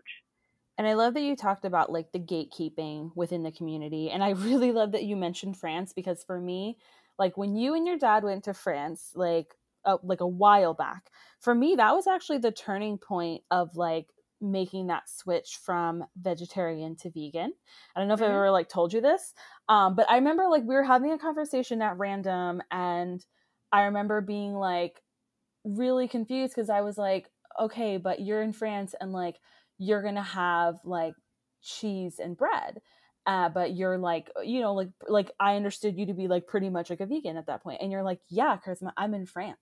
And 0.77 0.87
I 0.87 0.93
love 0.93 1.13
that 1.15 1.21
you 1.21 1.35
talked 1.35 1.65
about 1.65 1.91
like 1.91 2.11
the 2.11 2.19
gatekeeping 2.19 3.11
within 3.15 3.43
the 3.43 3.51
community. 3.51 4.09
And 4.09 4.23
I 4.23 4.29
really 4.31 4.71
love 4.71 4.91
that 4.91 5.03
you 5.05 5.15
mentioned 5.15 5.57
France 5.57 5.93
because 5.93 6.23
for 6.23 6.39
me, 6.39 6.77
like 7.17 7.37
when 7.37 7.55
you 7.55 7.73
and 7.73 7.87
your 7.87 7.97
dad 7.97 8.23
went 8.23 8.43
to 8.45 8.53
France, 8.53 9.11
like 9.15 9.55
uh, 9.85 9.97
like 10.03 10.21
a 10.21 10.27
while 10.27 10.73
back, 10.73 11.11
for 11.39 11.55
me 11.55 11.75
that 11.75 11.93
was 11.95 12.07
actually 12.07 12.37
the 12.39 12.51
turning 12.51 12.97
point 12.97 13.43
of 13.51 13.75
like 13.75 14.13
making 14.39 14.87
that 14.87 15.09
switch 15.09 15.57
from 15.57 16.05
vegetarian 16.15 16.95
to 16.95 17.09
vegan. 17.09 17.53
I 17.95 17.99
don't 17.99 18.07
know 18.07 18.13
if 18.13 18.21
I've 18.21 18.27
Mhm. 18.27 18.31
ever 18.31 18.51
like 18.51 18.69
told 18.69 18.93
you 18.93 19.01
this, 19.01 19.33
um, 19.67 19.95
but 19.95 20.09
I 20.09 20.15
remember 20.15 20.47
like 20.47 20.63
we 20.63 20.75
were 20.75 20.83
having 20.83 21.11
a 21.11 21.17
conversation 21.17 21.81
at 21.81 21.97
random, 21.97 22.61
and 22.69 23.25
I 23.71 23.83
remember 23.85 24.21
being 24.21 24.53
like 24.53 25.01
really 25.63 26.07
confused 26.07 26.53
because 26.55 26.69
I 26.69 26.81
was 26.81 26.97
like, 26.97 27.29
okay, 27.59 27.97
but 27.97 28.21
you're 28.21 28.41
in 28.41 28.53
France 28.53 28.93
and 28.99 29.11
like 29.11 29.39
you're 29.77 30.03
gonna 30.03 30.23
have 30.23 30.75
like 30.83 31.13
cheese 31.61 32.19
and 32.19 32.37
bread. 32.37 32.81
Uh, 33.25 33.49
but 33.49 33.75
you're 33.75 33.97
like, 33.97 34.31
you 34.43 34.61
know, 34.61 34.73
like 34.73 34.89
like 35.07 35.31
I 35.39 35.55
understood 35.57 35.97
you 35.97 36.05
to 36.07 36.13
be 36.13 36.27
like 36.27 36.47
pretty 36.47 36.69
much 36.69 36.89
like 36.89 37.01
a 37.01 37.05
vegan 37.05 37.37
at 37.37 37.47
that 37.47 37.61
point, 37.63 37.79
and 37.81 37.91
you're 37.91 38.03
like, 38.03 38.19
yeah, 38.29 38.57
Charisma, 38.65 38.91
I'm 38.97 39.13
in 39.13 39.25
France, 39.25 39.59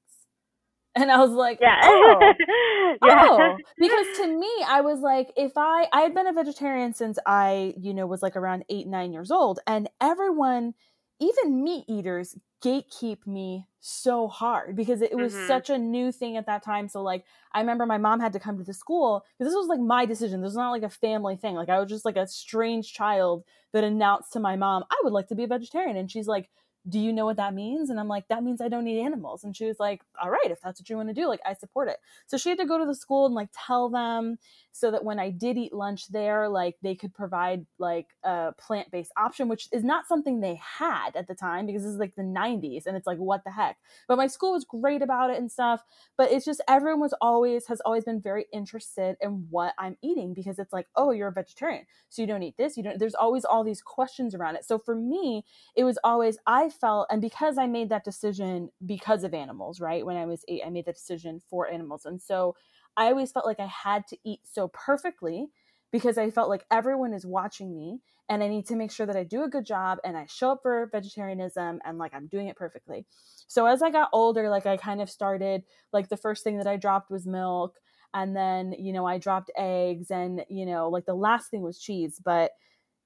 and 0.96 1.12
I 1.12 1.18
was 1.20 1.32
like, 1.32 1.60
Yeah. 1.62 1.80
oh, 1.84 2.20
yeah. 3.04 3.28
oh 3.30 3.56
because 3.80 4.06
to 4.18 4.28
me 4.28 4.50
i 4.68 4.82
was 4.82 5.00
like 5.00 5.32
if 5.36 5.52
i 5.58 5.88
i 5.94 6.02
had 6.02 6.14
been 6.14 6.28
a 6.28 6.34
vegetarian 6.34 6.94
since 6.94 7.18
i 7.26 7.74
you 7.78 7.94
know 7.94 8.06
was 8.08 8.22
like 8.22 8.36
around 8.36 8.64
eight 8.70 8.88
nine 8.88 9.12
years 9.14 9.32
old 9.32 9.60
and 9.68 9.90
everyone 10.02 10.74
even 11.20 11.64
meat 11.64 11.86
eaters 11.88 12.38
gatekeep 12.62 13.26
me 13.28 13.68
so 13.80 14.28
hard 14.28 14.76
because 14.76 15.02
it, 15.02 15.18
was 15.20 15.36
Mhm. 15.36 15.38
such 15.38 15.70
a 15.70 15.78
new 15.78 16.12
thing 16.12 16.36
at 16.38 16.48
that 16.48 16.64
time 16.64 16.88
so 16.88 17.02
like 17.04 17.24
i 17.52 17.60
remember 17.60 17.86
my 17.86 17.98
mom 17.98 18.20
had 18.20 18.34
to 18.34 18.40
come 18.40 18.58
to 18.58 18.64
the 18.64 18.74
school 18.74 19.24
because 19.38 19.52
this 19.52 19.56
was 19.58 19.68
like 19.68 19.80
my 19.80 20.06
decision 20.06 20.42
this 20.42 20.50
was 20.50 20.56
not 20.56 20.72
like 20.72 20.82
a 20.84 20.90
family 20.90 21.36
thing 21.36 21.56
like 21.56 21.70
i 21.70 21.80
was 21.80 21.90
just 21.90 22.06
like 22.06 22.18
a 22.18 22.26
strange 22.26 22.92
child 22.92 23.44
that 23.72 23.84
announced 23.84 24.34
to 24.34 24.40
my 24.40 24.56
mom 24.56 24.84
i 24.90 25.00
would 25.04 25.14
like 25.14 25.28
to 25.28 25.36
be 25.36 25.44
a 25.44 25.48
vegetarian 25.48 25.96
and 25.98 26.10
she's 26.12 26.28
like 26.28 26.50
do 26.88 27.00
you 27.00 27.12
know 27.12 27.26
what 27.26 27.38
that 27.38 27.56
means? 27.56 27.90
And 27.90 28.00
I'm 28.00 28.08
like, 28.08 28.28
that 28.28 28.44
means 28.44 28.62
I 28.62 28.68
don't 28.70 28.88
eat 28.88 29.02
animals. 29.02 29.44
And 29.44 29.58
she 29.58 29.66
was 29.66 29.80
like, 29.80 30.04
all 30.22 30.30
right, 30.30 30.52
if 30.52 30.62
that's 30.62 30.80
what 30.80 30.88
you 30.88 30.96
want 30.96 31.10
to 31.10 31.16
do, 31.16 31.28
like, 31.28 31.40
I 31.44 31.54
support 31.54 31.88
it. 31.88 31.98
So 32.28 32.38
she 32.38 32.50
had 32.50 32.60
to 32.60 32.66
go 32.68 32.78
to 32.78 32.86
the 32.86 32.94
school 32.94 33.26
and 33.26 33.34
like 33.34 33.50
tell 33.54 33.90
them 33.90 34.38
so 34.76 34.92
that 34.92 35.06
when 35.06 35.20
I 35.20 35.30
did 35.30 35.58
eat 35.58 35.72
lunch 35.72 36.10
there, 36.10 36.50
like 36.50 36.76
they 36.82 36.96
could 36.96 37.14
provide 37.14 37.66
like 37.80 38.08
a 38.26 38.52
plant 38.58 38.92
based 38.92 39.14
option, 39.16 39.48
which 39.48 39.70
is 39.72 39.86
not 39.86 40.06
something 40.06 40.42
they 40.42 40.60
had 40.62 41.16
at 41.16 41.30
the 41.30 41.34
time 41.34 41.66
because 41.66 41.84
this 41.84 41.94
is 41.94 41.98
like 41.98 42.14
the 42.18 42.24
90s 42.24 42.86
and 42.86 42.98
it's 42.98 43.08
like, 43.08 43.18
what 43.18 43.46
the 43.46 43.52
heck? 43.52 43.78
But 44.10 44.18
my 44.18 44.28
school 44.28 44.52
was 44.52 44.66
great 44.66 45.02
about 45.02 45.30
it 45.30 45.38
and 45.38 45.50
stuff. 45.50 45.82
But 46.18 46.30
it's 46.30 46.44
just 46.44 46.60
everyone 46.68 47.00
was 47.00 47.14
always, 47.22 47.68
has 47.68 47.80
always 47.86 48.04
been 48.04 48.20
very 48.20 48.48
interested 48.52 49.16
in 49.22 49.48
what 49.50 49.76
I'm 49.80 49.96
eating 50.02 50.34
because 50.34 50.60
it's 50.60 50.74
like, 50.74 50.88
oh, 50.98 51.12
you're 51.12 51.30
a 51.30 51.32
vegetarian. 51.32 51.86
So 52.10 52.22
you 52.22 52.28
don't 52.28 52.44
eat 52.44 52.58
this. 52.58 52.76
You 52.76 52.84
don't, 52.84 53.00
there's 53.00 53.16
always 53.16 53.46
all 53.46 53.64
these 53.64 53.82
questions 53.82 54.36
around 54.36 54.58
it. 54.58 54.66
So 54.66 54.78
for 54.78 54.94
me, 54.94 55.46
it 55.78 55.86
was 55.86 55.98
always 56.04 56.38
I 56.48 56.68
felt 56.68 57.08
and 57.10 57.22
because 57.22 57.58
I 57.58 57.66
made 57.66 57.88
that 57.92 58.04
decision 58.04 58.70
because 58.86 59.24
of 59.24 59.34
animals, 59.34 59.80
right? 59.80 60.06
When 60.06 60.18
I 60.18 60.26
was 60.26 60.44
8, 60.50 60.64
I 60.66 60.70
made 60.70 60.86
the 60.86 60.92
decision 60.92 61.42
for 61.50 61.72
animals. 61.72 62.06
And 62.06 62.22
so 62.22 62.58
I 62.98 63.08
always 63.08 63.32
felt 63.32 63.46
like 63.46 63.60
I 63.60 63.68
had 63.68 64.08
to 64.08 64.18
eat 64.24 64.42
so 64.44 64.68
perfectly 64.70 65.48
because 65.92 66.18
I 66.18 66.30
felt 66.32 66.50
like 66.50 66.66
everyone 66.72 67.14
is 67.14 67.26
watching 67.26 67.76
me 67.76 68.00
and 68.28 68.44
I 68.44 68.48
need 68.48 68.66
to 68.68 68.76
make 68.76 68.92
sure 68.92 69.06
that 69.06 69.16
I 69.16 69.24
do 69.24 69.44
a 69.44 69.50
good 69.50 69.66
job 69.66 70.00
and 70.04 70.18
I 70.18 70.26
show 70.26 70.52
up 70.52 70.60
for 70.64 70.90
vegetarianism 70.92 71.80
and 71.86 71.98
like 71.98 72.14
I'm 72.14 72.28
doing 72.28 72.48
it 72.48 72.56
perfectly. 72.58 73.06
So 73.48 73.66
as 73.66 73.82
I 73.82 73.92
got 73.92 74.10
older, 74.12 74.50
like 74.50 74.66
I 74.66 74.78
kind 74.78 75.02
of 75.02 75.10
started 75.10 75.64
like 75.94 76.10
the 76.10 76.18
first 76.18 76.44
thing 76.44 76.58
that 76.58 76.68
I 76.68 76.78
dropped 76.78 77.12
was 77.12 77.28
milk 77.28 77.78
and 78.14 78.36
then, 78.36 78.74
you 78.74 78.94
know, 78.94 79.06
I 79.06 79.18
dropped 79.20 79.52
eggs 79.58 80.10
and, 80.10 80.44
you 80.50 80.66
know, 80.66 80.90
like 80.90 81.06
the 81.06 81.14
last 81.14 81.52
thing 81.52 81.62
was 81.62 81.80
cheese, 81.80 82.20
but 82.24 82.52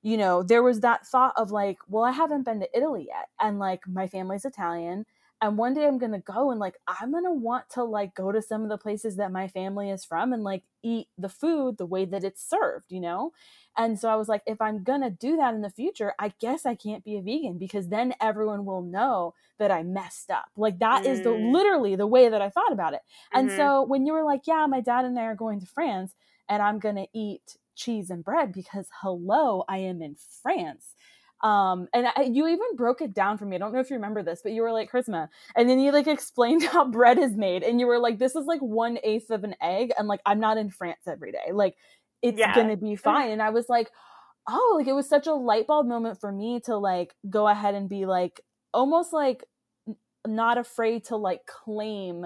you 0.01 0.15
know, 0.17 0.43
there 0.43 0.63
was 0.63 0.79
that 0.79 1.05
thought 1.05 1.33
of 1.35 1.51
like, 1.51 1.77
well, 1.89 2.05
I 2.05 2.11
haven't 2.11 2.43
been 2.43 2.61
to 2.61 2.77
Italy 2.77 3.07
yet. 3.09 3.27
And 3.39 3.59
like 3.59 3.81
my 3.87 4.07
family's 4.07 4.45
Italian. 4.45 5.05
And 5.41 5.57
one 5.57 5.73
day 5.73 5.87
I'm 5.87 5.99
to 6.11 6.19
go 6.19 6.51
and 6.51 6.59
like, 6.59 6.75
I'm 6.87 7.11
to 7.23 7.31
want 7.31 7.69
to 7.71 7.83
like 7.83 8.13
go 8.13 8.31
to 8.31 8.41
some 8.41 8.63
of 8.63 8.69
the 8.69 8.77
places 8.77 9.15
that 9.15 9.31
my 9.31 9.47
family 9.47 9.89
is 9.89 10.03
from 10.03 10.33
and 10.33 10.43
like 10.43 10.63
eat 10.83 11.07
the 11.17 11.29
food 11.29 11.77
the 11.77 11.85
way 11.85 12.03
that 12.05 12.25
it's 12.25 12.43
served, 12.47 12.91
you 12.91 12.99
know? 12.99 13.31
And 13.77 13.97
so 13.97 14.09
I 14.09 14.15
was 14.15 14.27
like, 14.27 14.43
if 14.45 14.59
I'm 14.59 14.83
to 15.01 15.09
do 15.09 15.37
that 15.37 15.53
in 15.53 15.61
the 15.61 15.69
future, 15.69 16.13
I 16.19 16.33
guess 16.39 16.65
I 16.65 16.75
can't 16.75 17.03
be 17.05 17.17
a 17.17 17.21
vegan 17.21 17.57
because 17.57 17.87
then 17.87 18.13
everyone 18.19 18.65
will 18.65 18.81
know 18.81 19.33
that 19.59 19.71
I 19.71 19.83
messed 19.83 20.29
up. 20.29 20.49
Like 20.57 20.79
that 20.79 21.05
is 21.05 21.21
the 21.21 21.31
Mm. 21.31 21.33
literally 21.33 21.95
the 21.95 22.07
way 22.07 22.27
that 22.29 22.41
I 22.41 22.49
thought 22.49 22.73
about 22.73 22.93
it. 22.93 23.01
And 23.33 23.49
Mhm. 23.49 23.49
so 23.51 23.83
when 23.83 24.05
you 24.05 24.13
were 24.13 24.23
like, 24.23 24.41
yeah, 24.45 24.65
my 24.67 24.81
dad 24.81 25.05
and 25.05 25.17
I 25.17 25.23
are 25.23 25.35
going 25.35 25.59
to 25.61 25.65
France 25.65 26.15
and 26.49 26.61
I'm 26.61 26.79
to 26.97 27.07
eat 27.13 27.57
cheese 27.75 28.09
and 28.09 28.23
bread 28.25 28.51
because 28.51 28.89
hello, 29.01 29.63
I 29.69 29.77
am 29.77 30.01
in 30.01 30.15
France. 30.41 30.95
Um, 31.41 31.87
and 31.93 32.07
I, 32.15 32.23
you 32.23 32.47
even 32.47 32.75
broke 32.75 33.01
it 33.01 33.13
down 33.13 33.37
for 33.37 33.45
me. 33.45 33.55
I 33.55 33.59
don't 33.59 33.73
know 33.73 33.79
if 33.79 33.89
you 33.89 33.95
remember 33.95 34.23
this, 34.23 34.41
but 34.43 34.51
you 34.51 34.61
were 34.61 34.73
like 34.73 34.91
charisma, 34.91 35.29
and 35.55 35.69
then 35.69 35.79
you 35.79 35.91
like 35.91 36.07
explained 36.09 36.63
how 36.63 36.85
bread 36.89 37.17
is 37.19 37.35
made, 37.37 37.63
and 37.63 37.79
you 37.79 37.87
were 37.87 37.99
like, 37.99 38.19
"This 38.19 38.35
is 38.35 38.45
like 38.45 38.61
one 38.61 38.99
eighth 39.03 39.29
of 39.31 39.43
an 39.43 39.55
egg," 39.61 39.91
and 39.97 40.07
like 40.07 40.21
I'm 40.25 40.39
not 40.39 40.57
in 40.57 40.69
France 40.69 41.01
every 41.07 41.31
day, 41.31 41.51
like 41.53 41.75
it's 42.21 42.45
Yeah. 42.45 42.53
gonna 42.53 42.77
be 42.77 42.95
fine. 42.95 43.31
And 43.31 43.41
I 43.41 43.51
was 43.51 43.69
like, 43.69 43.89
"Oh, 44.49 44.75
like 44.77 44.87
it 44.87 44.93
was 44.93 45.09
such 45.09 45.27
a 45.27 45.33
light 45.33 45.67
bulb 45.67 45.87
moment 45.87 46.19
for 46.19 46.31
me 46.31 46.59
to 46.61 46.77
like 46.77 47.15
go 47.29 47.47
ahead 47.47 47.75
and 47.75 47.89
be 47.89 48.05
like 48.05 48.41
almost 48.73 49.13
like 49.13 49.45
not 50.27 50.57
afraid 50.57 51.05
to 51.05 51.17
like 51.17 51.45
claim." 51.45 52.25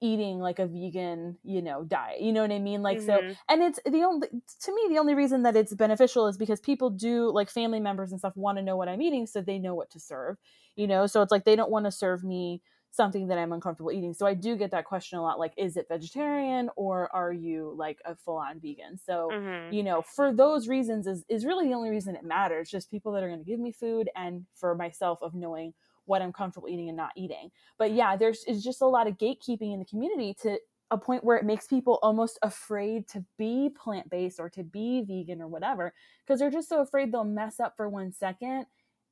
Eating 0.00 0.38
like 0.38 0.58
a 0.58 0.66
vegan 0.66 1.36
you 1.42 1.60
know 1.60 1.84
diet 1.84 2.20
you 2.20 2.32
know 2.32 2.42
what 2.42 2.52
i 2.52 2.58
mean 2.58 2.82
like 2.82 3.00
so 3.00 3.18
Mhm. 3.18 3.36
and 3.48 3.62
it's 3.62 3.80
the 3.84 4.02
only 4.04 4.28
to 4.60 4.74
me 4.74 4.86
the 4.88 4.98
only 4.98 5.14
reason 5.14 5.42
that 5.42 5.56
it's 5.56 5.74
beneficial 5.74 6.26
is 6.28 6.36
because 6.36 6.60
people 6.60 6.90
do 6.90 7.30
like 7.30 7.50
family 7.50 7.80
members 7.80 8.10
and 8.12 8.20
stuff 8.20 8.36
want 8.36 8.58
to 8.58 8.62
know 8.62 8.76
what 8.76 8.88
i'm 8.88 9.02
eating 9.02 9.26
so 9.26 9.40
they 9.40 9.58
know 9.58 9.74
what 9.74 9.90
to 9.90 9.98
serve 10.00 10.36
you 10.76 10.86
know 10.86 11.06
so 11.06 11.22
it's 11.22 11.32
like 11.32 11.44
they 11.44 11.56
don't 11.56 11.70
want 11.70 11.84
to 11.84 11.90
serve 11.92 12.22
me 12.24 12.62
something 12.90 13.28
that 13.28 13.38
i'm 13.38 13.52
uncomfortable 13.52 13.92
eating 13.92 14.14
so 14.14 14.26
i 14.26 14.34
do 14.34 14.56
get 14.56 14.70
that 14.70 14.84
question 14.84 15.18
a 15.18 15.22
lot 15.22 15.38
like 15.38 15.52
is 15.56 15.76
it 15.76 15.86
vegetarian 15.88 16.70
or 16.76 17.14
are 17.14 17.32
you 17.32 17.74
like 17.76 17.98
a 18.04 18.14
full-on 18.16 18.58
vegan 18.60 18.96
so 18.98 19.28
Mhm. 19.32 19.72
you 19.72 19.82
know 19.82 20.00
for 20.02 20.32
those 20.32 20.68
reasons 20.68 21.06
is 21.06 21.24
is 21.28 21.44
really 21.44 21.68
the 21.68 21.74
only 21.74 21.90
reason 21.90 22.16
it 22.16 22.24
matters 22.24 22.70
just 22.70 22.90
people 22.90 23.12
that 23.12 23.22
are 23.22 23.28
going 23.28 23.38
to 23.44 23.44
give 23.50 23.60
me 23.60 23.72
food 23.72 24.08
and 24.16 24.46
for 24.54 24.74
myself 24.74 25.20
of 25.22 25.34
knowing 25.34 25.74
what 26.08 26.22
i'm 26.22 26.32
comfortable 26.32 26.68
eating 26.68 26.88
and 26.88 26.96
not 26.96 27.12
eating 27.16 27.50
but 27.78 27.92
yeah 27.92 28.16
there's 28.16 28.44
is 28.44 28.62
just 28.64 28.82
a 28.82 28.86
lot 28.86 29.06
of 29.06 29.16
gatekeeping 29.18 29.72
in 29.72 29.78
the 29.78 29.84
community 29.84 30.34
to 30.34 30.58
a 30.90 30.98
point 30.98 31.22
where 31.22 31.36
it 31.36 31.44
makes 31.44 31.66
people 31.66 31.98
almost 32.02 32.38
afraid 32.42 33.06
to 33.06 33.24
be 33.38 33.70
plant-based 33.80 34.40
or 34.40 34.48
to 34.48 34.64
be 34.64 35.04
vegan 35.06 35.40
or 35.42 35.46
whatever 35.48 35.92
because 36.26 36.40
they're 36.40 36.50
just 36.50 36.68
so 36.68 36.80
afraid 36.80 37.12
they'll 37.12 37.24
mess 37.24 37.60
up 37.60 37.74
for 37.76 37.88
one 37.88 38.12
second 38.12 38.64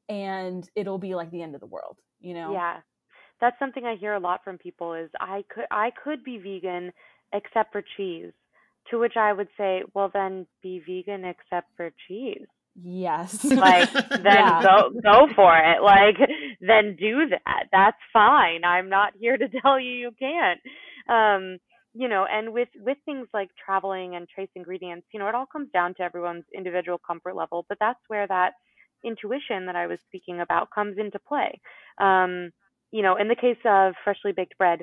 and 0.08 0.70
it'll 0.74 0.98
be 0.98 1.14
like 1.14 1.30
the 1.30 1.42
end 1.42 1.54
of 1.54 1.60
the 1.60 1.66
world 1.66 1.98
you 2.20 2.34
know 2.34 2.52
Yeah. 2.52 2.80
That's 3.38 3.58
something 3.58 3.84
I 3.84 3.96
hear 3.96 4.14
a 4.14 4.20
lot 4.20 4.42
from 4.44 4.56
people 4.56 4.94
is 4.94 5.10
I 5.20 5.44
could 5.54 5.66
I 5.70 5.90
could 6.02 6.24
be 6.24 6.38
vegan 6.38 6.90
except 7.34 7.70
for 7.72 7.82
cheese. 7.96 8.32
To 8.90 8.98
which 8.98 9.16
I 9.16 9.32
would 9.32 9.48
say, 9.58 9.82
well 9.94 10.10
then 10.10 10.46
be 10.62 10.78
vegan 10.78 11.24
except 11.26 11.68
for 11.76 11.90
cheese. 12.08 12.46
Yes 12.82 13.52
Like 13.54 13.90
then 14.16 14.58
Yeah. 14.58 14.62
go 14.62 14.90
go 15.02 15.28
for 15.34 15.56
it. 15.58 15.82
Like 15.82 16.16
then 16.60 16.96
do 16.98 17.28
that. 17.30 17.64
That's 17.72 17.98
fine. 18.12 18.64
I'm 18.64 18.88
not 18.88 19.14
here 19.18 19.36
to 19.36 19.48
tell 19.62 19.80
you 19.80 19.92
you 19.92 20.10
can't. 20.18 20.60
Um 21.08 21.58
you 21.94 22.08
know, 22.08 22.26
and 22.30 22.52
with 22.52 22.68
with 22.76 22.98
things 23.06 23.28
like 23.34 23.50
traveling 23.64 24.16
and 24.16 24.28
trace 24.28 24.50
ingredients, 24.54 25.06
you 25.12 25.20
know, 25.20 25.28
it 25.28 25.34
all 25.34 25.46
comes 25.46 25.70
down 25.72 25.94
to 25.96 26.02
everyone's 26.02 26.44
individual 26.56 27.00
comfort 27.06 27.36
level, 27.36 27.66
but 27.68 27.78
that's 27.80 28.00
where 28.08 28.26
that 28.28 28.52
intuition 29.04 29.66
that 29.66 29.76
I 29.76 29.86
was 29.86 29.98
speaking 30.08 30.40
about 30.40 30.70
comes 30.74 30.98
into 30.98 31.18
play. 31.20 31.60
Um 32.00 32.52
you 32.92 33.02
know, 33.02 33.16
in 33.16 33.28
the 33.28 33.36
case 33.36 33.58
of 33.66 33.94
freshly 34.04 34.32
baked 34.32 34.58
bread, 34.58 34.82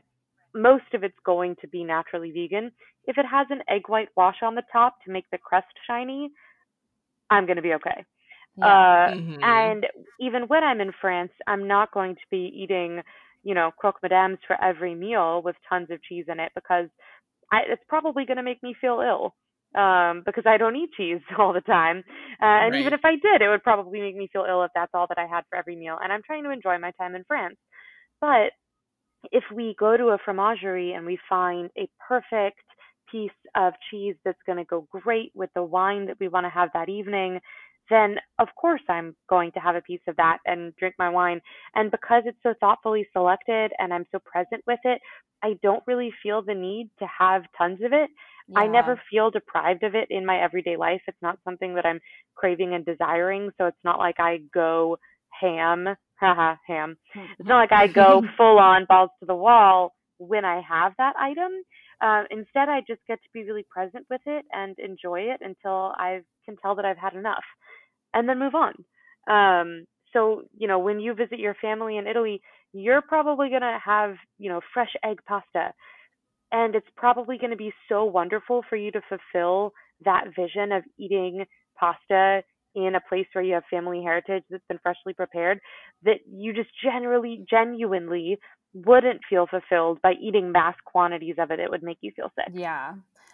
most 0.55 0.93
of 0.93 1.03
it's 1.03 1.17
going 1.25 1.55
to 1.61 1.67
be 1.67 1.83
naturally 1.83 2.31
vegan. 2.31 2.71
If 3.05 3.17
it 3.17 3.25
has 3.25 3.47
an 3.49 3.61
egg 3.69 3.83
white 3.87 4.09
wash 4.17 4.37
on 4.43 4.55
the 4.55 4.63
top 4.71 4.95
to 5.05 5.11
make 5.11 5.25
the 5.31 5.37
crust 5.39 5.67
shiny, 5.87 6.31
I'm 7.29 7.45
going 7.45 7.57
to 7.57 7.61
be 7.63 7.73
okay. 7.75 8.03
Yeah. 8.55 8.85
Uh, 9.01 9.07
Mhm. 9.07 9.43
and 9.43 9.85
even 10.19 10.43
when 10.47 10.63
I'm 10.63 10.81
in 10.81 10.91
France, 11.01 11.31
I'm 11.47 11.67
not 11.67 11.91
going 11.91 12.15
to 12.15 12.21
be 12.31 12.51
eating, 12.55 13.01
you 13.43 13.53
know, 13.53 13.71
croque 13.77 14.01
madames 14.03 14.39
for 14.47 14.61
every 14.63 14.95
meal 14.95 15.41
with 15.43 15.55
tons 15.69 15.89
of 15.91 16.01
cheese 16.03 16.25
in 16.27 16.39
it 16.39 16.51
because 16.55 16.87
I, 17.51 17.61
it's 17.67 17.83
probably 17.87 18.25
going 18.25 18.37
to 18.37 18.43
make 18.43 18.61
me 18.63 18.75
feel 18.79 19.01
ill 19.01 19.35
um, 19.79 20.23
because 20.25 20.43
I 20.47 20.57
don't 20.57 20.75
eat 20.75 20.91
cheese 20.97 21.21
all 21.39 21.53
the 21.53 21.61
time. 21.61 22.03
Uh, 22.41 22.65
and 22.65 22.75
right. 22.75 22.75
even 22.75 22.93
if 22.93 23.01
I 23.03 23.11
did, 23.11 23.41
it 23.41 23.49
would 23.49 23.63
probably 23.63 23.99
make 24.01 24.15
me 24.15 24.29
feel 24.31 24.45
ill 24.49 24.63
if 24.63 24.71
that's 24.75 24.91
all 24.93 25.07
that 25.09 25.17
I 25.19 25.27
had 25.27 25.43
for 25.49 25.57
every 25.57 25.75
meal. 25.75 25.97
And 26.01 26.11
I'm 26.11 26.23
trying 26.25 26.43
to 26.43 26.51
enjoy 26.51 26.77
my 26.79 26.91
time 26.91 27.15
in 27.15 27.23
France. 27.25 27.57
But 28.21 28.51
if 29.31 29.43
we 29.53 29.75
go 29.79 29.97
to 29.97 30.07
a 30.09 30.17
fromagerie 30.25 30.93
and 30.95 31.05
we 31.05 31.17
find 31.29 31.69
a 31.77 31.87
perfect 32.07 32.59
piece 33.13 33.31
of 33.55 33.73
cheese 33.89 34.15
that's 34.25 34.41
going 34.45 34.57
to 34.57 34.65
go 34.65 34.87
great 34.91 35.31
with 35.35 35.51
the 35.55 35.63
wine 35.63 36.07
that 36.07 36.17
we 36.19 36.27
want 36.27 36.45
to 36.45 36.49
have 36.49 36.69
that 36.73 36.89
evening, 36.89 37.39
then 37.89 38.15
of 38.39 38.47
course 38.59 38.81
I'm 38.89 39.15
going 39.29 39.51
to 39.53 39.59
have 39.59 39.75
a 39.75 39.81
piece 39.81 40.01
of 40.07 40.15
that 40.15 40.39
and 40.45 40.75
drink 40.77 40.95
my 40.97 41.09
wine. 41.09 41.39
And 41.75 41.91
because 41.91 42.23
it's 42.25 42.37
so 42.41 42.53
thoughtfully 42.59 43.07
selected 43.13 43.71
and 43.77 43.93
I'm 43.93 44.05
so 44.11 44.19
present 44.19 44.63
with 44.65 44.79
it, 44.83 44.99
I 45.43 45.59
don't 45.61 45.83
really 45.85 46.11
feel 46.23 46.41
the 46.41 46.55
need 46.55 46.89
to 46.99 47.05
have 47.19 47.43
tons 47.57 47.79
of 47.83 47.93
it. 47.93 48.09
Yeah. 48.47 48.59
I 48.59 48.67
never 48.67 48.99
feel 49.11 49.29
deprived 49.29 49.83
of 49.83 49.95
it 49.95 50.07
in 50.09 50.25
my 50.25 50.41
everyday 50.41 50.75
life. 50.75 51.01
It's 51.07 51.21
not 51.21 51.39
something 51.43 51.75
that 51.75 51.85
I'm 51.85 51.99
craving 52.35 52.73
and 52.73 52.85
desiring. 52.85 53.51
So 53.57 53.65
it's 53.65 53.83
not 53.83 53.99
like 53.99 54.19
I 54.19 54.39
go 54.53 54.97
ham, 55.29 55.87
haha, 56.19 56.55
ham. 56.67 56.97
Mm-hmm. 57.15 57.33
It's 57.39 57.49
not 57.49 57.59
like 57.59 57.71
I 57.71 57.87
go 57.87 58.23
full 58.37 58.57
on 58.57 58.85
balls 58.87 59.11
to 59.19 59.25
the 59.25 59.35
wall 59.35 59.93
when 60.17 60.45
I 60.45 60.61
have 60.67 60.93
that 60.97 61.15
item. 61.17 61.51
Uh, 62.01 62.23
instead, 62.31 62.69
I 62.69 62.81
just 62.87 63.01
get 63.07 63.21
to 63.23 63.29
be 63.33 63.43
really 63.43 63.65
present 63.69 64.05
with 64.09 64.21
it 64.25 64.45
and 64.51 64.77
enjoy 64.79 65.21
it 65.21 65.41
until 65.41 65.93
I 65.97 66.21
can 66.45 66.57
tell 66.57 66.75
that 66.75 66.85
I've 66.85 66.97
had 66.97 67.13
enough 67.13 67.43
and 68.13 68.27
then 68.27 68.39
move 68.39 68.53
on. 68.55 68.73
Um, 69.29 69.85
so, 70.11 70.43
you 70.57 70.67
know, 70.67 70.79
when 70.79 70.99
you 70.99 71.13
visit 71.13 71.39
your 71.39 71.55
family 71.61 71.97
in 71.97 72.07
Italy, 72.07 72.41
you're 72.73 73.01
probably 73.01 73.49
going 73.49 73.61
to 73.61 73.79
have, 73.83 74.15
you 74.37 74.49
know, 74.49 74.61
fresh 74.73 74.93
egg 75.03 75.19
pasta. 75.27 75.73
And 76.51 76.75
it's 76.75 76.87
probably 76.95 77.37
going 77.37 77.51
to 77.51 77.57
be 77.57 77.73
so 77.89 78.03
wonderful 78.05 78.63
for 78.69 78.75
you 78.75 78.91
to 78.91 79.01
fulfill 79.09 79.73
that 80.05 80.25
vision 80.35 80.71
of 80.71 80.83
eating 80.99 81.45
pasta 81.79 82.43
in 82.75 82.95
a 82.95 83.01
place 83.07 83.27
where 83.33 83.43
you 83.43 83.53
have 83.53 83.63
family 83.69 84.01
heritage 84.01 84.43
that's 84.49 84.63
been 84.67 84.79
freshly 84.81 85.13
prepared 85.13 85.59
that 86.03 86.17
you 86.27 86.53
just 86.53 86.69
generally, 86.83 87.45
genuinely 87.49 88.37
wouldn't 88.73 89.21
feel 89.29 89.47
fulfilled 89.47 90.01
by 90.01 90.13
eating 90.21 90.51
mass 90.51 90.75
quantities 90.85 91.35
of 91.37 91.51
it. 91.51 91.59
It 91.59 91.69
would 91.69 91.83
make 91.83 91.99
you 92.01 92.11
feel 92.15 92.31
sick. 92.35 92.53
Yeah. 92.53 92.93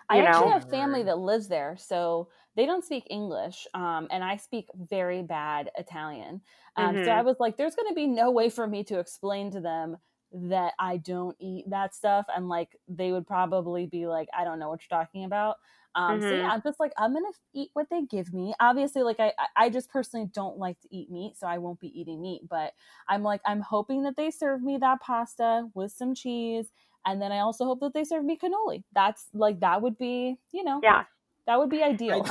I 0.10 0.22
actually 0.22 0.52
have 0.52 0.70
family 0.70 1.04
that 1.04 1.20
lives 1.20 1.48
there, 1.48 1.76
so 1.78 2.30
they 2.56 2.66
don't 2.66 2.84
speak 2.84 3.06
English, 3.12 3.68
um, 3.76 4.08
and 4.10 4.24
I 4.24 4.38
speak 4.38 4.68
very 4.76 5.22
bad 5.22 5.70
Italian. 5.78 6.42
Um, 6.76 6.96
mm-hmm. 6.96 7.06
So 7.06 7.12
I 7.12 7.18
mm-hmm. 7.18 7.28
was 7.28 7.36
like, 7.40 7.58
"There's 7.58 7.76
going 7.76 7.90
to 7.90 7.94
be 7.94 8.08
no 8.08 8.32
way 8.32 8.50
for 8.50 8.66
me 8.66 8.84
to 8.86 8.98
explain 8.98 9.52
to 9.52 9.60
them 9.60 9.98
that 10.32 10.74
I 10.80 10.98
don't 10.98 11.36
eat 11.40 11.70
that 11.70 11.96
stuff," 11.96 12.26
and 12.36 12.50
like 12.50 12.76
they 12.88 13.12
would 13.12 13.28
probably 13.28 13.86
be 13.86 14.08
like, 14.08 14.30
"I 14.38 14.44
don't 14.44 14.60
know 14.60 14.70
what 14.70 14.82
you're 14.82 15.00
talking 15.00 15.26
about." 15.26 15.58
Um, 15.96 16.20
mm-hmm. 16.20 16.30
So 16.30 16.36
yeah, 16.36 16.50
I'm 16.50 16.62
just 16.62 16.80
like, 16.80 16.94
I'm 16.98 17.14
gonna 17.14 17.26
eat 17.54 17.70
what 17.74 17.88
they 17.90 18.04
give 18.04 18.34
me. 18.34 18.54
Obviously, 18.60 19.04
like 19.04 19.20
I, 19.20 19.34
I 19.56 19.70
just 19.70 19.90
personally 19.90 20.28
don't 20.34 20.58
like 20.58 20.80
to 20.82 20.88
eat 20.96 21.10
meat, 21.12 21.38
so 21.38 21.48
I 21.48 21.58
won't 21.58 21.80
be 21.80 22.00
eating 22.00 22.22
meat. 22.22 22.42
But 22.50 22.74
I'm 23.08 23.24
like, 23.24 23.42
I'm 23.46 23.62
hoping 23.62 24.04
that 24.04 24.16
they 24.16 24.32
serve 24.32 24.62
me 24.62 24.78
that 24.78 25.02
pasta 25.02 25.68
with 25.74 25.92
some 25.92 26.14
cheese 26.14 26.72
and 27.06 27.22
then 27.22 27.32
I 27.32 27.40
also 27.40 27.66
hope 27.66 27.80
that 27.82 27.94
they 27.94 28.04
serve 28.04 28.26
me 28.26 28.38
cannoli. 28.38 28.84
That's 28.94 29.28
like 29.34 29.60
that 29.62 29.82
would 29.82 29.98
be, 29.98 30.38
you 30.52 30.64
know, 30.64 30.80
yeah, 30.84 31.04
that 31.48 31.58
would 31.58 31.70
be 31.70 31.82
ideal. 31.82 32.26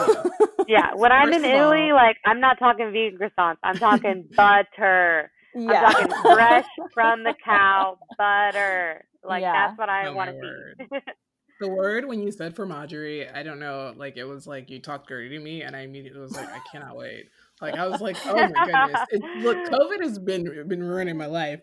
yeah, 0.69 0.95
when 0.95 1.13
I'm 1.19 1.33
in 1.33 1.45
Italy, 1.45 1.93
like 1.93 2.17
I'm 2.25 2.41
not 2.41 2.59
talking 2.59 2.93
vegan 2.93 3.19
croissants. 3.19 3.59
I'm 3.63 3.77
talking 3.77 4.29
butter. 4.37 5.31
Yeah. 5.59 5.85
I'm 5.87 6.09
talking 6.09 6.35
fresh 6.35 6.67
from 6.95 7.25
the 7.25 7.35
cow 7.45 7.99
butter. 8.17 9.05
Like 9.25 9.43
yeah. 9.43 9.53
that's 9.53 9.79
what 9.79 9.89
I 9.89 10.09
oh, 10.09 10.15
want 10.15 10.31
to 10.31 10.75
see. 10.79 10.99
the 11.61 11.69
word 11.69 12.07
when 12.07 12.21
you 12.21 12.31
said 12.31 12.55
fromagerie, 12.55 13.29
I 13.33 13.43
don't 13.43 13.59
know, 13.59 13.93
like 13.97 14.17
it 14.17 14.25
was 14.25 14.47
like 14.47 14.71
you 14.71 14.81
talked 14.81 15.09
dirty 15.09 15.31
to 15.31 15.39
me, 15.39 15.63
and 15.63 15.75
I 15.75 15.81
immediately 15.81 16.21
was 16.21 16.37
like, 16.37 16.49
I 16.49 16.61
cannot 16.71 16.97
wait. 16.97 17.31
Like 17.61 17.75
I 17.75 17.89
was 17.89 18.01
like, 18.01 18.17
oh 18.27 18.35
my 18.35 18.67
goodness! 18.67 19.01
It, 19.11 19.23
look, 19.43 19.57
COVID 19.69 20.03
has 20.03 20.19
been 20.19 20.69
been 20.69 20.83
ruining 20.83 21.17
my 21.17 21.27
life. 21.27 21.61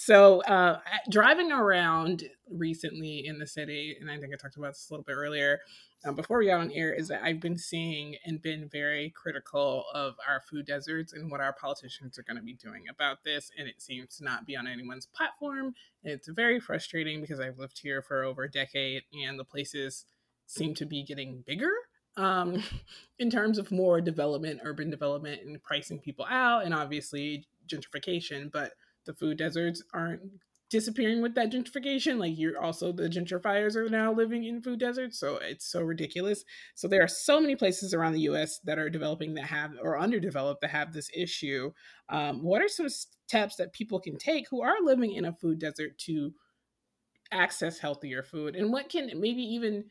So 0.00 0.42
uh, 0.42 0.78
driving 1.10 1.50
around 1.50 2.22
recently 2.48 3.26
in 3.26 3.40
the 3.40 3.48
city, 3.48 3.96
and 4.00 4.08
I 4.08 4.16
think 4.16 4.32
I 4.32 4.36
talked 4.36 4.56
about 4.56 4.74
this 4.74 4.88
a 4.88 4.94
little 4.94 5.02
bit 5.02 5.14
earlier 5.14 5.58
um, 6.04 6.14
before 6.14 6.38
we 6.38 6.46
got 6.46 6.60
on 6.60 6.70
air, 6.70 6.94
is 6.94 7.08
that 7.08 7.24
I've 7.24 7.40
been 7.40 7.58
seeing 7.58 8.14
and 8.24 8.40
been 8.40 8.68
very 8.70 9.10
critical 9.10 9.86
of 9.92 10.14
our 10.26 10.40
food 10.48 10.66
deserts 10.66 11.14
and 11.14 11.28
what 11.32 11.40
our 11.40 11.52
politicians 11.52 12.16
are 12.16 12.22
going 12.22 12.36
to 12.36 12.44
be 12.44 12.54
doing 12.54 12.84
about 12.88 13.24
this. 13.24 13.50
And 13.58 13.66
it 13.66 13.82
seems 13.82 14.18
to 14.18 14.24
not 14.24 14.46
be 14.46 14.56
on 14.56 14.68
anyone's 14.68 15.06
platform. 15.06 15.74
It's 16.04 16.28
very 16.28 16.60
frustrating 16.60 17.20
because 17.20 17.40
I've 17.40 17.58
lived 17.58 17.80
here 17.82 18.00
for 18.00 18.22
over 18.22 18.44
a 18.44 18.50
decade, 18.50 19.02
and 19.26 19.36
the 19.36 19.44
places 19.44 20.04
seem 20.46 20.76
to 20.76 20.86
be 20.86 21.02
getting 21.02 21.42
bigger 21.44 21.72
um, 22.16 22.62
in 23.18 23.30
terms 23.30 23.58
of 23.58 23.72
more 23.72 24.00
development, 24.00 24.60
urban 24.62 24.90
development, 24.90 25.42
and 25.44 25.60
pricing 25.60 25.98
people 25.98 26.24
out, 26.30 26.64
and 26.64 26.72
obviously 26.72 27.48
gentrification. 27.68 28.48
But 28.52 28.74
the 29.08 29.14
food 29.14 29.38
deserts 29.38 29.82
aren't 29.94 30.20
disappearing 30.70 31.22
with 31.22 31.34
that 31.34 31.50
gentrification. 31.50 32.18
Like 32.18 32.34
you're 32.36 32.62
also 32.62 32.92
the 32.92 33.08
gentrifiers 33.08 33.74
are 33.74 33.88
now 33.88 34.12
living 34.12 34.44
in 34.44 34.60
food 34.60 34.78
deserts, 34.78 35.18
so 35.18 35.38
it's 35.42 35.66
so 35.66 35.80
ridiculous. 35.80 36.44
So 36.74 36.86
there 36.86 37.02
are 37.02 37.08
so 37.08 37.40
many 37.40 37.56
places 37.56 37.94
around 37.94 38.12
the 38.12 38.20
U.S. 38.20 38.60
that 38.64 38.78
are 38.78 38.90
developing 38.90 39.34
that 39.34 39.46
have 39.46 39.72
or 39.82 39.98
underdeveloped 39.98 40.60
that 40.60 40.70
have 40.70 40.92
this 40.92 41.10
issue. 41.16 41.72
Um, 42.10 42.44
what 42.44 42.60
are 42.60 42.68
some 42.68 42.90
steps 42.90 43.56
that 43.56 43.72
people 43.72 43.98
can 43.98 44.18
take 44.18 44.46
who 44.50 44.62
are 44.62 44.76
living 44.82 45.14
in 45.14 45.24
a 45.24 45.32
food 45.32 45.58
desert 45.58 45.96
to 46.00 46.34
access 47.32 47.78
healthier 47.78 48.22
food, 48.22 48.56
and 48.56 48.70
what 48.70 48.90
can 48.90 49.10
maybe 49.18 49.42
even 49.42 49.84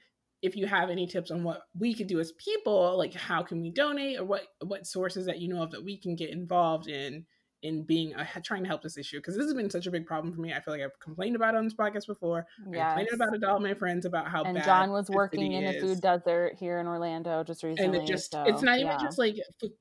if 0.44 0.56
you 0.56 0.68
have 0.68 0.92
any 0.92 1.08
tips 1.08 1.32
on 1.32 1.44
what 1.44 1.64
we 1.80 1.96
could 1.96 2.06
do 2.06 2.20
as 2.20 2.32
people, 2.34 2.96
like 2.96 3.16
how 3.16 3.42
can 3.42 3.64
we 3.64 3.72
donate 3.72 4.20
or 4.20 4.26
what 4.26 4.44
what 4.62 4.86
sources 4.86 5.26
that 5.26 5.40
you 5.40 5.48
know 5.48 5.64
of 5.64 5.72
that 5.72 5.84
we 5.84 5.98
can 5.98 6.16
get 6.16 6.30
involved 6.30 6.88
in 6.88 7.26
in 7.64 7.84
being 7.84 8.16
uh, 8.16 8.26
trying 8.44 8.62
to 8.62 8.68
help 8.68 8.82
this 8.82 8.98
issue 8.98 9.18
because 9.18 9.36
this 9.36 9.46
has 9.46 9.54
been 9.54 9.70
such 9.70 9.88
a 9.88 9.92
big 9.92 10.06
problem 10.06 10.34
for 10.34 10.42
me. 10.42 10.54
I 10.54 10.60
feel 10.60 10.74
like 10.74 10.84
I've 10.84 11.00
complained 11.00 11.36
about 11.36 11.56
it 11.56 11.58
on 11.58 11.64
this 11.64 11.74
podcast 11.74 12.06
before. 12.06 12.46
Yes. 12.72 12.82
I 12.82 12.88
complained 12.88 13.10
about 13.14 13.36
it 13.36 13.40
to 13.40 13.50
all 13.50 13.60
my 13.60 13.74
friends 13.74 14.06
about 14.06 14.28
how 14.28 14.44
and 14.44 14.64
John 14.64 14.92
was 14.92 15.10
working 15.10 15.54
in 15.54 15.64
is. 15.64 15.84
a 15.84 15.88
food 15.88 16.02
desert 16.02 16.56
here 16.60 16.80
in 16.80 16.88
Orlando 16.88 17.44
just 17.44 17.64
recently. 17.64 17.98
And 17.98 18.08
it 18.08 18.08
just 18.08 18.32
so, 18.32 18.44
it's 18.44 18.62
not 18.62 18.80
even 18.80 18.98
just 19.00 19.18
like 19.18 19.38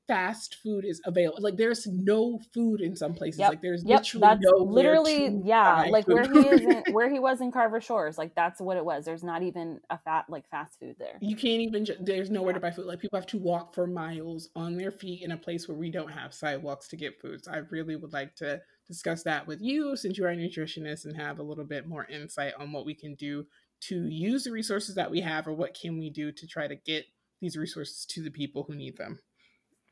fast 0.07 0.57
food 0.63 0.85
is 0.85 1.01
available. 1.05 1.37
Like 1.41 1.57
there's 1.57 1.85
no 1.87 2.39
food 2.53 2.81
in 2.81 2.95
some 2.95 3.13
places. 3.13 3.39
Yep. 3.39 3.49
Like 3.49 3.61
there's 3.61 3.83
yep. 3.85 4.01
literally 4.01 4.21
that's 4.21 4.41
no 4.41 4.63
literally 4.63 5.41
yeah, 5.43 5.85
like 5.89 6.07
where 6.07 6.23
he 6.23 6.39
is 6.39 6.61
in, 6.61 6.83
where 6.91 7.09
he 7.09 7.19
was 7.19 7.41
in 7.41 7.51
Carver 7.51 7.81
Shores. 7.81 8.17
Like 8.17 8.33
that's 8.35 8.59
what 8.59 8.77
it 8.77 8.85
was. 8.85 9.05
There's 9.05 9.23
not 9.23 9.43
even 9.43 9.79
a 9.89 9.97
fat 9.99 10.25
like 10.29 10.49
fast 10.49 10.79
food 10.79 10.95
there. 10.97 11.17
You 11.21 11.35
can't 11.35 11.61
even 11.61 11.85
there's 11.99 12.31
nowhere 12.31 12.51
yeah. 12.51 12.55
to 12.55 12.59
buy 12.59 12.71
food. 12.71 12.85
Like 12.85 12.99
people 12.99 13.19
have 13.19 13.27
to 13.27 13.37
walk 13.37 13.75
for 13.75 13.85
miles 13.85 14.49
on 14.55 14.77
their 14.77 14.91
feet 14.91 15.23
in 15.23 15.31
a 15.31 15.37
place 15.37 15.67
where 15.67 15.77
we 15.77 15.91
don't 15.91 16.11
have 16.11 16.33
sidewalks 16.33 16.87
to 16.89 16.95
get 16.95 17.21
food. 17.21 17.43
So 17.43 17.51
I 17.51 17.61
really 17.71 17.95
would 17.95 18.13
like 18.13 18.35
to 18.35 18.61
discuss 18.87 19.23
that 19.23 19.45
with 19.45 19.61
you 19.61 19.95
since 19.95 20.17
you 20.17 20.25
are 20.25 20.29
a 20.29 20.35
nutritionist 20.35 21.05
and 21.05 21.15
have 21.15 21.39
a 21.39 21.43
little 21.43 21.65
bit 21.65 21.87
more 21.87 22.05
insight 22.05 22.53
on 22.59 22.71
what 22.71 22.85
we 22.85 22.93
can 22.93 23.15
do 23.15 23.45
to 23.79 24.07
use 24.07 24.43
the 24.45 24.51
resources 24.51 24.95
that 24.95 25.11
we 25.11 25.21
have 25.21 25.47
or 25.47 25.53
what 25.53 25.77
can 25.79 25.97
we 25.99 26.09
do 26.09 26.31
to 26.31 26.47
try 26.47 26.67
to 26.67 26.75
get 26.75 27.05
these 27.41 27.57
resources 27.57 28.05
to 28.05 28.23
the 28.23 28.31
people 28.31 28.63
who 28.63 28.75
need 28.75 28.97
them. 28.97 29.19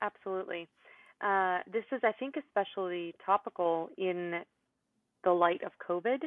Absolutely. 0.02 0.68
Uh, 1.22 1.60
this 1.72 1.84
is, 1.92 2.02
I 2.04 2.12
think, 2.12 2.36
especially 2.38 3.14
topical 3.26 3.90
in 3.98 4.42
the 5.24 5.32
light 5.32 5.62
of 5.64 5.72
COVID 5.88 6.24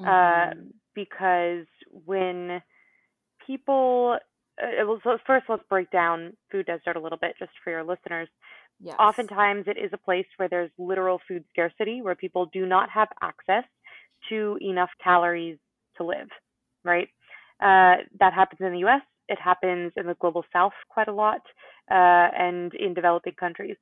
uh, 0.00 0.02
mm-hmm. 0.02 0.60
uh, 0.60 0.62
because 0.94 1.66
when 2.04 2.60
people, 3.46 4.18
uh, 4.62 4.86
well, 4.86 5.00
so 5.04 5.18
first 5.26 5.46
let's 5.48 5.62
break 5.68 5.90
down 5.90 6.36
food 6.50 6.66
desert 6.66 6.96
a 6.96 7.00
little 7.00 7.18
bit 7.18 7.34
just 7.38 7.52
for 7.62 7.70
your 7.70 7.84
listeners. 7.84 8.28
Yes. 8.82 8.96
Oftentimes, 8.98 9.64
it 9.66 9.76
is 9.76 9.90
a 9.92 9.98
place 9.98 10.26
where 10.36 10.48
there's 10.48 10.70
literal 10.78 11.20
food 11.28 11.44
scarcity, 11.50 12.00
where 12.02 12.14
people 12.14 12.46
do 12.52 12.66
not 12.66 12.88
have 12.90 13.08
access 13.22 13.64
to 14.28 14.58
enough 14.60 14.90
calories 15.02 15.58
to 15.96 16.04
live, 16.04 16.28
right? 16.84 17.08
Uh, 17.60 18.02
that 18.18 18.32
happens 18.32 18.60
in 18.60 18.72
the 18.72 18.86
US. 18.86 19.02
It 19.28 19.38
happens 19.38 19.92
in 19.96 20.06
the 20.06 20.14
global 20.14 20.44
south 20.52 20.72
quite 20.88 21.08
a 21.08 21.12
lot 21.12 21.42
uh, 21.90 22.28
and 22.36 22.72
in 22.74 22.94
developing 22.94 23.34
countries. 23.38 23.76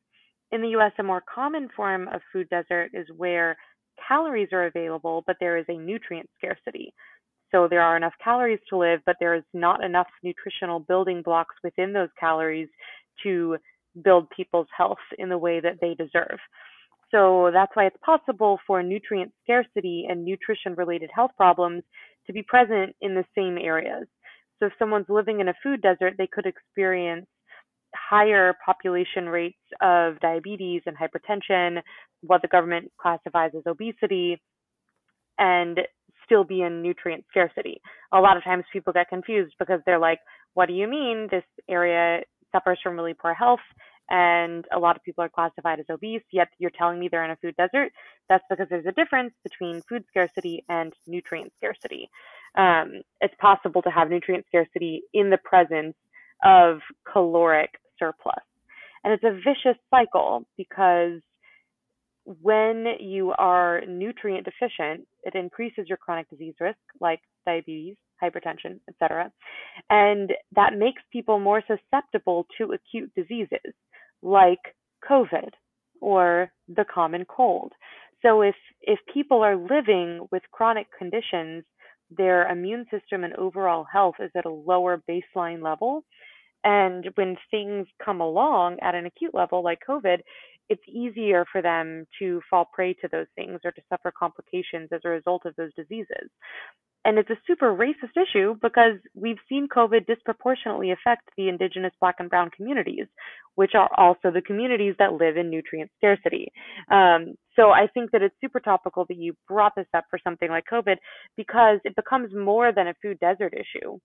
In 0.50 0.62
the 0.62 0.68
US, 0.70 0.92
a 0.98 1.02
more 1.02 1.22
common 1.32 1.68
form 1.76 2.08
of 2.08 2.20
food 2.32 2.48
desert 2.48 2.90
is 2.92 3.06
where 3.16 3.56
calories 4.08 4.48
are 4.52 4.66
available, 4.66 5.22
but 5.26 5.36
there 5.40 5.56
is 5.58 5.66
a 5.68 5.78
nutrient 5.78 6.28
scarcity. 6.38 6.92
So 7.50 7.66
there 7.68 7.82
are 7.82 7.96
enough 7.96 8.12
calories 8.22 8.60
to 8.68 8.76
live, 8.76 9.00
but 9.06 9.16
there 9.20 9.34
is 9.34 9.44
not 9.54 9.82
enough 9.82 10.08
nutritional 10.22 10.80
building 10.80 11.22
blocks 11.22 11.54
within 11.62 11.92
those 11.92 12.10
calories 12.18 12.68
to 13.22 13.56
build 14.02 14.28
people's 14.30 14.68
health 14.76 14.98
in 15.18 15.28
the 15.28 15.38
way 15.38 15.60
that 15.60 15.78
they 15.80 15.94
deserve. 15.94 16.38
So 17.10 17.50
that's 17.52 17.74
why 17.74 17.86
it's 17.86 17.96
possible 18.04 18.58
for 18.66 18.82
nutrient 18.82 19.32
scarcity 19.42 20.06
and 20.08 20.24
nutrition 20.24 20.74
related 20.74 21.10
health 21.14 21.30
problems 21.36 21.82
to 22.26 22.32
be 22.32 22.42
present 22.42 22.94
in 23.00 23.14
the 23.14 23.24
same 23.34 23.56
areas. 23.56 24.06
So 24.58 24.66
if 24.66 24.72
someone's 24.78 25.08
living 25.08 25.40
in 25.40 25.48
a 25.48 25.54
food 25.62 25.80
desert, 25.80 26.14
they 26.18 26.28
could 26.30 26.46
experience 26.46 27.26
higher 27.94 28.54
population 28.64 29.26
rates 29.26 29.56
of 29.80 30.20
diabetes 30.20 30.82
and 30.84 30.96
hypertension, 30.96 31.80
what 32.22 32.42
the 32.42 32.48
government 32.48 32.90
classifies 33.00 33.52
as 33.56 33.62
obesity, 33.66 34.40
and 35.38 35.80
still 36.26 36.44
be 36.44 36.62
in 36.62 36.82
nutrient 36.82 37.24
scarcity. 37.30 37.80
A 38.12 38.20
lot 38.20 38.36
of 38.36 38.44
times 38.44 38.64
people 38.72 38.92
get 38.92 39.08
confused 39.08 39.54
because 39.58 39.80
they're 39.86 39.98
like, 39.98 40.18
what 40.54 40.66
do 40.66 40.74
you 40.74 40.88
mean 40.88 41.28
this 41.30 41.44
area 41.70 42.22
suffers 42.52 42.78
from 42.82 42.96
really 42.96 43.14
poor 43.14 43.34
health 43.34 43.60
and 44.10 44.64
a 44.72 44.78
lot 44.78 44.96
of 44.96 45.02
people 45.02 45.22
are 45.22 45.28
classified 45.28 45.80
as 45.80 45.86
obese, 45.90 46.22
yet 46.32 46.48
you're 46.58 46.70
telling 46.70 46.98
me 46.98 47.08
they're 47.10 47.24
in 47.24 47.30
a 47.30 47.36
food 47.36 47.54
desert? 47.56 47.92
That's 48.28 48.44
because 48.48 48.66
there's 48.70 48.86
a 48.86 48.92
difference 48.92 49.34
between 49.42 49.82
food 49.88 50.04
scarcity 50.08 50.64
and 50.68 50.92
nutrient 51.06 51.52
scarcity. 51.58 52.08
Um, 52.56 53.02
it's 53.20 53.34
possible 53.38 53.82
to 53.82 53.90
have 53.90 54.08
nutrient 54.08 54.46
scarcity 54.46 55.02
in 55.12 55.28
the 55.30 55.38
presence 55.44 55.94
of 56.42 56.78
caloric 57.10 57.70
surplus. 57.98 58.34
And 59.04 59.12
it's 59.12 59.24
a 59.24 59.32
vicious 59.32 59.78
cycle 59.90 60.46
because 60.56 61.20
when 62.24 62.86
you 63.00 63.32
are 63.38 63.82
nutrient 63.86 64.46
deficient, 64.46 65.06
it 65.22 65.34
increases 65.34 65.86
your 65.88 65.98
chronic 65.98 66.28
disease 66.30 66.54
risk, 66.60 66.78
like 67.00 67.20
diabetes, 67.46 67.96
hypertension, 68.22 68.80
etc. 68.88 69.30
And 69.90 70.32
that 70.54 70.76
makes 70.76 71.02
people 71.12 71.38
more 71.38 71.62
susceptible 71.62 72.46
to 72.58 72.72
acute 72.72 73.12
diseases 73.14 73.74
like 74.22 74.60
COVID 75.08 75.50
or 76.00 76.50
the 76.68 76.84
common 76.92 77.24
cold. 77.24 77.72
So 78.22 78.42
if 78.42 78.56
if 78.82 78.98
people 79.12 79.42
are 79.42 79.56
living 79.56 80.26
with 80.32 80.42
chronic 80.52 80.86
conditions, 80.96 81.64
their 82.10 82.48
immune 82.50 82.86
system 82.90 83.24
and 83.24 83.34
overall 83.34 83.84
health 83.90 84.16
is 84.20 84.30
at 84.36 84.46
a 84.46 84.50
lower 84.50 85.02
baseline 85.08 85.62
level. 85.62 86.04
And 86.64 87.08
when 87.14 87.36
things 87.50 87.86
come 88.04 88.20
along 88.20 88.78
at 88.82 88.94
an 88.94 89.06
acute 89.06 89.34
level 89.34 89.62
like 89.62 89.78
COVID, 89.88 90.18
it's 90.68 90.82
easier 90.86 91.44
for 91.50 91.62
them 91.62 92.06
to 92.18 92.40
fall 92.50 92.68
prey 92.72 92.94
to 92.94 93.08
those 93.10 93.26
things 93.36 93.60
or 93.64 93.72
to 93.72 93.82
suffer 93.88 94.12
complications 94.16 94.88
as 94.92 95.00
a 95.04 95.08
result 95.08 95.46
of 95.46 95.54
those 95.56 95.72
diseases. 95.74 96.28
And 97.08 97.16
it's 97.16 97.30
a 97.30 97.40
super 97.46 97.74
racist 97.74 98.20
issue 98.20 98.56
because 98.60 98.98
we've 99.14 99.38
seen 99.48 99.66
COVID 99.74 100.06
disproportionately 100.06 100.90
affect 100.90 101.22
the 101.38 101.48
indigenous 101.48 101.94
black 102.00 102.16
and 102.18 102.28
brown 102.28 102.50
communities, 102.54 103.06
which 103.54 103.70
are 103.74 103.88
also 103.96 104.30
the 104.30 104.42
communities 104.42 104.94
that 104.98 105.14
live 105.14 105.38
in 105.38 105.48
nutrient 105.48 105.90
scarcity. 105.96 106.52
Um, 106.92 107.36
so 107.56 107.70
I 107.70 107.86
think 107.94 108.10
that 108.10 108.20
it's 108.20 108.34
super 108.42 108.60
topical 108.60 109.06
that 109.08 109.16
you 109.16 109.32
brought 109.48 109.72
this 109.74 109.86
up 109.94 110.04
for 110.10 110.18
something 110.22 110.50
like 110.50 110.64
COVID 110.70 110.96
because 111.34 111.78
it 111.84 111.96
becomes 111.96 112.34
more 112.34 112.72
than 112.72 112.88
a 112.88 112.94
food 113.00 113.18
desert 113.20 113.54
issue 113.54 113.98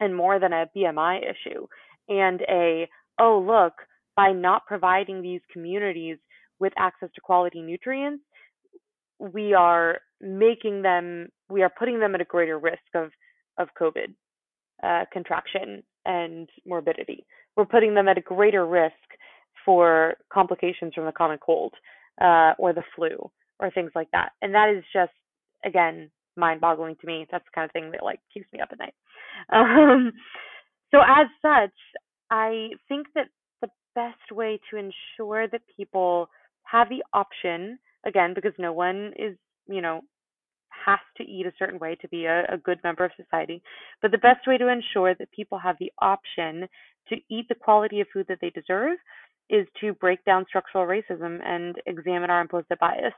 and 0.00 0.16
more 0.16 0.40
than 0.40 0.52
a 0.52 0.66
BMI 0.76 1.20
issue 1.22 1.68
and 2.08 2.40
a, 2.48 2.88
oh, 3.20 3.44
look, 3.46 3.74
by 4.16 4.32
not 4.32 4.66
providing 4.66 5.22
these 5.22 5.40
communities 5.52 6.18
with 6.58 6.72
access 6.76 7.10
to 7.14 7.20
quality 7.20 7.62
nutrients, 7.62 8.24
we 9.20 9.54
are 9.54 10.00
making 10.20 10.82
them, 10.82 11.28
we 11.48 11.62
are 11.62 11.72
putting 11.78 12.00
them 12.00 12.14
at 12.14 12.20
a 12.20 12.24
greater 12.24 12.58
risk 12.58 12.78
of, 12.94 13.10
of 13.58 13.68
COVID 13.80 14.14
uh, 14.82 15.04
contraction 15.12 15.82
and 16.04 16.48
morbidity. 16.66 17.26
We're 17.56 17.64
putting 17.64 17.94
them 17.94 18.08
at 18.08 18.18
a 18.18 18.22
greater 18.22 18.66
risk 18.66 18.94
for 19.64 20.14
complications 20.32 20.94
from 20.94 21.06
the 21.06 21.12
common 21.12 21.38
cold 21.44 21.72
uh, 22.20 22.52
or 22.58 22.72
the 22.72 22.82
flu 22.94 23.30
or 23.60 23.70
things 23.70 23.92
like 23.94 24.08
that. 24.12 24.30
And 24.42 24.54
that 24.54 24.68
is 24.76 24.84
just, 24.92 25.12
again, 25.64 26.10
mind 26.36 26.60
boggling 26.60 26.96
to 27.00 27.06
me. 27.06 27.26
That's 27.30 27.44
the 27.44 27.54
kind 27.54 27.64
of 27.64 27.72
thing 27.72 27.90
that 27.92 28.02
like 28.02 28.20
keeps 28.32 28.46
me 28.52 28.60
up 28.60 28.68
at 28.72 28.78
night. 28.78 28.94
Um, 29.52 30.12
so 30.92 31.00
as 31.00 31.26
such, 31.42 31.74
I 32.30 32.68
think 32.88 33.08
that 33.16 33.26
the 33.60 33.68
best 33.96 34.30
way 34.30 34.60
to 34.70 34.76
ensure 34.76 35.48
that 35.48 35.60
people 35.76 36.28
have 36.62 36.88
the 36.88 37.02
option, 37.12 37.78
again, 38.06 38.32
because 38.32 38.52
no 38.58 38.72
one 38.72 39.12
is, 39.18 39.36
you 39.66 39.80
know, 39.82 40.02
has 40.84 40.98
to 41.16 41.24
eat 41.24 41.46
a 41.46 41.52
certain 41.58 41.78
way 41.78 41.96
to 41.96 42.08
be 42.08 42.26
a, 42.26 42.44
a 42.52 42.58
good 42.58 42.78
member 42.84 43.04
of 43.04 43.10
society, 43.16 43.62
but 44.02 44.10
the 44.10 44.18
best 44.18 44.46
way 44.46 44.58
to 44.58 44.68
ensure 44.68 45.14
that 45.14 45.30
people 45.32 45.58
have 45.58 45.76
the 45.78 45.92
option 46.00 46.68
to 47.08 47.16
eat 47.30 47.46
the 47.48 47.54
quality 47.54 48.00
of 48.00 48.06
food 48.12 48.26
that 48.28 48.38
they 48.40 48.50
deserve 48.50 48.98
is 49.50 49.66
to 49.80 49.92
break 49.94 50.24
down 50.24 50.44
structural 50.48 50.86
racism 50.86 51.38
and 51.44 51.76
examine 51.86 52.30
our 52.30 52.40
implicit 52.40 52.78
bias. 52.78 53.12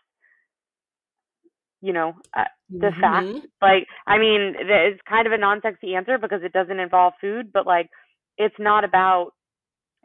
You 1.83 1.93
know 1.93 2.15
uh, 2.37 2.45
the 2.71 2.87
mm-hmm. 2.87 3.01
fact 3.01 3.47
like 3.61 3.87
i 4.07 4.19
mean 4.19 4.55
it's 4.59 5.01
kind 5.07 5.27
of 5.27 5.35
a 5.35 5.39
non-sexy 5.39 5.95
answer 5.95 6.17
because 6.19 6.41
it 6.43 6.55
doesn't 6.55 6.81
involve 6.81 7.13
food 7.21 7.53
but 7.53 7.67
like 7.67 7.91
it's 8.39 8.57
not 8.59 8.83
about 8.83 9.33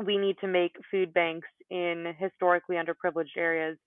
we 0.05 0.17
need 0.17 0.37
to 0.41 0.47
make 0.47 0.75
food 0.89 1.13
banks 1.13 1.47
in 1.69 2.13
historically 2.19 2.75
underprivileged 2.75 3.37
areas. 3.37 3.77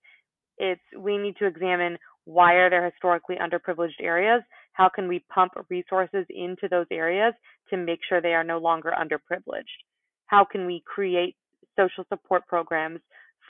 It's 0.57 0.81
we 0.97 1.17
need 1.17 1.35
to 1.37 1.45
examine 1.45 1.97
why 2.25 2.53
are 2.55 2.69
there 2.69 2.89
historically 2.89 3.35
underprivileged 3.37 4.01
areas 4.01 4.41
how 4.73 4.89
can 4.89 5.07
we 5.07 5.23
pump 5.33 5.53
resources 5.69 6.25
into 6.29 6.67
those 6.69 6.87
areas 6.91 7.33
to 7.69 7.77
make 7.77 7.99
sure 8.07 8.21
they 8.21 8.33
are 8.33 8.43
no 8.43 8.57
longer 8.57 8.91
underprivileged 8.99 9.83
how 10.27 10.43
can 10.43 10.65
we 10.65 10.83
create 10.85 11.35
social 11.77 12.05
support 12.09 12.45
programs 12.47 12.99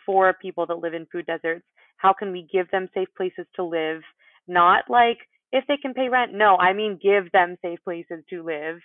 for 0.06 0.34
people 0.42 0.66
that 0.66 0.80
live 0.80 0.94
in 0.94 1.08
food 1.12 1.26
deserts 1.26 1.66
how 1.98 2.14
can 2.14 2.32
we 2.32 2.48
give 2.52 2.70
them 2.72 2.88
safe 2.94 3.08
places 3.18 3.46
to 3.56 3.64
live 3.64 4.02
not 4.48 4.84
like 4.90 5.18
if 5.56 5.64
they 5.68 5.78
can 5.78 5.94
pay 5.94 6.10
rent. 6.10 6.34
No, 6.34 6.58
I 6.58 6.74
mean 6.74 7.00
give 7.02 7.32
them 7.32 7.56
safe 7.62 7.80
places 7.84 8.24
to 8.30 8.44
live. 8.44 8.78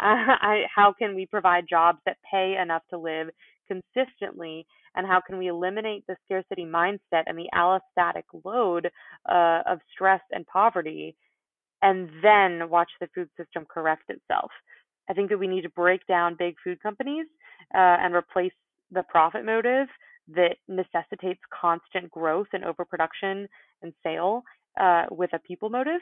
Uh, 0.00 0.34
I, 0.40 0.62
how 0.74 0.92
can 0.92 1.14
we 1.14 1.26
provide 1.26 1.64
jobs 1.68 1.98
that 2.06 2.16
pay 2.30 2.56
enough 2.60 2.82
to 2.90 2.98
live 2.98 3.28
consistently? 3.68 4.66
And 4.96 5.06
how 5.06 5.20
can 5.20 5.38
we 5.38 5.48
eliminate 5.48 6.04
the 6.06 6.16
scarcity 6.24 6.64
mindset 6.64 7.24
and 7.26 7.38
the 7.38 7.48
allostatic 7.54 8.24
load 8.44 8.90
uh, 9.30 9.62
of 9.66 9.78
stress 9.92 10.22
and 10.32 10.46
poverty, 10.46 11.14
and 11.82 12.10
then 12.22 12.68
watch 12.68 12.90
the 13.00 13.08
food 13.14 13.28
system 13.36 13.66
correct 13.72 14.04
itself? 14.08 14.50
I 15.10 15.14
think 15.14 15.30
that 15.30 15.38
we 15.38 15.46
need 15.46 15.62
to 15.62 15.70
break 15.70 16.06
down 16.06 16.36
big 16.38 16.56
food 16.62 16.82
companies 16.82 17.26
uh, 17.74 17.96
and 18.00 18.14
replace 18.14 18.52
the 18.90 19.02
profit 19.04 19.44
motive 19.44 19.88
that 20.34 20.56
necessitates 20.68 21.40
constant 21.58 22.10
growth 22.10 22.48
and 22.52 22.64
overproduction 22.64 23.48
and 23.82 23.92
sale 24.02 24.42
uh, 24.80 25.04
with 25.10 25.32
a 25.32 25.38
people 25.38 25.70
motive, 25.70 26.00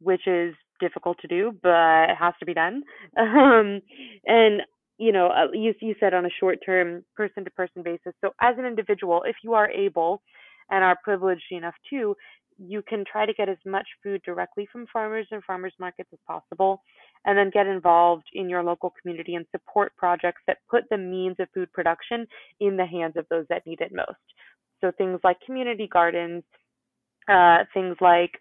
which 0.00 0.26
is 0.26 0.54
difficult 0.80 1.16
to 1.20 1.28
do, 1.28 1.52
but 1.62 2.10
it 2.10 2.16
has 2.18 2.34
to 2.40 2.46
be 2.46 2.54
done. 2.54 2.82
Um, 3.16 3.80
and 4.26 4.62
you 5.02 5.10
know, 5.10 5.26
uh, 5.26 5.50
you 5.52 5.74
you 5.80 5.94
said 5.98 6.14
on 6.14 6.26
a 6.26 6.38
short 6.38 6.58
term, 6.64 7.04
person 7.16 7.44
to 7.44 7.50
person 7.50 7.82
basis. 7.82 8.14
So 8.20 8.30
as 8.40 8.54
an 8.56 8.66
individual, 8.66 9.24
if 9.26 9.36
you 9.42 9.52
are 9.54 9.68
able 9.68 10.22
and 10.70 10.84
are 10.84 10.96
privileged 11.02 11.50
enough 11.50 11.74
to, 11.90 12.14
you 12.56 12.82
can 12.88 13.04
try 13.10 13.26
to 13.26 13.34
get 13.34 13.48
as 13.48 13.56
much 13.66 13.88
food 14.02 14.22
directly 14.24 14.68
from 14.70 14.86
farmers 14.92 15.26
and 15.32 15.42
farmers 15.42 15.74
markets 15.80 16.10
as 16.12 16.20
possible, 16.24 16.82
and 17.24 17.36
then 17.36 17.50
get 17.52 17.66
involved 17.66 18.26
in 18.32 18.48
your 18.48 18.62
local 18.62 18.92
community 19.00 19.34
and 19.34 19.46
support 19.50 19.92
projects 19.96 20.42
that 20.46 20.58
put 20.70 20.84
the 20.90 20.98
means 20.98 21.36
of 21.40 21.48
food 21.52 21.72
production 21.72 22.24
in 22.60 22.76
the 22.76 22.86
hands 22.86 23.14
of 23.16 23.26
those 23.28 23.46
that 23.48 23.66
need 23.66 23.80
it 23.80 23.92
most. 23.92 24.26
So 24.80 24.92
things 24.96 25.18
like 25.24 25.38
community 25.44 25.88
gardens, 25.92 26.44
uh, 27.28 27.64
things 27.74 27.96
like 28.00 28.32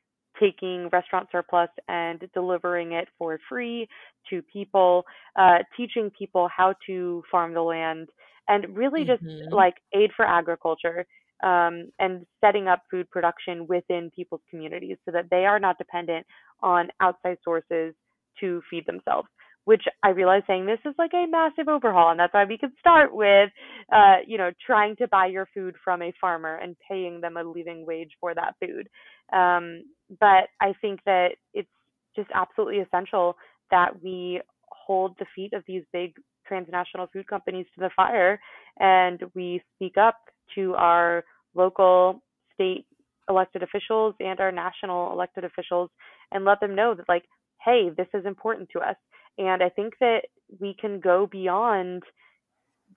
taking 0.41 0.89
restaurant 0.91 1.27
surplus 1.31 1.69
and 1.87 2.27
delivering 2.33 2.93
it 2.93 3.07
for 3.17 3.39
free 3.47 3.87
to 4.29 4.41
people, 4.41 5.05
uh, 5.37 5.59
teaching 5.77 6.11
people 6.17 6.49
how 6.55 6.73
to 6.87 7.23
farm 7.31 7.53
the 7.53 7.61
land, 7.61 8.09
and 8.47 8.75
really 8.75 9.05
just 9.05 9.23
mm-hmm. 9.23 9.53
like 9.53 9.75
aid 9.93 10.09
for 10.15 10.25
agriculture 10.25 11.05
um, 11.43 11.91
and 11.99 12.25
setting 12.39 12.67
up 12.67 12.81
food 12.89 13.09
production 13.09 13.67
within 13.67 14.11
people's 14.15 14.41
communities 14.49 14.97
so 15.05 15.11
that 15.11 15.25
they 15.29 15.45
are 15.45 15.59
not 15.59 15.77
dependent 15.77 16.25
on 16.61 16.89
outside 16.99 17.37
sources 17.43 17.93
to 18.39 18.61
feed 18.69 18.85
themselves 18.85 19.27
which 19.65 19.83
I 20.03 20.09
realize 20.09 20.41
saying 20.47 20.65
this 20.65 20.79
is 20.85 20.95
like 20.97 21.13
a 21.13 21.27
massive 21.29 21.67
overhaul, 21.67 22.11
and 22.11 22.19
that's 22.19 22.33
why 22.33 22.45
we 22.45 22.57
could 22.57 22.71
start 22.79 23.13
with, 23.13 23.49
uh, 23.91 24.17
you 24.25 24.37
know, 24.37 24.51
trying 24.65 24.95
to 24.97 25.07
buy 25.07 25.27
your 25.27 25.47
food 25.53 25.75
from 25.83 26.01
a 26.01 26.13
farmer 26.19 26.55
and 26.55 26.75
paying 26.89 27.21
them 27.21 27.37
a 27.37 27.43
living 27.43 27.85
wage 27.85 28.11
for 28.19 28.33
that 28.33 28.55
food. 28.59 28.89
Um, 29.31 29.83
but 30.19 30.49
I 30.59 30.73
think 30.81 30.99
that 31.05 31.35
it's 31.53 31.69
just 32.15 32.29
absolutely 32.33 32.79
essential 32.79 33.35
that 33.69 34.01
we 34.03 34.41
hold 34.67 35.15
the 35.19 35.25
feet 35.35 35.53
of 35.53 35.63
these 35.67 35.83
big 35.93 36.13
transnational 36.47 37.07
food 37.13 37.27
companies 37.27 37.67
to 37.75 37.81
the 37.81 37.91
fire, 37.95 38.39
and 38.79 39.21
we 39.35 39.61
speak 39.75 39.97
up 39.97 40.17
to 40.55 40.73
our 40.73 41.23
local, 41.55 42.21
state 42.53 42.85
elected 43.29 43.63
officials 43.63 44.15
and 44.19 44.39
our 44.39 44.51
national 44.51 45.13
elected 45.13 45.45
officials, 45.45 45.89
and 46.31 46.43
let 46.43 46.59
them 46.59 46.75
know 46.75 46.95
that 46.95 47.07
like, 47.07 47.23
hey, 47.63 47.89
this 47.95 48.07
is 48.13 48.25
important 48.25 48.67
to 48.73 48.79
us 48.79 48.95
and 49.37 49.63
I 49.63 49.69
think 49.69 49.93
that 49.99 50.21
we 50.59 50.75
can 50.79 50.99
go 50.99 51.27
beyond 51.31 52.03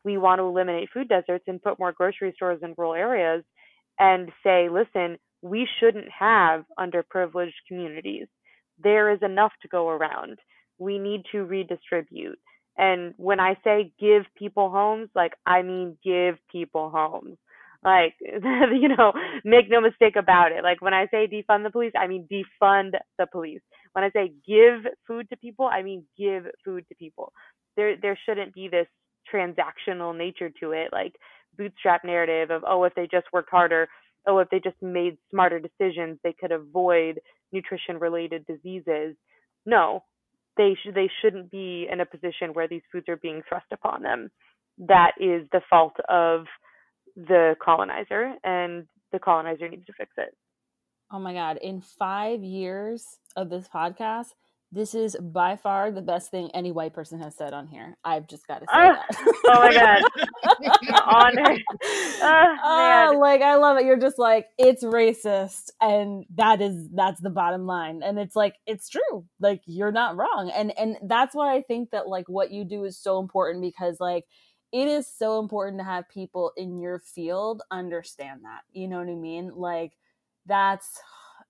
we 0.05 0.19
want 0.19 0.39
to 0.39 0.45
eliminate 0.45 0.91
food 0.93 1.09
deserts 1.09 1.45
and 1.47 1.63
put 1.63 1.79
more 1.79 1.93
grocery 1.93 2.33
stores 2.37 2.61
in 2.63 2.75
rural 2.77 2.95
areas 2.95 3.43
and 3.99 4.31
say, 4.43 4.69
listen, 4.69 5.19
we 5.43 5.67
shouldn't 5.81 6.09
have 6.17 6.65
underprivileged 6.79 7.53
communities. 7.69 8.27
There 8.83 9.13
is 9.13 9.21
enough 9.23 9.53
to 9.63 9.69
go 9.69 9.89
around. 9.89 10.39
We 10.79 10.99
need 10.99 11.23
to 11.33 11.45
redistribute. 11.45 12.39
And 12.77 13.15
when 13.17 13.41
I 13.41 13.57
say 13.63 13.93
give 14.01 14.25
people 14.37 14.71
homes, 14.71 15.09
like 15.15 15.33
I 15.47 15.63
mean 15.63 15.97
give 16.05 16.37
people 16.51 16.91
homes. 16.91 17.37
Like, 17.85 18.15
you 18.21 18.89
know, 18.89 19.13
make 19.45 19.71
no 19.71 19.81
mistake 19.81 20.17
about 20.17 20.53
it. 20.53 20.65
Like 20.65 20.81
when 20.81 20.95
I 20.95 21.07
say 21.11 21.29
defund 21.29 21.65
the 21.65 21.71
police, 21.71 21.93
I 21.97 22.07
mean 22.07 22.27
defund 22.31 22.93
the 23.19 23.27
police. 23.31 23.61
When 23.95 24.05
I 24.05 24.11
say 24.11 24.33
give 24.47 24.93
food 25.07 25.31
to 25.31 25.39
people, 25.39 25.67
I 25.67 25.83
mean 25.83 26.05
give 26.19 26.47
food 26.65 26.87
to 26.91 26.97
people. 26.97 27.33
There 27.77 27.97
there 28.01 28.19
shouldn't 28.27 28.55
be 28.55 28.69
this 28.69 28.89
transactional 29.33 30.17
nature 30.17 30.51
to 30.61 30.73
it, 30.73 30.91
like 30.93 31.15
bootstrap 31.59 32.05
narrative 32.05 32.51
of 32.51 32.65
oh 32.69 32.85
if 32.85 32.95
they 32.97 33.09
just 33.11 33.27
worked 33.33 33.51
harder, 33.51 33.89
oh 34.29 34.39
if 34.41 34.51
they 34.51 34.61
just 34.61 34.81
made 34.83 35.19
smarter 35.31 35.61
decisions, 35.61 36.19
they 36.25 36.35
could 36.39 36.53
avoid 36.53 37.21
nutrition 37.53 37.99
related 37.99 38.47
diseases. 38.47 39.17
No, 39.67 40.05
they 40.57 40.77
should 40.83 40.95
they 40.97 41.11
shouldn't 41.23 41.51
be 41.53 41.89
in 41.91 42.01
a 42.01 42.07
position 42.07 42.51
where 42.53 42.69
these 42.69 42.83
foods 42.93 43.09
are 43.09 43.19
being 43.19 43.43
thrust 43.49 43.67
upon 43.73 44.03
them. 44.03 44.31
That 44.79 45.13
is 45.21 45.49
the 45.53 45.63
fault 45.71 45.97
of 46.09 46.47
the 47.17 47.57
colonizer, 47.65 48.35
and 48.45 48.87
the 49.13 49.21
colonizer 49.21 49.69
needs 49.69 49.87
to 49.87 49.93
fix 49.97 50.11
it. 50.19 50.35
Oh 51.11 51.19
my 51.19 51.33
god! 51.33 51.59
In 51.63 51.81
five 51.81 52.43
years 52.43 53.19
of 53.37 53.51
this 53.51 53.69
podcast, 53.69 54.29
this 54.75 54.95
is 54.95 55.17
by 55.21 55.55
far 55.55 55.93
the 55.93 56.03
best 56.03 56.33
thing 56.33 56.51
any 56.53 56.73
white 56.73 56.93
person 56.93 57.21
has 57.21 57.37
said 57.37 57.53
on 57.53 57.69
here. 57.69 57.97
I've 58.05 58.27
just 58.27 58.47
got 58.49 58.61
to 58.61 58.67
say 58.67 58.89
uh, 58.89 58.93
that. 58.93 59.07
oh 59.47 59.61
my 59.61 59.73
god, 59.73 60.03
honor. 61.05 61.59
Oh, 62.65 63.19
like 63.21 63.41
I 63.41 63.55
love 63.55 63.79
it. 63.79 63.85
You're 63.85 64.01
just 64.01 64.19
like 64.19 64.47
it's 64.59 64.83
racist, 64.83 65.71
and 65.81 66.25
that 66.35 66.61
is 66.61 66.89
that's 66.93 67.21
the 67.21 67.31
bottom 67.31 67.67
line. 67.67 68.03
And 68.03 68.19
it's 68.19 68.35
like 68.35 68.57
it's 68.67 68.89
true. 68.89 69.25
Like 69.39 69.63
you're 69.67 69.93
not 69.93 70.17
wrong, 70.17 70.51
and 70.53 70.77
and 70.77 70.97
that's 71.05 71.37
why 71.37 71.55
I 71.55 71.63
think 71.63 71.91
that 71.91 72.09
like 72.09 72.29
what 72.29 72.51
you 72.51 72.65
do 72.65 72.83
is 72.83 72.99
so 72.99 73.21
important 73.21 73.63
because 73.63 73.99
like 74.01 74.25
it 74.73 74.89
is 74.89 75.07
so 75.07 75.39
important 75.39 75.79
to 75.79 75.85
have 75.85 76.09
people 76.09 76.51
in 76.57 76.81
your 76.81 76.99
field 76.99 77.63
understand 77.71 78.41
that. 78.43 78.63
You 78.73 78.89
know 78.89 78.99
what 78.99 79.09
I 79.09 79.15
mean? 79.15 79.53
Like 79.55 79.93
that's 80.47 81.01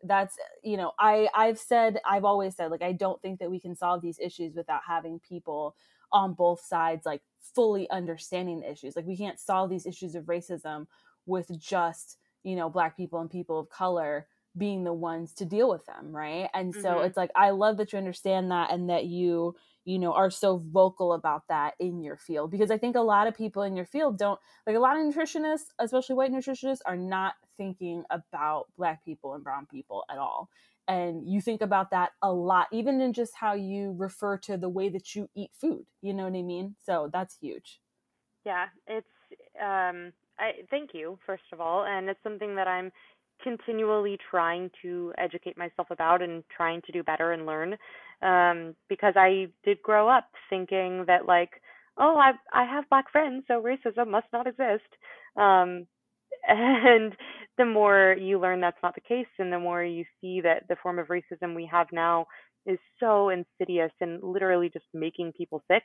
that's 0.05 0.37
you 0.62 0.77
know 0.77 0.93
i 0.99 1.29
i've 1.35 1.59
said 1.59 1.99
i've 2.07 2.25
always 2.25 2.55
said 2.55 2.71
like 2.71 2.83
i 2.83 2.93
don't 2.93 3.21
think 3.23 3.39
that 3.39 3.51
we 3.51 3.59
can 3.59 3.75
solve 3.75 4.03
these 4.03 4.19
issues 4.21 4.55
without 4.55 4.81
having 4.87 5.19
people 5.21 5.75
on 6.12 6.35
both 6.35 6.61
sides 6.61 7.07
like 7.07 7.23
fully 7.55 7.89
understanding 7.91 8.61
the 8.61 8.71
issues 8.71 8.97
like 8.97 9.07
we 9.07 9.16
can't 9.16 9.41
solve 9.41 9.71
these 9.71 9.87
issues 9.87 10.15
of 10.15 10.25
racism 10.25 10.87
with 11.27 11.51
just 11.59 12.19
you 12.43 12.55
know 12.55 12.69
black 12.69 12.97
people 12.97 13.21
and 13.21 13.31
people 13.31 13.59
of 13.59 13.69
color 13.69 14.27
being 14.57 14.85
the 14.85 14.93
ones 14.93 15.33
to 15.33 15.45
deal 15.45 15.69
with 15.69 15.85
them 15.87 16.15
right 16.15 16.49
and 16.55 16.75
so 16.75 16.91
mm-hmm. 16.91 17.07
it's 17.07 17.16
like 17.16 17.31
i 17.35 17.51
love 17.51 17.77
that 17.77 17.93
you 17.93 17.99
understand 17.99 18.51
that 18.51 18.71
and 18.71 18.89
that 18.91 19.07
you 19.07 19.55
you 19.85 19.99
know 19.99 20.12
are 20.12 20.31
so 20.31 20.62
vocal 20.73 21.12
about 21.12 21.43
that 21.49 21.75
in 21.81 22.03
your 22.03 22.16
field 22.16 22.51
because 22.51 22.71
i 22.71 22.79
think 22.79 22.95
a 22.95 23.01
lot 23.01 23.27
of 23.27 23.35
people 23.35 23.62
in 23.62 23.75
your 23.75 23.85
field 23.85 24.16
don't 24.16 24.39
like 24.66 24.77
a 24.77 24.81
lot 24.81 24.97
of 24.97 25.03
nutritionists 25.03 25.73
especially 25.81 26.15
white 26.15 26.33
nutritionists 26.33 26.81
are 26.87 26.97
not 26.97 27.35
thinking 27.57 28.05
about 28.11 28.67
black 28.77 29.05
people 29.05 29.35
and 29.35 29.45
brown 29.45 29.67
people 29.67 30.05
at 30.11 30.19
all. 30.19 30.49
And 30.87 31.27
you 31.27 31.41
think 31.41 31.63
about 31.63 31.91
that 31.93 32.11
a 32.23 32.31
lot 32.31 32.67
even 32.71 33.01
in 33.01 33.15
just 33.15 33.33
how 33.35 33.55
you 33.55 33.95
refer 33.97 34.37
to 34.39 34.57
the 34.59 34.69
way 34.69 34.91
that 34.91 35.15
you 35.15 35.31
eat 35.35 35.51
food 35.59 35.87
you 36.03 36.13
know 36.13 36.25
what 36.25 36.39
i 36.39 36.43
mean? 36.43 36.77
So 36.85 37.09
that's 37.13 37.39
huge. 37.41 37.81
Yeah 38.45 38.67
it's 38.87 39.07
um 39.63 40.13
i 40.39 40.53
thank 40.71 40.91
you 40.93 41.19
first 41.27 41.45
of 41.53 41.61
all 41.61 41.85
and 41.85 42.09
it's 42.09 42.23
something 42.23 42.55
that 42.57 42.69
i'm 42.69 42.91
continually 43.43 44.19
trying 44.31 44.71
to 44.83 45.13
educate 45.19 45.57
myself 45.59 45.89
about 45.91 46.23
and 46.23 46.45
trying 46.55 46.81
to 46.83 46.93
do 46.93 47.03
better 47.03 47.33
and 47.33 47.47
learn 47.47 47.77
um 48.23 48.75
because 48.89 49.15
i 49.17 49.47
did 49.65 49.81
grow 49.83 50.09
up 50.09 50.29
thinking 50.49 51.05
that 51.07 51.27
like 51.27 51.61
oh 51.99 52.17
i 52.17 52.33
i 52.53 52.65
have 52.65 52.89
black 52.91 53.11
friends 53.11 53.45
so 53.49 53.63
racism 53.63 54.09
must 54.09 54.27
not 54.33 54.47
exist 54.47 54.89
um 55.37 55.87
and 56.49 57.15
the 57.59 57.65
more 57.65 58.16
you 58.19 58.39
learn 58.39 58.61
that's 58.61 58.83
not 58.83 58.95
the 58.95 59.01
case 59.01 59.27
and 59.39 59.53
the 59.53 59.59
more 59.59 59.85
you 59.85 60.05
see 60.21 60.41
that 60.41 60.65
the 60.69 60.77
form 60.83 60.99
of 60.99 61.09
racism 61.09 61.55
we 61.55 61.69
have 61.71 61.87
now 61.93 62.27
is 62.66 62.79
so 62.99 63.29
insidious 63.29 63.93
and 64.01 64.23
literally 64.23 64.71
just 64.73 64.87
making 64.95 65.33
people 65.37 65.62
sick 65.71 65.83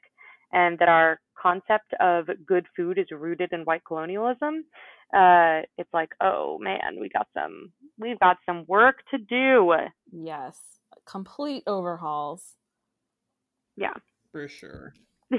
and 0.51 0.79
that 0.79 0.89
our 0.89 1.19
concept 1.39 1.93
of 1.99 2.25
good 2.45 2.65
food 2.75 2.97
is 2.97 3.05
rooted 3.11 3.51
in 3.53 3.61
white 3.61 3.83
colonialism 3.85 4.63
uh 5.13 5.61
it's 5.77 5.93
like 5.93 6.09
oh 6.21 6.57
man 6.59 6.97
we 6.99 7.09
got 7.09 7.27
some 7.33 7.71
we've 7.97 8.19
got 8.19 8.37
some 8.45 8.63
work 8.67 8.97
to 9.11 9.17
do. 9.17 9.73
Yes 10.11 10.59
complete 11.09 11.63
overhauls. 11.67 12.55
Yeah. 13.75 13.93
For 14.31 14.47
sure. 14.47 14.93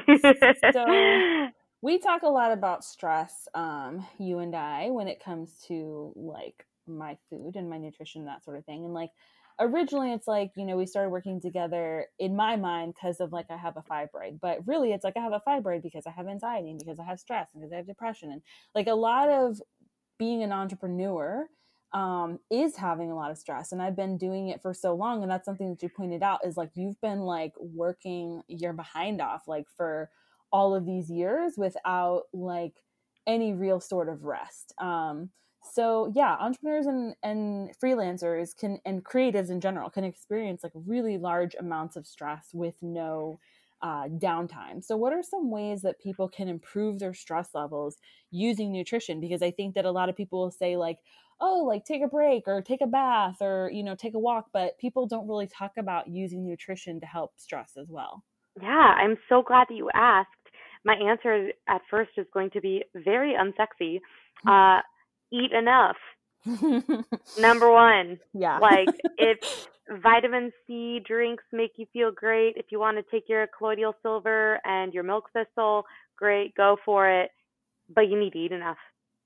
So 0.72 0.84
we 1.82 1.98
talk 1.98 2.22
a 2.22 2.28
lot 2.28 2.52
about 2.52 2.84
stress 2.84 3.48
um 3.54 4.06
you 4.18 4.38
and 4.38 4.54
i 4.54 4.90
when 4.90 5.08
it 5.08 5.22
comes 5.22 5.52
to 5.66 6.12
like 6.16 6.66
my 6.86 7.16
food 7.28 7.56
and 7.56 7.70
my 7.70 7.78
nutrition 7.78 8.24
that 8.24 8.44
sort 8.44 8.58
of 8.58 8.64
thing 8.64 8.84
and 8.84 8.94
like 8.94 9.10
originally 9.60 10.12
it's 10.12 10.26
like 10.26 10.50
you 10.56 10.64
know 10.64 10.76
we 10.76 10.86
started 10.86 11.10
working 11.10 11.40
together 11.40 12.06
in 12.18 12.34
my 12.34 12.56
mind 12.56 12.94
because 12.94 13.20
of 13.20 13.32
like 13.32 13.46
i 13.50 13.56
have 13.56 13.76
a 13.76 13.82
fibroid 13.82 14.40
but 14.40 14.58
really 14.66 14.92
it's 14.92 15.04
like 15.04 15.16
i 15.16 15.20
have 15.20 15.32
a 15.32 15.42
fibroid 15.46 15.82
because 15.82 16.06
i 16.06 16.10
have 16.10 16.26
anxiety 16.26 16.70
and 16.70 16.78
because 16.78 16.98
i 16.98 17.04
have 17.04 17.20
stress 17.20 17.50
and 17.52 17.62
because 17.62 17.72
i 17.72 17.76
have 17.76 17.86
depression 17.86 18.32
and 18.32 18.42
like 18.74 18.86
a 18.86 18.94
lot 18.94 19.28
of 19.28 19.60
being 20.18 20.42
an 20.42 20.52
entrepreneur 20.52 21.46
um, 21.92 22.38
is 22.52 22.76
having 22.76 23.10
a 23.10 23.16
lot 23.16 23.32
of 23.32 23.38
stress 23.38 23.72
and 23.72 23.82
i've 23.82 23.96
been 23.96 24.16
doing 24.16 24.48
it 24.48 24.62
for 24.62 24.72
so 24.72 24.94
long 24.94 25.22
and 25.22 25.30
that's 25.30 25.44
something 25.44 25.70
that 25.70 25.82
you 25.82 25.88
pointed 25.88 26.22
out 26.22 26.38
is 26.44 26.56
like 26.56 26.70
you've 26.74 27.00
been 27.00 27.20
like 27.20 27.52
working 27.58 28.42
your 28.46 28.72
behind 28.72 29.20
off 29.20 29.48
like 29.48 29.66
for 29.76 30.08
all 30.52 30.74
of 30.74 30.86
these 30.86 31.10
years 31.10 31.54
without 31.56 32.24
like 32.32 32.74
any 33.26 33.52
real 33.52 33.80
sort 33.80 34.08
of 34.08 34.24
rest. 34.24 34.74
Um, 34.78 35.30
so 35.62 36.10
yeah, 36.14 36.36
entrepreneurs 36.40 36.86
and, 36.86 37.14
and 37.22 37.70
freelancers 37.78 38.56
can 38.56 38.78
and 38.84 39.04
creatives 39.04 39.50
in 39.50 39.60
general 39.60 39.90
can 39.90 40.04
experience 40.04 40.62
like 40.62 40.72
really 40.74 41.18
large 41.18 41.54
amounts 41.58 41.96
of 41.96 42.06
stress 42.06 42.48
with 42.52 42.74
no 42.80 43.38
uh, 43.82 44.08
downtime. 44.08 44.84
So, 44.84 44.96
what 44.96 45.12
are 45.12 45.22
some 45.22 45.50
ways 45.50 45.82
that 45.82 46.00
people 46.00 46.28
can 46.28 46.48
improve 46.48 46.98
their 46.98 47.14
stress 47.14 47.50
levels 47.54 47.96
using 48.30 48.72
nutrition? 48.72 49.20
Because 49.20 49.42
I 49.42 49.50
think 49.50 49.74
that 49.74 49.84
a 49.84 49.90
lot 49.90 50.08
of 50.08 50.16
people 50.16 50.40
will 50.40 50.50
say, 50.50 50.76
like, 50.76 50.98
oh, 51.40 51.64
like 51.66 51.84
take 51.84 52.02
a 52.02 52.08
break 52.08 52.44
or 52.46 52.60
take 52.60 52.82
a 52.82 52.86
bath 52.86 53.36
or, 53.40 53.70
you 53.72 53.82
know, 53.82 53.94
take 53.94 54.14
a 54.14 54.18
walk, 54.18 54.46
but 54.52 54.78
people 54.78 55.06
don't 55.06 55.26
really 55.26 55.46
talk 55.46 55.72
about 55.78 56.08
using 56.08 56.46
nutrition 56.46 57.00
to 57.00 57.06
help 57.06 57.32
stress 57.36 57.72
as 57.80 57.88
well. 57.88 58.22
Yeah, 58.60 58.68
I'm 58.68 59.16
so 59.28 59.42
glad 59.42 59.68
that 59.68 59.76
you 59.76 59.88
asked 59.94 60.28
my 60.84 60.94
answer 60.94 61.50
at 61.68 61.82
first 61.90 62.10
is 62.16 62.26
going 62.32 62.50
to 62.50 62.60
be 62.60 62.84
very 62.94 63.34
unsexy. 63.34 64.00
Hmm. 64.44 64.48
Uh, 64.48 64.80
eat 65.32 65.52
enough. 65.52 65.96
Number 67.38 67.70
one. 67.70 68.18
Yeah. 68.32 68.58
Like 68.58 68.88
if 69.18 69.68
vitamin 70.02 70.52
C 70.66 71.00
drinks 71.06 71.44
make 71.52 71.72
you 71.76 71.86
feel 71.92 72.10
great, 72.12 72.54
if 72.56 72.66
you 72.70 72.78
want 72.78 72.96
to 72.96 73.04
take 73.10 73.28
your 73.28 73.46
colloidal 73.56 73.94
silver 74.02 74.60
and 74.64 74.92
your 74.94 75.02
milk 75.02 75.30
thistle, 75.32 75.84
great, 76.16 76.54
go 76.54 76.76
for 76.84 77.08
it. 77.08 77.30
But 77.94 78.02
you 78.02 78.18
need 78.18 78.32
to 78.32 78.38
eat 78.38 78.52
enough. 78.52 78.78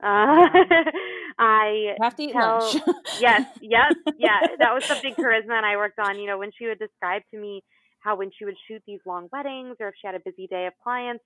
Uh, 0.03 0.49
I 1.39 1.95
have 2.01 2.17
to 2.17 2.23
eat 2.25 2.33
tell, 2.33 2.59
lunch. 2.61 2.83
yes, 3.21 3.47
yes, 3.61 3.95
yeah. 4.19 4.41
That 4.59 4.75
was 4.75 4.85
something 4.85 5.15
Charisma 5.15 5.53
and 5.53 5.67
I 5.67 5.77
worked 5.77 5.99
on. 5.99 6.19
You 6.19 6.27
know, 6.27 6.39
when 6.39 6.51
she 6.59 6.67
would 6.67 6.79
describe 6.79 7.23
to 7.31 7.39
me 7.39 7.63
how 8.01 8.17
when 8.17 8.31
she 8.37 8.45
would 8.45 8.57
shoot 8.69 8.83
these 8.87 9.01
long 9.07 9.29
weddings 9.33 9.77
or 9.81 9.89
if 9.89 9.95
she 10.01 10.07
had 10.07 10.15
a 10.15 10.21
busy 10.21 10.47
day 10.47 10.67
of 10.67 10.73
clients, 10.83 11.25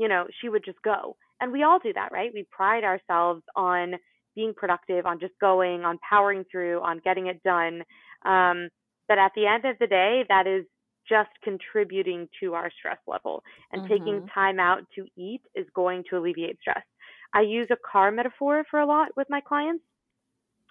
you 0.00 0.08
know, 0.08 0.24
she 0.40 0.48
would 0.48 0.64
just 0.64 0.80
go. 0.82 1.14
And 1.42 1.52
we 1.52 1.62
all 1.62 1.78
do 1.78 1.92
that, 1.92 2.10
right? 2.10 2.30
We 2.32 2.46
pride 2.50 2.84
ourselves 2.84 3.42
on 3.54 3.94
being 4.34 4.54
productive, 4.56 5.04
on 5.04 5.20
just 5.20 5.34
going, 5.40 5.84
on 5.84 5.98
powering 6.08 6.44
through, 6.50 6.80
on 6.80 7.02
getting 7.04 7.26
it 7.26 7.42
done. 7.42 7.82
Um, 8.24 8.70
but 9.08 9.18
at 9.18 9.32
the 9.36 9.46
end 9.46 9.66
of 9.66 9.76
the 9.78 9.86
day, 9.86 10.24
that 10.30 10.46
is 10.46 10.64
just 11.06 11.28
contributing 11.44 12.28
to 12.40 12.54
our 12.54 12.70
stress 12.78 12.96
level. 13.06 13.42
And 13.72 13.82
mm-hmm. 13.82 13.92
taking 13.92 14.26
time 14.32 14.58
out 14.58 14.80
to 14.94 15.04
eat 15.18 15.42
is 15.54 15.66
going 15.74 16.04
to 16.08 16.16
alleviate 16.16 16.58
stress. 16.62 16.82
I 17.34 17.42
use 17.42 17.68
a 17.70 17.76
car 17.92 18.10
metaphor 18.10 18.64
for 18.70 18.80
a 18.80 18.86
lot 18.86 19.08
with 19.18 19.26
my 19.28 19.42
clients. 19.42 19.84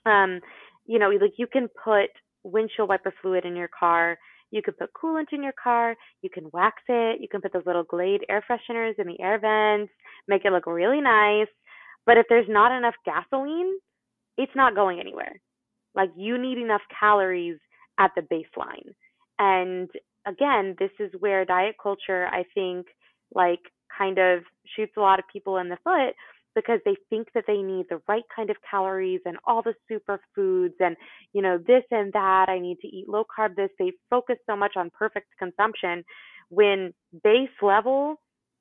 Um, 0.07 0.39
you 0.88 0.97
know, 0.97 1.10
like 1.10 1.34
you 1.38 1.45
can 1.45 1.68
put 1.84 2.10
windshield 2.43 2.89
wiper 2.89 3.14
fluid 3.22 3.45
in 3.45 3.56
your 3.56 3.69
car 3.77 4.18
you 4.51 4.61
can 4.61 4.73
put 4.73 4.93
coolant 4.93 5.31
in 5.31 5.43
your 5.43 5.53
car. 5.61 5.95
You 6.21 6.30
can 6.30 6.49
wax 6.51 6.81
it. 6.88 7.21
You 7.21 7.27
can 7.30 7.41
put 7.41 7.53
those 7.53 7.65
little 7.65 7.84
Glade 7.84 8.26
air 8.30 8.43
fresheners 8.49 8.97
in 8.97 9.07
the 9.07 9.19
air 9.21 9.39
vents, 9.39 9.93
make 10.27 10.45
it 10.45 10.51
look 10.51 10.65
really 10.65 11.01
nice. 11.01 11.47
But 12.05 12.17
if 12.17 12.26
there's 12.30 12.47
not 12.49 12.76
enough 12.76 12.95
gasoline, 13.05 13.73
it's 14.38 14.55
not 14.55 14.76
going 14.76 14.99
anywhere. 14.99 15.39
Like 15.95 16.09
you 16.15 16.38
need 16.38 16.57
enough 16.57 16.81
calories 16.99 17.59
at 17.99 18.11
the 18.15 18.21
baseline. 18.21 18.93
And 19.38 19.89
again, 20.26 20.76
this 20.80 20.91
is 20.99 21.11
where 21.19 21.45
diet 21.45 21.76
culture, 21.81 22.27
I 22.27 22.43
think, 22.55 22.88
like 23.34 23.59
kind 23.95 24.17
of 24.17 24.41
shoots 24.76 24.93
a 24.97 25.01
lot 25.01 25.19
of 25.19 25.26
people 25.31 25.57
in 25.57 25.69
the 25.69 25.77
foot 25.84 26.15
because 26.55 26.80
they 26.85 26.95
think 27.09 27.27
that 27.34 27.45
they 27.47 27.61
need 27.61 27.85
the 27.89 28.01
right 28.07 28.23
kind 28.35 28.49
of 28.49 28.57
calories 28.69 29.21
and 29.26 29.38
all 29.45 29.61
the 29.61 29.73
superfoods 29.89 30.73
and 30.80 30.95
you 31.34 31.41
know 31.41 31.57
this 31.67 31.84
and 31.91 32.11
that 32.13 32.47
i 32.49 32.59
need 32.59 32.77
to 32.81 32.88
eat 32.88 33.07
low 33.07 33.23
carb 33.38 33.55
this 33.55 33.69
they 33.77 33.91
focus 34.09 34.38
so 34.49 34.55
much 34.55 34.73
on 34.76 34.89
perfect 34.97 35.27
consumption 35.38 36.03
when 36.49 36.93
base 37.23 37.49
level 37.61 38.15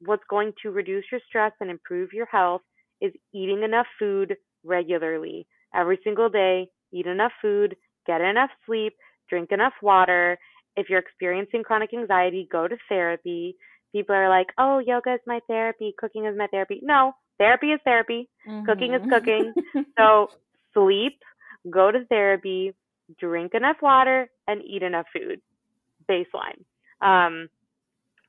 what's 0.04 0.22
going 0.30 0.52
to 0.62 0.70
reduce 0.70 1.04
your 1.10 1.20
stress 1.28 1.52
and 1.60 1.70
improve 1.70 2.12
your 2.12 2.26
health 2.26 2.62
is 3.00 3.12
eating 3.32 3.62
enough 3.62 3.86
food 3.98 4.36
regularly. 4.64 5.46
Every 5.74 5.98
single 6.04 6.28
day, 6.28 6.68
eat 6.92 7.06
enough 7.06 7.32
food, 7.42 7.76
get 8.06 8.20
enough 8.20 8.50
sleep, 8.66 8.94
drink 9.28 9.50
enough 9.52 9.74
water. 9.82 10.38
If 10.76 10.88
you're 10.88 11.00
experiencing 11.00 11.62
chronic 11.62 11.92
anxiety, 11.92 12.48
go 12.50 12.68
to 12.68 12.76
therapy. 12.88 13.56
People 13.92 14.14
are 14.14 14.28
like, 14.28 14.48
oh, 14.58 14.78
yoga 14.78 15.14
is 15.14 15.20
my 15.26 15.40
therapy, 15.48 15.94
cooking 15.98 16.26
is 16.26 16.36
my 16.36 16.46
therapy. 16.48 16.80
No, 16.82 17.12
therapy 17.38 17.68
is 17.68 17.80
therapy, 17.84 18.28
mm-hmm. 18.48 18.66
cooking 18.66 18.94
is 18.94 19.02
cooking. 19.08 19.52
so 19.98 20.28
sleep, 20.74 21.18
go 21.70 21.90
to 21.90 22.04
therapy, 22.06 22.74
drink 23.18 23.54
enough 23.54 23.76
water, 23.82 24.28
and 24.46 24.62
eat 24.62 24.82
enough 24.82 25.06
food. 25.12 25.40
Baseline. 26.08 26.64
Um, 27.00 27.48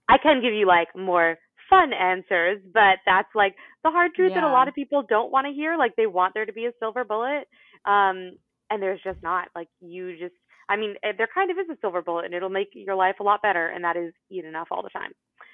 I 0.08 0.18
can 0.22 0.42
give 0.42 0.54
you 0.54 0.68
like 0.68 0.90
more 0.96 1.38
fun 1.70 1.94
answers, 1.94 2.62
but 2.74 2.98
that's 3.06 3.30
like 3.36 3.56
the 3.84 3.92
hard 3.92 4.14
truth 4.16 4.32
yeah. 4.32 4.42
that 4.42 4.48
a 4.48 4.52
lot 4.52 4.68
of 4.68 4.74
people 4.74 5.04
don't 5.08 5.32
want 5.32 5.48
to 5.48 5.54
hear. 5.54 5.78
Like 5.78 5.96
they 5.96 6.08
want 6.08 6.34
there 6.34 6.46
to 6.46 6.54
be 6.54 6.66
a 6.66 6.72
silver 6.80 7.04
bullet. 7.04 7.48
Um, 7.86 8.38
and 8.70 8.82
there's 8.82 9.02
just 9.04 9.22
not. 9.24 9.48
Like 9.56 9.68
you 9.82 10.18
just 10.18 10.34
I 10.70 10.76
mean, 10.76 10.96
eh, 11.04 11.14
there 11.18 11.28
kind 11.34 11.50
of 11.50 11.58
is 11.58 11.70
a 11.70 11.78
silver 11.82 12.02
bullet 12.02 12.26
and 12.26 12.34
it'll 12.34 12.50
make 12.50 12.70
your 12.74 12.96
life 12.96 13.16
a 13.20 13.24
lot 13.24 13.42
better 13.42 13.68
and 13.68 13.84
that 13.84 13.98
is 13.98 14.14
eat 14.30 14.46
enough 14.46 14.68
all 14.72 14.84
the 14.84 14.90
time. 14.90 15.12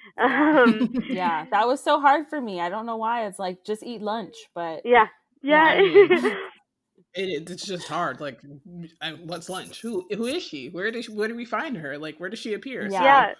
Um, 0.18 0.92
yeah, 1.10 1.46
that 1.50 1.66
was 1.66 1.82
so 1.82 2.00
hard 2.00 2.28
for 2.28 2.40
me. 2.40 2.60
I 2.60 2.68
don't 2.68 2.86
know 2.86 2.96
why. 2.96 3.26
It's 3.26 3.38
like 3.38 3.64
just 3.64 3.82
eat 3.82 4.00
lunch, 4.00 4.34
but 4.54 4.82
Yeah. 4.84 5.06
Yeah. 5.42 5.80
yeah 5.80 6.34
it, 7.14 7.50
it's 7.50 7.66
just 7.66 7.88
hard. 7.88 8.20
Like, 8.20 8.40
what's 9.24 9.48
lunch? 9.48 9.80
Who 9.82 10.06
who 10.10 10.26
is 10.26 10.42
she? 10.42 10.68
Where 10.68 10.90
did 10.90 11.04
she, 11.04 11.12
where 11.12 11.28
do 11.28 11.34
we 11.34 11.44
find 11.44 11.76
her? 11.76 11.98
Like, 11.98 12.18
where 12.18 12.30
does 12.30 12.38
she 12.38 12.54
appear? 12.54 12.88
Yeah. 12.88 12.98
So, 12.98 13.04
yeah. 13.04 13.34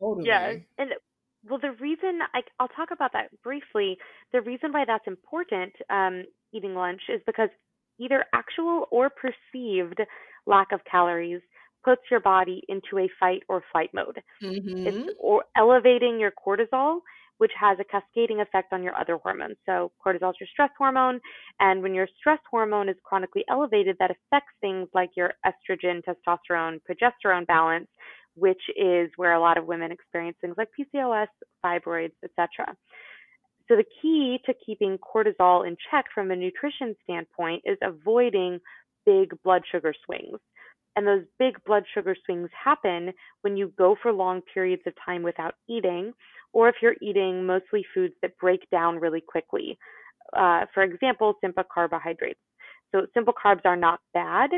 Totally. 0.00 0.28
Yeah. 0.28 0.54
And 0.78 0.90
well, 1.48 1.58
the 1.58 1.72
reason 1.80 2.20
I, 2.34 2.42
I'll 2.60 2.68
talk 2.68 2.90
about 2.92 3.12
that 3.14 3.30
briefly. 3.42 3.98
The 4.32 4.40
reason 4.40 4.72
why 4.72 4.84
that's 4.86 5.06
important, 5.06 5.72
um, 5.90 6.24
eating 6.52 6.74
lunch, 6.74 7.02
is 7.08 7.20
because 7.26 7.48
either 7.98 8.24
actual 8.32 8.86
or 8.90 9.10
perceived 9.10 10.00
lack 10.46 10.72
of 10.72 10.80
calories 10.90 11.40
puts 11.84 12.02
your 12.10 12.20
body 12.20 12.62
into 12.68 12.98
a 12.98 13.08
fight 13.18 13.42
or 13.48 13.62
flight 13.72 13.90
mode. 13.92 14.22
Mm-hmm. 14.42 14.86
It's 14.86 15.14
or 15.18 15.44
elevating 15.56 16.18
your 16.18 16.32
cortisol, 16.32 17.00
which 17.38 17.52
has 17.58 17.78
a 17.80 17.84
cascading 17.84 18.40
effect 18.40 18.72
on 18.72 18.82
your 18.82 18.96
other 18.96 19.16
hormones. 19.16 19.56
So 19.66 19.92
cortisol 20.04 20.30
is 20.30 20.36
your 20.40 20.48
stress 20.52 20.70
hormone, 20.78 21.20
and 21.60 21.82
when 21.82 21.94
your 21.94 22.08
stress 22.18 22.38
hormone 22.50 22.88
is 22.88 22.96
chronically 23.04 23.44
elevated, 23.50 23.96
that 23.98 24.10
affects 24.10 24.52
things 24.60 24.88
like 24.94 25.10
your 25.16 25.32
estrogen, 25.44 26.02
testosterone, 26.04 26.80
progesterone 26.88 27.46
balance, 27.46 27.88
which 28.34 28.62
is 28.76 29.10
where 29.16 29.34
a 29.34 29.40
lot 29.40 29.58
of 29.58 29.66
women 29.66 29.92
experience 29.92 30.36
things 30.40 30.54
like 30.56 30.68
PCOS, 30.78 31.26
fibroids, 31.64 32.12
etc. 32.24 32.74
So 33.68 33.76
the 33.76 33.84
key 34.00 34.38
to 34.46 34.54
keeping 34.64 34.98
cortisol 34.98 35.66
in 35.66 35.76
check 35.90 36.06
from 36.14 36.30
a 36.30 36.36
nutrition 36.36 36.94
standpoint 37.04 37.62
is 37.64 37.78
avoiding 37.82 38.60
big 39.04 39.34
blood 39.42 39.62
sugar 39.70 39.94
swings. 40.04 40.38
And 40.94 41.06
those 41.06 41.24
big 41.38 41.56
blood 41.64 41.84
sugar 41.94 42.14
swings 42.24 42.50
happen 42.52 43.12
when 43.40 43.56
you 43.56 43.72
go 43.78 43.96
for 44.02 44.12
long 44.12 44.42
periods 44.52 44.82
of 44.86 44.92
time 45.04 45.22
without 45.22 45.54
eating, 45.68 46.12
or 46.52 46.68
if 46.68 46.76
you're 46.82 46.96
eating 47.00 47.46
mostly 47.46 47.84
foods 47.94 48.14
that 48.22 48.36
break 48.38 48.68
down 48.70 48.98
really 48.98 49.22
quickly. 49.22 49.78
Uh, 50.36 50.66
for 50.74 50.82
example, 50.82 51.34
simple 51.40 51.64
carbohydrates. 51.72 52.40
So 52.92 53.06
simple 53.14 53.32
carbs 53.32 53.64
are 53.64 53.76
not 53.76 54.00
bad 54.12 54.50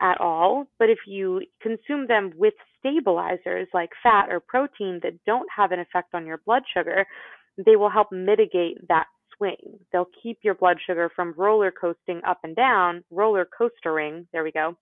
at 0.00 0.20
all, 0.20 0.66
but 0.78 0.90
if 0.90 0.98
you 1.06 1.42
consume 1.62 2.06
them 2.06 2.32
with 2.36 2.54
stabilizers 2.78 3.68
like 3.72 3.90
fat 4.02 4.28
or 4.28 4.40
protein 4.40 5.00
that 5.02 5.24
don't 5.24 5.48
have 5.54 5.72
an 5.72 5.80
effect 5.80 6.14
on 6.14 6.26
your 6.26 6.40
blood 6.44 6.62
sugar, 6.76 7.06
they 7.64 7.76
will 7.76 7.90
help 7.90 8.12
mitigate 8.12 8.86
that 8.88 9.06
swing. 9.36 9.78
They'll 9.92 10.08
keep 10.22 10.38
your 10.42 10.54
blood 10.54 10.78
sugar 10.86 11.10
from 11.14 11.34
roller 11.36 11.72
coasting 11.72 12.20
up 12.26 12.40
and 12.42 12.54
down, 12.54 13.04
roller 13.10 13.46
coastering, 13.56 14.26
there 14.32 14.44
we 14.44 14.52
go. 14.52 14.76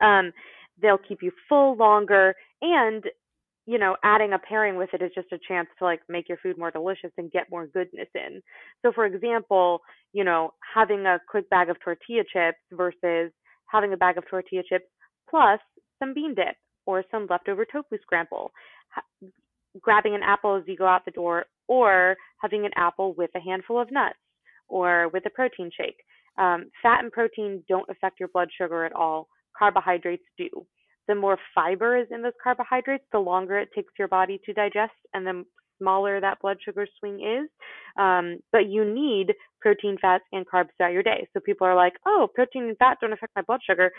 Um, 0.00 0.32
they'll 0.80 0.98
keep 0.98 1.22
you 1.22 1.30
full 1.48 1.76
longer 1.76 2.34
and 2.62 3.04
you 3.66 3.78
know, 3.78 3.94
adding 4.02 4.32
a 4.32 4.38
pairing 4.38 4.76
with 4.76 4.90
it 4.92 5.02
is 5.02 5.12
just 5.14 5.30
a 5.32 5.38
chance 5.46 5.68
to 5.78 5.84
like 5.84 6.00
make 6.08 6.28
your 6.28 6.38
food 6.38 6.58
more 6.58 6.72
delicious 6.72 7.12
and 7.18 7.30
get 7.30 7.50
more 7.50 7.68
goodness 7.68 8.08
in. 8.16 8.42
So 8.82 8.90
for 8.92 9.06
example, 9.06 9.80
you 10.12 10.24
know, 10.24 10.54
having 10.74 11.06
a 11.06 11.20
quick 11.30 11.48
bag 11.50 11.70
of 11.70 11.76
tortilla 11.78 12.24
chips 12.32 12.58
versus 12.72 13.30
having 13.66 13.92
a 13.92 13.96
bag 13.96 14.18
of 14.18 14.24
tortilla 14.28 14.62
chips 14.68 14.86
plus 15.28 15.60
some 16.00 16.14
bean 16.14 16.34
dip 16.34 16.56
or 16.86 17.04
some 17.10 17.26
leftover 17.30 17.64
tofu 17.64 17.96
scramble. 18.02 18.50
grabbing 19.80 20.16
an 20.16 20.22
apple 20.24 20.56
as 20.56 20.64
you 20.66 20.76
go 20.76 20.86
out 20.86 21.04
the 21.04 21.12
door 21.12 21.44
or 21.68 22.16
having 22.42 22.64
an 22.64 22.72
apple 22.76 23.14
with 23.14 23.30
a 23.36 23.40
handful 23.40 23.80
of 23.80 23.92
nuts 23.92 24.18
or 24.68 25.08
with 25.12 25.24
a 25.26 25.30
protein 25.30 25.70
shake. 25.76 25.98
Um, 26.38 26.70
fat 26.82 27.04
and 27.04 27.12
protein 27.12 27.62
don't 27.68 27.88
affect 27.88 28.18
your 28.18 28.30
blood 28.32 28.48
sugar 28.58 28.84
at 28.84 28.92
all. 28.92 29.28
Carbohydrates 29.58 30.24
do. 30.38 30.48
The 31.08 31.14
more 31.14 31.38
fiber 31.54 31.96
is 31.96 32.06
in 32.10 32.22
those 32.22 32.32
carbohydrates, 32.42 33.04
the 33.12 33.18
longer 33.18 33.58
it 33.58 33.70
takes 33.74 33.92
your 33.98 34.08
body 34.08 34.40
to 34.44 34.52
digest, 34.52 34.92
and 35.12 35.26
the 35.26 35.44
smaller 35.80 36.20
that 36.20 36.40
blood 36.40 36.58
sugar 36.64 36.86
swing 36.98 37.20
is. 37.20 37.48
Um, 37.98 38.38
but 38.52 38.68
you 38.68 38.84
need 38.84 39.34
protein, 39.60 39.96
fats, 40.00 40.24
and 40.32 40.46
carbs 40.46 40.68
throughout 40.76 40.92
your 40.92 41.02
day. 41.02 41.26
So 41.32 41.40
people 41.40 41.66
are 41.66 41.74
like, 41.74 41.94
oh, 42.06 42.28
protein 42.34 42.64
and 42.64 42.76
fat 42.78 42.98
don't 43.00 43.12
affect 43.12 43.32
my 43.34 43.42
blood 43.42 43.60
sugar. 43.68 43.90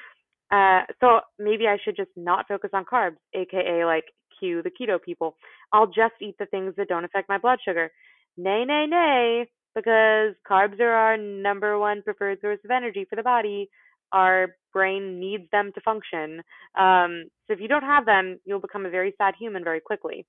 Uh, 0.51 0.81
so 0.99 1.21
maybe 1.39 1.67
I 1.67 1.77
should 1.83 1.95
just 1.95 2.11
not 2.15 2.47
focus 2.47 2.71
on 2.73 2.85
carbs, 2.85 3.17
aka 3.33 3.85
like 3.85 4.05
cue 4.39 4.61
the 4.61 4.71
keto 4.71 5.01
people. 5.01 5.35
I'll 5.71 5.87
just 5.87 6.13
eat 6.21 6.35
the 6.39 6.45
things 6.45 6.73
that 6.77 6.87
don't 6.87 7.05
affect 7.05 7.29
my 7.29 7.37
blood 7.37 7.59
sugar. 7.65 7.89
Nay, 8.37 8.65
nay, 8.65 8.85
nay, 8.87 9.45
because 9.75 10.33
carbs 10.49 10.79
are 10.79 10.91
our 10.91 11.17
number 11.17 11.79
one 11.79 12.01
preferred 12.01 12.39
source 12.41 12.59
of 12.63 12.71
energy 12.71 13.05
for 13.09 13.15
the 13.15 13.23
body. 13.23 13.69
Our 14.11 14.55
brain 14.73 15.19
needs 15.19 15.43
them 15.51 15.71
to 15.73 15.81
function. 15.81 16.41
Um, 16.77 17.25
so 17.47 17.53
if 17.53 17.59
you 17.59 17.67
don't 17.67 17.83
have 17.83 18.05
them, 18.05 18.39
you'll 18.45 18.59
become 18.59 18.85
a 18.85 18.89
very 18.89 19.13
sad 19.17 19.35
human 19.39 19.63
very 19.63 19.79
quickly. 19.79 20.25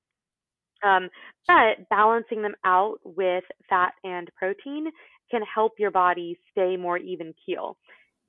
Um, 0.83 1.09
but 1.47 1.89
balancing 1.91 2.43
them 2.43 2.55
out 2.65 2.99
with 3.05 3.45
fat 3.69 3.93
and 4.05 4.29
protein 4.37 4.87
can 5.31 5.43
help 5.43 5.75
your 5.79 5.91
body 5.91 6.39
stay 6.51 6.77
more 6.77 6.99
even 6.99 7.35
keel. 7.47 7.77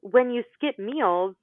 When 0.02 0.32
you 0.32 0.44
skip 0.54 0.78
meals, 0.78 1.36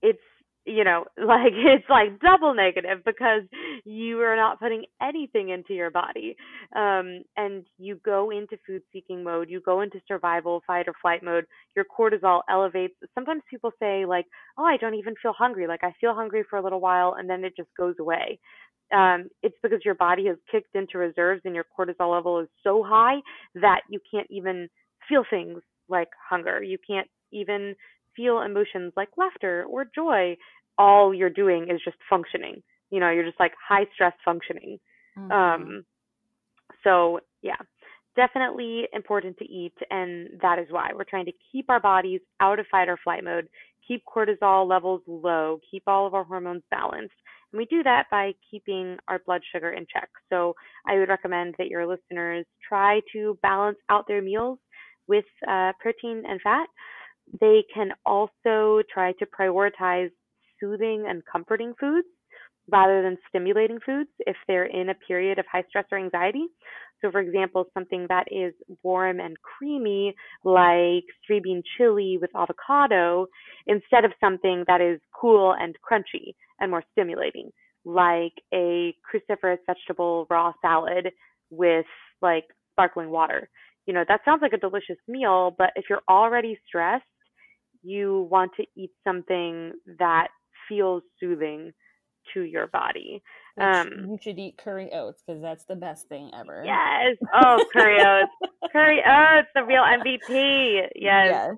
it's 0.00 0.18
you 0.64 0.84
know, 0.84 1.04
like 1.18 1.52
it's 1.54 1.88
like 1.88 2.20
double 2.20 2.54
negative 2.54 2.98
because 3.04 3.42
you 3.84 4.20
are 4.20 4.36
not 4.36 4.60
putting 4.60 4.84
anything 5.02 5.50
into 5.50 5.74
your 5.74 5.90
body. 5.90 6.36
Um, 6.76 7.22
and 7.36 7.64
you 7.78 8.00
go 8.04 8.30
into 8.30 8.56
food 8.66 8.82
seeking 8.92 9.24
mode, 9.24 9.50
you 9.50 9.60
go 9.60 9.80
into 9.80 10.00
survival, 10.06 10.62
fight 10.66 10.88
or 10.88 10.94
flight 11.00 11.22
mode, 11.22 11.46
your 11.74 11.84
cortisol 11.84 12.42
elevates. 12.48 12.94
Sometimes 13.14 13.42
people 13.50 13.72
say, 13.80 14.04
like, 14.06 14.26
oh, 14.58 14.64
I 14.64 14.76
don't 14.76 14.94
even 14.94 15.14
feel 15.22 15.32
hungry. 15.32 15.66
Like, 15.66 15.84
I 15.84 15.92
feel 16.00 16.14
hungry 16.14 16.44
for 16.48 16.58
a 16.58 16.62
little 16.62 16.80
while 16.80 17.16
and 17.18 17.28
then 17.28 17.44
it 17.44 17.54
just 17.56 17.70
goes 17.76 17.94
away. 17.98 18.38
Um, 18.94 19.28
it's 19.42 19.56
because 19.62 19.80
your 19.84 19.94
body 19.94 20.26
has 20.26 20.36
kicked 20.50 20.74
into 20.74 20.98
reserves 20.98 21.40
and 21.44 21.54
your 21.54 21.64
cortisol 21.78 22.12
level 22.14 22.40
is 22.40 22.48
so 22.62 22.84
high 22.86 23.16
that 23.54 23.80
you 23.88 24.00
can't 24.12 24.26
even 24.30 24.68
feel 25.08 25.24
things 25.28 25.60
like 25.88 26.08
hunger. 26.28 26.62
You 26.62 26.78
can't 26.86 27.08
even 27.32 27.74
feel 28.16 28.42
emotions 28.42 28.92
like 28.96 29.08
laughter 29.16 29.64
or 29.68 29.86
joy, 29.94 30.36
all 30.78 31.14
you're 31.14 31.30
doing 31.30 31.64
is 31.70 31.80
just 31.84 31.96
functioning. 32.08 32.62
You 32.90 33.00
know, 33.00 33.10
you're 33.10 33.24
just 33.24 33.40
like 33.40 33.52
high 33.68 33.86
stress 33.94 34.14
functioning. 34.24 34.78
Mm-hmm. 35.18 35.32
Um, 35.32 35.84
so 36.84 37.20
yeah, 37.42 37.56
definitely 38.16 38.88
important 38.92 39.36
to 39.38 39.44
eat, 39.44 39.74
and 39.90 40.28
that 40.40 40.58
is 40.58 40.66
why 40.70 40.90
we're 40.94 41.04
trying 41.04 41.26
to 41.26 41.32
keep 41.50 41.66
our 41.68 41.80
bodies 41.80 42.20
out 42.40 42.58
of 42.58 42.66
fight 42.70 42.88
or 42.88 42.98
flight 43.02 43.24
mode, 43.24 43.48
keep 43.86 44.02
cortisol 44.04 44.68
levels 44.68 45.02
low, 45.06 45.58
keep 45.70 45.82
all 45.86 46.06
of 46.06 46.14
our 46.14 46.24
hormones 46.24 46.62
balanced. 46.70 47.14
And 47.52 47.58
we 47.58 47.66
do 47.66 47.82
that 47.82 48.06
by 48.10 48.32
keeping 48.50 48.96
our 49.08 49.20
blood 49.26 49.42
sugar 49.52 49.72
in 49.72 49.86
check. 49.92 50.08
So 50.30 50.54
I 50.86 50.98
would 50.98 51.08
recommend 51.08 51.54
that 51.58 51.68
your 51.68 51.86
listeners 51.86 52.46
try 52.66 53.00
to 53.12 53.38
balance 53.42 53.78
out 53.90 54.06
their 54.08 54.22
meals 54.22 54.58
with 55.08 55.24
uh, 55.48 55.72
protein 55.80 56.22
and 56.26 56.40
fat. 56.42 56.66
They 57.40 57.64
can 57.72 57.92
also 58.04 58.82
try 58.92 59.12
to 59.18 59.26
prioritize 59.26 60.10
soothing 60.60 61.06
and 61.08 61.22
comforting 61.30 61.74
foods 61.78 62.06
rather 62.70 63.02
than 63.02 63.18
stimulating 63.28 63.78
foods 63.84 64.10
if 64.20 64.36
they're 64.46 64.66
in 64.66 64.88
a 64.90 64.94
period 64.94 65.38
of 65.38 65.46
high 65.50 65.64
stress 65.68 65.84
or 65.90 65.98
anxiety. 65.98 66.46
So, 67.00 67.10
for 67.10 67.20
example, 67.20 67.66
something 67.74 68.06
that 68.08 68.26
is 68.30 68.54
warm 68.84 69.18
and 69.18 69.36
creamy, 69.42 70.14
like 70.44 71.04
three 71.26 71.40
bean 71.40 71.62
chili 71.76 72.18
with 72.20 72.30
avocado, 72.36 73.26
instead 73.66 74.04
of 74.04 74.12
something 74.20 74.64
that 74.68 74.80
is 74.80 75.00
cool 75.18 75.54
and 75.58 75.76
crunchy 75.82 76.34
and 76.60 76.70
more 76.70 76.84
stimulating, 76.92 77.50
like 77.84 78.34
a 78.54 78.94
cruciferous 79.02 79.58
vegetable 79.66 80.26
raw 80.30 80.52
salad 80.62 81.08
with 81.50 81.86
like 82.20 82.44
sparkling 82.72 83.10
water. 83.10 83.48
You 83.86 83.94
know, 83.94 84.04
that 84.06 84.20
sounds 84.24 84.42
like 84.42 84.52
a 84.52 84.58
delicious 84.58 84.98
meal, 85.08 85.54
but 85.58 85.70
if 85.74 85.86
you're 85.90 86.02
already 86.08 86.56
stressed, 86.68 87.02
you 87.82 88.28
want 88.30 88.52
to 88.56 88.64
eat 88.76 88.90
something 89.06 89.72
that 89.98 90.28
feels 90.68 91.02
soothing 91.20 91.72
to 92.34 92.42
your 92.42 92.68
body. 92.68 93.22
Um, 93.60 93.90
you 94.08 94.18
should 94.22 94.38
eat 94.38 94.56
curry 94.56 94.90
oats 94.92 95.22
because 95.26 95.42
that's 95.42 95.64
the 95.64 95.74
best 95.76 96.08
thing 96.08 96.30
ever. 96.38 96.62
Yes. 96.64 97.16
Oh, 97.34 97.64
curry 97.72 97.98
oats. 98.00 98.30
Curry. 98.72 99.00
oats, 99.06 99.48
the 99.54 99.64
real 99.64 99.82
MVP. 99.82 100.86
Yes. 100.94 100.94
Yes. 100.94 101.56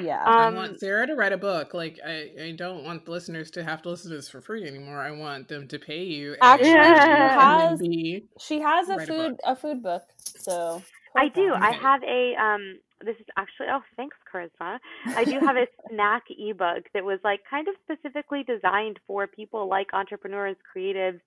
Yeah. 0.00 0.22
I 0.24 0.46
Um, 0.48 0.54
want 0.56 0.80
Sarah 0.80 1.06
to 1.06 1.14
write 1.14 1.32
a 1.32 1.36
book. 1.38 1.74
Like 1.74 1.98
I, 2.04 2.30
I 2.42 2.54
don't 2.56 2.84
want 2.84 3.04
the 3.04 3.10
listeners 3.12 3.50
to 3.52 3.62
have 3.62 3.82
to 3.82 3.90
listen 3.90 4.10
to 4.10 4.16
this 4.16 4.28
for 4.28 4.40
free 4.40 4.66
anymore. 4.66 4.98
I 4.98 5.10
want 5.12 5.46
them 5.48 5.68
to 5.68 5.78
pay 5.78 6.02
you. 6.04 6.32
and- 6.32 6.42
Actually, 6.42 6.72
she 6.72 6.80
has- 7.38 8.22
she 8.40 8.60
has 8.60 8.88
a 8.88 8.96
write 8.96 9.08
a 9.08 9.12
food 9.12 9.30
book. 9.36 9.40
a, 9.44 9.56
food 9.56 9.82
book, 9.82 10.02
so 10.24 10.82
I 11.16 11.28
do. 11.28 11.52
I 11.52 11.70
have 11.72 12.02
a 12.02 12.34
um 12.36 12.78
this 13.04 13.16
is 13.20 13.26
actually 13.36 13.66
oh 13.70 13.80
thanks 13.96 14.16
charisma. 14.32 14.78
I 15.06 15.24
do 15.24 15.38
have 15.40 15.56
a 15.56 15.66
snack 15.90 16.24
ebook 16.30 16.84
that 16.94 17.04
was 17.04 17.18
like 17.24 17.40
kind 17.48 17.68
of 17.68 17.74
specifically 17.82 18.44
designed 18.44 18.98
for 19.06 19.26
people 19.26 19.68
like 19.68 19.88
entrepreneurs, 19.92 20.56
creatives, 20.76 21.20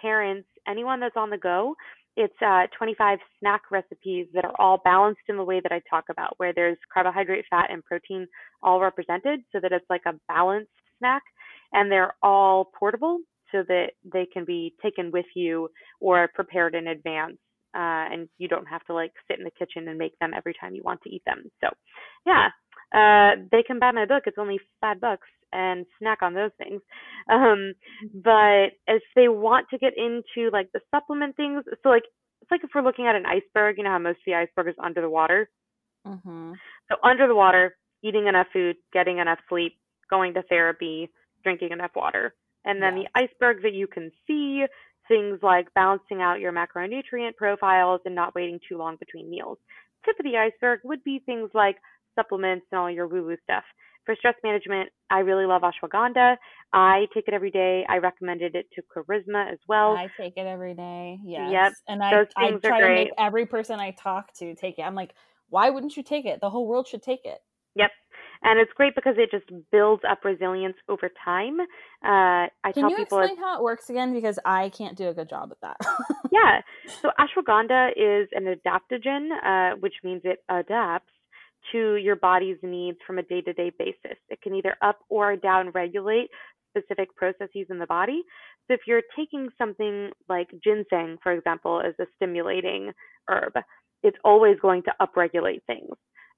parents, 0.00 0.48
anyone 0.66 1.00
that's 1.00 1.16
on 1.16 1.30
the 1.30 1.38
go. 1.38 1.74
It's 2.16 2.34
uh 2.44 2.66
25 2.76 3.18
snack 3.40 3.62
recipes 3.70 4.26
that 4.34 4.44
are 4.44 4.54
all 4.58 4.80
balanced 4.84 5.22
in 5.28 5.36
the 5.36 5.44
way 5.44 5.60
that 5.60 5.72
I 5.72 5.80
talk 5.88 6.04
about 6.10 6.34
where 6.38 6.52
there's 6.52 6.78
carbohydrate, 6.92 7.44
fat 7.50 7.70
and 7.70 7.84
protein 7.84 8.26
all 8.62 8.80
represented 8.80 9.40
so 9.52 9.60
that 9.60 9.72
it's 9.72 9.86
like 9.88 10.02
a 10.06 10.14
balanced 10.28 10.70
snack 10.98 11.22
and 11.72 11.90
they're 11.90 12.14
all 12.22 12.70
portable 12.78 13.20
so 13.52 13.62
that 13.68 13.92
they 14.12 14.26
can 14.26 14.44
be 14.44 14.74
taken 14.82 15.10
with 15.10 15.26
you 15.34 15.68
or 16.00 16.28
prepared 16.34 16.74
in 16.74 16.88
advance 16.88 17.38
uh, 17.78 18.04
and 18.12 18.28
you 18.38 18.48
don't 18.48 18.66
have 18.66 18.84
to 18.86 18.94
like 18.94 19.12
sit 19.28 19.38
in 19.38 19.44
the 19.44 19.58
kitchen 19.58 19.86
and 19.88 19.98
make 19.98 20.18
them 20.18 20.32
every 20.36 20.54
time 20.60 20.74
you 20.74 20.82
want 20.84 21.00
to 21.02 21.10
eat 21.14 21.22
them. 21.24 21.40
So, 21.60 21.68
yeah, 22.26 22.48
uh, 22.98 23.30
they 23.52 23.62
can 23.62 23.78
buy 23.78 23.92
my 23.92 24.06
book. 24.06 24.24
It's 24.26 24.38
only 24.44 24.58
five 24.80 25.00
bucks 25.00 25.28
and 25.52 25.86
snack 25.98 26.20
on 26.22 26.34
those 26.34 26.50
things. 26.58 26.80
Um, 27.30 27.74
but 28.12 28.74
if 28.86 29.02
they 29.14 29.28
want 29.28 29.66
to 29.70 29.78
get 29.78 29.94
into 29.96 30.50
like 30.52 30.68
the 30.72 30.80
supplement 30.90 31.36
things, 31.36 31.62
so 31.82 31.88
like 31.88 32.06
it's 32.42 32.50
like 32.50 32.64
if 32.64 32.70
we're 32.74 32.82
looking 32.82 33.06
at 33.06 33.14
an 33.16 33.26
iceberg, 33.26 33.76
you 33.78 33.84
know 33.84 33.90
how 33.90 33.98
most 33.98 34.18
of 34.18 34.26
the 34.26 34.34
iceberg 34.34 34.68
is 34.68 34.74
under 34.82 35.00
the 35.00 35.10
water. 35.10 35.48
Mm-hmm. 36.06 36.52
So 36.88 36.96
under 37.04 37.26
the 37.28 37.34
water, 37.34 37.76
eating 38.02 38.26
enough 38.26 38.46
food, 38.52 38.76
getting 38.92 39.18
enough 39.18 39.38
sleep, 39.48 39.74
going 40.10 40.34
to 40.34 40.42
therapy, 40.48 41.10
drinking 41.44 41.70
enough 41.72 41.92
water. 41.94 42.34
And 42.64 42.82
then 42.82 42.96
Yeah. 42.96 43.04
the 43.04 43.20
iceberg 43.20 43.62
that 43.62 43.72
you 43.72 43.86
can 43.86 44.10
see, 44.26 44.64
things 45.08 45.40
like 45.42 45.72
balancing 45.74 46.20
out 46.22 46.40
your 46.40 46.52
macronutrient 46.52 47.36
profiles 47.36 48.00
and 48.04 48.14
not 48.14 48.34
waiting 48.34 48.60
too 48.68 48.78
long 48.78 48.96
between 48.96 49.30
meals. 49.30 49.58
Tip 50.04 50.16
of 50.18 50.24
the 50.24 50.36
iceberg 50.38 50.80
would 50.84 51.02
be 51.02 51.22
things 51.24 51.50
like 51.54 51.76
supplements 52.14 52.66
and 52.70 52.80
all 52.80 52.90
your 52.90 53.08
woo-woo 53.08 53.36
stuff. 53.42 53.64
For 54.04 54.14
stress 54.16 54.34
management, 54.42 54.88
I 55.10 55.18
really 55.18 55.44
love 55.44 55.62
ashwagandha. 55.62 56.36
I 56.72 57.06
take 57.12 57.28
it 57.28 57.34
every 57.34 57.50
day. 57.50 57.84
I 57.88 57.98
recommended 57.98 58.54
it 58.54 58.66
to 58.74 58.82
Charisma 58.82 59.52
as 59.52 59.58
well. 59.68 59.92
I 59.92 60.08
take 60.18 60.34
it 60.36 60.46
every 60.46 60.74
day. 60.74 61.18
Yes. 61.24 61.52
Yep, 61.52 61.72
And 61.88 62.02
I 62.02 62.24
I 62.36 62.50
try 62.52 62.80
to 62.80 62.88
make 62.88 63.10
every 63.18 63.44
person 63.44 63.80
I 63.80 63.90
talk 63.90 64.32
to 64.38 64.54
take 64.54 64.78
it. 64.78 64.82
I'm 64.82 64.94
like, 64.94 65.12
why 65.50 65.70
wouldn't 65.70 65.96
you 65.96 66.02
take 66.02 66.24
it? 66.24 66.40
The 66.40 66.48
whole 66.50 66.66
world 66.66 66.88
should 66.88 67.02
take 67.02 67.24
it. 67.24 67.38
Yep. 67.74 67.90
And 68.42 68.60
it's 68.60 68.72
great 68.74 68.94
because 68.94 69.14
it 69.18 69.30
just 69.30 69.46
builds 69.72 70.02
up 70.08 70.24
resilience 70.24 70.76
over 70.88 71.10
time. 71.24 71.60
Uh, 71.60 72.46
I 72.64 72.72
Can 72.72 72.82
tell 72.82 72.90
you 72.90 72.96
people 72.96 73.18
explain 73.18 73.38
how 73.38 73.58
it 73.58 73.62
works 73.62 73.90
again? 73.90 74.14
Because 74.14 74.38
I 74.44 74.70
can't 74.70 74.96
do 74.96 75.08
a 75.08 75.14
good 75.14 75.28
job 75.28 75.52
at 75.52 75.60
that. 75.60 75.76
Yeah. 76.30 76.60
So 77.00 77.10
ashwagandha 77.18 77.92
is 77.96 78.28
an 78.32 78.54
adaptogen, 78.54 79.30
uh, 79.42 79.76
which 79.80 79.94
means 80.04 80.20
it 80.24 80.40
adapts 80.50 81.10
to 81.72 81.96
your 81.96 82.16
body's 82.16 82.58
needs 82.62 82.98
from 83.06 83.18
a 83.18 83.22
day 83.22 83.40
to 83.40 83.52
day 83.54 83.72
basis. 83.78 84.18
It 84.28 84.40
can 84.42 84.54
either 84.54 84.76
up 84.82 84.98
or 85.08 85.36
down 85.36 85.70
regulate 85.70 86.28
specific 86.76 87.14
processes 87.16 87.66
in 87.70 87.78
the 87.78 87.86
body. 87.86 88.22
So 88.66 88.74
if 88.74 88.80
you're 88.86 89.02
taking 89.16 89.48
something 89.56 90.10
like 90.28 90.48
ginseng, 90.62 91.16
for 91.22 91.32
example, 91.32 91.80
as 91.80 91.94
a 91.98 92.04
stimulating 92.16 92.92
herb, 93.28 93.54
it's 94.02 94.18
always 94.24 94.58
going 94.60 94.82
to 94.84 94.92
upregulate 95.00 95.62
things. 95.66 95.94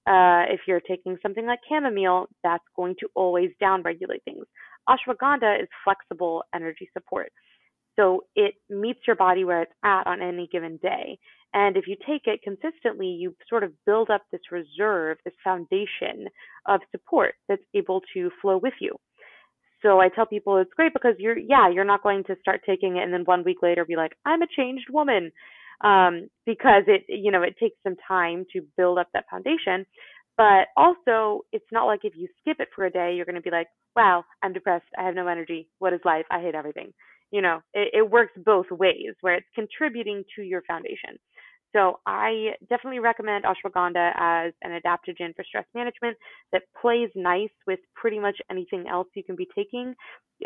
Uh, 0.07 0.49
if 0.49 0.61
you're 0.67 0.81
taking 0.81 1.17
something 1.23 1.47
like 1.47 1.59
chamomile, 1.69 2.27
that's 2.43 2.65
going 2.75 2.95
to 3.01 3.09
always 3.15 3.51
downregulate 3.63 4.23
things. 4.25 4.45
Ashwagandha 4.89 5.63
is 5.63 5.69
flexible 5.85 6.43
energy 6.55 6.89
support. 6.93 7.31
So 7.97 8.25
it 8.35 8.55
meets 8.71 9.01
your 9.07 9.17
body 9.17 9.45
where 9.45 9.63
it's 9.63 9.73
at 9.85 10.07
on 10.07 10.23
any 10.23 10.49
given 10.51 10.79
day. 10.83 11.19
And 11.53 11.77
if 11.77 11.85
you 11.87 11.97
take 12.07 12.23
it 12.27 12.41
consistently, 12.43 13.09
you 13.09 13.35
sort 13.49 13.65
of 13.65 13.73
build 13.85 14.09
up 14.09 14.23
this 14.31 14.41
reserve, 14.51 15.19
this 15.25 15.35
foundation 15.43 16.29
of 16.67 16.81
support 16.93 17.35
that's 17.49 17.63
able 17.75 18.01
to 18.15 18.31
flow 18.41 18.59
with 18.59 18.75
you. 18.81 18.93
So 19.83 19.99
I 20.01 20.09
tell 20.09 20.27
people 20.27 20.59
it's 20.59 20.73
great 20.75 20.93
because 20.93 21.15
you're, 21.19 21.39
yeah, 21.39 21.69
you're 21.69 21.85
not 21.85 22.03
going 22.03 22.23
to 22.25 22.37
start 22.41 22.61
taking 22.67 22.97
it 22.97 23.03
and 23.03 23.13
then 23.13 23.23
one 23.25 23.45
week 23.45 23.59
later 23.63 23.85
be 23.85 23.97
like, 23.97 24.13
I'm 24.25 24.43
a 24.43 24.47
changed 24.57 24.87
woman. 24.91 25.33
Um, 25.83 26.29
because 26.47 26.85
it, 26.87 27.05
you 27.09 27.31
know, 27.31 27.43
it 27.43 27.57
takes 27.59 27.77
some 27.83 27.97
time 28.07 28.45
to 28.53 28.63
build 28.77 28.99
up 28.99 29.09
that 29.15 29.25
foundation. 29.31 29.87
But 30.37 30.69
also, 30.77 31.43
it's 31.53 31.67
not 31.73 31.87
like 31.87 32.01
if 32.05 32.15
you 32.17 32.29
skip 32.41 32.59
it 32.61 32.69
for 32.75 32.87
a 32.87 32.91
day, 32.91 33.15
you're 33.15 33.27
going 33.27 33.35
to 33.35 33.43
be 33.43 33.51
like, 33.51 33.69
wow, 33.95 34.25
I'm 34.43 34.53
depressed. 34.53 34.87
I 34.99 35.05
have 35.05 35.15
no 35.15 35.27
energy. 35.27 35.69
What 35.79 35.93
is 35.93 36.01
life? 36.05 36.25
I 36.31 36.41
hate 36.41 36.55
everything 36.55 36.93
you 37.31 37.41
know 37.41 37.61
it, 37.75 37.89
it 37.93 38.11
works 38.11 38.33
both 38.45 38.67
ways 38.71 39.15
where 39.21 39.35
it's 39.35 39.47
contributing 39.55 40.25
to 40.37 40.43
your 40.43 40.63
foundation 40.63 41.19
so 41.73 42.01
i 42.07 42.51
definitely 42.69 42.99
recommend 42.99 43.45
ashwagandha 43.45 44.13
as 44.17 44.53
an 44.63 44.79
adaptogen 44.81 45.35
for 45.35 45.45
stress 45.45 45.67
management 45.75 46.17
that 46.53 46.63
plays 46.81 47.11
nice 47.15 47.51
with 47.67 47.81
pretty 47.95 48.19
much 48.19 48.37
anything 48.51 48.87
else 48.89 49.09
you 49.15 49.25
can 49.25 49.37
be 49.37 49.49
taking 49.55 49.95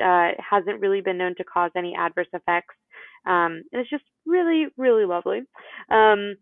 uh, 0.02 0.32
it 0.32 0.40
hasn't 0.40 0.80
really 0.80 1.00
been 1.00 1.18
known 1.18 1.34
to 1.36 1.44
cause 1.44 1.70
any 1.76 1.94
adverse 1.96 2.26
effects 2.32 2.74
um, 3.26 3.62
and 3.72 3.80
it's 3.80 3.90
just 3.90 4.04
really 4.26 4.66
really 4.76 5.04
lovely 5.04 5.40
um, 5.90 6.34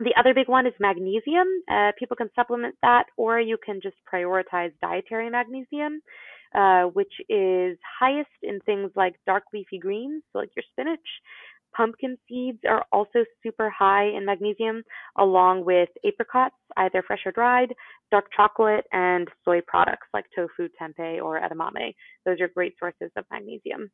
the 0.00 0.14
other 0.18 0.34
big 0.34 0.48
one 0.48 0.66
is 0.66 0.72
magnesium. 0.80 1.46
Uh, 1.70 1.92
people 1.98 2.16
can 2.16 2.28
supplement 2.34 2.74
that, 2.82 3.04
or 3.16 3.40
you 3.40 3.56
can 3.64 3.80
just 3.82 3.96
prioritize 4.12 4.72
dietary 4.82 5.30
magnesium, 5.30 6.00
uh, 6.54 6.84
which 6.84 7.12
is 7.28 7.78
highest 8.00 8.30
in 8.42 8.60
things 8.60 8.90
like 8.96 9.14
dark 9.26 9.44
leafy 9.52 9.78
greens, 9.78 10.22
so 10.32 10.40
like 10.40 10.50
your 10.56 10.64
spinach. 10.72 11.00
Pumpkin 11.76 12.16
seeds 12.28 12.58
are 12.68 12.84
also 12.92 13.24
super 13.42 13.68
high 13.70 14.04
in 14.04 14.24
magnesium, 14.24 14.82
along 15.18 15.64
with 15.64 15.88
apricots, 16.06 16.54
either 16.76 17.02
fresh 17.06 17.20
or 17.26 17.32
dried, 17.32 17.74
dark 18.10 18.26
chocolate, 18.36 18.84
and 18.92 19.28
soy 19.44 19.60
products 19.66 20.06
like 20.14 20.24
tofu, 20.34 20.68
tempeh, 20.80 21.22
or 21.22 21.40
edamame. 21.40 21.94
Those 22.24 22.40
are 22.40 22.48
great 22.48 22.74
sources 22.78 23.10
of 23.16 23.24
magnesium. 23.30 23.90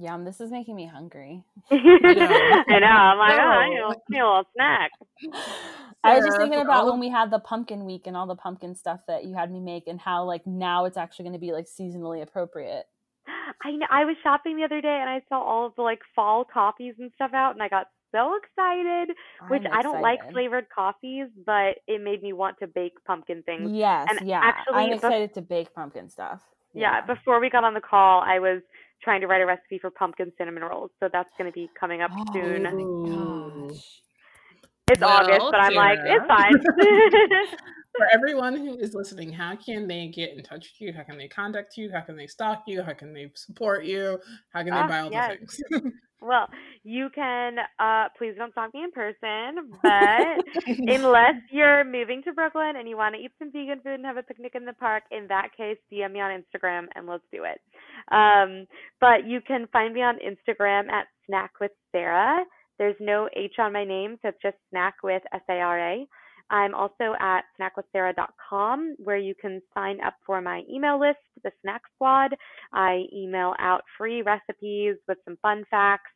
Yum, 0.00 0.24
this 0.24 0.40
is 0.40 0.52
making 0.52 0.76
me 0.76 0.86
hungry. 0.86 1.42
I 1.72 1.74
know. 1.76 2.86
I'm 2.86 3.18
like, 3.18 3.32
oh, 3.32 3.42
I 3.42 3.68
need 3.68 3.78
a- 3.78 3.80
No. 3.80 3.94
need 4.08 4.18
a 4.20 4.24
little 4.26 4.44
snack. 4.54 4.90
I 6.04 6.14
was 6.14 6.24
just 6.24 6.38
thinking 6.38 6.60
about 6.60 6.86
when 6.86 7.00
we 7.00 7.08
had 7.08 7.32
the 7.32 7.40
pumpkin 7.40 7.84
week 7.84 8.06
and 8.06 8.16
all 8.16 8.28
the 8.28 8.36
pumpkin 8.36 8.76
stuff 8.76 9.00
that 9.08 9.24
you 9.24 9.34
had 9.34 9.50
me 9.50 9.58
make 9.58 9.88
and 9.88 10.00
how 10.00 10.22
like 10.24 10.46
now 10.46 10.84
it's 10.84 10.96
actually 10.96 11.24
going 11.24 11.32
to 11.32 11.40
be 11.40 11.50
like 11.50 11.66
seasonally 11.66 12.22
appropriate. 12.22 12.86
I 13.64 13.70
know, 13.72 13.86
I 13.90 14.04
was 14.04 14.16
shopping 14.22 14.56
the 14.56 14.64
other 14.64 14.80
day 14.80 14.98
and 15.00 15.08
I 15.08 15.20
saw 15.28 15.42
all 15.42 15.66
of 15.66 15.74
the 15.76 15.82
like 15.82 16.00
fall 16.14 16.44
coffees 16.44 16.94
and 16.98 17.10
stuff 17.14 17.32
out 17.34 17.52
and 17.52 17.62
I 17.62 17.68
got 17.68 17.86
so 18.12 18.34
excited. 18.36 19.14
Which 19.48 19.62
I'm 19.66 19.78
I 19.78 19.82
don't 19.82 20.00
like 20.02 20.20
flavored 20.32 20.66
coffees, 20.74 21.28
but 21.44 21.76
it 21.86 22.02
made 22.02 22.22
me 22.22 22.32
want 22.32 22.58
to 22.60 22.66
bake 22.66 22.94
pumpkin 23.06 23.42
things. 23.44 23.70
Yes, 23.72 24.08
And 24.10 24.28
yeah. 24.28 24.40
actually, 24.42 24.74
I'm 24.76 24.90
bef- 24.90 24.96
excited 24.96 25.34
to 25.34 25.42
bake 25.42 25.74
pumpkin 25.74 26.08
stuff. 26.08 26.42
Yeah, 26.74 27.04
before 27.04 27.40
we 27.40 27.50
got 27.50 27.64
on 27.64 27.74
the 27.74 27.80
call, 27.80 28.20
I 28.20 28.38
was 28.38 28.62
trying 29.02 29.20
to 29.22 29.26
write 29.26 29.40
a 29.40 29.46
recipe 29.46 29.78
for 29.78 29.90
pumpkin 29.90 30.32
cinnamon 30.38 30.62
rolls, 30.62 30.90
so 31.00 31.08
that's 31.12 31.30
going 31.38 31.50
to 31.50 31.54
be 31.54 31.68
coming 31.78 32.02
up 32.02 32.10
Oh 32.12 32.32
soon. 32.32 32.62
gosh. 33.72 34.00
It's 34.90 35.02
August, 35.02 35.46
but 35.50 35.60
I'm 35.60 35.74
like, 35.74 35.98
it's 36.04 36.26
fine. 36.26 36.54
For 37.98 38.06
everyone 38.12 38.56
who 38.56 38.78
is 38.78 38.94
listening, 38.94 39.32
how 39.32 39.56
can 39.56 39.88
they 39.88 40.06
get 40.06 40.36
in 40.36 40.42
touch 40.44 40.70
with 40.72 40.80
you? 40.80 40.92
How 40.92 41.02
can 41.02 41.18
they 41.18 41.26
contact 41.28 41.76
you? 41.76 41.90
How 41.92 42.00
can 42.00 42.16
they 42.16 42.28
stalk 42.28 42.62
you? 42.68 42.82
How 42.82 42.92
can 42.94 43.12
they 43.12 43.30
support 43.34 43.84
you? 43.84 44.18
How 44.52 44.60
can 44.62 44.72
they 44.72 44.78
Ah, 44.78 44.86
buy 44.88 45.00
all 45.00 45.10
yes. 45.10 45.36
the 45.68 45.80
things? 45.80 45.92
well, 46.20 46.48
you 46.84 47.08
can. 47.12 47.56
Uh, 47.80 48.04
please 48.16 48.34
don't 48.38 48.52
stalk 48.52 48.72
me 48.72 48.84
in 48.84 48.92
person, 48.92 49.72
but 49.82 50.44
unless 50.78 51.34
you're 51.50 51.82
moving 51.84 52.22
to 52.22 52.32
Brooklyn 52.32 52.74
and 52.76 52.88
you 52.88 52.96
want 52.96 53.16
to 53.16 53.20
eat 53.20 53.32
some 53.38 53.50
vegan 53.50 53.80
food 53.80 53.94
and 53.94 54.06
have 54.06 54.16
a 54.16 54.22
picnic 54.22 54.52
in 54.54 54.64
the 54.64 54.74
park, 54.74 55.02
in 55.10 55.26
that 55.28 55.48
case, 55.56 55.76
DM 55.92 56.12
me 56.12 56.20
on 56.20 56.30
Instagram 56.40 56.86
and 56.94 57.06
let's 57.08 57.24
do 57.32 57.42
it. 57.44 57.60
Um, 58.14 58.66
but 59.00 59.26
you 59.26 59.40
can 59.40 59.66
find 59.72 59.92
me 59.92 60.02
on 60.02 60.18
Instagram 60.18 60.88
at 60.88 61.08
Snack 61.26 61.50
with 61.60 61.72
Sarah. 61.90 62.44
There's 62.78 62.96
no 63.00 63.28
H 63.36 63.54
on 63.58 63.72
my 63.72 63.84
name, 63.84 64.18
so 64.22 64.28
it's 64.28 64.38
just 64.40 64.56
Snack 64.70 64.94
with 65.02 65.22
S 65.34 65.40
A 65.50 65.54
R 65.54 65.80
A. 65.94 66.08
I'm 66.50 66.74
also 66.74 67.14
at 67.20 67.42
snackwithsarah.com 67.60 68.96
where 68.98 69.18
you 69.18 69.34
can 69.40 69.60
sign 69.74 69.98
up 70.04 70.14
for 70.26 70.40
my 70.40 70.62
email 70.70 70.98
list, 70.98 71.18
the 71.44 71.50
Snack 71.62 71.82
Squad. 71.94 72.34
I 72.72 73.04
email 73.14 73.54
out 73.58 73.82
free 73.96 74.22
recipes 74.22 74.96
with 75.06 75.18
some 75.24 75.36
fun 75.42 75.64
facts. 75.70 76.10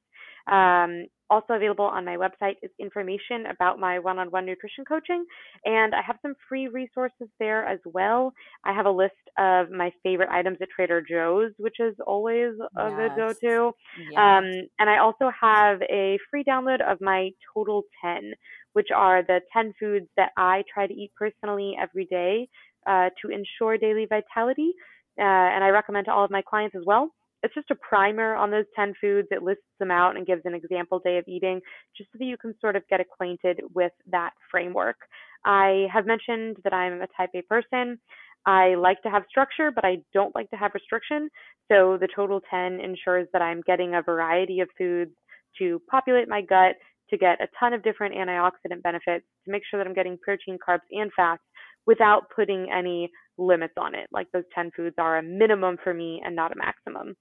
Um, 0.51 1.07
also 1.33 1.55
available 1.55 1.87
on 1.87 2.05
my 2.05 2.17
website 2.17 2.57
is 2.63 2.71
information 2.79 3.47
about 3.51 3.79
my 3.79 3.99
one-on-one 3.99 4.45
nutrition 4.45 4.85
coaching, 4.85 5.25
and 5.65 5.95
I 5.95 6.03
have 6.07 6.17
some 6.21 6.35
free 6.47 6.69
resources 6.69 7.29
there 7.39 7.65
as 7.67 7.79
well. 7.87 8.35
I 8.65 8.75
have 8.75 8.85
a 8.85 8.91
list 8.91 9.15
of 9.39 9.71
my 9.71 9.91
favorite 10.03 10.29
items 10.31 10.59
at 10.61 10.69
Trader 10.77 11.01
Joe's, 11.01 11.53
which 11.59 11.77
is 11.81 11.95
always 12.07 12.53
a 12.77 12.91
good 12.91 13.13
go-to. 13.17 13.73
Yeah. 14.11 14.39
Um, 14.39 14.45
and 14.79 14.91
I 14.91 14.99
also 14.99 15.31
have 15.41 15.81
a 15.91 16.19
free 16.31 16.45
download 16.45 16.83
of 16.83 17.01
my 17.01 17.31
Total 17.55 17.83
10, 18.05 18.33
which 18.73 18.89
are 18.95 19.23
the 19.23 19.41
10 19.53 19.75
foods 19.79 20.07
that 20.17 20.31
I 20.37 20.65
try 20.73 20.87
to 20.87 20.95
eat 20.95 21.13
personally 21.19 21.77
every 21.81 22.07
day 22.07 22.49
uh, 22.87 23.11
to 23.23 23.31
ensure 23.31 23.79
daily 23.79 24.07
vitality. 24.07 24.73
Uh, 25.19 25.23
and 25.23 25.63
I 25.63 25.69
recommend 25.69 26.07
to 26.07 26.13
all 26.13 26.25
of 26.25 26.31
my 26.31 26.43
clients 26.43 26.75
as 26.77 26.83
well. 26.87 27.11
It's 27.43 27.55
just 27.55 27.71
a 27.71 27.77
primer 27.77 28.35
on 28.35 28.51
those 28.51 28.65
10 28.77 28.95
foods. 29.01 29.29
It 29.31 29.43
lists 29.43 29.65
them 29.79 29.91
out 29.91 30.17
and 30.17 30.27
gives 30.27 30.43
an 30.45 30.55
example 30.55 31.01
day 31.05 31.19
of 31.19 31.25
eating 31.27 31.61
just 31.97 32.11
so 32.13 32.19
that 32.19 32.25
you 32.25 32.37
can 32.37 32.55
sort 32.61 32.77
of 32.77 32.87
get 32.89 33.01
acquainted 33.01 33.61
with 33.75 33.93
that 34.11 34.31
framework. 34.51 34.97
I 35.45 35.87
have 35.93 36.07
mentioned 36.07 36.59
that 36.63 36.73
I'm 36.73 37.03
a 37.03 37.09
type 37.17 37.31
A 37.35 37.43
person. 37.43 37.99
I 38.47 38.75
like 38.75 39.03
to 39.03 39.11
have 39.11 39.25
structure, 39.29 39.71
but 39.73 39.85
I 39.85 39.99
don't 40.13 40.35
like 40.35 40.51
to 40.51 40.57
have 40.57 40.73
restriction. 40.75 41.29
So 41.71 41.99
the 42.01 42.09
total 42.15 42.41
10 42.49 42.81
ensures 42.81 43.29
that 43.33 43.43
I'm 43.43 43.61
getting 43.67 43.95
a 43.95 44.03
variety 44.03 44.61
of 44.61 44.69
foods 44.79 45.13
to 45.59 45.81
populate 45.91 46.29
my 46.29 46.43
gut, 46.43 46.77
to 47.13 47.19
get 47.19 47.41
a 47.41 47.47
ton 47.61 47.73
of 47.73 47.83
different 47.83 48.15
antioxidant 48.15 48.83
benefits, 48.83 49.27
to 49.45 49.53
make 49.53 49.63
sure 49.71 49.79
that 49.79 49.87
I'm 49.87 49.95
getting 49.95 50.19
protein, 50.23 50.59
carbs, 50.67 50.81
and 50.91 51.11
fats 51.15 51.43
without 51.87 52.23
putting 52.35 52.69
any 52.75 53.11
limits 53.39 53.75
on 53.77 53.95
it. 53.95 54.07
Like 54.13 54.27
those 54.33 54.45
10 54.55 54.71
foods 54.77 54.95
are 54.99 55.19
a 55.19 55.23
minimum 55.23 55.77
for 55.83 55.93
me 55.93 56.21
and 56.25 56.35
not 56.35 56.53
a 56.53 56.57
maximum. 56.57 57.15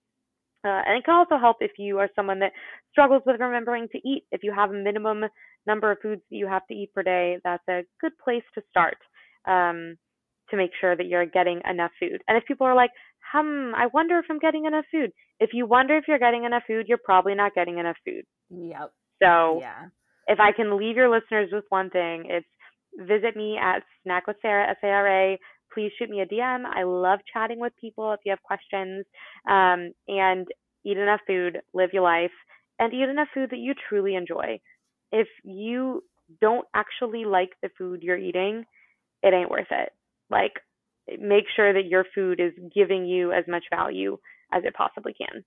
Uh, 0.64 0.82
and 0.86 0.98
it 0.98 1.04
can 1.04 1.16
also 1.16 1.40
help 1.40 1.58
if 1.60 1.72
you 1.80 1.98
are 1.98 2.10
someone 2.16 2.40
that 2.40 2.52
struggles 2.92 3.24
with 3.26 3.40
remembering 3.40 3.88
to 3.92 3.98
eat. 4.08 4.24
If 4.32 4.44
you 4.44 4.54
have 4.56 4.70
a 4.70 4.74
minimum 4.74 5.26
number 5.66 5.92
of 5.92 5.98
foods 6.02 6.22
that 6.30 6.38
you 6.38 6.48
have 6.48 6.66
to 6.68 6.76
eat 6.76 6.94
per 6.94 7.02
day, 7.02 7.38
that's 7.44 7.64
a 7.68 7.82
good 8.00 8.12
place 8.24 8.44
to 8.56 8.62
start 8.70 8.98
um, 9.48 9.98
to 10.52 10.58
make 10.58 10.72
sure 10.80 10.96
that 10.96 11.08
you're 11.08 11.26
getting 11.26 11.62
enough 11.68 11.92
food. 12.00 12.22
And 12.28 12.38
if 12.38 12.46
people 12.46 12.68
are 12.68 12.76
like, 12.76 12.92
hmm, 13.34 13.74
I 13.76 13.88
wonder 13.94 14.20
if 14.20 14.26
I'm 14.30 14.40
getting 14.40 14.66
enough 14.66 14.86
food. 14.92 15.12
If 15.40 15.52
you 15.54 15.66
wonder 15.66 15.98
if 15.98 16.04
you're 16.08 16.20
getting 16.20 16.44
enough 16.44 16.64
food, 16.68 16.86
you're 16.88 17.00
probably 17.04 17.34
not 17.34 17.56
getting 17.56 17.80
enough 17.80 17.98
food. 18.06 18.24
Yep. 18.50 18.92
So 19.22 19.60
Yeah. 19.62 19.90
if 20.28 20.40
I 20.40 20.52
can 20.52 20.78
leave 20.78 20.96
your 20.96 21.10
listeners 21.10 21.52
with 21.52 21.66
one 21.70 21.90
thing, 21.90 22.26
it's 22.26 22.48
visit 22.98 23.36
me 23.36 23.58
at 23.58 23.84
Snack 24.04 24.28
with 24.28 24.38
Sarah, 24.42 24.70
S 24.70 24.78
A 24.84 24.88
R 24.88 25.08
A. 25.08 25.40
Please 25.74 25.92
shoot 25.98 26.10
me 26.10 26.22
a 26.22 26.26
DM. 26.26 26.66
I 26.66 26.84
love 26.84 27.20
chatting 27.32 27.60
with 27.60 27.76
people 27.78 28.12
if 28.12 28.20
you 28.26 28.32
have 28.32 28.42
questions. 28.44 29.06
Um, 29.48 29.94
and 30.08 30.48
eat 30.84 30.98
enough 30.98 31.22
food, 31.26 31.62
live 31.74 31.92
your 31.94 32.04
life, 32.04 32.32
and 32.80 32.94
eat 32.94 33.08
enough 33.08 33.30
food 33.34 33.50
that 33.52 33.60
you 33.60 33.74
truly 33.88 34.16
enjoy. 34.16 34.60
If 35.12 35.28
you 35.44 36.04
don't 36.42 36.68
actually 36.74 37.26
like 37.26 37.52
the 37.62 37.70
food 37.78 38.02
you're 38.04 38.18
eating, 38.18 38.66
it 39.24 39.34
ain't 39.34 39.50
worth 39.50 39.72
it. 39.72 39.90
Like, 40.30 40.54
make 41.20 41.46
sure 41.56 41.74
that 41.74 41.88
your 41.88 42.06
food 42.16 42.40
is 42.40 42.54
giving 42.74 43.06
you 43.06 43.32
as 43.32 43.44
much 43.48 43.64
value 43.70 44.18
as 44.54 44.64
it 44.66 44.74
possibly 44.74 45.14
can. 45.14 45.44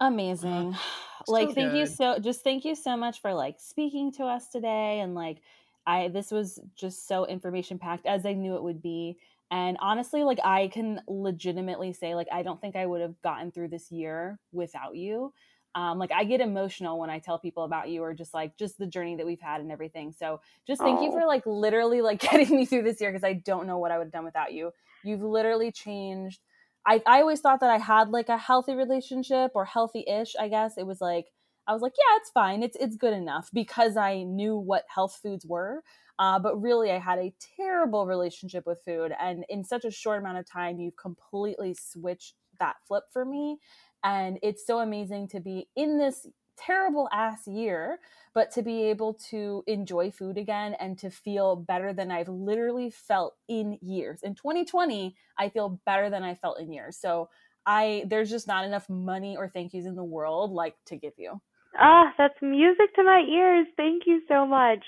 Amazing. 0.00 0.76
So 1.24 1.32
like 1.32 1.54
thank 1.54 1.74
you 1.74 1.86
so 1.86 2.18
just 2.18 2.42
thank 2.42 2.64
you 2.64 2.74
so 2.74 2.96
much 2.96 3.20
for 3.20 3.34
like 3.34 3.56
speaking 3.60 4.12
to 4.12 4.24
us 4.24 4.48
today 4.48 5.00
and 5.00 5.14
like 5.14 5.42
I 5.86 6.08
this 6.08 6.30
was 6.30 6.58
just 6.74 7.06
so 7.06 7.26
information 7.26 7.78
packed 7.78 8.06
as 8.06 8.24
I 8.24 8.32
knew 8.32 8.56
it 8.56 8.62
would 8.62 8.80
be. 8.80 9.18
And 9.50 9.76
honestly, 9.80 10.24
like 10.24 10.38
I 10.44 10.68
can 10.68 11.02
legitimately 11.06 11.92
say 11.92 12.14
like 12.14 12.28
I 12.32 12.42
don't 12.42 12.60
think 12.60 12.76
I 12.76 12.86
would 12.86 13.02
have 13.02 13.20
gotten 13.22 13.52
through 13.52 13.68
this 13.68 13.90
year 13.92 14.38
without 14.52 14.96
you. 14.96 15.34
Um, 15.74 15.98
like 15.98 16.12
I 16.12 16.24
get 16.24 16.40
emotional 16.40 16.98
when 16.98 17.10
I 17.10 17.18
tell 17.18 17.38
people 17.38 17.64
about 17.64 17.90
you 17.90 18.02
or 18.02 18.14
just 18.14 18.32
like 18.32 18.56
just 18.56 18.78
the 18.78 18.86
journey 18.86 19.16
that 19.16 19.26
we've 19.26 19.40
had 19.40 19.60
and 19.60 19.70
everything. 19.70 20.12
So 20.12 20.40
just 20.66 20.82
thank 20.82 21.00
you 21.02 21.10
Oh. 21.10 21.12
for 21.12 21.26
like 21.26 21.44
literally 21.46 22.00
like 22.00 22.20
getting 22.30 22.56
me 22.56 22.64
through 22.64 22.84
this 22.84 23.00
year 23.00 23.10
because 23.12 23.24
I 23.24 23.34
don't 23.34 23.66
know 23.66 23.78
what 23.78 23.90
I 23.90 23.98
would 23.98 24.04
have 24.06 24.12
done 24.12 24.24
without 24.24 24.52
you. 24.54 24.72
You've 25.02 25.22
literally 25.22 25.70
changed 25.72 26.40
I, 26.88 27.02
I 27.06 27.20
always 27.20 27.40
thought 27.40 27.60
that 27.60 27.70
I 27.70 27.76
had 27.76 28.08
like 28.08 28.30
a 28.30 28.38
healthy 28.38 28.74
relationship 28.74 29.52
or 29.54 29.66
healthy-ish, 29.66 30.34
I 30.40 30.48
guess. 30.48 30.78
It 30.78 30.86
was 30.86 31.00
like 31.02 31.26
I 31.66 31.74
was 31.74 31.82
like, 31.82 31.92
yeah, 31.98 32.16
it's 32.16 32.30
fine. 32.30 32.62
It's 32.62 32.76
it's 32.80 32.96
good 32.96 33.12
enough 33.12 33.50
because 33.52 33.98
I 33.98 34.22
knew 34.22 34.56
what 34.56 34.84
health 34.88 35.18
foods 35.22 35.44
were. 35.44 35.82
Uh, 36.18 36.38
but 36.38 36.60
really, 36.60 36.90
I 36.90 36.98
had 36.98 37.18
a 37.18 37.34
terrible 37.56 38.06
relationship 38.06 38.66
with 38.66 38.80
food, 38.84 39.12
and 39.20 39.44
in 39.48 39.62
such 39.62 39.84
a 39.84 39.90
short 39.90 40.18
amount 40.18 40.38
of 40.38 40.50
time, 40.50 40.80
you've 40.80 40.96
completely 40.96 41.74
switched 41.74 42.34
that 42.58 42.76
flip 42.88 43.04
for 43.12 43.24
me. 43.24 43.58
And 44.02 44.38
it's 44.42 44.66
so 44.66 44.78
amazing 44.78 45.28
to 45.28 45.40
be 45.40 45.68
in 45.76 45.98
this 45.98 46.26
terrible 46.58 47.08
ass 47.12 47.46
year, 47.46 48.00
but 48.34 48.50
to 48.52 48.62
be 48.62 48.84
able 48.84 49.14
to 49.30 49.64
enjoy 49.66 50.10
food 50.10 50.38
again 50.38 50.74
and 50.74 50.98
to 50.98 51.10
feel 51.10 51.56
better 51.56 51.92
than 51.92 52.10
I've 52.10 52.28
literally 52.28 52.90
felt 52.90 53.36
in 53.48 53.78
years. 53.80 54.20
In 54.22 54.34
2020, 54.34 55.16
I 55.38 55.48
feel 55.48 55.80
better 55.86 56.10
than 56.10 56.22
I 56.22 56.34
felt 56.34 56.60
in 56.60 56.72
years. 56.72 56.96
So 56.96 57.28
I 57.66 58.04
there's 58.06 58.30
just 58.30 58.46
not 58.46 58.64
enough 58.64 58.88
money 58.88 59.36
or 59.36 59.48
thank 59.48 59.74
yous 59.74 59.86
in 59.86 59.94
the 59.94 60.04
world 60.04 60.52
like 60.52 60.76
to 60.86 60.96
give 60.96 61.14
you. 61.16 61.40
Ah, 61.78 62.12
that's 62.16 62.34
music 62.40 62.94
to 62.96 63.04
my 63.04 63.20
ears. 63.20 63.66
Thank 63.76 64.04
you 64.06 64.22
so 64.26 64.46
much. 64.46 64.82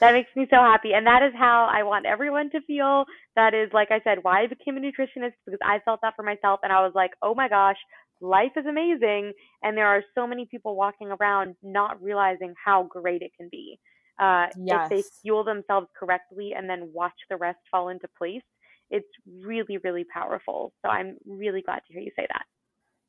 That 0.00 0.12
makes 0.12 0.30
me 0.34 0.46
so 0.48 0.56
happy. 0.56 0.92
And 0.94 1.06
that 1.06 1.22
is 1.22 1.32
how 1.36 1.68
I 1.70 1.82
want 1.82 2.06
everyone 2.06 2.50
to 2.50 2.60
feel. 2.62 3.04
That 3.36 3.52
is, 3.52 3.70
like 3.74 3.90
I 3.90 4.00
said, 4.04 4.18
why 4.22 4.42
I 4.42 4.46
became 4.46 4.76
a 4.76 4.80
nutritionist 4.80 5.34
because 5.44 5.58
I 5.62 5.80
felt 5.84 6.00
that 6.02 6.14
for 6.16 6.22
myself. 6.22 6.60
And 6.62 6.72
I 6.72 6.80
was 6.80 6.92
like, 6.94 7.10
oh 7.20 7.34
my 7.34 7.48
gosh, 7.48 7.76
life 8.20 8.52
is 8.56 8.66
amazing. 8.66 9.32
And 9.62 9.76
there 9.76 9.86
are 9.86 10.02
so 10.14 10.26
many 10.26 10.46
people 10.50 10.76
walking 10.76 11.08
around 11.08 11.56
not 11.62 12.02
realizing 12.02 12.54
how 12.62 12.84
great 12.84 13.22
it 13.22 13.32
can 13.36 13.48
be. 13.50 13.78
Uh, 14.20 14.46
If 14.84 14.90
they 14.90 15.02
fuel 15.22 15.44
themselves 15.44 15.88
correctly 15.98 16.52
and 16.56 16.68
then 16.68 16.90
watch 16.92 17.14
the 17.30 17.36
rest 17.36 17.58
fall 17.70 17.88
into 17.88 18.06
place, 18.18 18.42
it's 18.90 19.08
really, 19.42 19.78
really 19.82 20.04
powerful. 20.12 20.72
So 20.82 20.90
I'm 20.90 21.16
really 21.26 21.62
glad 21.62 21.80
to 21.86 21.92
hear 21.92 22.02
you 22.02 22.10
say 22.16 22.26
that. 22.28 22.44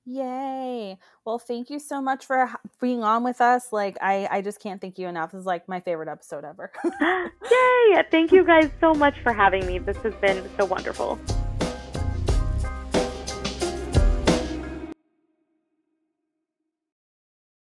Yay. 0.06 0.98
Well, 1.26 1.38
thank 1.38 1.70
you 1.70 1.80
so 1.80 2.02
much 2.02 2.26
for 2.26 2.50
being 2.80 3.04
on 3.04 3.24
with 3.24 3.40
us. 3.40 3.72
Like 3.72 3.98
I 4.02 4.28
I 4.32 4.42
just 4.42 4.60
can't 4.60 4.82
thank 4.82 4.98
you 4.98 5.08
enough. 5.08 5.32
This 5.32 5.42
is 5.42 5.46
like 5.46 5.68
my 5.68 5.80
favorite 5.80 6.10
episode 6.10 6.44
ever. 6.44 6.72
Yay! 7.02 8.04
Thank 8.10 8.32
you 8.32 8.44
guys 8.44 8.72
so 8.80 8.96
much 8.96 9.14
for 9.22 9.32
having 9.32 9.66
me. 9.68 9.78
This 9.78 9.98
has 9.98 10.16
been 10.16 10.44
so 10.58 10.66
wonderful. 10.66 11.20